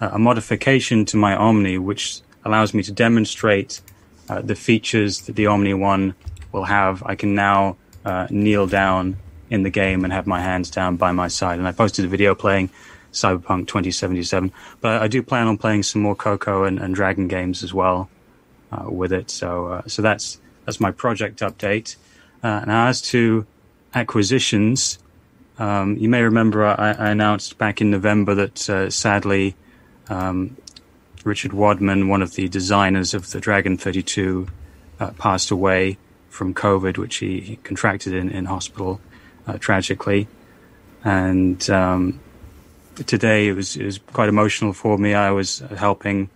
[0.00, 3.80] a modification to my Omni, which allows me to demonstrate
[4.28, 6.14] uh, the features that the Omni One
[6.50, 7.02] will have.
[7.04, 9.18] I can now uh, kneel down
[9.50, 11.58] in the game and have my hands down by my side.
[11.58, 12.70] And I posted a video playing
[13.12, 14.50] Cyberpunk 2077,
[14.80, 18.08] but I do plan on playing some more Coco and, and Dragon games as well
[18.88, 19.30] with it.
[19.30, 21.96] So, uh, so that's that's my project update.
[22.42, 23.46] Uh, now, as to
[23.94, 24.98] acquisitions.
[25.58, 29.54] Um, you may remember I, I announced back in November that uh, sadly
[30.08, 30.56] um,
[31.24, 34.48] Richard Wadman, one of the designers of the Dragon 32,
[34.98, 35.98] uh, passed away
[36.30, 39.00] from COVID, which he, he contracted in, in hospital
[39.46, 40.26] uh, tragically.
[41.04, 42.20] And um,
[43.06, 45.14] today it was, it was quite emotional for me.
[45.14, 46.30] I was helping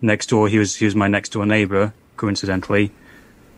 [0.00, 0.48] next door.
[0.48, 2.92] He was he was my next door neighbor, coincidentally,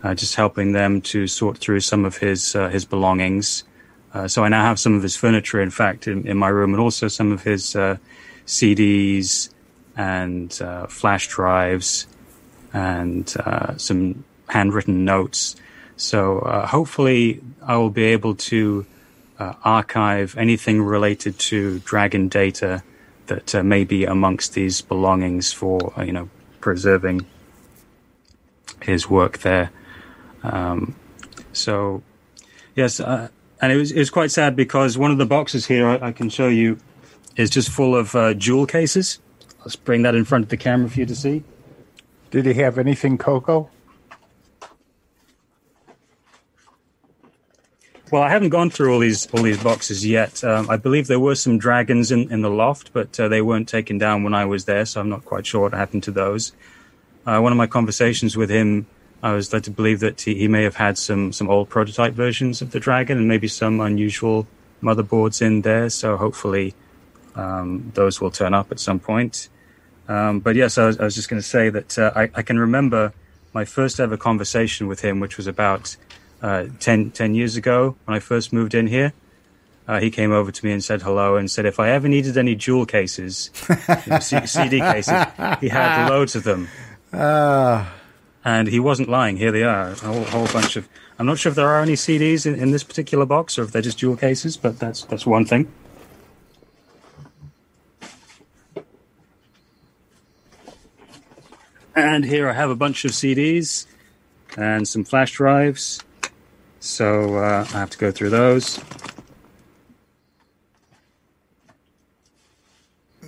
[0.02, 3.64] uh, just helping them to sort through some of his uh, his belongings.
[4.14, 6.72] Uh, so I now have some of his furniture, in fact, in, in my room,
[6.72, 7.96] and also some of his uh,
[8.46, 9.50] CDs
[9.96, 12.06] and uh, flash drives
[12.72, 15.56] and uh, some handwritten notes.
[15.96, 18.86] So hopefully, I will be able to
[19.38, 22.82] archive anything related to Dragon data
[23.26, 26.28] that uh, may be amongst these belongings for uh, you know
[26.60, 27.26] preserving
[28.82, 29.70] his work there.
[30.42, 30.96] Um,
[31.52, 32.02] so
[32.74, 33.28] yes, uh,
[33.60, 36.12] and it was it was quite sad because one of the boxes here I, I
[36.12, 36.78] can show you
[37.36, 39.20] is just full of uh, jewel cases.
[39.60, 41.42] Let's bring that in front of the camera for you to see.
[42.30, 43.70] Did he have anything Coco?
[48.12, 50.44] Well, I haven't gone through all these all these boxes yet.
[50.44, 53.68] Um, I believe there were some dragons in, in the loft, but uh, they weren't
[53.68, 56.52] taken down when I was there, so I'm not quite sure what happened to those.
[57.26, 58.86] Uh, one of my conversations with him,
[59.24, 62.14] I was led to believe that he, he may have had some some old prototype
[62.14, 64.46] versions of the dragon and maybe some unusual
[64.80, 65.90] motherboards in there.
[65.90, 66.74] So hopefully,
[67.34, 69.48] um, those will turn up at some point.
[70.06, 72.42] Um, but yes, I was, I was just going to say that uh, I, I
[72.42, 73.12] can remember
[73.52, 75.96] my first ever conversation with him, which was about
[76.42, 79.12] uh, 10, 10 years ago when I first moved in here.
[79.88, 82.36] Uh, he came over to me and said hello and said if I ever needed
[82.36, 83.76] any jewel cases, you
[84.12, 85.26] know, C- CD cases,
[85.60, 86.68] he had loads of them.
[87.12, 87.92] Ah.
[88.44, 89.36] And he wasn't lying.
[89.36, 90.88] Here they are, a whole, whole bunch of.
[91.18, 93.72] I'm not sure if there are any CDs in, in this particular box or if
[93.72, 95.72] they're just jewel cases, but that's that's one thing.
[101.96, 103.86] And here I have a bunch of CDs
[104.56, 106.02] and some flash drives.
[106.86, 108.80] So uh, I have to go through those.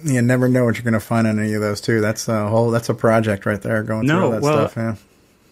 [0.05, 2.01] You never know what you're going to find on any of those too.
[2.01, 2.71] That's a whole.
[2.71, 3.83] That's a project right there.
[3.83, 4.77] Going through all No, that well, stuff.
[4.77, 4.95] Yeah.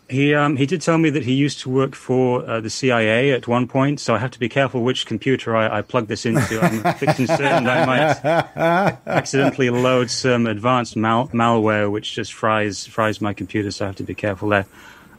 [0.08, 3.32] He um, he did tell me that he used to work for uh, the CIA
[3.32, 6.24] at one point, so I have to be careful which computer I, I plug this
[6.24, 6.60] into.
[6.62, 12.86] I'm a bit concerned I might accidentally load some advanced mal- malware which just fries
[12.86, 14.66] fries my computer, so I have to be careful there.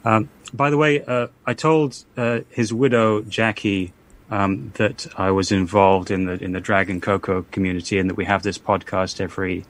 [0.06, 3.94] Um, by the way, uh, I told uh, his widow Jackie
[4.32, 8.26] um, that I was involved in the in the Dragon Coco community and that we
[8.26, 9.66] have this podcast every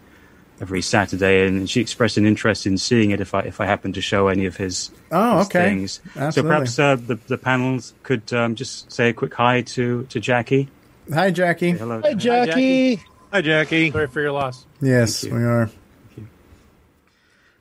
[0.59, 3.93] every Saturday, and she expressed an interest in seeing it if I if I happen
[3.93, 5.65] to show any of his, Oh, his okay.
[5.65, 6.01] things.
[6.31, 10.19] So perhaps uh, the the panels could um, just say a quick hi to to
[10.19, 10.69] Jackie.
[11.13, 11.71] Hi, Jackie.
[11.71, 12.01] hello.
[12.03, 13.01] Hi, Jackie.
[13.31, 13.91] Hi, Jackie.
[13.91, 14.65] Sorry for your loss.
[14.81, 15.69] Yes, we are.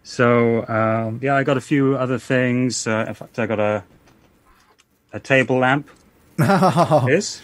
[0.06, 2.86] So um, yeah, I got a few other things.
[2.86, 3.82] Uh, in fact, I got a
[5.12, 5.88] a table lamp.
[7.06, 7.40] This,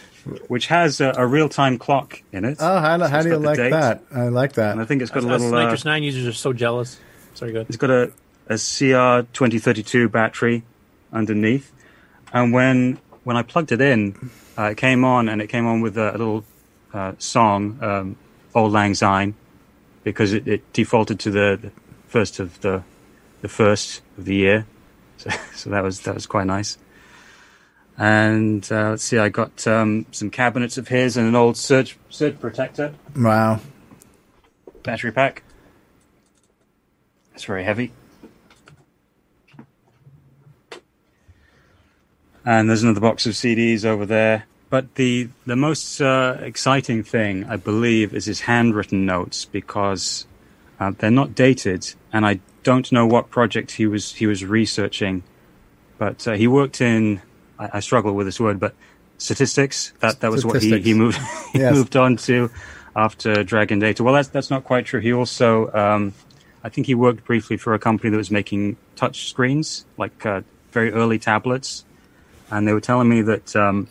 [0.47, 2.59] which has a, a real time clock in it.
[2.61, 3.71] Oh, how, do- So how do you like date.
[3.71, 4.05] that?
[4.15, 4.71] I like that.
[4.73, 5.59] And I think it's got a Us- us little.
[5.59, 7.01] Uh, Nine users are so jealous.
[7.35, 7.67] Sorry, good.
[7.69, 8.13] It's got a,
[8.49, 10.63] a CR twenty thirty two battery
[11.13, 11.73] underneath,
[12.33, 15.81] and when when I plugged it in, uh, it came on, and it came on
[15.81, 16.45] with a, a little
[16.95, 18.17] uh, song, um,
[18.55, 19.35] "Auld Lang Syne,"
[20.05, 21.71] because it, it defaulted to the, the
[22.13, 22.83] first of the
[23.41, 24.67] the first of the year,
[25.17, 26.79] so, so that was that was quite nice.
[27.99, 31.99] And uh, let's see, I got um, some cabinets of his and an old surge
[32.11, 33.61] surge protector Wow.
[34.83, 35.43] battery pack.
[37.35, 37.93] It's very heavy.
[42.45, 44.45] And there's another box of CDs over there.
[44.69, 50.27] But the the most uh, exciting thing, I believe, is his handwritten notes because
[50.81, 55.23] uh, they're not dated, and I don't know what project he was he was researching.
[55.99, 57.23] But uh, he worked in
[57.59, 58.75] I, I struggle with this word, but
[59.19, 59.93] statistics.
[60.01, 61.19] That that was what he, he moved
[61.53, 61.75] he Yes.
[61.75, 62.51] moved on to
[62.95, 64.03] after Dragon Data.
[64.03, 65.01] Well, that's that's not quite true.
[65.01, 66.15] He also, um,
[66.63, 70.43] I think, he worked briefly for a company that was making touch screens, like uh,
[70.73, 71.85] very early tablets,
[72.51, 73.89] and they were telling me that um,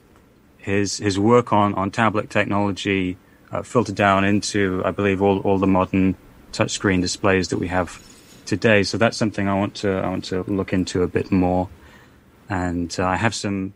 [0.58, 3.18] his his work on on tablet technology
[3.52, 6.16] uh, filtered down into, I believe, all all the modern
[6.52, 8.02] touchscreen displays that we have
[8.46, 8.84] today.
[8.84, 11.70] So that's something I want to I want to look into a bit more.
[12.50, 13.74] And uh, I have some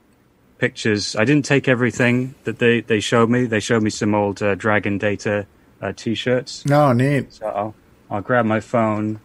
[0.57, 1.15] pictures.
[1.15, 3.45] I didn't take everything that they, they showed me.
[3.45, 5.45] They showed me some old uh, Dragon Data
[5.81, 6.65] uh, t-shirts.
[6.65, 7.33] No, neat.
[7.33, 7.75] So I'll
[8.09, 9.19] I'll grab my phone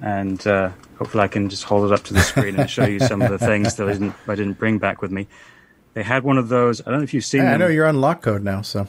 [0.00, 3.00] and uh, hopefully I can just hold it up to the screen and show you
[3.00, 5.28] some of the things that I didn't I didn't bring back with me.
[5.94, 6.80] They had one of those.
[6.80, 7.42] I don't know if you've seen.
[7.42, 8.88] Hey, I know you're on lock code now, so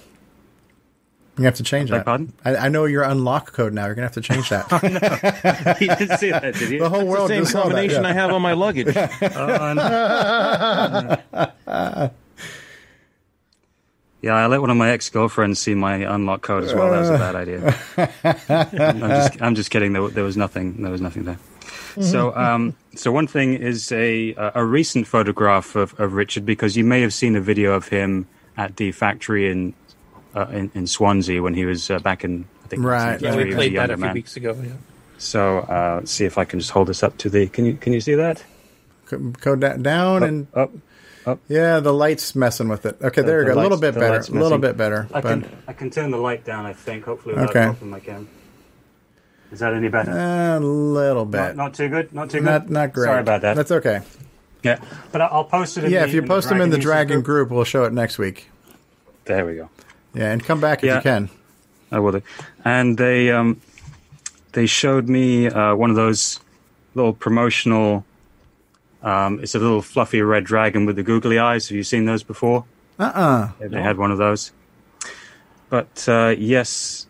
[1.37, 2.05] you have to change that.
[2.05, 2.33] pardon?
[2.45, 3.85] I, I know your unlock code now.
[3.85, 4.71] You're gonna have to change that.
[5.81, 6.79] you didn't see that, did you?
[6.79, 8.09] The whole That's world the same saw that, combination yeah.
[8.09, 8.95] I have on my luggage.
[14.21, 16.89] Yeah, I let one of my ex girlfriends see my unlock code as well.
[16.89, 17.77] That was a bad idea.
[18.49, 19.93] I'm just, I'm just kidding.
[19.93, 20.81] There, there was nothing.
[20.81, 21.37] There was nothing there.
[22.01, 26.83] So, um, so one thing is a a recent photograph of, of Richard because you
[26.83, 29.75] may have seen a video of him at the factory in
[30.35, 33.21] uh, in, in Swansea when he was uh, back in I think Right.
[33.21, 34.13] Yeah, we played that a few man.
[34.13, 34.55] weeks ago.
[34.61, 34.71] Yeah.
[35.17, 37.47] So, uh, let's see if I can just hold this up to the.
[37.47, 38.43] Can you can you see that?
[39.05, 40.71] Co- Go da- down Up, and up,
[41.25, 41.39] up.
[41.47, 42.97] yeah, the light's messing with it.
[43.01, 43.59] Okay, there The- you go.
[43.59, 44.17] A little bit better.
[44.19, 45.07] A little bit better.
[45.13, 46.65] I but can I can turn the light down.
[46.65, 47.63] I think hopefully without Okay.
[47.65, 48.25] dropping my camera.
[49.51, 50.11] Is that any better?
[50.11, 51.37] a little bit.
[51.37, 52.11] Not, not too good.
[52.13, 52.45] Not too good.
[52.45, 53.05] Not not great.
[53.07, 53.55] Sorry about that.
[53.55, 54.01] That's okay.
[54.63, 54.79] Yeah,
[55.11, 55.85] but I- I'll post it.
[55.85, 57.47] In Yeah, the, if you in post them in the Dragon group.
[57.47, 58.49] group, we'll show it next week.
[59.25, 59.69] There we go.
[60.15, 60.95] Yeah, and come back if Yeah.
[60.97, 61.29] you can.
[61.91, 62.21] I will do.
[62.63, 63.61] And they um,
[64.53, 66.39] they showed me uh, one of those
[66.95, 68.05] little promotional.
[69.03, 71.69] Um, it's a little fluffy red dragon with the googly eyes.
[71.69, 72.65] Have you seen those before?
[72.97, 74.51] Uh uh They, they had one of those.
[75.69, 77.07] But uh, yes,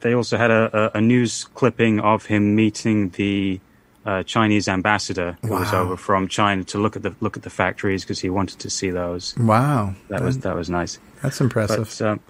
[0.00, 3.60] they also had a, a news clipping of him meeting the
[4.06, 7.50] uh, Chinese ambassador who was over from China to look at the look at the
[7.50, 9.36] factories because he wanted to see those.
[9.36, 9.94] Wow.
[10.08, 10.98] That was that was nice.
[11.22, 11.94] That's impressive.
[11.98, 12.20] But, um,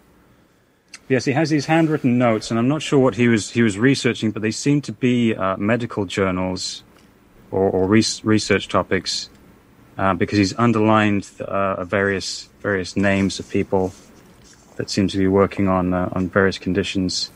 [1.09, 3.79] Yes, he has these handwritten notes, and I'm not sure what he was he was
[3.79, 6.85] researching, but they seem to be uh, medical journals
[7.51, 9.31] or, or res- research topics,
[9.97, 13.95] uh, because he's underlined uh, various various names of people
[14.77, 17.31] that seem to be working on uh, on various conditions.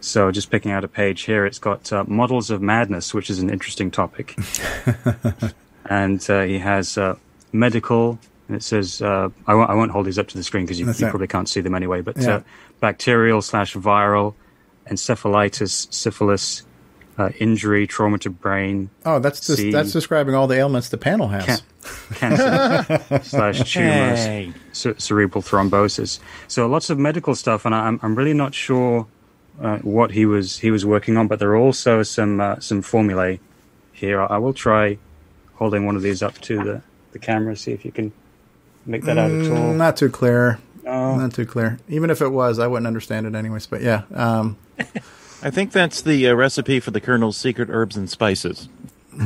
[0.00, 3.40] So, just picking out a page here, it's got uh, models of madness, which is
[3.40, 4.36] an interesting topic,
[5.86, 6.98] and uh, he has
[7.52, 8.18] medical
[8.48, 10.80] and it says uh, I, won't, I won't hold these up to the screen because
[10.80, 12.00] you, you probably can't see them anyway.
[12.00, 12.36] But Yeah.
[12.36, 12.40] uh,
[12.80, 14.34] bacterial slash viral,
[14.90, 16.62] encephalitis, syphilis,
[17.18, 18.88] uh, injury, trauma to brain.
[19.04, 21.62] Oh, that's just, C, that's describing all the ailments the panel has.
[22.14, 24.52] cancer slash tumors, Hey.
[24.72, 26.18] ce- cerebral thrombosis.
[26.46, 29.06] So lots of medical stuff, and I'm I'm really not sure
[29.60, 31.28] uh, what he was he was working on.
[31.28, 33.40] But there are also some uh, some formulae
[33.92, 34.20] here.
[34.20, 34.98] I, I will try
[35.54, 38.12] holding one of these up to the the camera, see if you can
[38.86, 39.72] make that out at all.
[39.72, 40.58] Mm, Not too clear.
[40.86, 41.16] Oh.
[41.16, 41.78] Not too clear.
[41.88, 43.66] Even if it was, I wouldn't understand it anyways.
[43.66, 44.56] But yeah, um,
[45.42, 48.68] I think that's the uh, recipe for the Colonel's secret herbs and spices.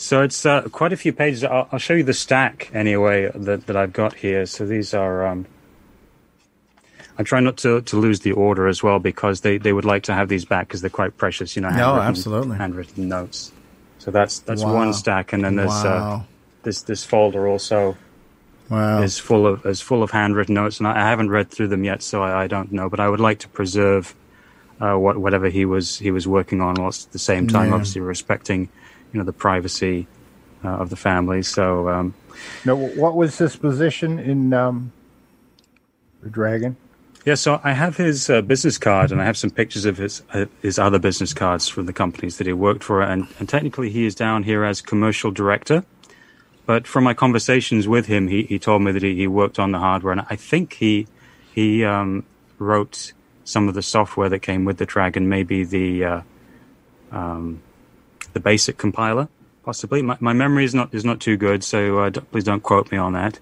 [0.00, 1.44] So it's uh, quite a few pages.
[1.44, 4.46] I'll, I'll show you the stack anyway that, that I've got here.
[4.46, 5.26] So these are.
[5.26, 5.44] Um,
[7.18, 10.04] I'm trying not to, to lose the order as well because they, they would like
[10.04, 11.54] to have these back because they're quite precious.
[11.56, 12.56] You know, No, handwritten- absolutely.
[12.56, 13.52] handwritten notes.
[13.98, 14.74] So that's that's Wow.
[14.74, 16.22] one stack, and then there's uh,
[16.62, 17.98] this this folder also
[18.70, 19.02] wow.
[19.02, 21.84] is full of is full of handwritten notes, and I, I haven't read through them
[21.84, 22.88] yet, so I, I don't know.
[22.88, 24.14] But I would like to preserve
[24.80, 27.74] uh, what whatever he was he was working on, whilst at the same time, Yeah.
[27.74, 28.70] obviously respecting
[29.12, 30.06] you know the privacy
[30.64, 31.42] uh, of the family.
[31.42, 32.14] So um,
[32.64, 34.92] No, what was his position in um,
[36.22, 36.78] the Dragon?
[37.24, 40.22] Yeah, so I have his uh, business card, and I have some pictures of his
[40.32, 43.90] uh, his other business cards from the companies that he worked for, and, and technically
[43.90, 45.84] he is down here as commercial director.
[46.66, 49.72] But from my conversations with him, he, he told me that he, he worked on
[49.72, 51.06] the hardware, and I think he
[51.52, 52.24] he um,
[52.58, 53.12] wrote
[53.44, 56.22] some of the software that came with the Dragon, maybe the uh,
[57.12, 57.60] um,
[58.32, 59.28] the basic compiler,
[59.64, 60.00] possibly.
[60.00, 62.98] My, my memory is not is not too good, so uh, please don't quote me
[62.98, 63.40] on that.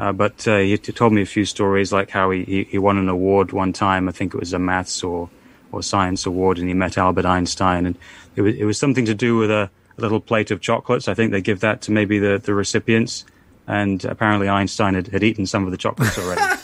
[0.00, 2.96] Uh, but uh, he, told me a few stories, like how he, he, he won
[2.96, 4.08] an award one time.
[4.08, 5.28] I think it was a maths or,
[5.72, 7.98] or science award, and he met Albert Einstein, and
[8.34, 11.06] it was it was something to do with a, a little plate of chocolates.
[11.06, 13.26] I think they give that to maybe the, the recipients,
[13.66, 16.40] and apparently Einstein had, had eaten some of the chocolates already.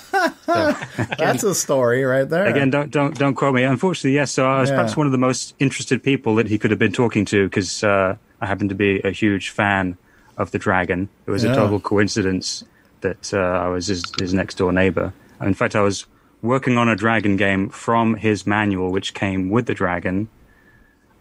[1.18, 2.46] That's a story right there.
[2.46, 3.64] Again, don't don't don't quote me.
[3.64, 4.30] Unfortunately, yes.
[4.30, 4.76] So I was Yeah.
[4.76, 7.84] perhaps one of the most interested people that he could have been talking to because
[7.84, 9.98] uh, I happen to be a huge fan
[10.38, 11.10] of the Dragon.
[11.26, 11.52] It was Yeah.
[11.52, 12.64] a total coincidence
[13.00, 15.12] that uh, I was his, his next door neighbor.
[15.40, 16.06] In fact, I was
[16.42, 20.28] working on a Dragon game from his manual, which came with the Dragon.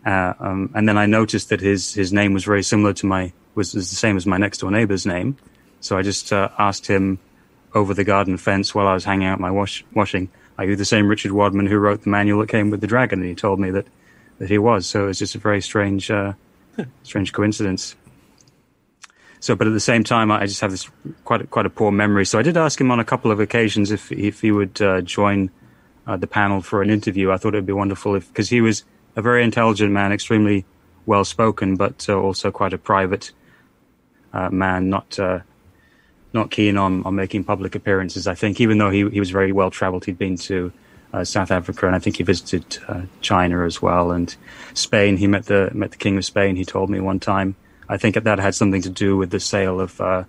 [0.06, 3.34] Uh, um, and then I noticed that his his name was very similar to my
[3.56, 5.38] was, was the same as my next door neighbor's name.
[5.80, 7.20] So I just uh, asked him
[7.74, 10.86] over the garden fence while I was hanging out my wash, washing, "Are you the
[10.86, 13.60] same Richard Wadman who wrote the manual that came with the dragon?" And he told
[13.60, 13.88] me that
[14.38, 14.86] that he was.
[14.86, 16.34] So it was just a very strange uh,
[17.04, 17.96] strange coincidence.
[19.46, 20.90] So, but at the same time, I just have this
[21.24, 22.26] quite a, quite a poor memory.
[22.26, 25.02] So I did ask him on a couple of occasions if if he would uh,
[25.02, 25.52] join
[26.08, 27.30] uh, the panel for an interview.
[27.30, 28.84] I thought it would be wonderful if because he was
[29.16, 30.66] a very intelligent man, extremely
[31.06, 33.34] well spoken, but uh, also quite a private
[34.34, 35.42] uh, man, not uh,
[36.34, 38.26] not keen on, on making public appearances.
[38.26, 40.74] I think, even though he he was very well travelled, he'd been to
[41.14, 42.80] uh, South Africa, and I think he visited
[43.22, 44.36] China as well, and
[44.74, 45.18] Spain.
[45.18, 46.56] He met the met the King of Spain.
[46.56, 47.56] He told me one time.
[47.88, 50.24] I think that had something to do with the sale of uh,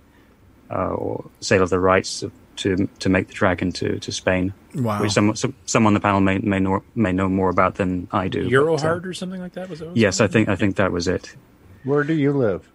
[0.69, 2.23] uh, or sale of the rights
[2.57, 4.53] to to make the dragon to, to Spain.
[4.75, 5.01] Wow.
[5.01, 8.07] Which some, some some on the panel may may know may know more about than
[8.11, 8.43] I do.
[8.43, 9.89] but, uh, Eurohard or something like that was it?
[9.95, 11.35] yes, I think I think that was it.
[11.83, 12.69] Where do you live?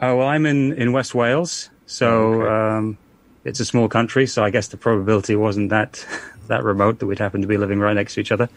[0.00, 2.98] Oh well, I'm in, in West Wales, so um,
[3.44, 4.26] it's a small country.
[4.26, 6.04] So I guess the probability wasn't that
[6.48, 8.48] that remote that we'd happen to be living right next to each other.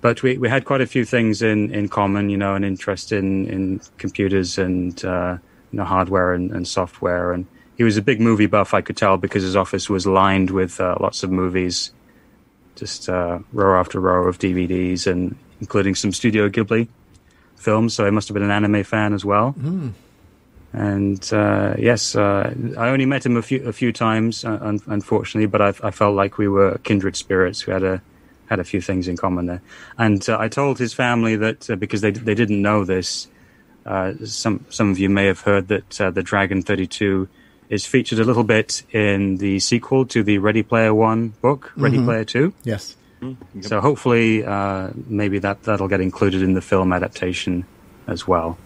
[0.00, 3.10] But we, we had quite a few things in, in common, you know, an interest
[3.10, 5.38] in, in computers and uh,
[5.72, 7.32] you know hardware and, and software.
[7.32, 7.46] And
[7.76, 10.80] he was a big movie buff, I could tell, because his office was lined with
[10.80, 11.92] uh, lots of movies,
[12.76, 16.88] just uh, row after row of DVDs, and including some Studio Ghibli
[17.56, 17.94] films.
[17.94, 19.50] So he must have been an anime fan as well.
[19.52, 19.90] Hmm.
[20.72, 24.80] And uh, yes, uh, I only met him a few a few times, uh, un-
[24.86, 27.66] unfortunately, but I, I felt like we were kindred spirits.
[27.66, 28.02] We had a
[28.48, 29.62] had a few things in common there.
[29.98, 33.28] And uh, I told his family that uh, because they they didn't know this,
[33.86, 37.28] uh, some some of you may have heard that uh, the Dragon Thirty Two
[37.68, 41.98] is featured a little bit in the sequel to the Ready Player One book, Ready
[41.98, 42.04] Mhm.
[42.06, 42.52] Player Two.
[42.64, 42.96] Yes.
[43.62, 47.64] So hopefully, uh, maybe that that'll get included in the film adaptation
[48.06, 48.56] as well.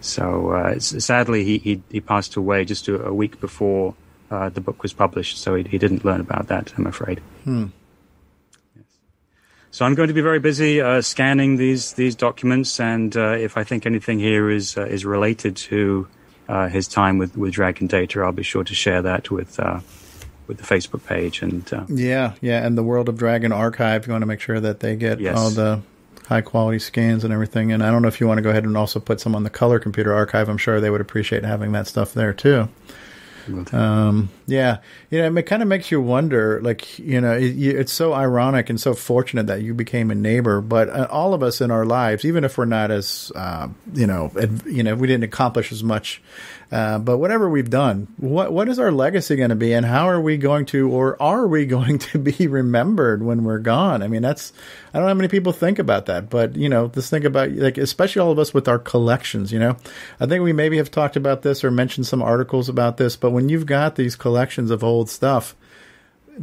[0.00, 3.94] So uh, s- sadly, he, he he passed away just a, a week before
[4.30, 6.72] uh, the book was published, so he, he didn't learn about that.
[6.78, 7.20] I'm afraid.
[7.44, 7.66] Hmm.
[9.78, 13.56] So I'm going to be very busy uh, scanning these these documents, and uh, if
[13.56, 16.08] I think anything here is uh, is related to
[16.48, 19.78] uh, his time with, with Dragon Data, I'll be sure to share that with uh,
[20.48, 21.42] with the Facebook page.
[21.42, 24.04] And uh, Yeah, yeah, and the World of Dragon archive.
[24.08, 25.38] You want to make sure that they get Yes.
[25.38, 25.80] all the
[26.26, 27.70] high quality scans and everything.
[27.70, 29.44] And I don't know if you want to go ahead and also put some on
[29.44, 30.48] the color computer archive.
[30.48, 32.68] I'm sure they would appreciate having that stuff there too.
[33.74, 34.78] Um, yeah,
[35.10, 36.60] you know, it kind of makes you wonder.
[36.62, 40.60] Like, you know, it, it's so ironic and so fortunate that you became a neighbor.
[40.60, 44.06] But uh, all of us in our lives, even if we're not as, uh, you
[44.06, 46.22] know, ad, you know, we didn't accomplish as much,
[46.70, 50.08] uh, but whatever we've done, what what is our legacy going to be, and how
[50.08, 54.02] are we going to, or are we going to be remembered when we're gone?
[54.02, 54.52] I mean, that's
[54.92, 57.52] I don't know how many people think about that, but you know, just think about
[57.52, 59.50] like especially all of us with our collections.
[59.52, 59.76] You know,
[60.20, 63.30] I think we maybe have talked about this or mentioned some articles about this, but
[63.30, 65.56] when you've got these collections of old stuff,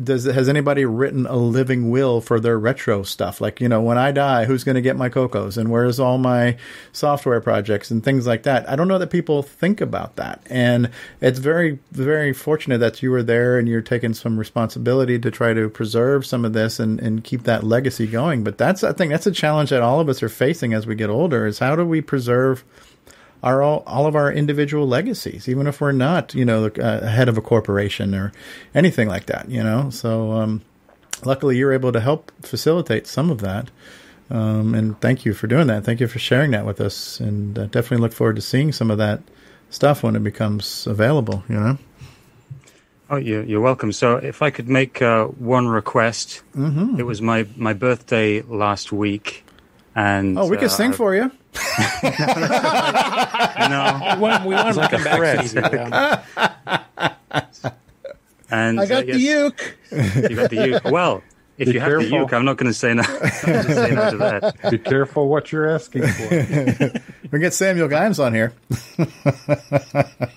[0.03, 3.39] does has anybody written a living will for their retro stuff?
[3.39, 6.17] Like, you know, when I die, who's going to get my cocos and where's all
[6.17, 6.57] my
[6.91, 8.67] software projects and things like that?
[8.69, 10.41] I don't know that people think about that.
[10.49, 10.89] And
[11.21, 15.53] it's very, very fortunate that you were there and you're taking some responsibility to try
[15.53, 18.43] to preserve some of this and, and keep that legacy going.
[18.43, 20.95] But that's, I think that's a challenge that all of us are facing as we
[20.95, 22.63] get older is how do we preserve
[23.45, 27.29] our all, all of our individual legacies, even if we're not, you know, uh, head
[27.29, 28.31] of a corporation or
[28.73, 29.89] anything like that, you know.
[29.91, 30.61] So, um,
[31.23, 33.69] luckily, you're able to help facilitate some of that.
[34.31, 35.83] Um, and thank you for doing that.
[35.85, 37.19] Thank you for sharing that with us.
[37.19, 39.21] And uh, definitely look forward to seeing some of that
[39.69, 41.77] stuff when it becomes available, you know.
[43.11, 43.91] Oh, you're, you're welcome.
[43.91, 46.97] So, if I could make uh, one request, Mhm.
[46.97, 49.44] it was my, my birthday last week,
[49.95, 51.31] and Oh, we can uh, sing for you.
[52.03, 52.11] no,
[54.15, 55.17] we want, we want It's him like to a come back.
[55.17, 55.47] threat.
[55.47, 56.23] Stevie, yeah.
[58.51, 59.77] And I got uh, the yes, uke.
[59.91, 60.83] You got the uke.
[60.85, 61.23] Well,
[61.57, 62.19] if Be you have the careful.
[62.19, 63.03] uke, I'm not going to say no.
[63.07, 64.71] I'm just saying no to that.
[64.71, 66.91] Be careful what you're asking for.
[67.31, 68.53] we get Samuel Gimes on here.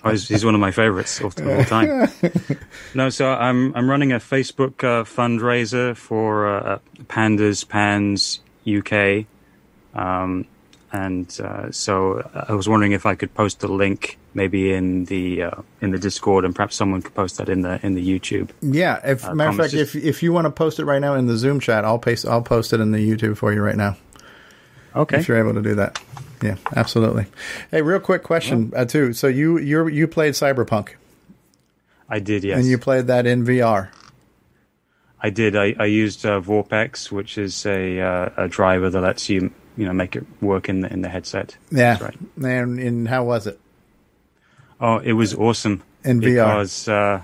[0.04, 2.08] Oh, he's, he's one of my favorites of all time.
[2.94, 6.78] No, so I'm I'm running a Facebook uh, fundraiser for uh,
[7.08, 9.26] Pandas Pans UK,
[9.98, 10.46] um,
[10.90, 15.42] and uh, so I was wondering if I could post the link maybe in the
[15.42, 18.50] uh, in the Discord, and perhaps someone could post that in the in the YouTube.
[18.62, 21.14] Yeah, if Uh, matter of fact, if if you want to post it right now
[21.14, 23.76] in the Zoom chat, I'll paste I'll post it in the YouTube for you right
[23.76, 23.96] now.
[24.96, 26.00] Okay, if you're able to do that.
[26.42, 27.26] Yeah, absolutely.
[27.70, 29.12] Hey, real quick question uh, too.
[29.12, 30.94] So you you you played Cyberpunk,
[32.08, 32.58] I did, yes.
[32.58, 33.90] and you played that in VR.
[35.20, 35.56] I did.
[35.56, 39.86] I, I used uh, VorpX, which is a uh, a driver that lets you you
[39.86, 41.56] know make it work in the in the headset.
[41.70, 42.16] Yeah, That's right.
[42.44, 43.58] And and how was it?
[44.80, 46.24] Oh, it was awesome In VR.
[46.24, 47.22] because uh,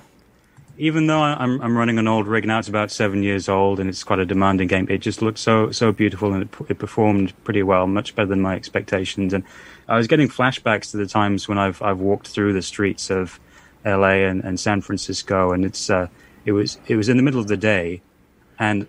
[0.78, 3.88] even though I'm I'm running an old rig now, it's about seven years old, and
[3.88, 4.86] it's quite a demanding game.
[4.88, 8.40] It just looked so so beautiful, and it, it performed pretty well, much better than
[8.40, 9.32] my expectations.
[9.32, 9.44] And
[9.88, 13.38] I was getting flashbacks to the times when I've I've walked through the streets of
[13.84, 14.24] L.A.
[14.24, 16.08] and, and San Francisco, and it's uh,
[16.44, 18.00] it was it was in the middle of the day,
[18.58, 18.86] and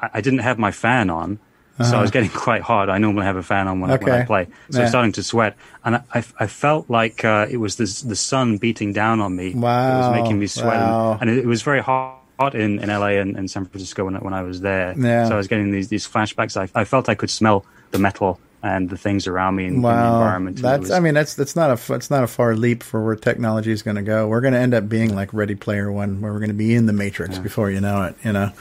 [0.00, 1.38] I, I didn't have my fan on.
[1.78, 1.96] So Uh-huh.
[1.96, 2.90] I was getting quite hot.
[2.90, 4.44] I normally have a fan on when, I, when I play.
[4.70, 4.80] So I Yeah.
[4.82, 8.16] was starting to sweat, and I, I, I felt like uh, it was this, the
[8.16, 9.54] sun beating down on me.
[9.54, 11.18] Wow, It was making me sweat, and- wow.
[11.20, 12.16] and, it, it was very hot.
[12.38, 15.28] Hot in, in LA and, and San Francisco when I, when I was there, Yeah.
[15.28, 16.56] so I was getting these these flashbacks.
[16.56, 19.82] I, I felt I could smell the metal and the things around me in, in
[19.82, 20.56] the Wow, environment.
[20.56, 23.04] and that's was- I mean that's that's not a it's not a far leap for
[23.04, 24.26] where technology is going to go.
[24.26, 26.74] We're going to end up being like Ready Player One, where we're going to be
[26.74, 28.16] in the Matrix before you know it.
[28.24, 28.52] You know,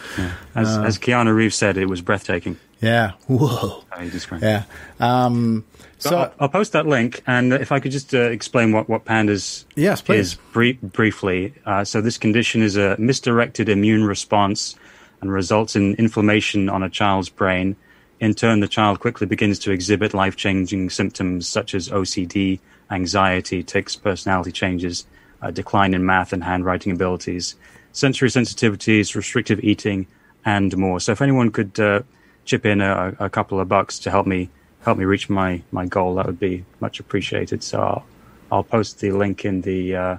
[0.55, 2.57] as, Uh, as Keanu Reeves said, it was breathtaking.
[2.81, 4.63] Yeah, whoa, how he described yeah.
[4.99, 5.65] Um,
[5.97, 8.87] So, so I'll, I'll post that link, and if I could just uh, explain what
[8.87, 10.19] what pandas Yes, please.
[10.19, 11.53] is brie- briefly.
[11.65, 14.75] Uh, so this condition is a misdirected immune response
[15.21, 17.75] and results in inflammation on a child's brain.
[18.21, 22.59] In turn, the child quickly begins to exhibit life changing symptoms such as OCD,
[22.91, 25.05] anxiety, tics, personality changes,
[25.41, 27.55] uh, decline in math and handwriting abilities,
[27.91, 30.07] sensory sensitivities, restrictive eating,
[30.45, 30.99] and more.
[31.01, 32.01] So if anyone could uh,
[32.49, 34.49] chip in a, a couple of bucks to help me
[34.81, 37.61] help me reach my, my goal, that would be much appreciated.
[37.63, 38.05] So I'll,
[38.51, 40.17] I'll post the link in the uh,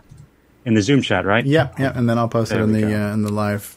[0.65, 1.45] in the Zoom chat, right?
[1.45, 3.77] yeah, yeah, and then I'll post There it in the uh, in the live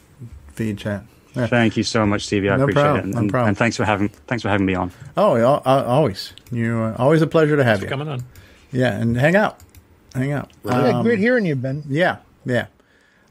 [0.52, 1.02] feed chat.
[1.34, 1.48] Yeah.
[1.48, 2.48] Thank you so much, Stevie.
[2.48, 3.48] I No appreciate problem, it, and, no problem.
[3.48, 4.92] and thanks for having thanks for having me on.
[5.16, 5.34] Oh,
[5.64, 6.32] always.
[6.52, 7.88] You uh, always a pleasure to have you.
[7.88, 8.22] coming on.
[8.70, 9.58] Yeah, and hang out,
[10.14, 10.50] hang out.
[10.64, 11.82] yeah, Um, great hearing you, Ben.
[11.88, 12.66] Yeah, yeah.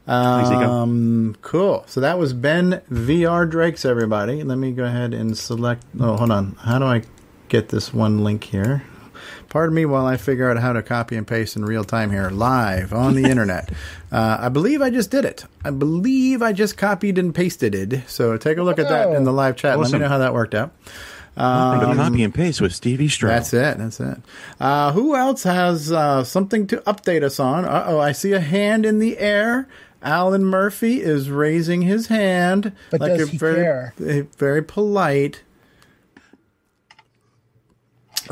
[0.06, 1.84] Um, cool.
[1.86, 4.42] So that was Ben VR Drakes, everybody.
[4.42, 5.84] Let me go ahead and select.
[5.98, 6.56] Oh, hold on.
[6.60, 7.02] How do I
[7.48, 8.82] get this one link here?
[9.48, 12.28] Pardon me while I figure out how to copy and paste in real time here,
[12.28, 13.70] live on the internet.
[14.10, 15.44] Uh, I believe I just did it.
[15.64, 18.08] I believe I just copied and pasted it.
[18.08, 19.78] So take a look at that in the live chat.
[19.78, 20.72] Let me know how that worked out.
[21.36, 23.28] Um, copy and paste with Stevie Strow.
[23.28, 23.78] That's it.
[23.78, 24.18] That's it.
[24.60, 27.64] Uh, who else has uh, something to update us on?
[27.64, 29.68] Uh oh, I see a hand in the air.
[30.04, 32.72] Alan Murphy is raising his hand.
[32.90, 33.94] But does a he very, care?
[34.00, 35.42] a very polite.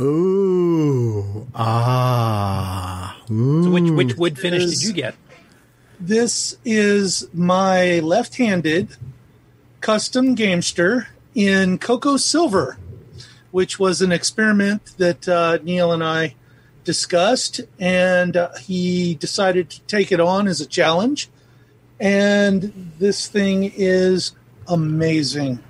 [0.00, 1.48] Ooh.
[1.54, 3.20] Ah.
[3.30, 3.64] Ooh.
[3.64, 5.14] So which which wood finish did you get?
[5.98, 8.96] This is my left-handed
[9.80, 12.76] custom gamester in Cocoa Silver,
[13.50, 16.34] which was an experiment that uh, Neil and I
[16.84, 21.30] discussed, and uh, he decided to take it on as a challenge.
[22.02, 24.32] And this thing is
[24.66, 25.60] amazing.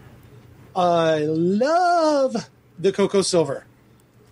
[0.75, 3.67] I love the Cocoa Silver.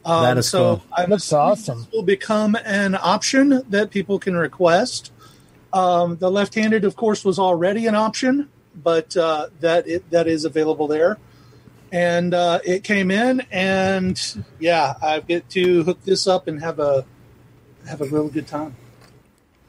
[0.07, 0.83] Um, That is so cool.
[0.97, 1.87] I'm Looks awesome.
[1.93, 5.13] will become an option that people can request.
[5.75, 10.47] Um, the left-handed, of course, was already an option, but uh, that it, that is
[10.47, 11.19] available there.
[11.93, 14.19] And uh, it came in, and
[14.59, 17.05] yeah, I get to hook this up and have a
[17.87, 18.75] have a real good time.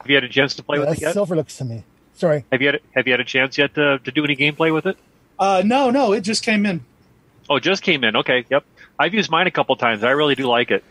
[0.00, 1.12] Have you had a chance to play Yeah, with it yet?
[1.12, 1.84] silver looks to me.
[2.22, 2.44] Sorry.
[2.52, 4.86] Have you had Have you had a chance yet to, to do any gameplay with
[4.86, 4.96] it?
[5.40, 6.84] Uh, no, no, it just came in.
[7.50, 8.14] Oh, just came in.
[8.14, 8.64] Okay, yep.
[8.96, 10.04] I've used mine a couple times.
[10.04, 10.84] I really do like it.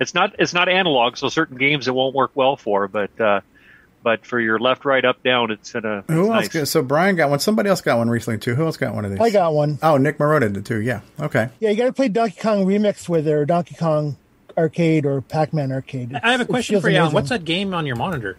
[0.00, 3.42] It's not it's not analog, so certain games it won't work well for, but uh,
[4.02, 6.04] but for your left, right, up, down, it's in a.
[6.08, 6.28] Who it's else?
[6.30, 6.48] nice.
[6.48, 7.38] Got, so Brian got one.
[7.38, 8.54] Somebody else got one recently too.
[8.54, 9.20] Who else got one of these?
[9.20, 9.78] I got one.
[9.82, 10.80] Oh, Nick Marotta did too.
[10.80, 11.02] Yeah.
[11.20, 11.50] Okay.
[11.60, 14.16] Yeah, you got to play Donkey Kong Remix with it, or Donkey Kong
[14.56, 16.14] Arcade, or Pac Man Arcade.
[16.14, 17.08] I have a question for you, Alan.
[17.08, 17.14] amazing.
[17.14, 18.38] What's that game on your monitor?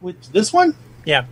[0.00, 0.74] Which this one?
[1.04, 1.26] Yeah.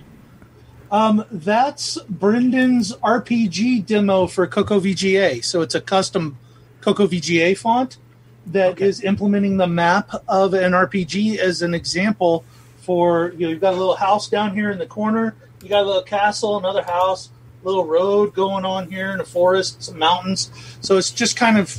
[0.91, 5.45] Um, that's Brendan's RPG demo for Coco VGA.
[5.45, 6.39] So it's a custom
[6.81, 7.99] Coco VGA font
[8.47, 12.45] that is implementing the map of an RPG as an example
[12.77, 15.83] for you know you've got a little house down here in the corner, you got
[15.83, 17.31] a little castle, another house,
[17.63, 20.51] little road going on here in a forest, some mountains.
[20.81, 21.75] So it's just kind of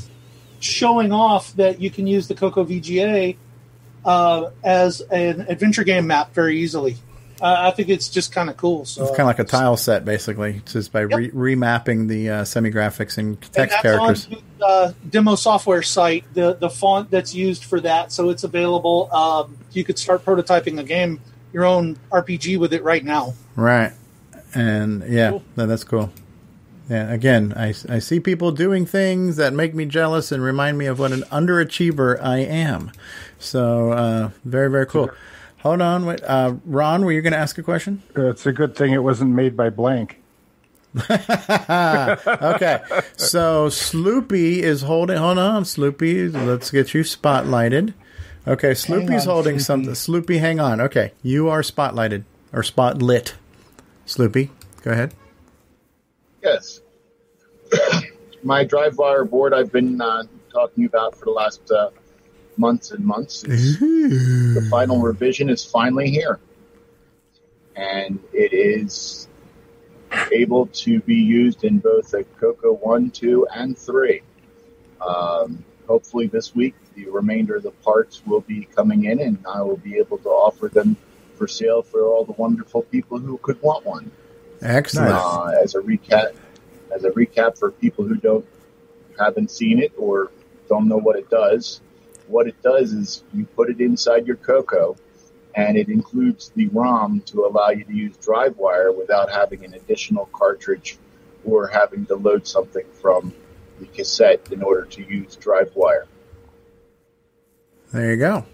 [0.60, 3.38] showing off that you can use the Coco VGA
[4.06, 6.98] uh, as an adventure game map very easily.
[7.42, 8.86] Uh, I think it's just kind of cool.
[8.86, 12.46] So It's kind of like a tile set, basically, just by re- remapping the uh,
[12.46, 14.28] semi graphics and and text that's characters.
[14.28, 16.24] on the uh, demo software site.
[16.34, 19.14] The the font that's used for that, so it's available.
[19.14, 21.20] Um, you could start prototyping a game,
[21.52, 23.34] your own RPG with it right now.
[23.58, 23.92] Right.
[24.54, 26.14] And yeah, no, that's cool.
[26.90, 30.86] Yeah, again, I, I see people doing things that make me jealous and remind me
[30.86, 32.92] of what an underachiever I am.
[33.40, 35.10] So, uh, very, very cool.
[35.60, 36.24] Hold on, wait.
[36.24, 38.04] Uh, Ron, were you going to ask a question?
[38.16, 40.22] It's a good thing it wasn't made by blank.
[41.10, 42.82] okay.
[43.18, 45.18] So Sloopy is holding.
[45.18, 46.32] Hold on, Sloopy.
[46.34, 47.94] Let's get you spotlighted.
[48.48, 49.62] Okay, Sloopy's on, holding Sloopy.
[49.62, 49.94] something.
[49.94, 50.80] Sloopy, hang on.
[50.80, 52.24] Okay, you are spotlighted
[52.54, 53.34] or spotlit.
[54.06, 54.50] Sloopy,
[54.84, 55.14] go ahead.
[56.44, 56.80] Yes.
[58.44, 60.24] My drive wire board I've been uh,
[60.54, 61.90] talking about for the last uh,
[62.58, 63.42] months and months.
[63.42, 66.40] the final revision is finally here.
[67.76, 69.28] And it is
[70.32, 74.22] able to be used in both a Coco 1, 2, and 3.
[75.02, 79.62] Um, hopefully, this week, the remainder of the parts will be coming in, and I
[79.62, 80.96] will be able to offer them
[81.36, 84.12] for sale for all the wonderful people who could want one.
[84.62, 85.12] Excellent.
[85.12, 86.34] Uh, as a recap,
[86.94, 88.46] as a recap for people who don't
[89.20, 90.32] haven't seen it or
[90.68, 91.82] don't know what it does,
[92.28, 94.96] what it does is you put it inside your Coco,
[95.56, 100.26] and it includes the ROM to allow you to use DriveWire without having an additional
[100.34, 100.98] cartridge
[101.46, 103.34] or having to load something from
[103.80, 106.06] the cassette in order to use DriveWire.
[107.92, 108.46] There you go.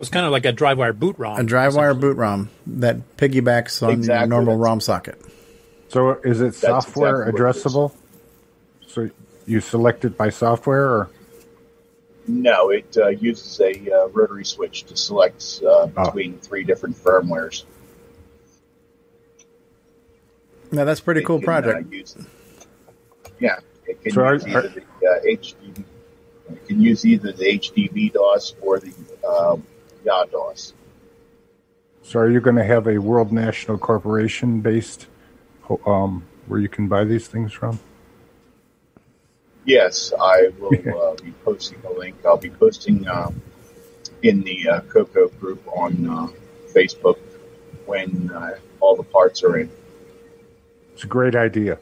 [0.00, 1.38] It's kind of like a DriveWire boot ROM.
[1.38, 5.20] A DriveWire boot ROM that piggybacks on Exactly, your normal that's- ROM socket.
[5.88, 7.64] So is it software exactly what it is.
[7.64, 7.92] addressable?
[8.86, 9.10] So
[9.46, 11.10] you select it by software, or
[12.28, 16.04] No, it uh, uses a uh, rotary switch to select uh, Oh.
[16.04, 17.64] between three different firmwares.
[20.72, 21.92] Now that's a pretty cool It can, uh, project.
[21.92, 22.16] use-
[23.40, 25.84] yeah, it can So are- use either the uh, HD.
[26.52, 28.92] It can use either the HDB DOS or the
[29.26, 29.62] um,
[30.04, 30.72] YA DOS.
[32.02, 35.06] so are you going to have a World National Corporation based,
[35.86, 37.78] um, where you can buy these things from?
[39.64, 42.16] Yes, I will uh, be posting a link.
[42.24, 43.40] I'll be posting um,
[44.22, 46.28] in the uh, Coco group on uh,
[46.72, 47.18] Facebook
[47.86, 49.70] when uh, all the parts are in.
[50.94, 51.78] It's a great idea.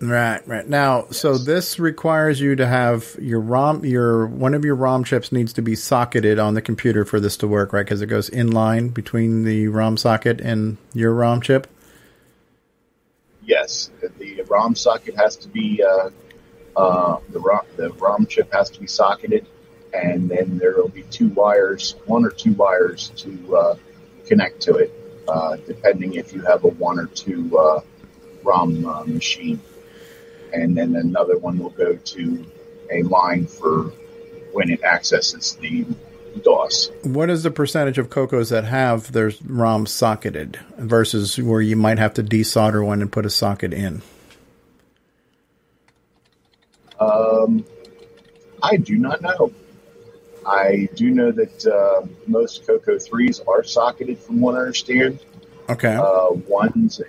[0.00, 0.68] Right, right.
[0.68, 5.32] Now, so this requires you to have your ROM, your one of your ROM chips
[5.32, 7.84] needs to be socketed on the computer for this to work, right?
[7.84, 11.66] Because it goes in line between the ROM socket and your ROM chip.
[13.44, 16.10] Yes, the ROM socket has to be uh,
[16.76, 19.46] uh, the ROM the ROM chip has to be socketed,
[19.92, 23.76] and then there will be two wires, one or two wires to uh,
[24.26, 24.92] connect to it,
[25.28, 27.80] uh, depending if you have a one or two uh,
[28.42, 29.60] ROM uh, machine,
[30.52, 32.46] and then another one will go to
[32.90, 33.92] a line for
[34.52, 35.84] when it accesses the
[36.42, 36.90] DOS.
[37.02, 41.98] What is the percentage of Cocos that have their ROM socketed versus where you might
[41.98, 44.02] have to desolder one and put a socket in?
[47.00, 47.64] Um,
[48.62, 49.52] I do not know.
[50.46, 55.20] I do know that uh, most Coco threes are socketed, from what I understand.
[55.68, 55.94] Okay.
[55.94, 57.00] Uh, ones,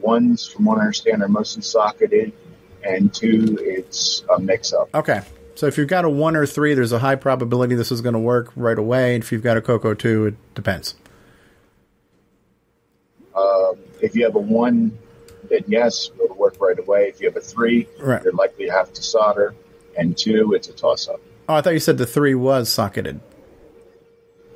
[0.00, 2.32] ones, from what I understand, are mostly socketed,
[2.82, 4.94] and two, it's a mix-up.
[4.94, 5.22] Okay.
[5.54, 8.12] So if you've got a one or three, there's a high probability this is going
[8.12, 9.14] to work right away.
[9.14, 10.94] And if you've got a Coco two, it depends.
[13.34, 14.98] Um, if you have a one,
[15.48, 17.08] then yes, it'll work right away.
[17.08, 18.22] If you have a three, Right.
[18.22, 19.54] you're likely to have to solder,
[19.96, 21.20] and two, it's a toss-up.
[21.48, 23.20] Oh, I thought you said the three was socketed.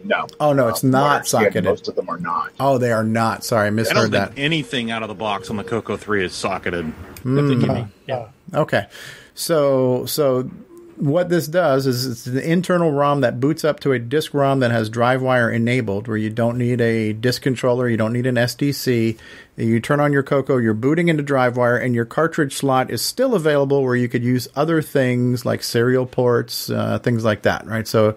[0.03, 0.27] No.
[0.41, 1.65] Oh no, it's Uh, from what I not understand, socketed.
[1.65, 2.53] Most of them are not.
[2.59, 3.45] Oh, they are not.
[3.45, 4.33] Sorry, I I don't misheard think that.
[4.37, 6.91] anything out of the box on the Coco 3 is socketed.
[7.23, 7.89] Mm.
[8.07, 8.29] Yeah.
[8.55, 8.87] Okay.
[9.35, 10.49] So so
[10.97, 14.61] what this does is it's an internal ROM that boots up to a disk ROM
[14.61, 18.37] that has DriveWire enabled, where you don't need a disk controller, you don't need an
[18.37, 19.19] SDC.
[19.61, 23.35] You turn on your Coco, you're booting into DriveWire, and your cartridge slot is still
[23.35, 27.87] available, where you could use other things like serial ports, uh, things like that, right?
[27.87, 28.17] So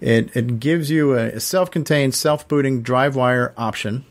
[0.00, 4.04] it it gives you a self-contained, self-booting DriveWire option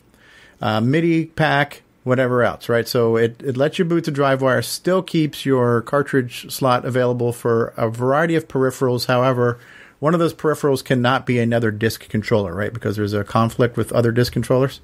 [0.61, 2.88] uh, MIDI pack, whatever else, right?
[2.88, 7.67] So it, it lets you boot to DriveWire, still keeps your cartridge slot available for
[7.77, 9.08] a variety of peripherals.
[9.08, 9.59] However,
[9.99, 12.74] one of those peripherals cannot be another disk controller, right?
[12.74, 14.80] Because there's a conflict with other disk controllers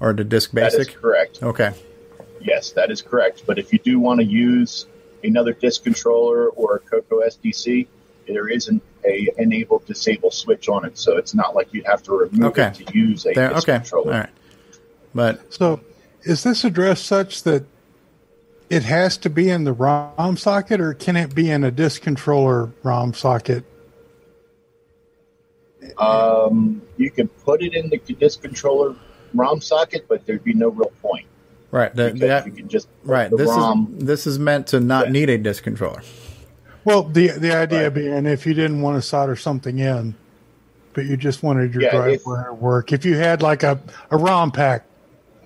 [0.00, 0.96] or the disk That is basic.
[1.00, 1.42] correct.
[1.42, 1.72] Okay.
[2.40, 3.44] Yes, that is correct.
[3.46, 4.86] But if you do want to use
[5.24, 7.86] another disk controller or a Coco SDC,
[8.28, 12.02] there is an a enable disable switch on it, so it's not like you'd have
[12.04, 12.66] to remove Okay.
[12.68, 13.78] it to use a There, disk okay.
[13.78, 14.12] controller.
[14.12, 14.30] All right.
[15.14, 15.80] But So,
[16.22, 17.64] is this address such that
[18.68, 22.02] it has to be in the ROM socket, or can it be in a disk
[22.02, 23.64] controller ROM socket?
[25.98, 28.96] Um, you can put it in the disk controller
[29.36, 31.26] ROM socket, but there'd be no real point.
[31.70, 33.30] right, the, that, you can just right.
[33.30, 33.94] the This ROM.
[33.98, 36.02] is this is meant to not need a disk controller.
[36.84, 40.14] Well, the the idea being if you didn't want to solder something in,
[40.92, 42.92] but you just wanted your Yeah, if- driver to work.
[42.92, 44.84] If you had like a, a ROM pack,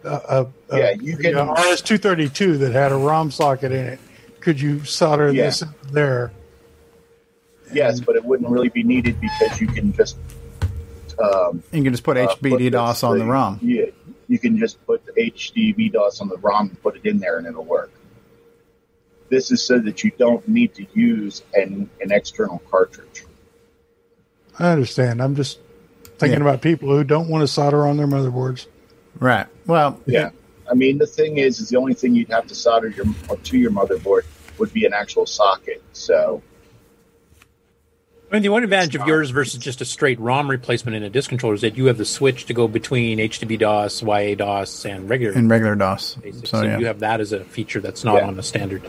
[0.05, 3.85] a, a, Yeah, you can- RS two thirty two that had a ROM socket in
[3.87, 3.99] it.
[4.41, 5.47] Could you solder Yeah.
[5.47, 6.33] this in there?
[7.73, 10.17] Yes, but it wouldn't really be needed because you can just
[11.21, 13.59] um, You can just put uh, HDB this- DOS on the ROM.
[13.63, 13.87] Yeah,
[14.29, 17.39] you can just put the HDB DOS on the ROM and put it in there,
[17.39, 17.91] and it'll work.
[19.29, 23.25] This is so that you don't need to use an, an external cartridge.
[24.59, 25.23] I understand.
[25.23, 25.61] I'm just
[26.19, 26.49] thinking Yeah.
[26.49, 28.67] about people who don't want to solder on their motherboards.
[29.19, 29.47] Right.
[29.67, 30.31] Well, Yeah,
[30.71, 33.07] I mean the thing is, is the only thing you'd have to solder your
[33.45, 34.23] to your motherboard
[34.59, 35.83] would be an actual socket.
[35.93, 36.43] So
[38.31, 41.11] I mean, the one advantage of yours versus just a straight ROM replacement in a
[41.11, 44.85] disk controller is that you have the switch to go between HDB DOS, YA DOS,
[44.85, 45.33] and regular.
[45.37, 46.15] in regular DOS.
[46.15, 46.47] basic.
[46.47, 46.79] So So yeah.
[46.79, 48.29] you have that as a feature that's not Yeah.
[48.29, 48.89] on a standard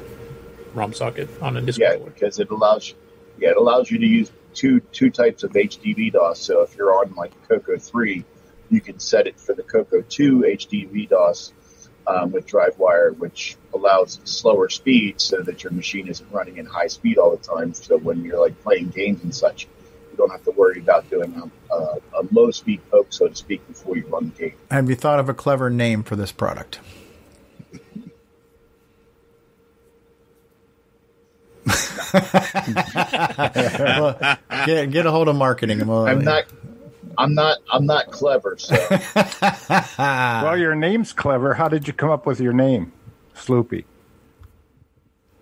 [0.76, 2.12] ROM socket on a disk yeah, controller.
[2.12, 2.94] because it allows
[3.40, 6.40] yeah it allows you to use two two types of HDB DOS.
[6.40, 8.24] So if you're on like Coco three,
[8.70, 11.52] you can set it for the Coco two HDB DOS
[12.12, 16.88] um, with DriveWire, which allows slower speed so that your machine isn't running in high
[16.88, 17.74] speed all the time.
[17.74, 19.68] So when you're like playing games and such,
[20.12, 21.34] you don't have to worry about doing
[21.72, 24.56] a, a, a low speed poke, so to speak, before you run the game.
[24.70, 26.80] Have you thought of a clever name for this product?
[32.14, 34.24] well,
[34.66, 35.82] get, get a hold of marketing.
[35.82, 36.46] and we'll- I'm not.
[37.18, 37.60] I'm not.
[37.72, 38.76] I'm not clever, so
[39.98, 41.54] well, your name's clever.
[41.54, 42.92] How did you come up with your name,
[43.36, 43.86] Sloopy?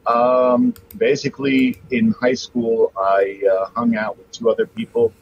[0.06, 5.14] Um, basically, in high school, I uh, hung out with two other people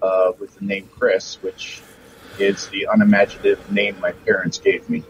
[0.00, 1.82] uh, with the name Chris, which
[2.38, 5.04] is the unimaginative name my parents gave me,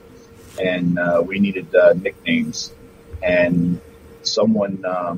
[0.60, 2.72] and uh, we needed uh, nicknames.
[3.22, 3.80] And
[4.22, 5.16] someone uh,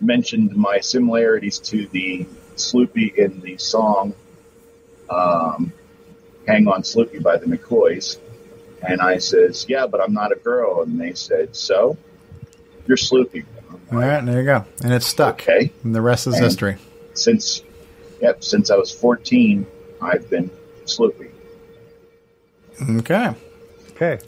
[0.00, 4.14] mentioned my similarities to the Sloopy in the song
[5.12, 5.72] um,
[6.46, 8.18] "Hang On Sloopy" by the McCoys,
[8.82, 10.82] And I says, yeah, but I'm not a girl.
[10.82, 11.96] And they said, so
[12.86, 13.44] you're Sloopy.
[13.92, 14.64] All right, there you go.
[14.82, 15.42] And it's stuck.
[15.42, 15.70] Okay.
[15.84, 16.76] And the rest is And history.
[17.14, 17.62] Since,
[18.20, 19.66] yep, since I was 14,
[20.00, 20.50] I've been
[20.84, 21.30] Sloopy.
[22.98, 23.34] Okay.
[23.92, 24.18] Okay.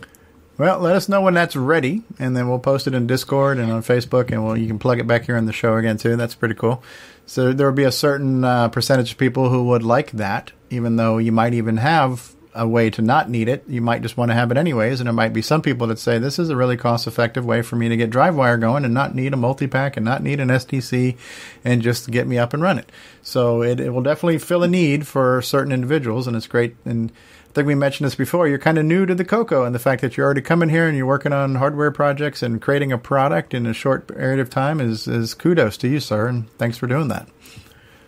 [0.57, 3.73] Well, let us know when that's ready, and then we'll post it in Discord and
[3.73, 6.15] on Facebook, and we'll, you can plug it back here in the show again too.
[6.15, 6.83] That's pretty cool.
[7.27, 10.95] So there will be a certain uh, percentage of people who would like that, even
[10.95, 13.65] though you might even have a way to not need it.
[13.67, 15.99] You might just want to have it anyways, and there might be some people that
[15.99, 19.15] say this is a really cost-effective way for me to get DriveWire going and not
[19.15, 21.17] need a Multi-Pak and not need an SDC,
[21.65, 22.85] and just get me up and running.
[23.23, 26.77] So it, it will definitely fill a need for certain individuals, and it's great.
[26.85, 27.11] And
[27.55, 28.49] think we mentioned this before.
[28.49, 30.89] You're kind of new to the Coco, and the fact that you're already coming here
[30.89, 34.51] and you're working on hardware projects and creating a product in a short period of
[34.51, 37.29] time is, is kudos to you, sir, and thanks for doing that.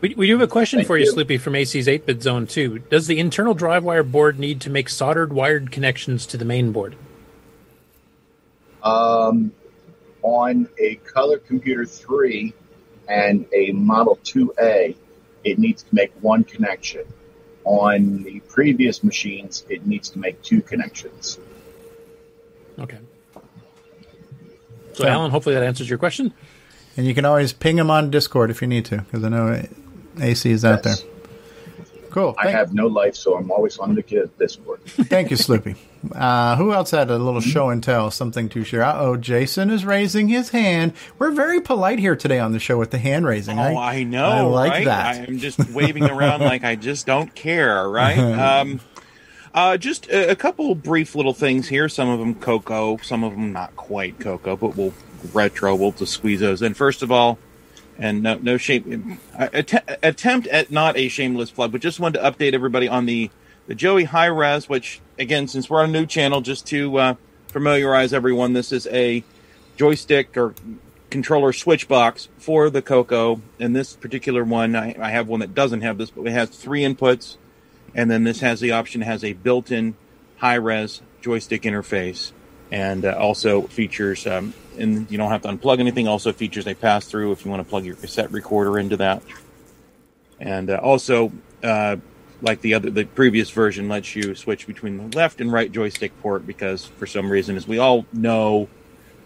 [0.01, 1.13] We, we do have a question Thank for you, you.
[1.13, 2.81] Sloopy, from AC's 8 bit zone, too.
[2.81, 6.73] Does the internal drive wire board need to make soldered wired connections to the main
[6.73, 6.97] board?
[8.83, 9.53] Um,
[10.23, 12.53] on a Color Computer 3
[13.09, 14.97] and a Model 2A,
[15.45, 17.05] it needs to make one connection.
[17.67, 21.39] On the previous machines, it needs to make two connections.
[22.79, 22.99] Okay.
[24.95, 26.33] So, Alan, hopefully that answers your question.
[26.97, 29.63] And you can always ping him on Discord if you need to, because I know
[30.21, 31.03] AC is out Yes.
[31.03, 31.11] there.
[32.17, 32.35] Cool.
[32.39, 34.81] I have no life, so I'm always on the kid Discord.
[34.87, 35.77] Thank you, Sloopy.
[36.15, 38.83] Uh, who else had a little show and tell, something to share?
[38.83, 40.95] Uh oh, Jason is raising his hand.
[41.19, 43.59] We're very polite here today on the show with the hand raising.
[43.59, 44.25] Oh, I know.
[44.25, 44.85] I like right?
[44.87, 45.29] that.
[45.29, 48.17] I'm just waving around like I just don't care, right?
[48.47, 48.81] Um,
[49.53, 51.87] uh, just a, a couple brief little things here.
[51.91, 54.95] Some of them Coco, some of them not quite Coco, but we'll
[55.35, 55.75] retro.
[55.75, 56.73] We'll just squeeze those in.
[56.73, 57.39] First of all,
[57.99, 62.31] and no, no shame, att- attempt at not a shameless plug, but just wanted to
[62.31, 63.31] update everybody on the
[63.67, 64.69] the Joey High Res.
[64.69, 67.15] Which again, since we're on a new channel, just to uh,
[67.49, 69.25] familiarize everyone, this is a
[69.77, 70.55] joystick or
[71.11, 73.41] controller switch box for the Coco.
[73.59, 76.51] And this particular one, I, I have one that doesn't have this, but it has
[76.51, 77.37] three inputs.
[77.95, 79.97] And then this has the option, has a built in
[80.39, 82.33] high res joystick interface
[82.71, 86.75] and uh, also features, um, and you don't have to unplug anything, also features a
[86.75, 89.23] pass through if you want to plug your cassette recorder into that.
[90.41, 91.97] And uh, also, uh,
[92.43, 96.19] like the other, the previous version lets you switch between the left and right joystick
[96.21, 98.69] port because for some reason, as we all know,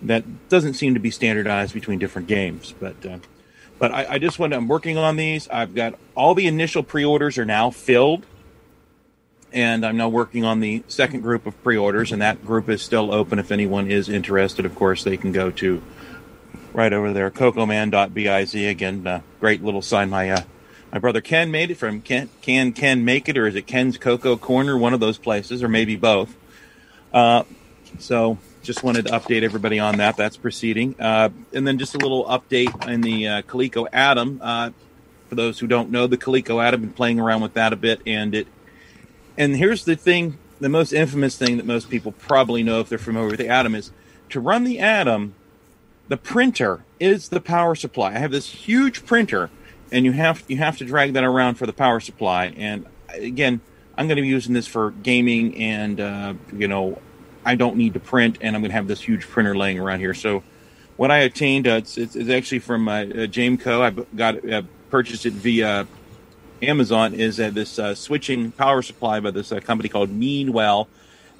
[0.03, 2.75] that doesn't seem to be standardized between different games.
[2.79, 3.19] But uh,
[3.79, 5.49] but I, I just want to, I'm working on these.
[5.49, 8.27] I've got all the initial pre-orders are now filled,
[9.53, 13.13] and I'm now working on the second group of pre-orders, and that group is still
[13.13, 13.39] open.
[13.39, 15.83] If anyone is interested, of course, they can go to
[16.73, 18.55] right over there, cocoman.biz.
[18.55, 20.11] Again, uh, great little sign.
[20.11, 20.43] My uh,
[20.93, 23.99] my brother Ken made it from Ken Can Ken Make It, or is it Ken's
[23.99, 24.77] Cocoa Corner?
[24.77, 26.37] One of those places, or maybe both.
[27.13, 27.45] Uh,
[27.99, 30.17] so just wanted to update everybody on that.
[30.17, 30.95] That's proceeding.
[30.99, 33.89] Uh, and then just a little update in the uh, Coleco.
[33.93, 34.71] Uh,
[35.29, 38.01] for those who don't know, the Coleco Adam, been playing around with that a bit,
[38.07, 38.47] and it.
[39.41, 42.99] And here's the thing: the most infamous thing that most people probably know if they're
[42.99, 43.91] familiar with the Adam is
[44.29, 45.35] to run the Adam.
[46.09, 48.11] The printer is the power supply.
[48.11, 49.49] I have this huge printer,
[49.91, 52.53] and you have you have to drag that around for the power supply.
[52.55, 53.63] And again,
[53.97, 57.01] I'm going to be using this for gaming, and uh, you know,
[57.43, 60.01] I don't need to print, and I'm going to have this huge printer laying around
[60.01, 60.13] here.
[60.13, 60.43] So,
[60.99, 63.81] what I obtained, uh, it's, it's, it's actually from uh, uh, Jameco.
[63.81, 65.87] I got uh, purchased it via
[66.63, 67.15] Amazon.
[67.15, 70.89] Is uh, this uh, switching power supply by this uh, company called Meanwell,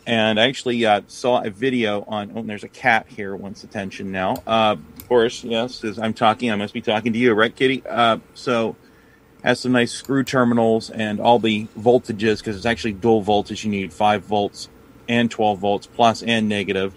[0.07, 2.33] and I actually saw a video on.
[2.35, 3.35] Oh, there's a cat here.
[3.37, 4.43] Wants attention now.
[4.47, 7.83] Of course, yes, as I'm talking, I must be talking to you, right, Kitty?
[8.35, 8.77] So
[9.43, 13.65] has some nice screw terminals and all the voltages because it's actually dual voltage.
[13.65, 14.69] You need five volts
[15.09, 16.95] and 12 volts plus and negative.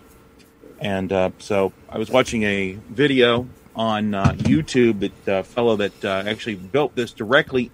[0.79, 6.03] And uh, so I was watching a video on uh, YouTube that uh, fellow that
[6.03, 7.71] actually built this directly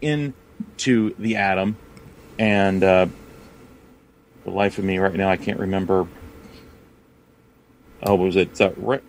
[0.60, 1.78] into the Adam,
[2.38, 3.08] and uh,
[4.44, 6.08] the life of me right now I can't remember.
[8.04, 8.60] Oh, what was it?
[8.60, 9.02] Uh, Re-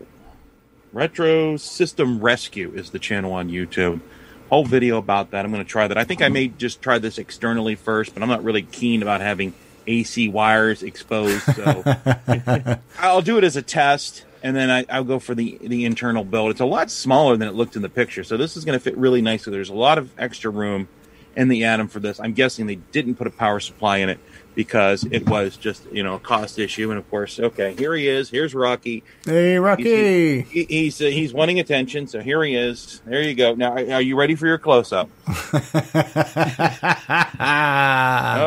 [0.93, 4.01] Retro System Rescue is the channel on YouTube.
[4.49, 5.45] Whole video about that.
[5.45, 5.97] I'm going to try that.
[5.97, 9.21] I think I may just try this externally first, but I'm not really keen about
[9.21, 9.55] having
[9.87, 11.43] AC wires exposed.
[11.55, 11.85] So
[12.99, 16.25] I'll do it as a test, and then I, I'll go for the the internal
[16.25, 16.51] build.
[16.51, 18.83] It's a lot smaller than it looked in the picture, so this is going to
[18.83, 19.53] fit really nicely.
[19.53, 20.89] There's a lot of extra room,
[21.37, 22.21] in the Adam for this.
[22.21, 24.19] I'm guessing they didn't put a power supply in it
[24.55, 26.91] because it was just you know a cost issue.
[26.91, 28.31] And of course, okay, here he is.
[28.31, 29.05] Here's Rocky.
[29.25, 30.43] Hey, Rocky.
[30.43, 33.01] He's he, he's, uh, he's wanting attention, so here he is.
[33.07, 33.55] There you go.
[33.55, 35.09] Now, are you ready for your close up?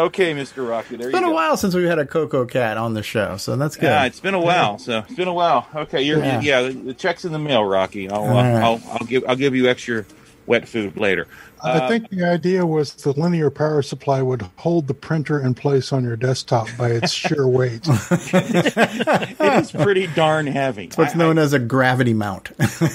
[0.06, 0.98] okay, Mister Rocky.
[0.98, 3.38] There It's been you a while since we've had a Coco Cat on the show,
[3.38, 3.88] so that's good.
[3.88, 4.78] Yeah, it's been a while.
[4.78, 5.68] So it's been a while.
[5.76, 6.42] Okay, you're Yeah.
[6.42, 6.62] yeah.
[6.62, 8.10] the, check's in the mail, Rocky.
[8.10, 8.62] I'll, uh, right.
[8.62, 10.06] I'll I'll give I'll give you extra
[10.46, 11.28] wet food later.
[11.64, 15.54] I Uh, think the idea was the linear power supply would hold the printer in
[15.54, 17.84] place on your desktop by its sheer weight.
[17.88, 20.86] it is pretty darn heavy.
[20.86, 22.52] It's what's known as a gravity mount.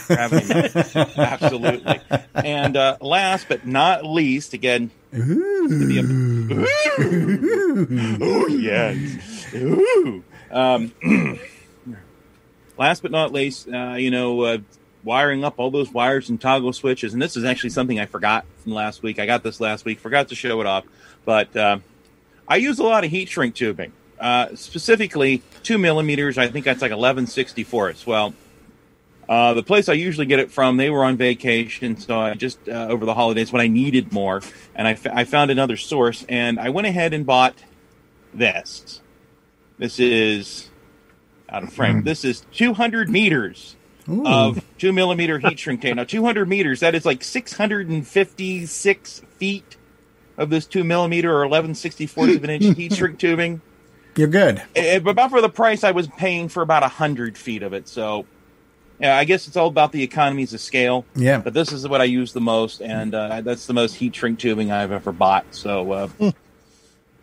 [0.07, 0.97] Gravity mount.
[1.19, 2.01] Absolutely.
[2.35, 4.91] And uh, last but not least, again.
[5.17, 6.67] Ooh.
[8.21, 9.55] oh yes.
[9.55, 10.23] Ooh.
[10.51, 10.93] Um,
[12.79, 14.59] last but not least, uh, you know, uh,
[15.05, 17.13] wiring up all those wires and toggle switches.
[17.13, 19.19] And this is actually something I forgot from last week.
[19.19, 20.85] I got this last week, forgot to show it off,
[21.25, 21.79] but uh,
[22.47, 26.39] I use a lot of heat shrink tubing, uh, specifically two millimeters.
[26.39, 28.07] I think that's like eleven sixty fourths.
[28.07, 28.35] Well,
[29.29, 32.67] uh, the place I usually get it from, they were on vacation, so I just
[32.69, 34.41] uh, over the holidays when I needed more,
[34.75, 37.55] and I, f- I found another source, and I went ahead and bought
[38.33, 39.03] this.
[39.77, 40.71] This is
[41.51, 42.05] out of frame.
[42.05, 43.77] This is 200 meters
[44.09, 45.97] of two millimeter heat shrink tape.
[45.97, 49.77] Now, 200 meters that is like 656 feet
[50.37, 53.61] of this two millimeter or 1164ths of an inch heat shrink tubing.
[54.17, 54.63] You're good.
[54.75, 57.87] Eh, But about for the price I was paying for about 100 feet of it.
[57.89, 58.27] So,
[58.99, 61.05] yeah, I guess it's all about the economies of scale.
[61.15, 61.39] Yeah.
[61.39, 64.39] But this is what I use the most, and uh, that's the most heat shrink
[64.41, 65.55] tubing I've ever bought.
[65.55, 66.09] So, uh,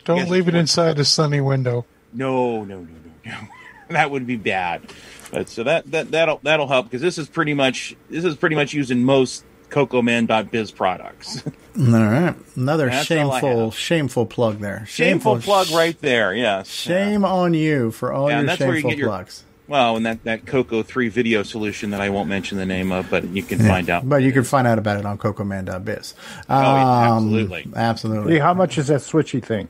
[0.06, 1.86] Don't leave it inside a sunny window.
[2.14, 2.88] no, no, no,
[3.26, 3.38] no, no.
[3.90, 4.84] that would be bad.
[5.32, 8.56] But so that that that'll that'll help because this is pretty much this is pretty
[8.56, 11.44] much used in most CocoMan.biz products.
[11.78, 14.86] All right, another That's shameful, shameful plug there.
[14.88, 16.34] Shameful plug right there.
[16.34, 16.70] Yes.
[16.70, 19.44] Shame on you for all Yeah, your and that's where you shameful get your plugs.
[19.68, 23.10] well, and that that Coco three video solution that I won't mention the name of,
[23.10, 24.08] but you can Yeah, find out.
[24.08, 26.14] But you can find out about it on CocoMan.biz.
[26.48, 27.68] Oh, yeah, Um, absolutely.
[27.76, 28.34] Absolutely.
[28.36, 29.68] Lee, how much is that switchy thing?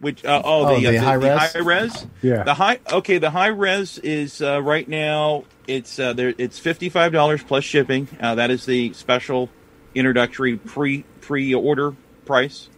[0.00, 1.52] Which uh, oh, Oh, the, the uh, high res?
[1.52, 2.44] high res Yeah.
[2.44, 6.88] the high okay the high res is uh, right now it's uh, there it's fifty
[6.88, 9.48] five dollars plus shipping uh, that is the special
[9.94, 11.94] introductory pre pre order
[12.26, 12.68] price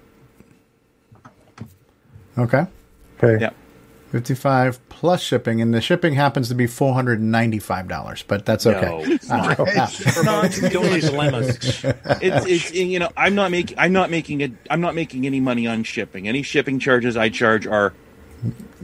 [2.39, 2.65] Okay.
[3.23, 3.43] Okay.
[3.43, 3.51] yeah
[4.11, 9.13] 55 plus shipping, and the shipping happens to be $495, but that's No, okay.
[9.13, 9.59] it's not.
[9.61, 10.51] Ah, It's not.
[10.73, 11.49] Don't dilemmas.
[12.21, 15.41] it's, it's you know I'm not making I'm not making it I'm not making any
[15.41, 17.93] money on shipping any shipping charges I charge are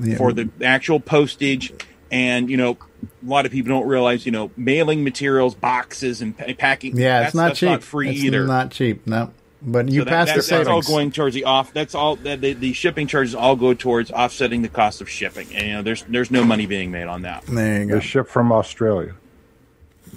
[0.00, 0.16] Yeah.
[0.16, 1.72] for the actual postage
[2.10, 6.36] and you know a lot of people don't realize you know mailing materials boxes and
[6.58, 7.68] packing yeah, it's not cheap.
[7.70, 9.32] not free it's either not cheap, no.
[9.62, 11.72] But you So that- pass that- the that's all going towards the off.
[11.72, 15.48] That's all that the, the shipping charges all go towards offsetting the cost of shipping.
[15.54, 17.44] And you know, there's there's no money being made on that.
[17.46, 17.94] there you go.
[17.94, 19.14] They ship from Australia.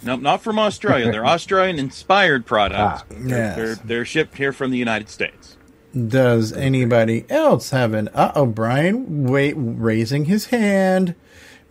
[0.03, 1.11] Nope, not from Australia.
[1.11, 3.03] They're Australian inspired products.
[3.03, 3.55] Ah, They're, yes.
[3.55, 5.55] they're they're shipped here from the United States.
[6.07, 8.09] Does anybody else have an?
[8.13, 11.15] Uh oh, Brian, wait, raising his hand,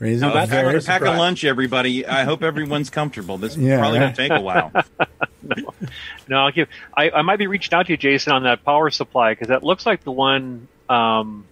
[0.01, 2.05] raising Now, a that's very a pack of lunch, everybody.
[2.05, 3.39] I hope everyone's comfortable.
[3.39, 4.17] This is Yeah, probably right.
[4.17, 4.73] going to take a while.
[5.43, 5.75] No,
[6.37, 6.69] I'll give.
[6.97, 9.63] I, I might be reaching out to you, Jason, on that power supply because that
[9.65, 11.47] looks like the one um,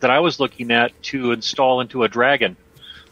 [0.00, 2.56] that I was looking at to install into a Dragon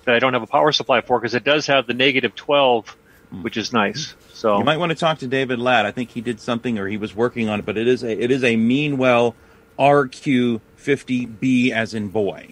[0.04, 2.96] that I don't have a power supply for because it does have the negative twelve,
[3.42, 4.14] which is nice.
[4.32, 5.84] So You might want to talk to David Ladd.
[5.84, 8.10] I think he did something or he was working on it, but it is a
[8.22, 9.34] it is a Meanwell
[9.78, 12.48] RQ50B as in boy.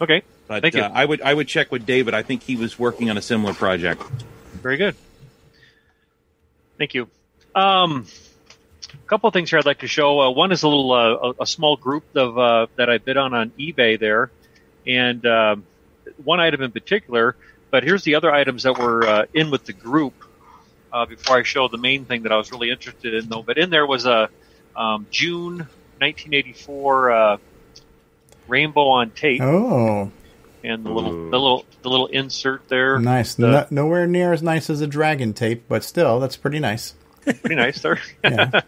[0.00, 0.82] okay, But Thank you.
[0.82, 2.14] Uh, I would I would check with David.
[2.14, 4.02] I think he was working on a similar project.
[4.62, 4.96] very good.
[6.76, 7.08] Thank you.
[7.54, 8.06] Um,
[8.92, 10.20] a couple of things here I'd like to show.
[10.20, 13.16] Uh, one is a little uh, a, a small group of uh, that I bid
[13.16, 14.30] on on eBay there,
[14.86, 15.64] and um,
[16.24, 17.36] one item in particular.
[17.70, 20.14] But here's the other items that were uh, in with the group.
[20.90, 23.58] Uh, before I show the main thing that I was really interested in, though, but
[23.58, 24.30] in there was a
[24.74, 25.58] um, June
[25.98, 27.36] 1984 uh,
[28.46, 30.10] rainbow on tape, Oh,
[30.64, 32.98] and the little the little the little insert there.
[32.98, 33.34] nice.
[33.34, 36.94] The- No, nowhere near as nice as a dragon tape, but still, that's pretty nice.
[37.24, 38.00] Pretty nice there.
[38.24, 38.60] Yeah.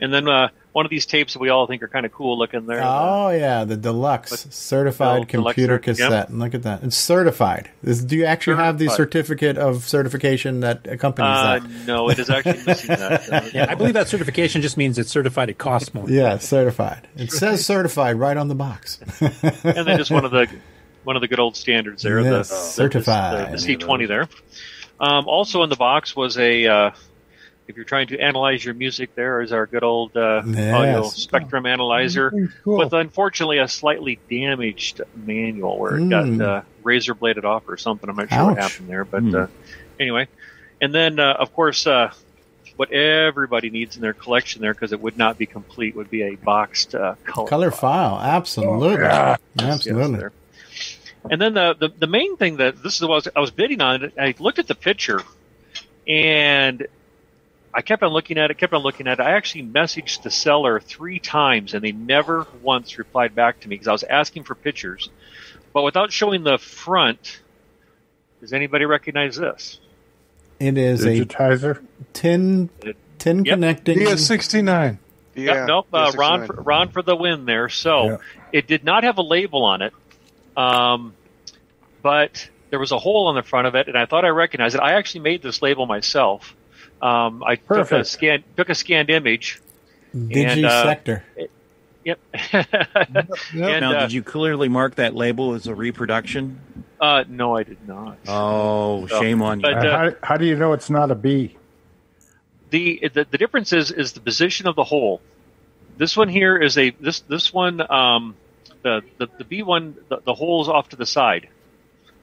[0.00, 2.36] and then uh, one of these tapes that we all think are kind of cool
[2.38, 2.82] looking there.
[2.82, 6.08] Oh yeah, the deluxe certified Oh, deluxe computer cert- yep.
[6.08, 6.32] cassette.
[6.32, 6.82] Look at that.
[6.82, 7.70] It's certified.
[7.84, 8.96] Is, do you actually have the Certified.
[8.96, 11.86] certificate of certification that accompanies Uh, that?
[11.86, 13.32] no, it is actually missing that.
[13.32, 16.08] Uh, Yeah, I believe that certification just means it's certified it costs more.
[16.10, 17.06] Yeah, certified.
[17.16, 18.98] It says certified right on the box.
[19.20, 20.48] and then just one of the
[21.04, 22.20] one of the good old standards there.
[22.20, 23.52] Yes, the, the- certified.
[23.52, 24.28] The, C twenty there.
[25.00, 26.90] Um, also in the box was a uh,
[27.68, 30.74] if you're trying to analyze your music, there is our good old uh, Yes.
[30.74, 32.78] audio spectrum analyzer Cool.
[32.78, 36.38] with unfortunately a slightly damaged manual where it Mm.
[36.38, 38.08] got uh, razor bladed off or something.
[38.10, 39.44] I'm not sure what happened there, but Mm.
[39.44, 39.46] uh,
[40.00, 40.28] anyway.
[40.80, 42.10] And then, uh, of course, uh,
[42.76, 46.22] what everybody needs in their collection there, because it would not be complete, would be
[46.22, 47.48] a boxed uh, color.
[47.48, 50.18] Color file, absolutely, Yes, absolutely.
[50.18, 50.32] there.
[51.30, 53.50] And then the, the the main thing that this is what I was, I was
[53.52, 54.02] bidding on.
[54.04, 55.20] it, I looked at the picture,
[56.08, 56.84] and
[57.74, 59.22] I kept on looking at it, kept on looking at it.
[59.22, 63.74] I actually messaged the seller three times, and they never once replied back to me
[63.76, 65.08] because I was asking for pictures,
[65.72, 67.40] but without showing the front.
[68.40, 69.78] Does anybody recognize this?
[70.58, 71.78] It is Digitizer.
[71.78, 72.70] a tin
[73.18, 73.54] tin Yep.
[73.54, 73.98] connecting.
[73.98, 74.98] DS69.
[75.34, 75.86] Yep, nope.
[75.92, 77.68] Uh, Ron, for, Ron for the win there.
[77.68, 78.20] So
[78.52, 79.92] it did not have a label on it,
[80.56, 81.14] um,
[82.02, 84.74] but there was a hole on the front of it, and I thought I recognized
[84.74, 84.80] it.
[84.80, 86.54] I actually made this label myself.
[87.02, 89.60] Um, I took a scan, took a scanned image.
[90.14, 91.24] Digi and, uh, sector.
[92.04, 92.18] Yep.
[93.54, 96.60] now, And, uh, did you clearly mark that label as a reproduction?
[97.00, 98.18] Uh, no, I did not.
[98.28, 99.62] Oh, So, shame on you.
[99.62, 101.56] but, uh, how, how do you know it's not a B?
[102.72, 105.20] the, the the difference is is the position of the hole.
[105.98, 108.34] This one here is a this this one um,
[108.82, 111.48] the the the B one the, the hole's off to the side.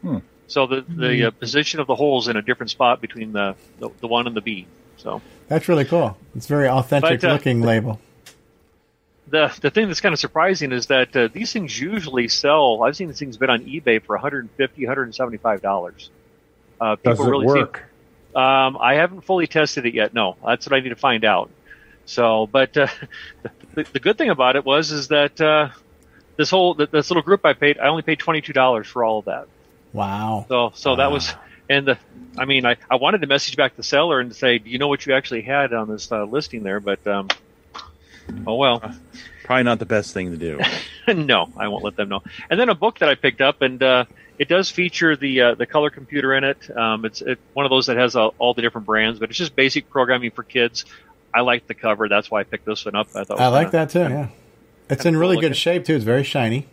[0.02, 0.18] Hmm.
[0.50, 3.90] So the the uh, position of the hole's in a different spot between the the,
[4.02, 4.66] the one and the B.
[4.98, 6.18] So That's really cool.
[6.36, 8.02] It's very authentic But, uh, looking label.
[9.28, 12.82] the the thing that's kind of surprising is that uh, these things usually sell.
[12.84, 16.10] I've seen these things bid on eBay for 150 175 dollars.
[16.82, 17.86] Uh, people Does it really work?
[18.34, 20.16] Seem, um, I haven't fully tested it yet.
[20.16, 21.52] No, that's what I need to find out.
[22.06, 22.88] So, but uh,
[23.76, 25.70] the, the good thing about it was is that uh,
[26.38, 29.20] this whole this little group I paid, I only paid twenty two dollars for all
[29.20, 29.48] of that.
[29.94, 30.46] Wow.
[30.48, 31.34] So, so that was,
[31.70, 31.98] and the,
[32.38, 34.88] I mean, I, I wanted to message back the seller and say, do you know
[34.88, 36.80] what you actually had on this uh, listing there?
[36.80, 37.30] But, um,
[38.46, 38.82] oh well.
[39.44, 40.60] Probably not the best thing to do.
[41.14, 42.22] no, I won't let them know.
[42.50, 44.06] And then a book that I picked up, and uh,
[44.38, 46.78] it does feature the uh, the color computer in it.
[46.78, 49.38] Um, it's it, one of those that has all, all the different brands, but it's
[49.40, 50.86] just basic programming for kids.
[51.34, 53.08] I like the cover, that's why I picked this one up.
[53.16, 54.00] I thought I like that too.
[54.00, 54.28] Yeah,
[54.88, 55.96] it's in really good shape too.
[55.96, 56.68] It's very shiny.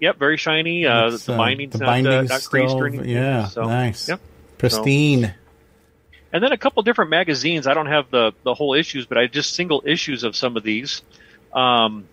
[0.00, 0.86] Yep, very shiny.
[0.86, 3.08] Uh, the uh, binding's the not, binding's uh, not creased still- or anything.
[3.08, 4.08] yeah, so, nice.
[4.08, 4.20] Yep.
[4.58, 5.34] Pristine.
[6.32, 7.66] And then a couple different magazines.
[7.66, 10.62] I don't have the, the whole issues, but I just single issues of some of
[10.62, 11.02] these.
[11.52, 12.06] Um,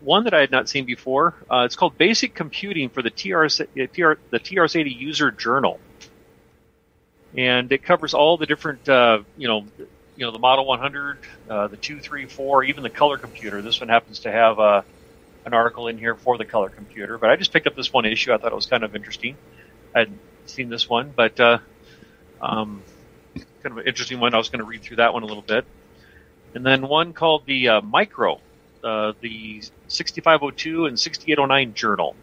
[0.00, 1.34] one that I had not seen before.
[1.50, 5.78] Uh, it's called Basic Computing for the TRS, uh, TR, the TRS-80 User Journal,
[7.36, 9.66] and it covers all the different, uh, you know,
[10.16, 13.62] you know, the Model 100, uh, the 234, even the color computer.
[13.62, 14.82] This one happens to have uh,
[15.44, 18.04] an article in here for the color computer, but I just picked up this one
[18.04, 18.32] issue.
[18.32, 19.36] I thought it was kind of interesting.
[19.94, 21.58] I hadn't seen this one, but uh,
[22.40, 22.82] um,
[23.34, 24.34] kind of an interesting one.
[24.34, 25.64] I was going to read through that one a little bit,
[26.54, 28.40] and then one called the uh, Micro,
[28.84, 32.16] uh, the 6502 and 6809 Journal.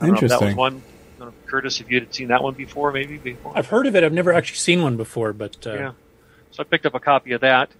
[0.00, 0.56] I don't know if that was Interesting.
[0.56, 0.82] one.
[1.16, 3.52] I don't know, Curtis, if you had seen that one before, maybe before.
[3.54, 4.02] I've heard of it.
[4.02, 5.92] I've never actually seen one before, but uh, Yeah.
[6.50, 7.70] So I picked up a copy of that,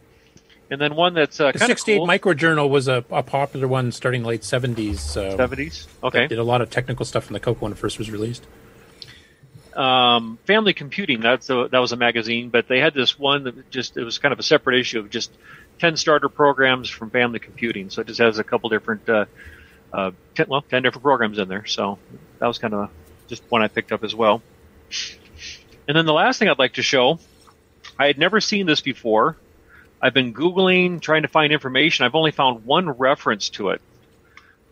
[0.70, 2.06] and then one that's uh, kind of 68 cool.
[2.06, 5.16] Microjournal was a, a popular one starting late 70s.
[5.16, 5.86] Uh, 70s?
[6.02, 6.26] Okay.
[6.26, 8.46] Did a lot of technical stuff when the Coke when it first was released.
[9.74, 11.20] um, Family Computing.
[11.20, 14.18] That's a, that was a magazine, but they had this one that just it was
[14.18, 15.32] kind of a separate issue of just
[15.80, 17.90] ten starter programs from Family Computing.
[17.90, 19.24] So it just has a couple different, uh,
[19.92, 21.66] uh, ten, well, ten different programs in there.
[21.66, 21.98] So
[22.38, 22.90] that was kind of
[23.26, 24.42] just one I picked up as well.
[25.88, 27.18] And then the last thing I'd like to show,
[27.98, 29.36] I had never seen this before.
[30.04, 32.04] I've been googling, trying to find information.
[32.04, 33.80] I've only found one reference to it,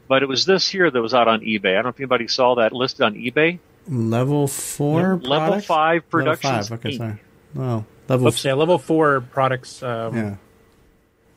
[0.07, 1.71] but it was this here that was out on eBay.
[1.71, 3.59] I don't know if anybody saw that listed on eBay.
[3.89, 5.01] Level four.
[5.23, 6.79] Yeah, level five five Level Productions, five.
[6.85, 7.15] Okay, sorry.
[7.57, 8.27] Oh, level.
[8.27, 9.83] Whoops, yeah, level four products.
[9.83, 10.35] Um, Yeah.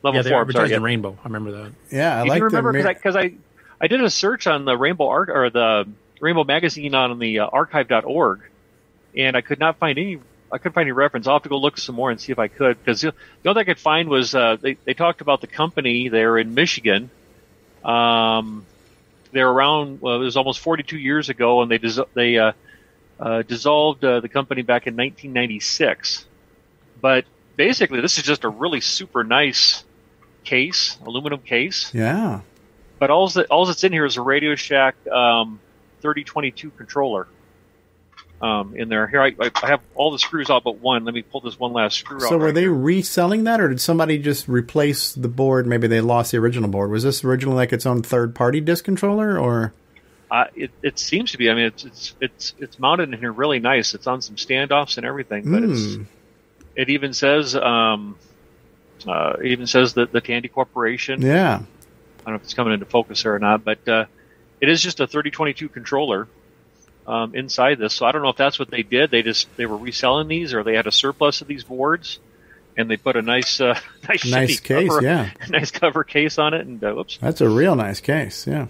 [0.02, 0.86] Level yeah, four, I'm sorry, in yeah.
[0.86, 1.16] Rainbow.
[1.18, 1.72] I remember that.
[1.90, 3.32] Yeah, I you like can remember because I, 'cause I
[3.80, 5.88] I did a search on the Rainbow Arc or the
[6.20, 8.40] Rainbow Magazine on the uh, archive.org,
[9.16, 10.18] and I could not find any.
[10.56, 11.26] I couldn't find any reference.
[11.26, 13.12] I'll have to go look some more and see if I could because the
[13.42, 16.38] the only thing I could find was uh, they they talked about the company there
[16.38, 17.10] in Michigan.
[17.84, 18.64] Um,
[19.32, 20.00] they're around.
[20.00, 22.52] Well, it was almost 42 years ago, and they dis- they uh,
[23.20, 26.24] uh, dissolved uh, the company back in 1996.
[27.02, 27.26] But
[27.56, 29.84] basically, this is just a really super nice
[30.44, 31.90] case, aluminum case.
[31.92, 32.40] yeah.
[32.98, 35.60] But all that all that's in here is a Radio Shack um,
[36.00, 37.28] 3022 controller.
[38.40, 41.04] Um, in there, here I, I have all the screws out but one.
[41.06, 42.28] Let me pull this one last screw out.
[42.28, 45.66] So were right they reselling that, or did somebody just replace the board?
[45.66, 46.90] Maybe they lost the original board.
[46.90, 49.72] Was this originally like its own third-party disc controller, or?
[50.30, 51.48] Uh, it, it seems to be.
[51.48, 53.94] I mean, it's it's it's it's mounted in here really nice.
[53.94, 56.02] It's on some standoffs and everything, but it's Hmm.
[56.74, 58.18] it even says um,
[59.06, 61.22] uh, it even says that the Tandy Corporation.
[61.22, 61.60] Yeah.
[61.60, 64.04] I don't know if it's coming into focus here or not, but uh,
[64.60, 66.26] it is just a 3022 controller
[67.06, 67.94] um, inside this.
[67.94, 69.10] So I don't know if that's what they did.
[69.10, 72.18] They just they were reselling these, or they had a surplus of these boards,
[72.76, 73.78] and they put a nice uh,
[74.08, 75.30] nice Nice shitty case, cover, yeah.
[75.48, 77.18] nice cover case on it, and uh, whoops.
[77.20, 78.46] That's a real nice case.
[78.46, 78.66] Yeah.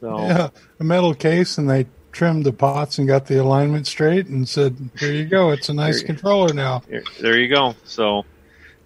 [0.00, 4.26] So Yeah, a metal case, and they trimmed the pots and got the alignment straight,
[4.26, 5.50] and said, "Here you go.
[5.50, 7.74] It's a nice Here- controller now." There, there you go.
[7.84, 8.24] So,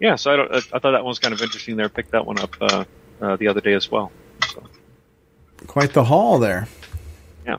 [0.01, 0.17] yeah.
[0.17, 1.77] So I, don't, I, I thought that one was kind of interesting.
[1.77, 2.85] There, picked that one up uh,
[3.21, 4.13] uh, the other day as well.
[5.67, 6.69] Quite the haul there.
[7.47, 7.57] Yeah.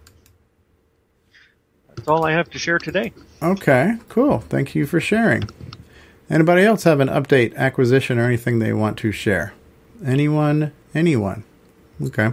[2.05, 3.13] That's all I have to share today.
[3.41, 4.37] Okay, cool.
[4.37, 5.49] Thank you for sharing.
[6.29, 9.55] Anybody else have an update, acquisition, or anything they want to share?
[10.05, 10.71] Anyone?
[10.93, 11.43] Anyone?
[11.99, 12.31] Okay.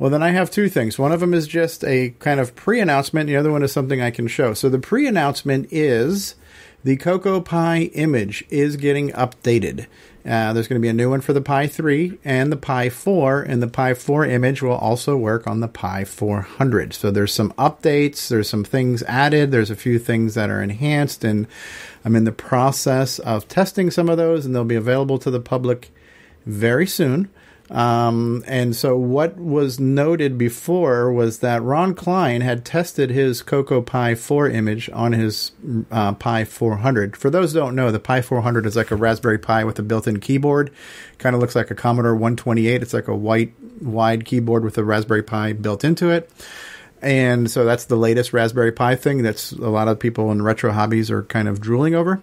[0.00, 0.98] Well, then I have two things.
[0.98, 4.00] One of them is just a kind of pre announcement, the other one is something
[4.00, 4.52] I can show.
[4.52, 6.34] So the pre announcement is
[6.82, 9.86] the Coco Pi image is getting updated.
[10.24, 12.88] Uh, there's going to be a new one for the Pi 3 and the Pi
[12.88, 16.94] 4, and the Pi 4 image will also work on the Pi 400.
[16.94, 21.24] So there's some updates, there's some things added, there's a few things that are enhanced,
[21.24, 21.48] and
[22.04, 25.40] I'm in the process of testing some of those, and they'll be available to the
[25.40, 25.90] public
[26.46, 27.28] very soon.
[27.72, 33.80] Um, and so what was noted before was that Ron Klein had tested his Coco
[33.80, 35.52] Pi 4 image on his
[35.90, 37.16] uh, Pi 400.
[37.16, 39.82] For those who don't know, the Pi 400 is like a Raspberry Pi with a
[39.82, 40.70] built-in keyboard.
[41.16, 42.82] Kind of looks like a Commodore 128.
[42.82, 46.30] It's like a white wide keyboard with a Raspberry Pi built into it.
[47.00, 50.72] And so that's the latest Raspberry Pi thing that's a lot of people in retro
[50.72, 52.22] hobbies are kind of drooling over.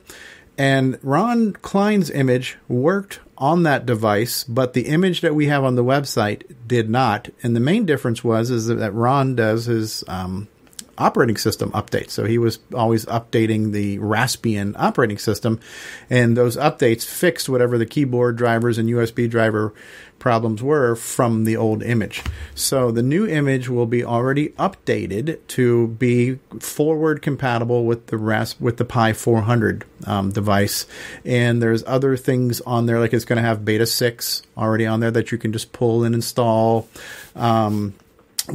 [0.59, 5.75] And Ron Klein's image worked on that device, but the image that we have on
[5.75, 7.29] the website did not.
[7.41, 10.49] And the main difference was is that Ron does his um,
[10.97, 12.09] operating system updates.
[12.09, 15.61] So he was always updating the Raspbian operating system,
[16.09, 19.73] and those updates fixed whatever the keyboard drivers and USB driver
[20.19, 22.23] problems were from the old image.
[22.55, 28.59] So the new image will be already updated to be forward compatible with the Rasp
[28.61, 30.85] with the Pi 400 um, device.
[31.25, 34.99] And there's other things on there, like it's going to have Beta 6 already on
[34.99, 36.87] there that you can just pull and install.
[37.35, 37.95] Um,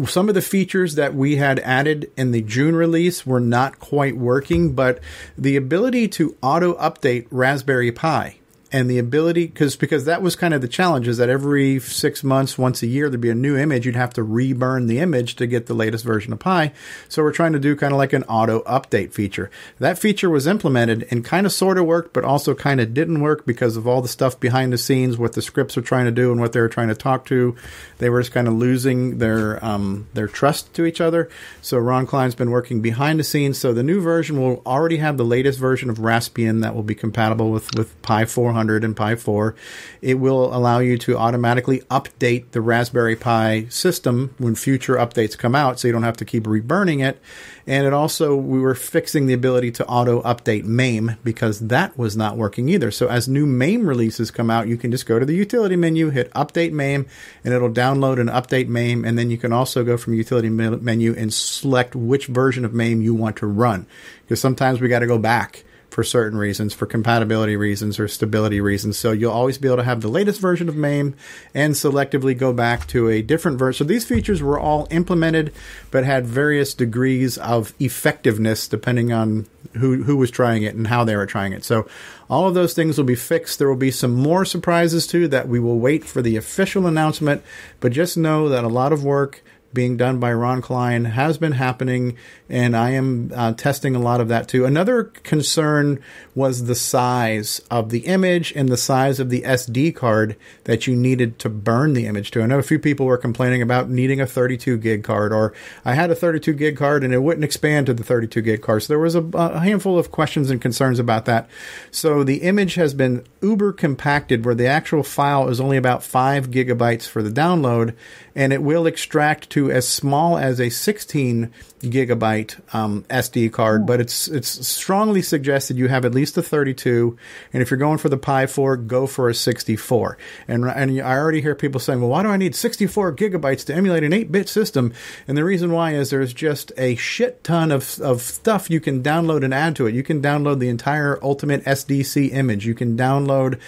[0.06, 4.16] some of the features that we had added in the June release were not quite
[4.16, 4.98] working, but
[5.38, 8.36] the ability to auto update Raspberry Pi
[8.74, 12.24] and the ability because because that was kind of the challenge is that every six
[12.24, 13.86] months, once a year, there'd be a new image.
[13.86, 16.72] You'd have to reburn the image to get the latest version of Pi.
[17.08, 19.48] So we're trying to do kind of like an auto update feature.
[19.78, 23.20] That feature was implemented and kind of sort of worked, but also kind of didn't
[23.20, 26.10] work because of all the stuff behind the scenes, what the scripts are trying to
[26.10, 27.54] do and what they were trying to talk to.
[27.98, 31.30] They were just kind of losing their um, their trust to each other.
[31.62, 33.56] So Ron Klein's been working behind the scenes.
[33.56, 36.96] So the new version will already have the latest version of Raspbian that will be
[36.96, 39.54] compatible with with Pi 400 and Pi 4.
[40.00, 45.54] It will allow you to automatically update the Raspberry Pi system when future updates come
[45.54, 47.20] out, so you don't have to keep reburning it.
[47.66, 52.16] And it also, we were fixing the ability to auto update MAME because that was
[52.16, 52.90] not working either.
[52.90, 56.10] So as new MAME releases come out, you can just go to the utility menu,
[56.10, 57.06] hit update MAME,
[57.42, 59.04] and it'll download and update MAME.
[59.04, 63.00] And then you can also go from utility menu and select which version of MAME
[63.00, 63.86] you want to run.
[64.22, 68.60] Because sometimes we got to go back for certain reasons, for compatibility reasons or stability
[68.60, 68.98] reasons.
[68.98, 71.14] So you'll always be able to have the latest version of MAME
[71.54, 73.86] and selectively go back to a different version.
[73.86, 75.54] So these features were all implemented,
[75.92, 81.04] but had various degrees of effectiveness depending on who who was trying it and how
[81.04, 81.64] they were trying it.
[81.64, 81.86] So
[82.28, 83.60] all of those things will be fixed.
[83.60, 87.44] There will be some more surprises too that we will wait for the official announcement.
[87.78, 91.52] But just know that a lot of work being done by Ron Klein has been
[91.52, 92.16] happening,
[92.54, 94.64] and I am uh, testing a lot of that too.
[94.64, 95.98] Another concern
[96.36, 100.94] was the size of the image and the size of the SD card that you
[100.94, 102.42] needed to burn the image to.
[102.42, 105.52] I know a few people were complaining about needing a 32 gig card, or
[105.84, 108.84] I had a 32 gig card and it wouldn't expand to the 32 gig card.
[108.84, 111.48] So there was a, a handful of questions and concerns about that.
[111.90, 116.52] So the image has been uber compacted, where the actual file is only about five
[116.52, 117.96] gigabytes for the download,
[118.36, 121.52] and it will extract to as small as a 16
[121.82, 127.16] gigabyte um, SD card, but it's it's strongly suggested you have at least a 32,
[127.52, 130.18] and if you're going for the Pi 4, go for a 64.
[130.48, 133.74] And and I already hear people saying, well, why do I need 64 gigabytes to
[133.74, 134.92] emulate an 8-bit system?
[135.26, 139.02] And the reason why is there's just a shit ton of of stuff you can
[139.02, 139.94] download and add to it.
[139.94, 142.66] You can download the entire Ultimate SDC image.
[142.66, 143.58] You can download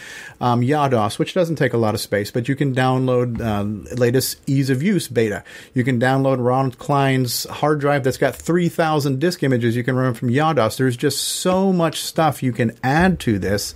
[0.40, 4.40] um, YADOS, which doesn't take a lot of space, but you can download uh, latest
[4.46, 5.44] ease of use beta.
[5.74, 10.15] You can download Ron Klein's hard drive that's got 3,000 disk images you can run
[10.15, 10.78] from Yados.
[10.78, 13.75] There's just so much stuff you can add to this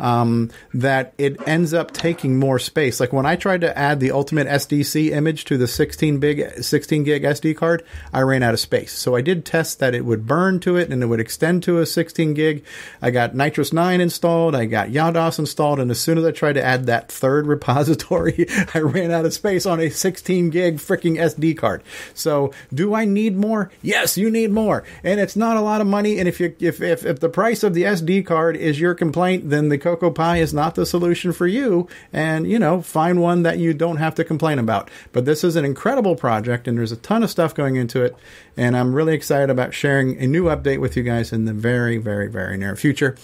[0.00, 2.98] um, that it ends up taking more space.
[2.98, 7.04] Like when I tried to add the Ultimate SDC image to the 16 big 16
[7.04, 8.92] gig SD card, I ran out of space.
[8.92, 11.80] So I did test that it would burn to it and it would extend to
[11.80, 12.64] a 16 gig.
[13.02, 16.64] I got NitrOS-9 installed, I got Yados installed, and as soon as I tried to
[16.64, 21.58] add that third repository, I ran out of space on a 16 gig freaking SD
[21.58, 21.82] card.
[22.14, 23.70] So, do I need more?
[23.82, 24.84] Yes, you need more.
[25.02, 26.18] And it's not a lot of money.
[26.18, 29.50] And if you if if, if the price of the SD card is your complaint,
[29.50, 31.88] then the Coco Pi is not the solution for you.
[32.12, 34.90] And you know, find one that you don't have to complain about.
[35.10, 38.16] But this is an incredible project, and there's a ton of stuff going into it.
[38.56, 41.96] And I'm really excited about sharing a new update with you guys in the very,
[41.96, 43.16] very, very near future.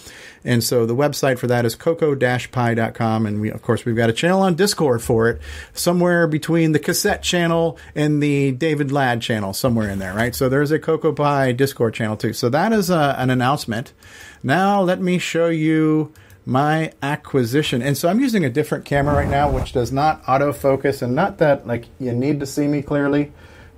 [0.43, 3.25] And so the website for that is cocoa-pi.com.
[3.25, 5.41] And we, of course, we've got a channel on Discord for it,
[5.73, 10.33] somewhere between the cassette channel and the David Ladd channel, somewhere in there, right?
[10.33, 12.33] So there's a Coco Pi Discord channel too.
[12.33, 13.93] So that is a, an announcement.
[14.41, 16.11] Now let me show you
[16.47, 17.83] my acquisition.
[17.83, 21.37] And so I'm using a different camera right now, which does not autofocus and not
[21.37, 23.31] that like you need to see me clearly,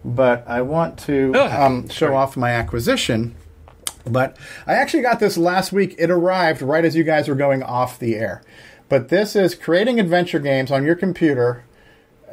[0.05, 3.35] but I want to um, show off my acquisition.
[4.05, 5.95] But I actually got this last week.
[5.99, 8.41] It arrived right as you guys were going off the air.
[8.87, 11.65] But this is creating adventure games on your computer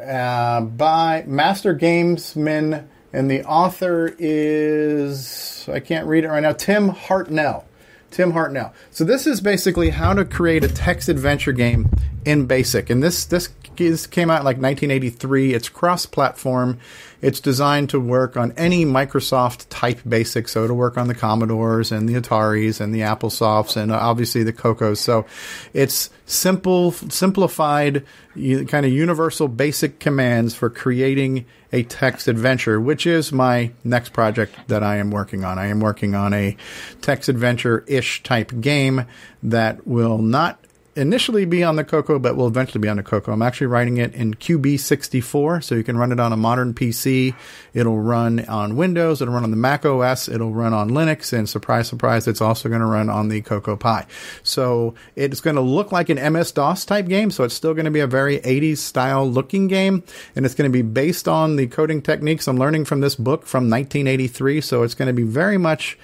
[0.00, 6.52] uh, by Master Gamesman, and the author is I can't read it right now.
[6.52, 7.64] Tim Hartnell.
[8.10, 8.72] Tim Hartnell.
[8.90, 11.90] So this is basically how to create a text adventure game
[12.24, 15.54] in BASIC, and this this this came out in like 1983.
[15.54, 16.78] It's cross-platform.
[17.20, 21.90] It's designed to work on any Microsoft type BASIC, so it'll work on the Commodores
[21.90, 25.00] and the Ataris and the AppleSofts and uh, obviously the Cocos.
[25.00, 25.26] So
[25.72, 33.32] it's simple, simplified, kind of universal basic commands for creating a text adventure, which is
[33.32, 35.58] my next project that I am working on.
[35.58, 36.56] I am working on a
[37.00, 39.06] text adventure ish type game
[39.42, 40.58] that will not
[40.98, 43.32] initially be on the Coco, but will eventually be on the Coco.
[43.32, 47.34] I'm actually writing it in QB64, so you can run it on a modern PC.
[47.72, 49.22] It'll run on Windows.
[49.22, 50.28] It'll run on the Mac OS.
[50.28, 53.76] It'll run on Linux, and surprise, surprise, it's also going to run on the Coco
[53.76, 54.06] Pi.
[54.42, 57.30] So it's going to look like an MS DOS type game.
[57.30, 60.02] So it's still going to be a very 80s style looking game,
[60.34, 63.46] and it's going to be based on the coding techniques I'm learning from this book
[63.46, 64.60] from 1983.
[64.60, 65.96] So it's going to be very much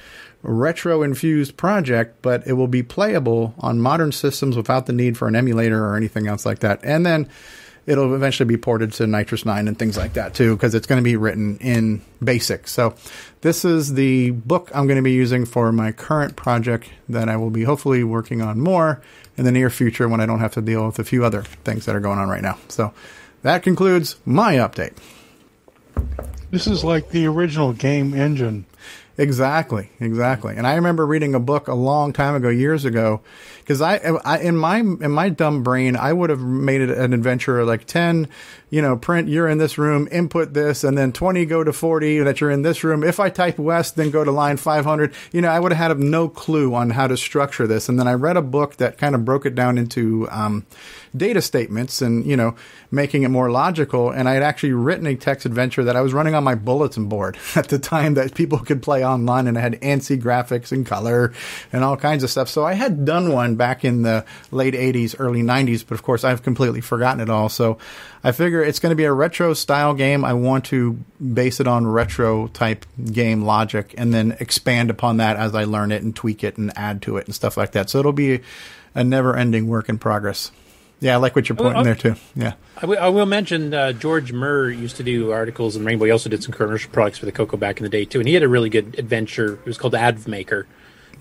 [0.44, 5.26] retro infused project, but it will be playable on modern systems without the need for
[5.26, 6.80] an emulator or anything else like that.
[6.84, 7.28] And then
[7.86, 11.04] it'll eventually be ported to NitrOS-9 and things like that too, because it's going to
[11.04, 12.68] be written in BASIC.
[12.68, 12.94] So
[13.40, 17.36] this is the book I'm going to be using for my current project that I
[17.36, 19.02] will be hopefully working on more
[19.36, 21.86] in the near future when I don't have to deal with a few other things
[21.86, 22.58] that are going on right now.
[22.68, 22.92] So
[23.42, 24.94] that concludes my update.
[26.50, 28.66] This is like the original game engine.
[29.16, 30.56] Exactly, exactly.
[30.56, 33.20] And I remember reading a book a long time ago, years ago,
[33.64, 37.14] because I, I, in my in my dumb brain, I would have made it an
[37.14, 38.28] adventure like ten,
[38.68, 42.18] you know, print you're in this room, input this, and then twenty go to forty
[42.18, 43.02] that you're in this room.
[43.02, 45.14] If I type west, then go to line five hundred.
[45.32, 47.88] You know, I would have had no clue on how to structure this.
[47.88, 50.66] And then I read a book that kind of broke it down into um,
[51.16, 52.54] data statements and you know
[52.90, 54.10] making it more logical.
[54.10, 57.08] And I had actually written a text adventure that I was running on my bulletin
[57.08, 60.84] board at the time that people could play online, and it had ANSI graphics and
[60.84, 61.32] color
[61.72, 62.50] and all kinds of stuff.
[62.50, 66.24] So I had done one back in the late '80s, early '90s, but of course
[66.24, 67.48] I've completely forgotten it all.
[67.48, 67.78] So
[68.22, 70.24] I figure it's going to be a retro style game.
[70.24, 75.36] I want to base it on retro type game logic, and then expand upon that
[75.36, 77.90] as I learn it and tweak it and add to it and stuff like that.
[77.90, 78.40] So it'll be
[78.94, 80.50] a never-ending work in progress.
[81.00, 82.14] Yeah, I like what you're Well, pointing uh, there too.
[82.34, 82.54] Yeah.
[82.80, 86.06] I will mention uh, George Murr used to do articles in Rainbow.
[86.06, 88.28] He also did some commercial products for the Coco back in the day too, and
[88.28, 89.54] he had a really good adventure.
[89.54, 90.66] It was called Adv Maker.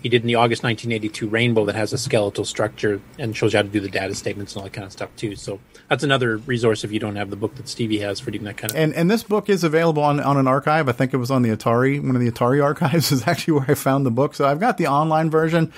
[0.03, 3.57] He did in the August 1982 Rainbow that has a skeletal structure and shows you
[3.57, 5.37] how to do the data statements and all that kind of stuff too.
[5.37, 8.43] So that's another resource if you don't have the book that Stevie has for doing
[8.43, 8.77] that kind of.
[8.77, 10.89] And and this book is available on, on an archive.
[10.89, 12.03] I think it was on the Atari.
[12.03, 14.35] One of the Atari archives is actually where I found the book.
[14.35, 15.71] So I've got the online version,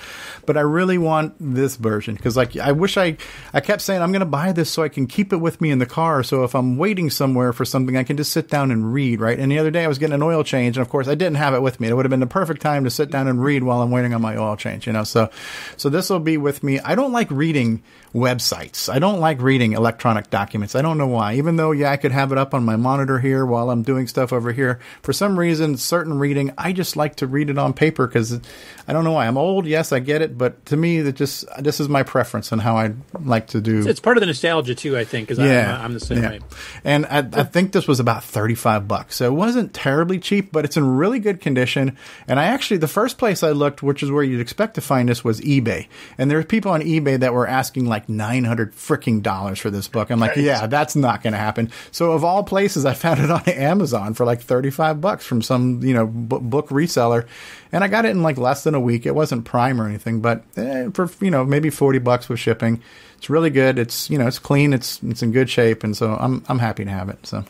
[0.44, 3.16] but I really want this version because like I wish I
[3.54, 5.70] I kept saying I'm going to buy this so I can keep it with me
[5.70, 6.24] in the car.
[6.24, 9.20] So if I'm waiting somewhere for something, I can just sit down and read.
[9.20, 9.38] Right.
[9.38, 11.36] And the other day I was getting an oil change, and of course I didn't
[11.36, 11.86] have it with me.
[11.86, 14.15] It would have been the perfect time to sit down and read while I'm waiting
[14.16, 14.86] on my oil change.
[14.88, 15.30] You know, so
[15.76, 16.80] so this will be with me.
[16.80, 17.82] I don't like reading
[18.16, 18.92] websites.
[18.92, 20.74] I don't like reading electronic documents.
[20.74, 21.34] I don't know why.
[21.34, 24.06] Even though yeah, I could have it up on my monitor here while I'm doing
[24.06, 24.80] stuff over here.
[25.02, 28.40] For some reason, certain reading, I just like to read it on paper because
[28.88, 29.26] I don't know why.
[29.26, 29.66] I'm old.
[29.66, 32.76] Yes, I get it, but to me, that just this is my preference and how
[32.76, 33.78] I like to do.
[33.78, 36.22] It's, it's part of the nostalgia too, I think, because Yeah, I'm, I'm the same
[36.22, 36.30] yeah.
[36.30, 36.40] way.
[36.84, 39.16] And I, I think this was about 35 bucks.
[39.16, 41.96] So it wasn't terribly cheap, but it's in really good condition.
[42.26, 45.08] And I actually, the first place I looked, which is where you'd expect to find
[45.08, 45.88] this, was eBay.
[46.16, 49.88] And there were people on eBay that were asking like 900 freaking dollars for this
[49.88, 50.10] book.
[50.10, 51.70] I'm like, yeah, that's not going to happen.
[51.90, 55.82] So of all places, I found it on Amazon for like 35 bucks from some,
[55.82, 57.26] you know, b- book reseller.
[57.72, 59.06] And I got it in like less than a week.
[59.06, 62.82] It wasn't prime or anything, but eh, for, you know, maybe 40 bucks with shipping.
[63.18, 63.78] It's really good.
[63.78, 64.72] It's, you know, it's clean.
[64.72, 65.84] It's, it's in good shape.
[65.84, 67.26] And so I'm, I'm happy to have it.
[67.26, 67.44] So.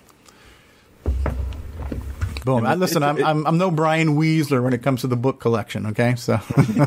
[2.46, 2.64] Boom.
[2.64, 5.84] I, listen, I'm, I'm I'm no Brian Weasler when it comes to the book collection.
[5.86, 6.38] Okay, so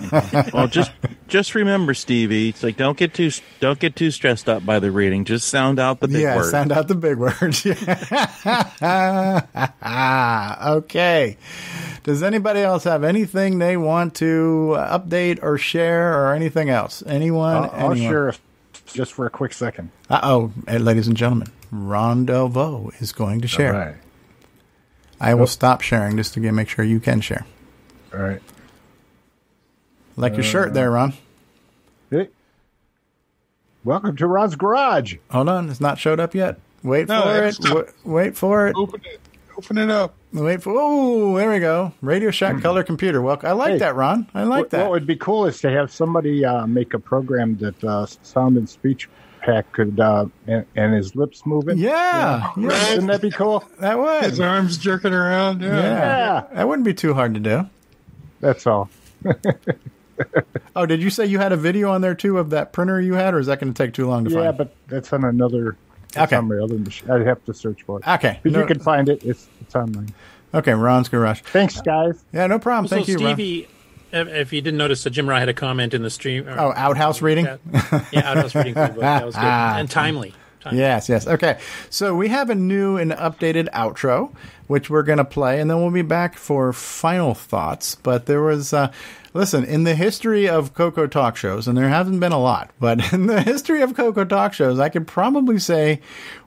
[0.54, 0.94] well, just
[1.28, 2.48] just remember, Stevie.
[2.48, 3.30] It's like don't get too
[3.60, 5.26] don't get too stressed up by the reading.
[5.26, 6.52] Just sound out the big yeah, words.
[6.52, 7.66] sound out the big words.
[10.86, 11.38] okay.
[12.04, 17.04] Does anybody else have anything they want to uh, update or share or anything else?
[17.06, 17.58] Anyone?
[17.58, 18.10] I'll, I'll Anyone?
[18.10, 18.42] share if-
[18.86, 19.92] just for a quick second.
[20.10, 24.00] Uh oh, ladies and gentlemen, Ron Delvaux is going to share.
[25.20, 27.46] I will stop sharing just to get, make sure you can share.
[28.14, 28.42] All right.
[30.16, 31.14] Like your shirt there, Ron.
[32.10, 32.30] Hey.
[33.84, 35.16] Welcome to Ron's Garage.
[35.32, 36.60] Hold on, it's not showed up yet.
[36.84, 37.58] Wait No, for it.
[37.64, 37.88] not.
[38.06, 38.76] Wait for it.
[38.76, 39.20] Open it.
[39.58, 40.14] Open it up.
[40.32, 40.74] Wait for.
[40.78, 41.92] Oh, there we go.
[42.02, 43.22] Radio Shack color computer.
[43.22, 44.30] Well, I like Hey, that, Ron.
[44.34, 44.82] I like what, that.
[44.84, 48.58] What would be cool is to have somebody uh, make a program that uh, sound
[48.58, 49.10] and speech
[49.52, 51.78] pack could uh, and, and his lips moving.
[51.78, 52.53] Yeah, Yeah.
[52.58, 52.90] yeah.
[52.92, 53.64] Wouldn't that be cool?
[53.80, 54.24] That would.
[54.24, 55.61] His arms jerking around.
[55.61, 55.76] Yeah.
[55.76, 56.44] yeah.
[56.53, 57.69] that wouldn't be too hard to do.
[58.40, 58.90] That's all.
[60.76, 63.14] Oh, did you say you had a video on there too of that printer you
[63.14, 64.45] had, or is that going to take too long to Yeah, find?
[64.45, 65.78] Yeah, but that's on another.
[66.14, 66.38] That's Okay.
[66.38, 67.10] on my other machine.
[67.10, 68.08] I'd have to search for it.
[68.08, 68.40] Okay.
[68.44, 70.14] If No- you can find it, it's it's online.
[70.53, 71.42] Okay, Ron's Garage.
[71.42, 72.24] Thanks, guys.
[72.34, 72.88] Yeah, no problem.
[72.88, 73.36] So Thank you, Ron.
[74.12, 76.48] If, if you didn't notice, uh, Jim Ra had a comment in the stream.
[76.48, 77.46] or- Oh, outhouse reading.
[77.46, 77.60] yeah,
[78.24, 78.74] outhouse reading.
[78.74, 80.34] That was good and timely.
[80.72, 81.26] Yes, yes.
[81.26, 81.58] Okay.
[81.90, 84.36] So we have a new and updated outro,
[84.68, 87.96] which we're going to play, and then we'll be back for final thoughts.
[87.96, 88.92] But there was, uh,
[89.34, 93.14] listen, in the history of Coco talk shows, and there haven't been a lot, but
[93.14, 96.02] in the history of Coco talk shows, I could probably say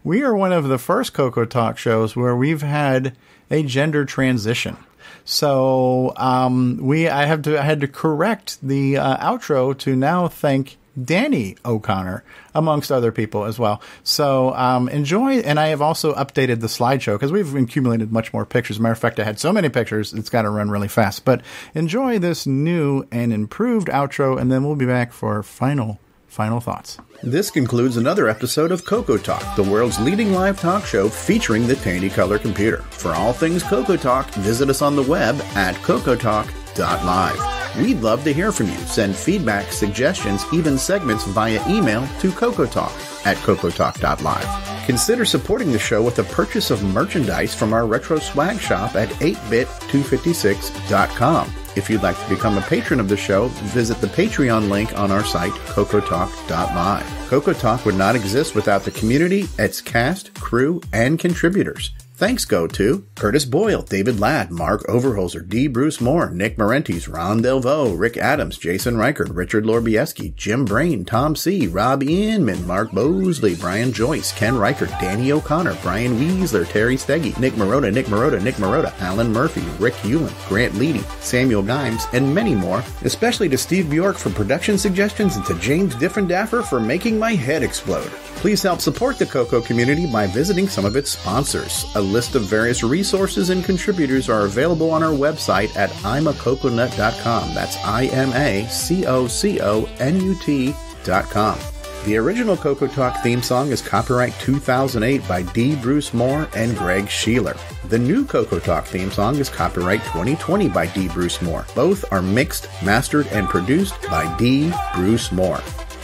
[0.05, 3.16] we are one of the first Coco talk shows where we've had
[3.50, 4.76] a gender transition.
[5.25, 10.28] So um, we, I have to, I had to correct the uh, outro to now
[10.28, 12.23] thank Danny O'Connor,
[12.55, 13.81] amongst other people as well.
[14.05, 18.44] So um, enjoy, and I have also updated the slideshow because we've accumulated much more
[18.44, 18.78] pictures.
[18.78, 21.25] matter of fact, I had so many pictures, it's got to run really fast.
[21.25, 21.42] But
[21.75, 25.99] enjoy this new and improved outro, and then we'll be back for final,
[26.32, 26.98] final thoughts.
[27.22, 31.76] This concludes another episode of Coco Talk, the world's leading live talk show featuring the
[31.76, 32.78] Tandy Color computer.
[32.90, 37.61] For all things Coco Talk, visit us on the web at cocotalk.live.
[37.78, 38.78] We'd love to hear from you.
[38.78, 42.92] Send feedback, suggestions, even segments via email to cocotalk
[43.26, 44.86] at cocotalk.live.
[44.86, 49.09] Consider supporting the show with a purchase of merchandise from our retro swag shop at
[49.09, 51.51] 8bit256.com.
[51.75, 55.10] If you'd like to become a patron of the show, visit the Patreon link on
[55.10, 57.28] our site, cocotalk.live.
[57.28, 61.92] Coco Talk would not exist without the community, its cast, crew, and contributors.
[62.23, 65.67] Thanks go to Curtis Boyle, David Ladd, Mark Overholzer, D.
[65.67, 71.34] Bruce Moore, Nick Marentes, Ron Delvaux, Rick Adams, Jason Reichert, Richard Lorbieski, Jim Brain, Tom
[71.34, 77.36] C., Rob Inman, Mark Bosley, Brian Joyce, Ken Reichert, Danny O'Connor, Brian Weasler, Terry Steggy,
[77.41, 82.33] Nick Marotta, Nick Marotta, Nick Marotta, Alan Murphy, Rick Hewlin, Grant Leedy, Samuel Gimes, and
[82.33, 87.18] many more, especially to Steve Bjork for production suggestions and to James Diffendaffer for making
[87.18, 88.12] my head explode.
[88.36, 91.84] Please help support the Coco community by visiting some of its sponsors.
[92.12, 97.55] List of various resources and contributors are available on our website at imacoconut.com.
[97.55, 101.58] That's I M A C O C O N U T.com.
[102.05, 105.74] The original Coco Talk theme song is copyright 2008 by D.
[105.74, 107.58] Bruce Moore and Greg Sheeler.
[107.89, 111.08] The new Coco Talk theme song is copyright 2020 by D.
[111.08, 111.65] Bruce Moore.
[111.74, 114.70] Both are mixed, mastered, and produced by D.
[114.94, 115.62] Bruce Moore.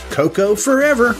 [0.09, 1.15] Coco forever!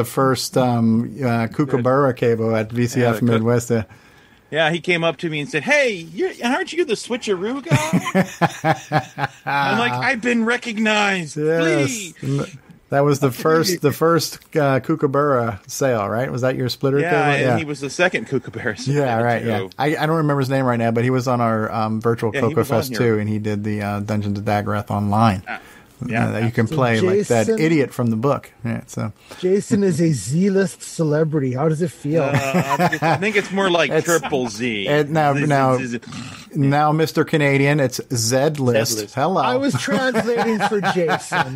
[0.00, 3.70] The first um, uh, Kookaburra cable at VCF Yeah, Cook- Midwest.
[3.70, 3.84] uh,
[4.50, 9.30] Yeah, he came up to me and said, "Hey, you're, aren't you the switcheroo guy?"
[9.44, 11.34] I'm like, "I've been recognized.
[11.34, 12.56] Please." Yes.
[12.88, 16.28] That was the first, the first uh, Kookaburra sale, right?
[16.32, 16.98] Was that your splitter?
[16.98, 17.50] Yeah, cable?
[17.50, 18.74] and he was the second Kookaburra.
[18.86, 19.44] Yeah, right.
[19.44, 19.68] Yeah.
[19.78, 22.32] I, I don't remember his name right now, but he was on our um, virtual
[22.34, 24.90] Yeah, he Coco was on Fest too, and he did the uh, Dungeons of Daggorath
[24.90, 25.44] online.
[26.06, 26.28] Yeah.
[26.28, 28.50] Uh, that you can So play like that idiot from the book.
[28.64, 31.52] Yeah, so Jason is a Z-list celebrity.
[31.54, 32.22] How does it feel?
[32.22, 34.86] Uh, I think it's- I think it's more like triple Z.
[34.88, 36.00] and now Z- now Z- Z-
[36.52, 37.24] now, Mr.
[37.24, 39.14] Canadian, it's Z list.
[39.14, 39.40] Hello.
[39.40, 41.52] I was translating for Jason.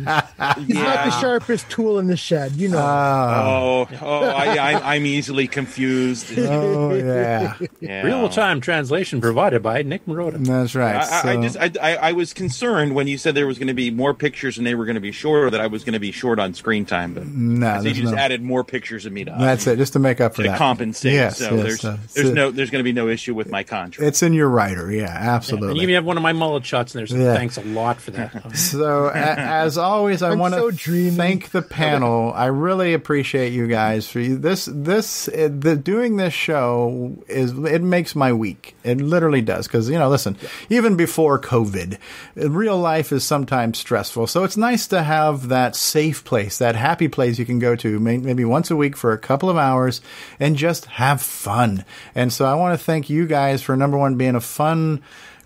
[0.65, 2.77] He's not the sharpest tool in the shed, you know.
[2.79, 6.37] Oh, oh, I, I, I'm easily confused.
[6.45, 7.55] Oh yeah.
[7.81, 8.03] Yeah.
[8.03, 10.45] Real time translation provided by Nick Marotta.
[10.45, 10.95] That's right.
[10.95, 13.67] I, I, I just I, I, I was concerned when you said there was going
[13.67, 15.93] to be more pictures and they were going to be shorter that I was going
[15.93, 18.63] to be short on screen time, but No, I see you just no- added more
[18.63, 20.57] pictures of me to, That's it, just to make up for to that.
[20.57, 21.13] compensate.
[21.13, 23.49] Yes, so yes, there's uh, there's so- no there's going to be no issue with
[23.49, 24.07] my contract.
[24.07, 25.19] It's in your writer, yeah, absolutely.
[25.19, 25.75] And absolutely.
[25.77, 27.33] you even have one of my mullet shots in there, so Yeah.
[27.35, 28.33] thanks a lot for that.
[28.55, 32.31] So, a- as always, I I'm want so to thank the panel.
[32.33, 34.37] I really appreciate you guys for you.
[34.37, 38.75] This, this, the doing this show is it makes my week.
[38.83, 40.37] It literally does because you know, listen,
[40.69, 41.97] even before COVID,
[42.35, 44.24] real life is sometimes stressful.
[44.27, 47.99] So it's nice to have that safe place, that happy place you can go to
[47.99, 50.01] maybe once a week for a couple of hours
[50.39, 51.85] and just have fun.
[52.13, 55.01] And so, I want to thank you guys for number one being a fun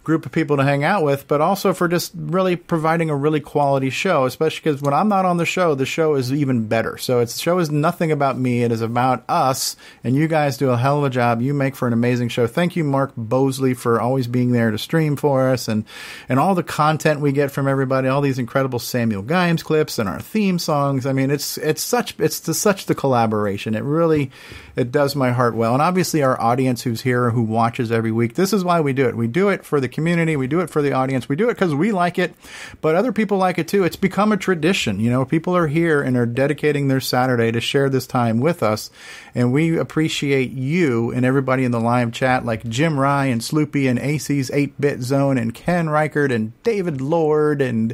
[0.10, 3.40] group of people to hang out with, but also for just really providing a really
[3.40, 6.98] quality show, especially because when I'm not on the show, the show is even better.
[6.98, 8.64] So it's, the show is nothing about me.
[8.64, 11.44] It is about us, and you guys do a hell of a job.
[11.44, 12.48] You make for an amazing show.
[12.48, 15.86] Thank you, Mark Bosley, for always being there to stream for us and,
[16.28, 20.10] and all the content we get from everybody, all these incredible Samuel Gimes clips and
[20.10, 21.06] our theme songs.
[21.06, 23.76] I mean, it's, it's such, it's the, such the collaboration.
[23.76, 24.32] It really,
[24.76, 25.74] it does my heart well.
[25.74, 29.08] And obviously our audience who's here, who watches every week, this is why we do
[29.08, 29.16] it.
[29.16, 30.38] We do it for the community.
[30.38, 31.28] We do it for the audience.
[31.28, 32.34] We do it because we like it,
[32.80, 33.84] but other people like it too.
[33.84, 35.02] It's become a tradition.
[35.02, 38.64] You know, people are here and are dedicating their Saturday to share this time with
[38.64, 38.90] us.
[39.36, 43.90] And we appreciate you and everybody in the live chat like Jim Rye and Sloopy
[43.90, 47.94] and AC's 8-Bit Zone and Ken Reichert and David Lord and,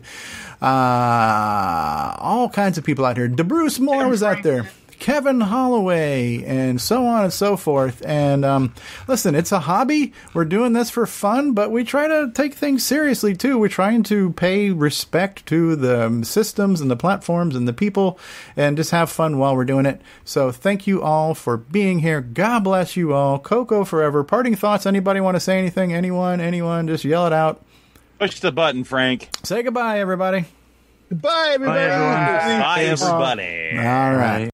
[0.61, 3.27] uh, all kinds of people out here.
[3.27, 3.41] D.
[3.41, 4.69] Bruce Moore was out there.
[4.99, 8.03] Kevin Holloway, and so on and so forth.
[8.05, 8.73] And um,
[9.07, 10.13] listen, it's a hobby.
[10.33, 13.57] We're doing this for fun, but we try to take things seriously too.
[13.57, 18.19] We're trying to pay respect to the um, systems and the platforms and the people,
[18.55, 20.01] and just have fun while we're doing it.
[20.23, 22.21] So thank you all for being here.
[22.21, 23.39] God bless you all.
[23.39, 24.23] Coco forever.
[24.23, 24.85] Parting thoughts.
[24.85, 25.93] Anybody want to say anything?
[25.93, 26.41] Anyone?
[26.41, 26.87] Anyone?
[26.87, 27.61] Just yell it out.
[28.19, 29.29] Push the button, Frank.
[29.43, 30.45] Say goodbye, everybody.
[31.09, 31.89] Goodbye, everybody.
[32.61, 33.77] Bye, everybody.
[33.77, 34.41] All right.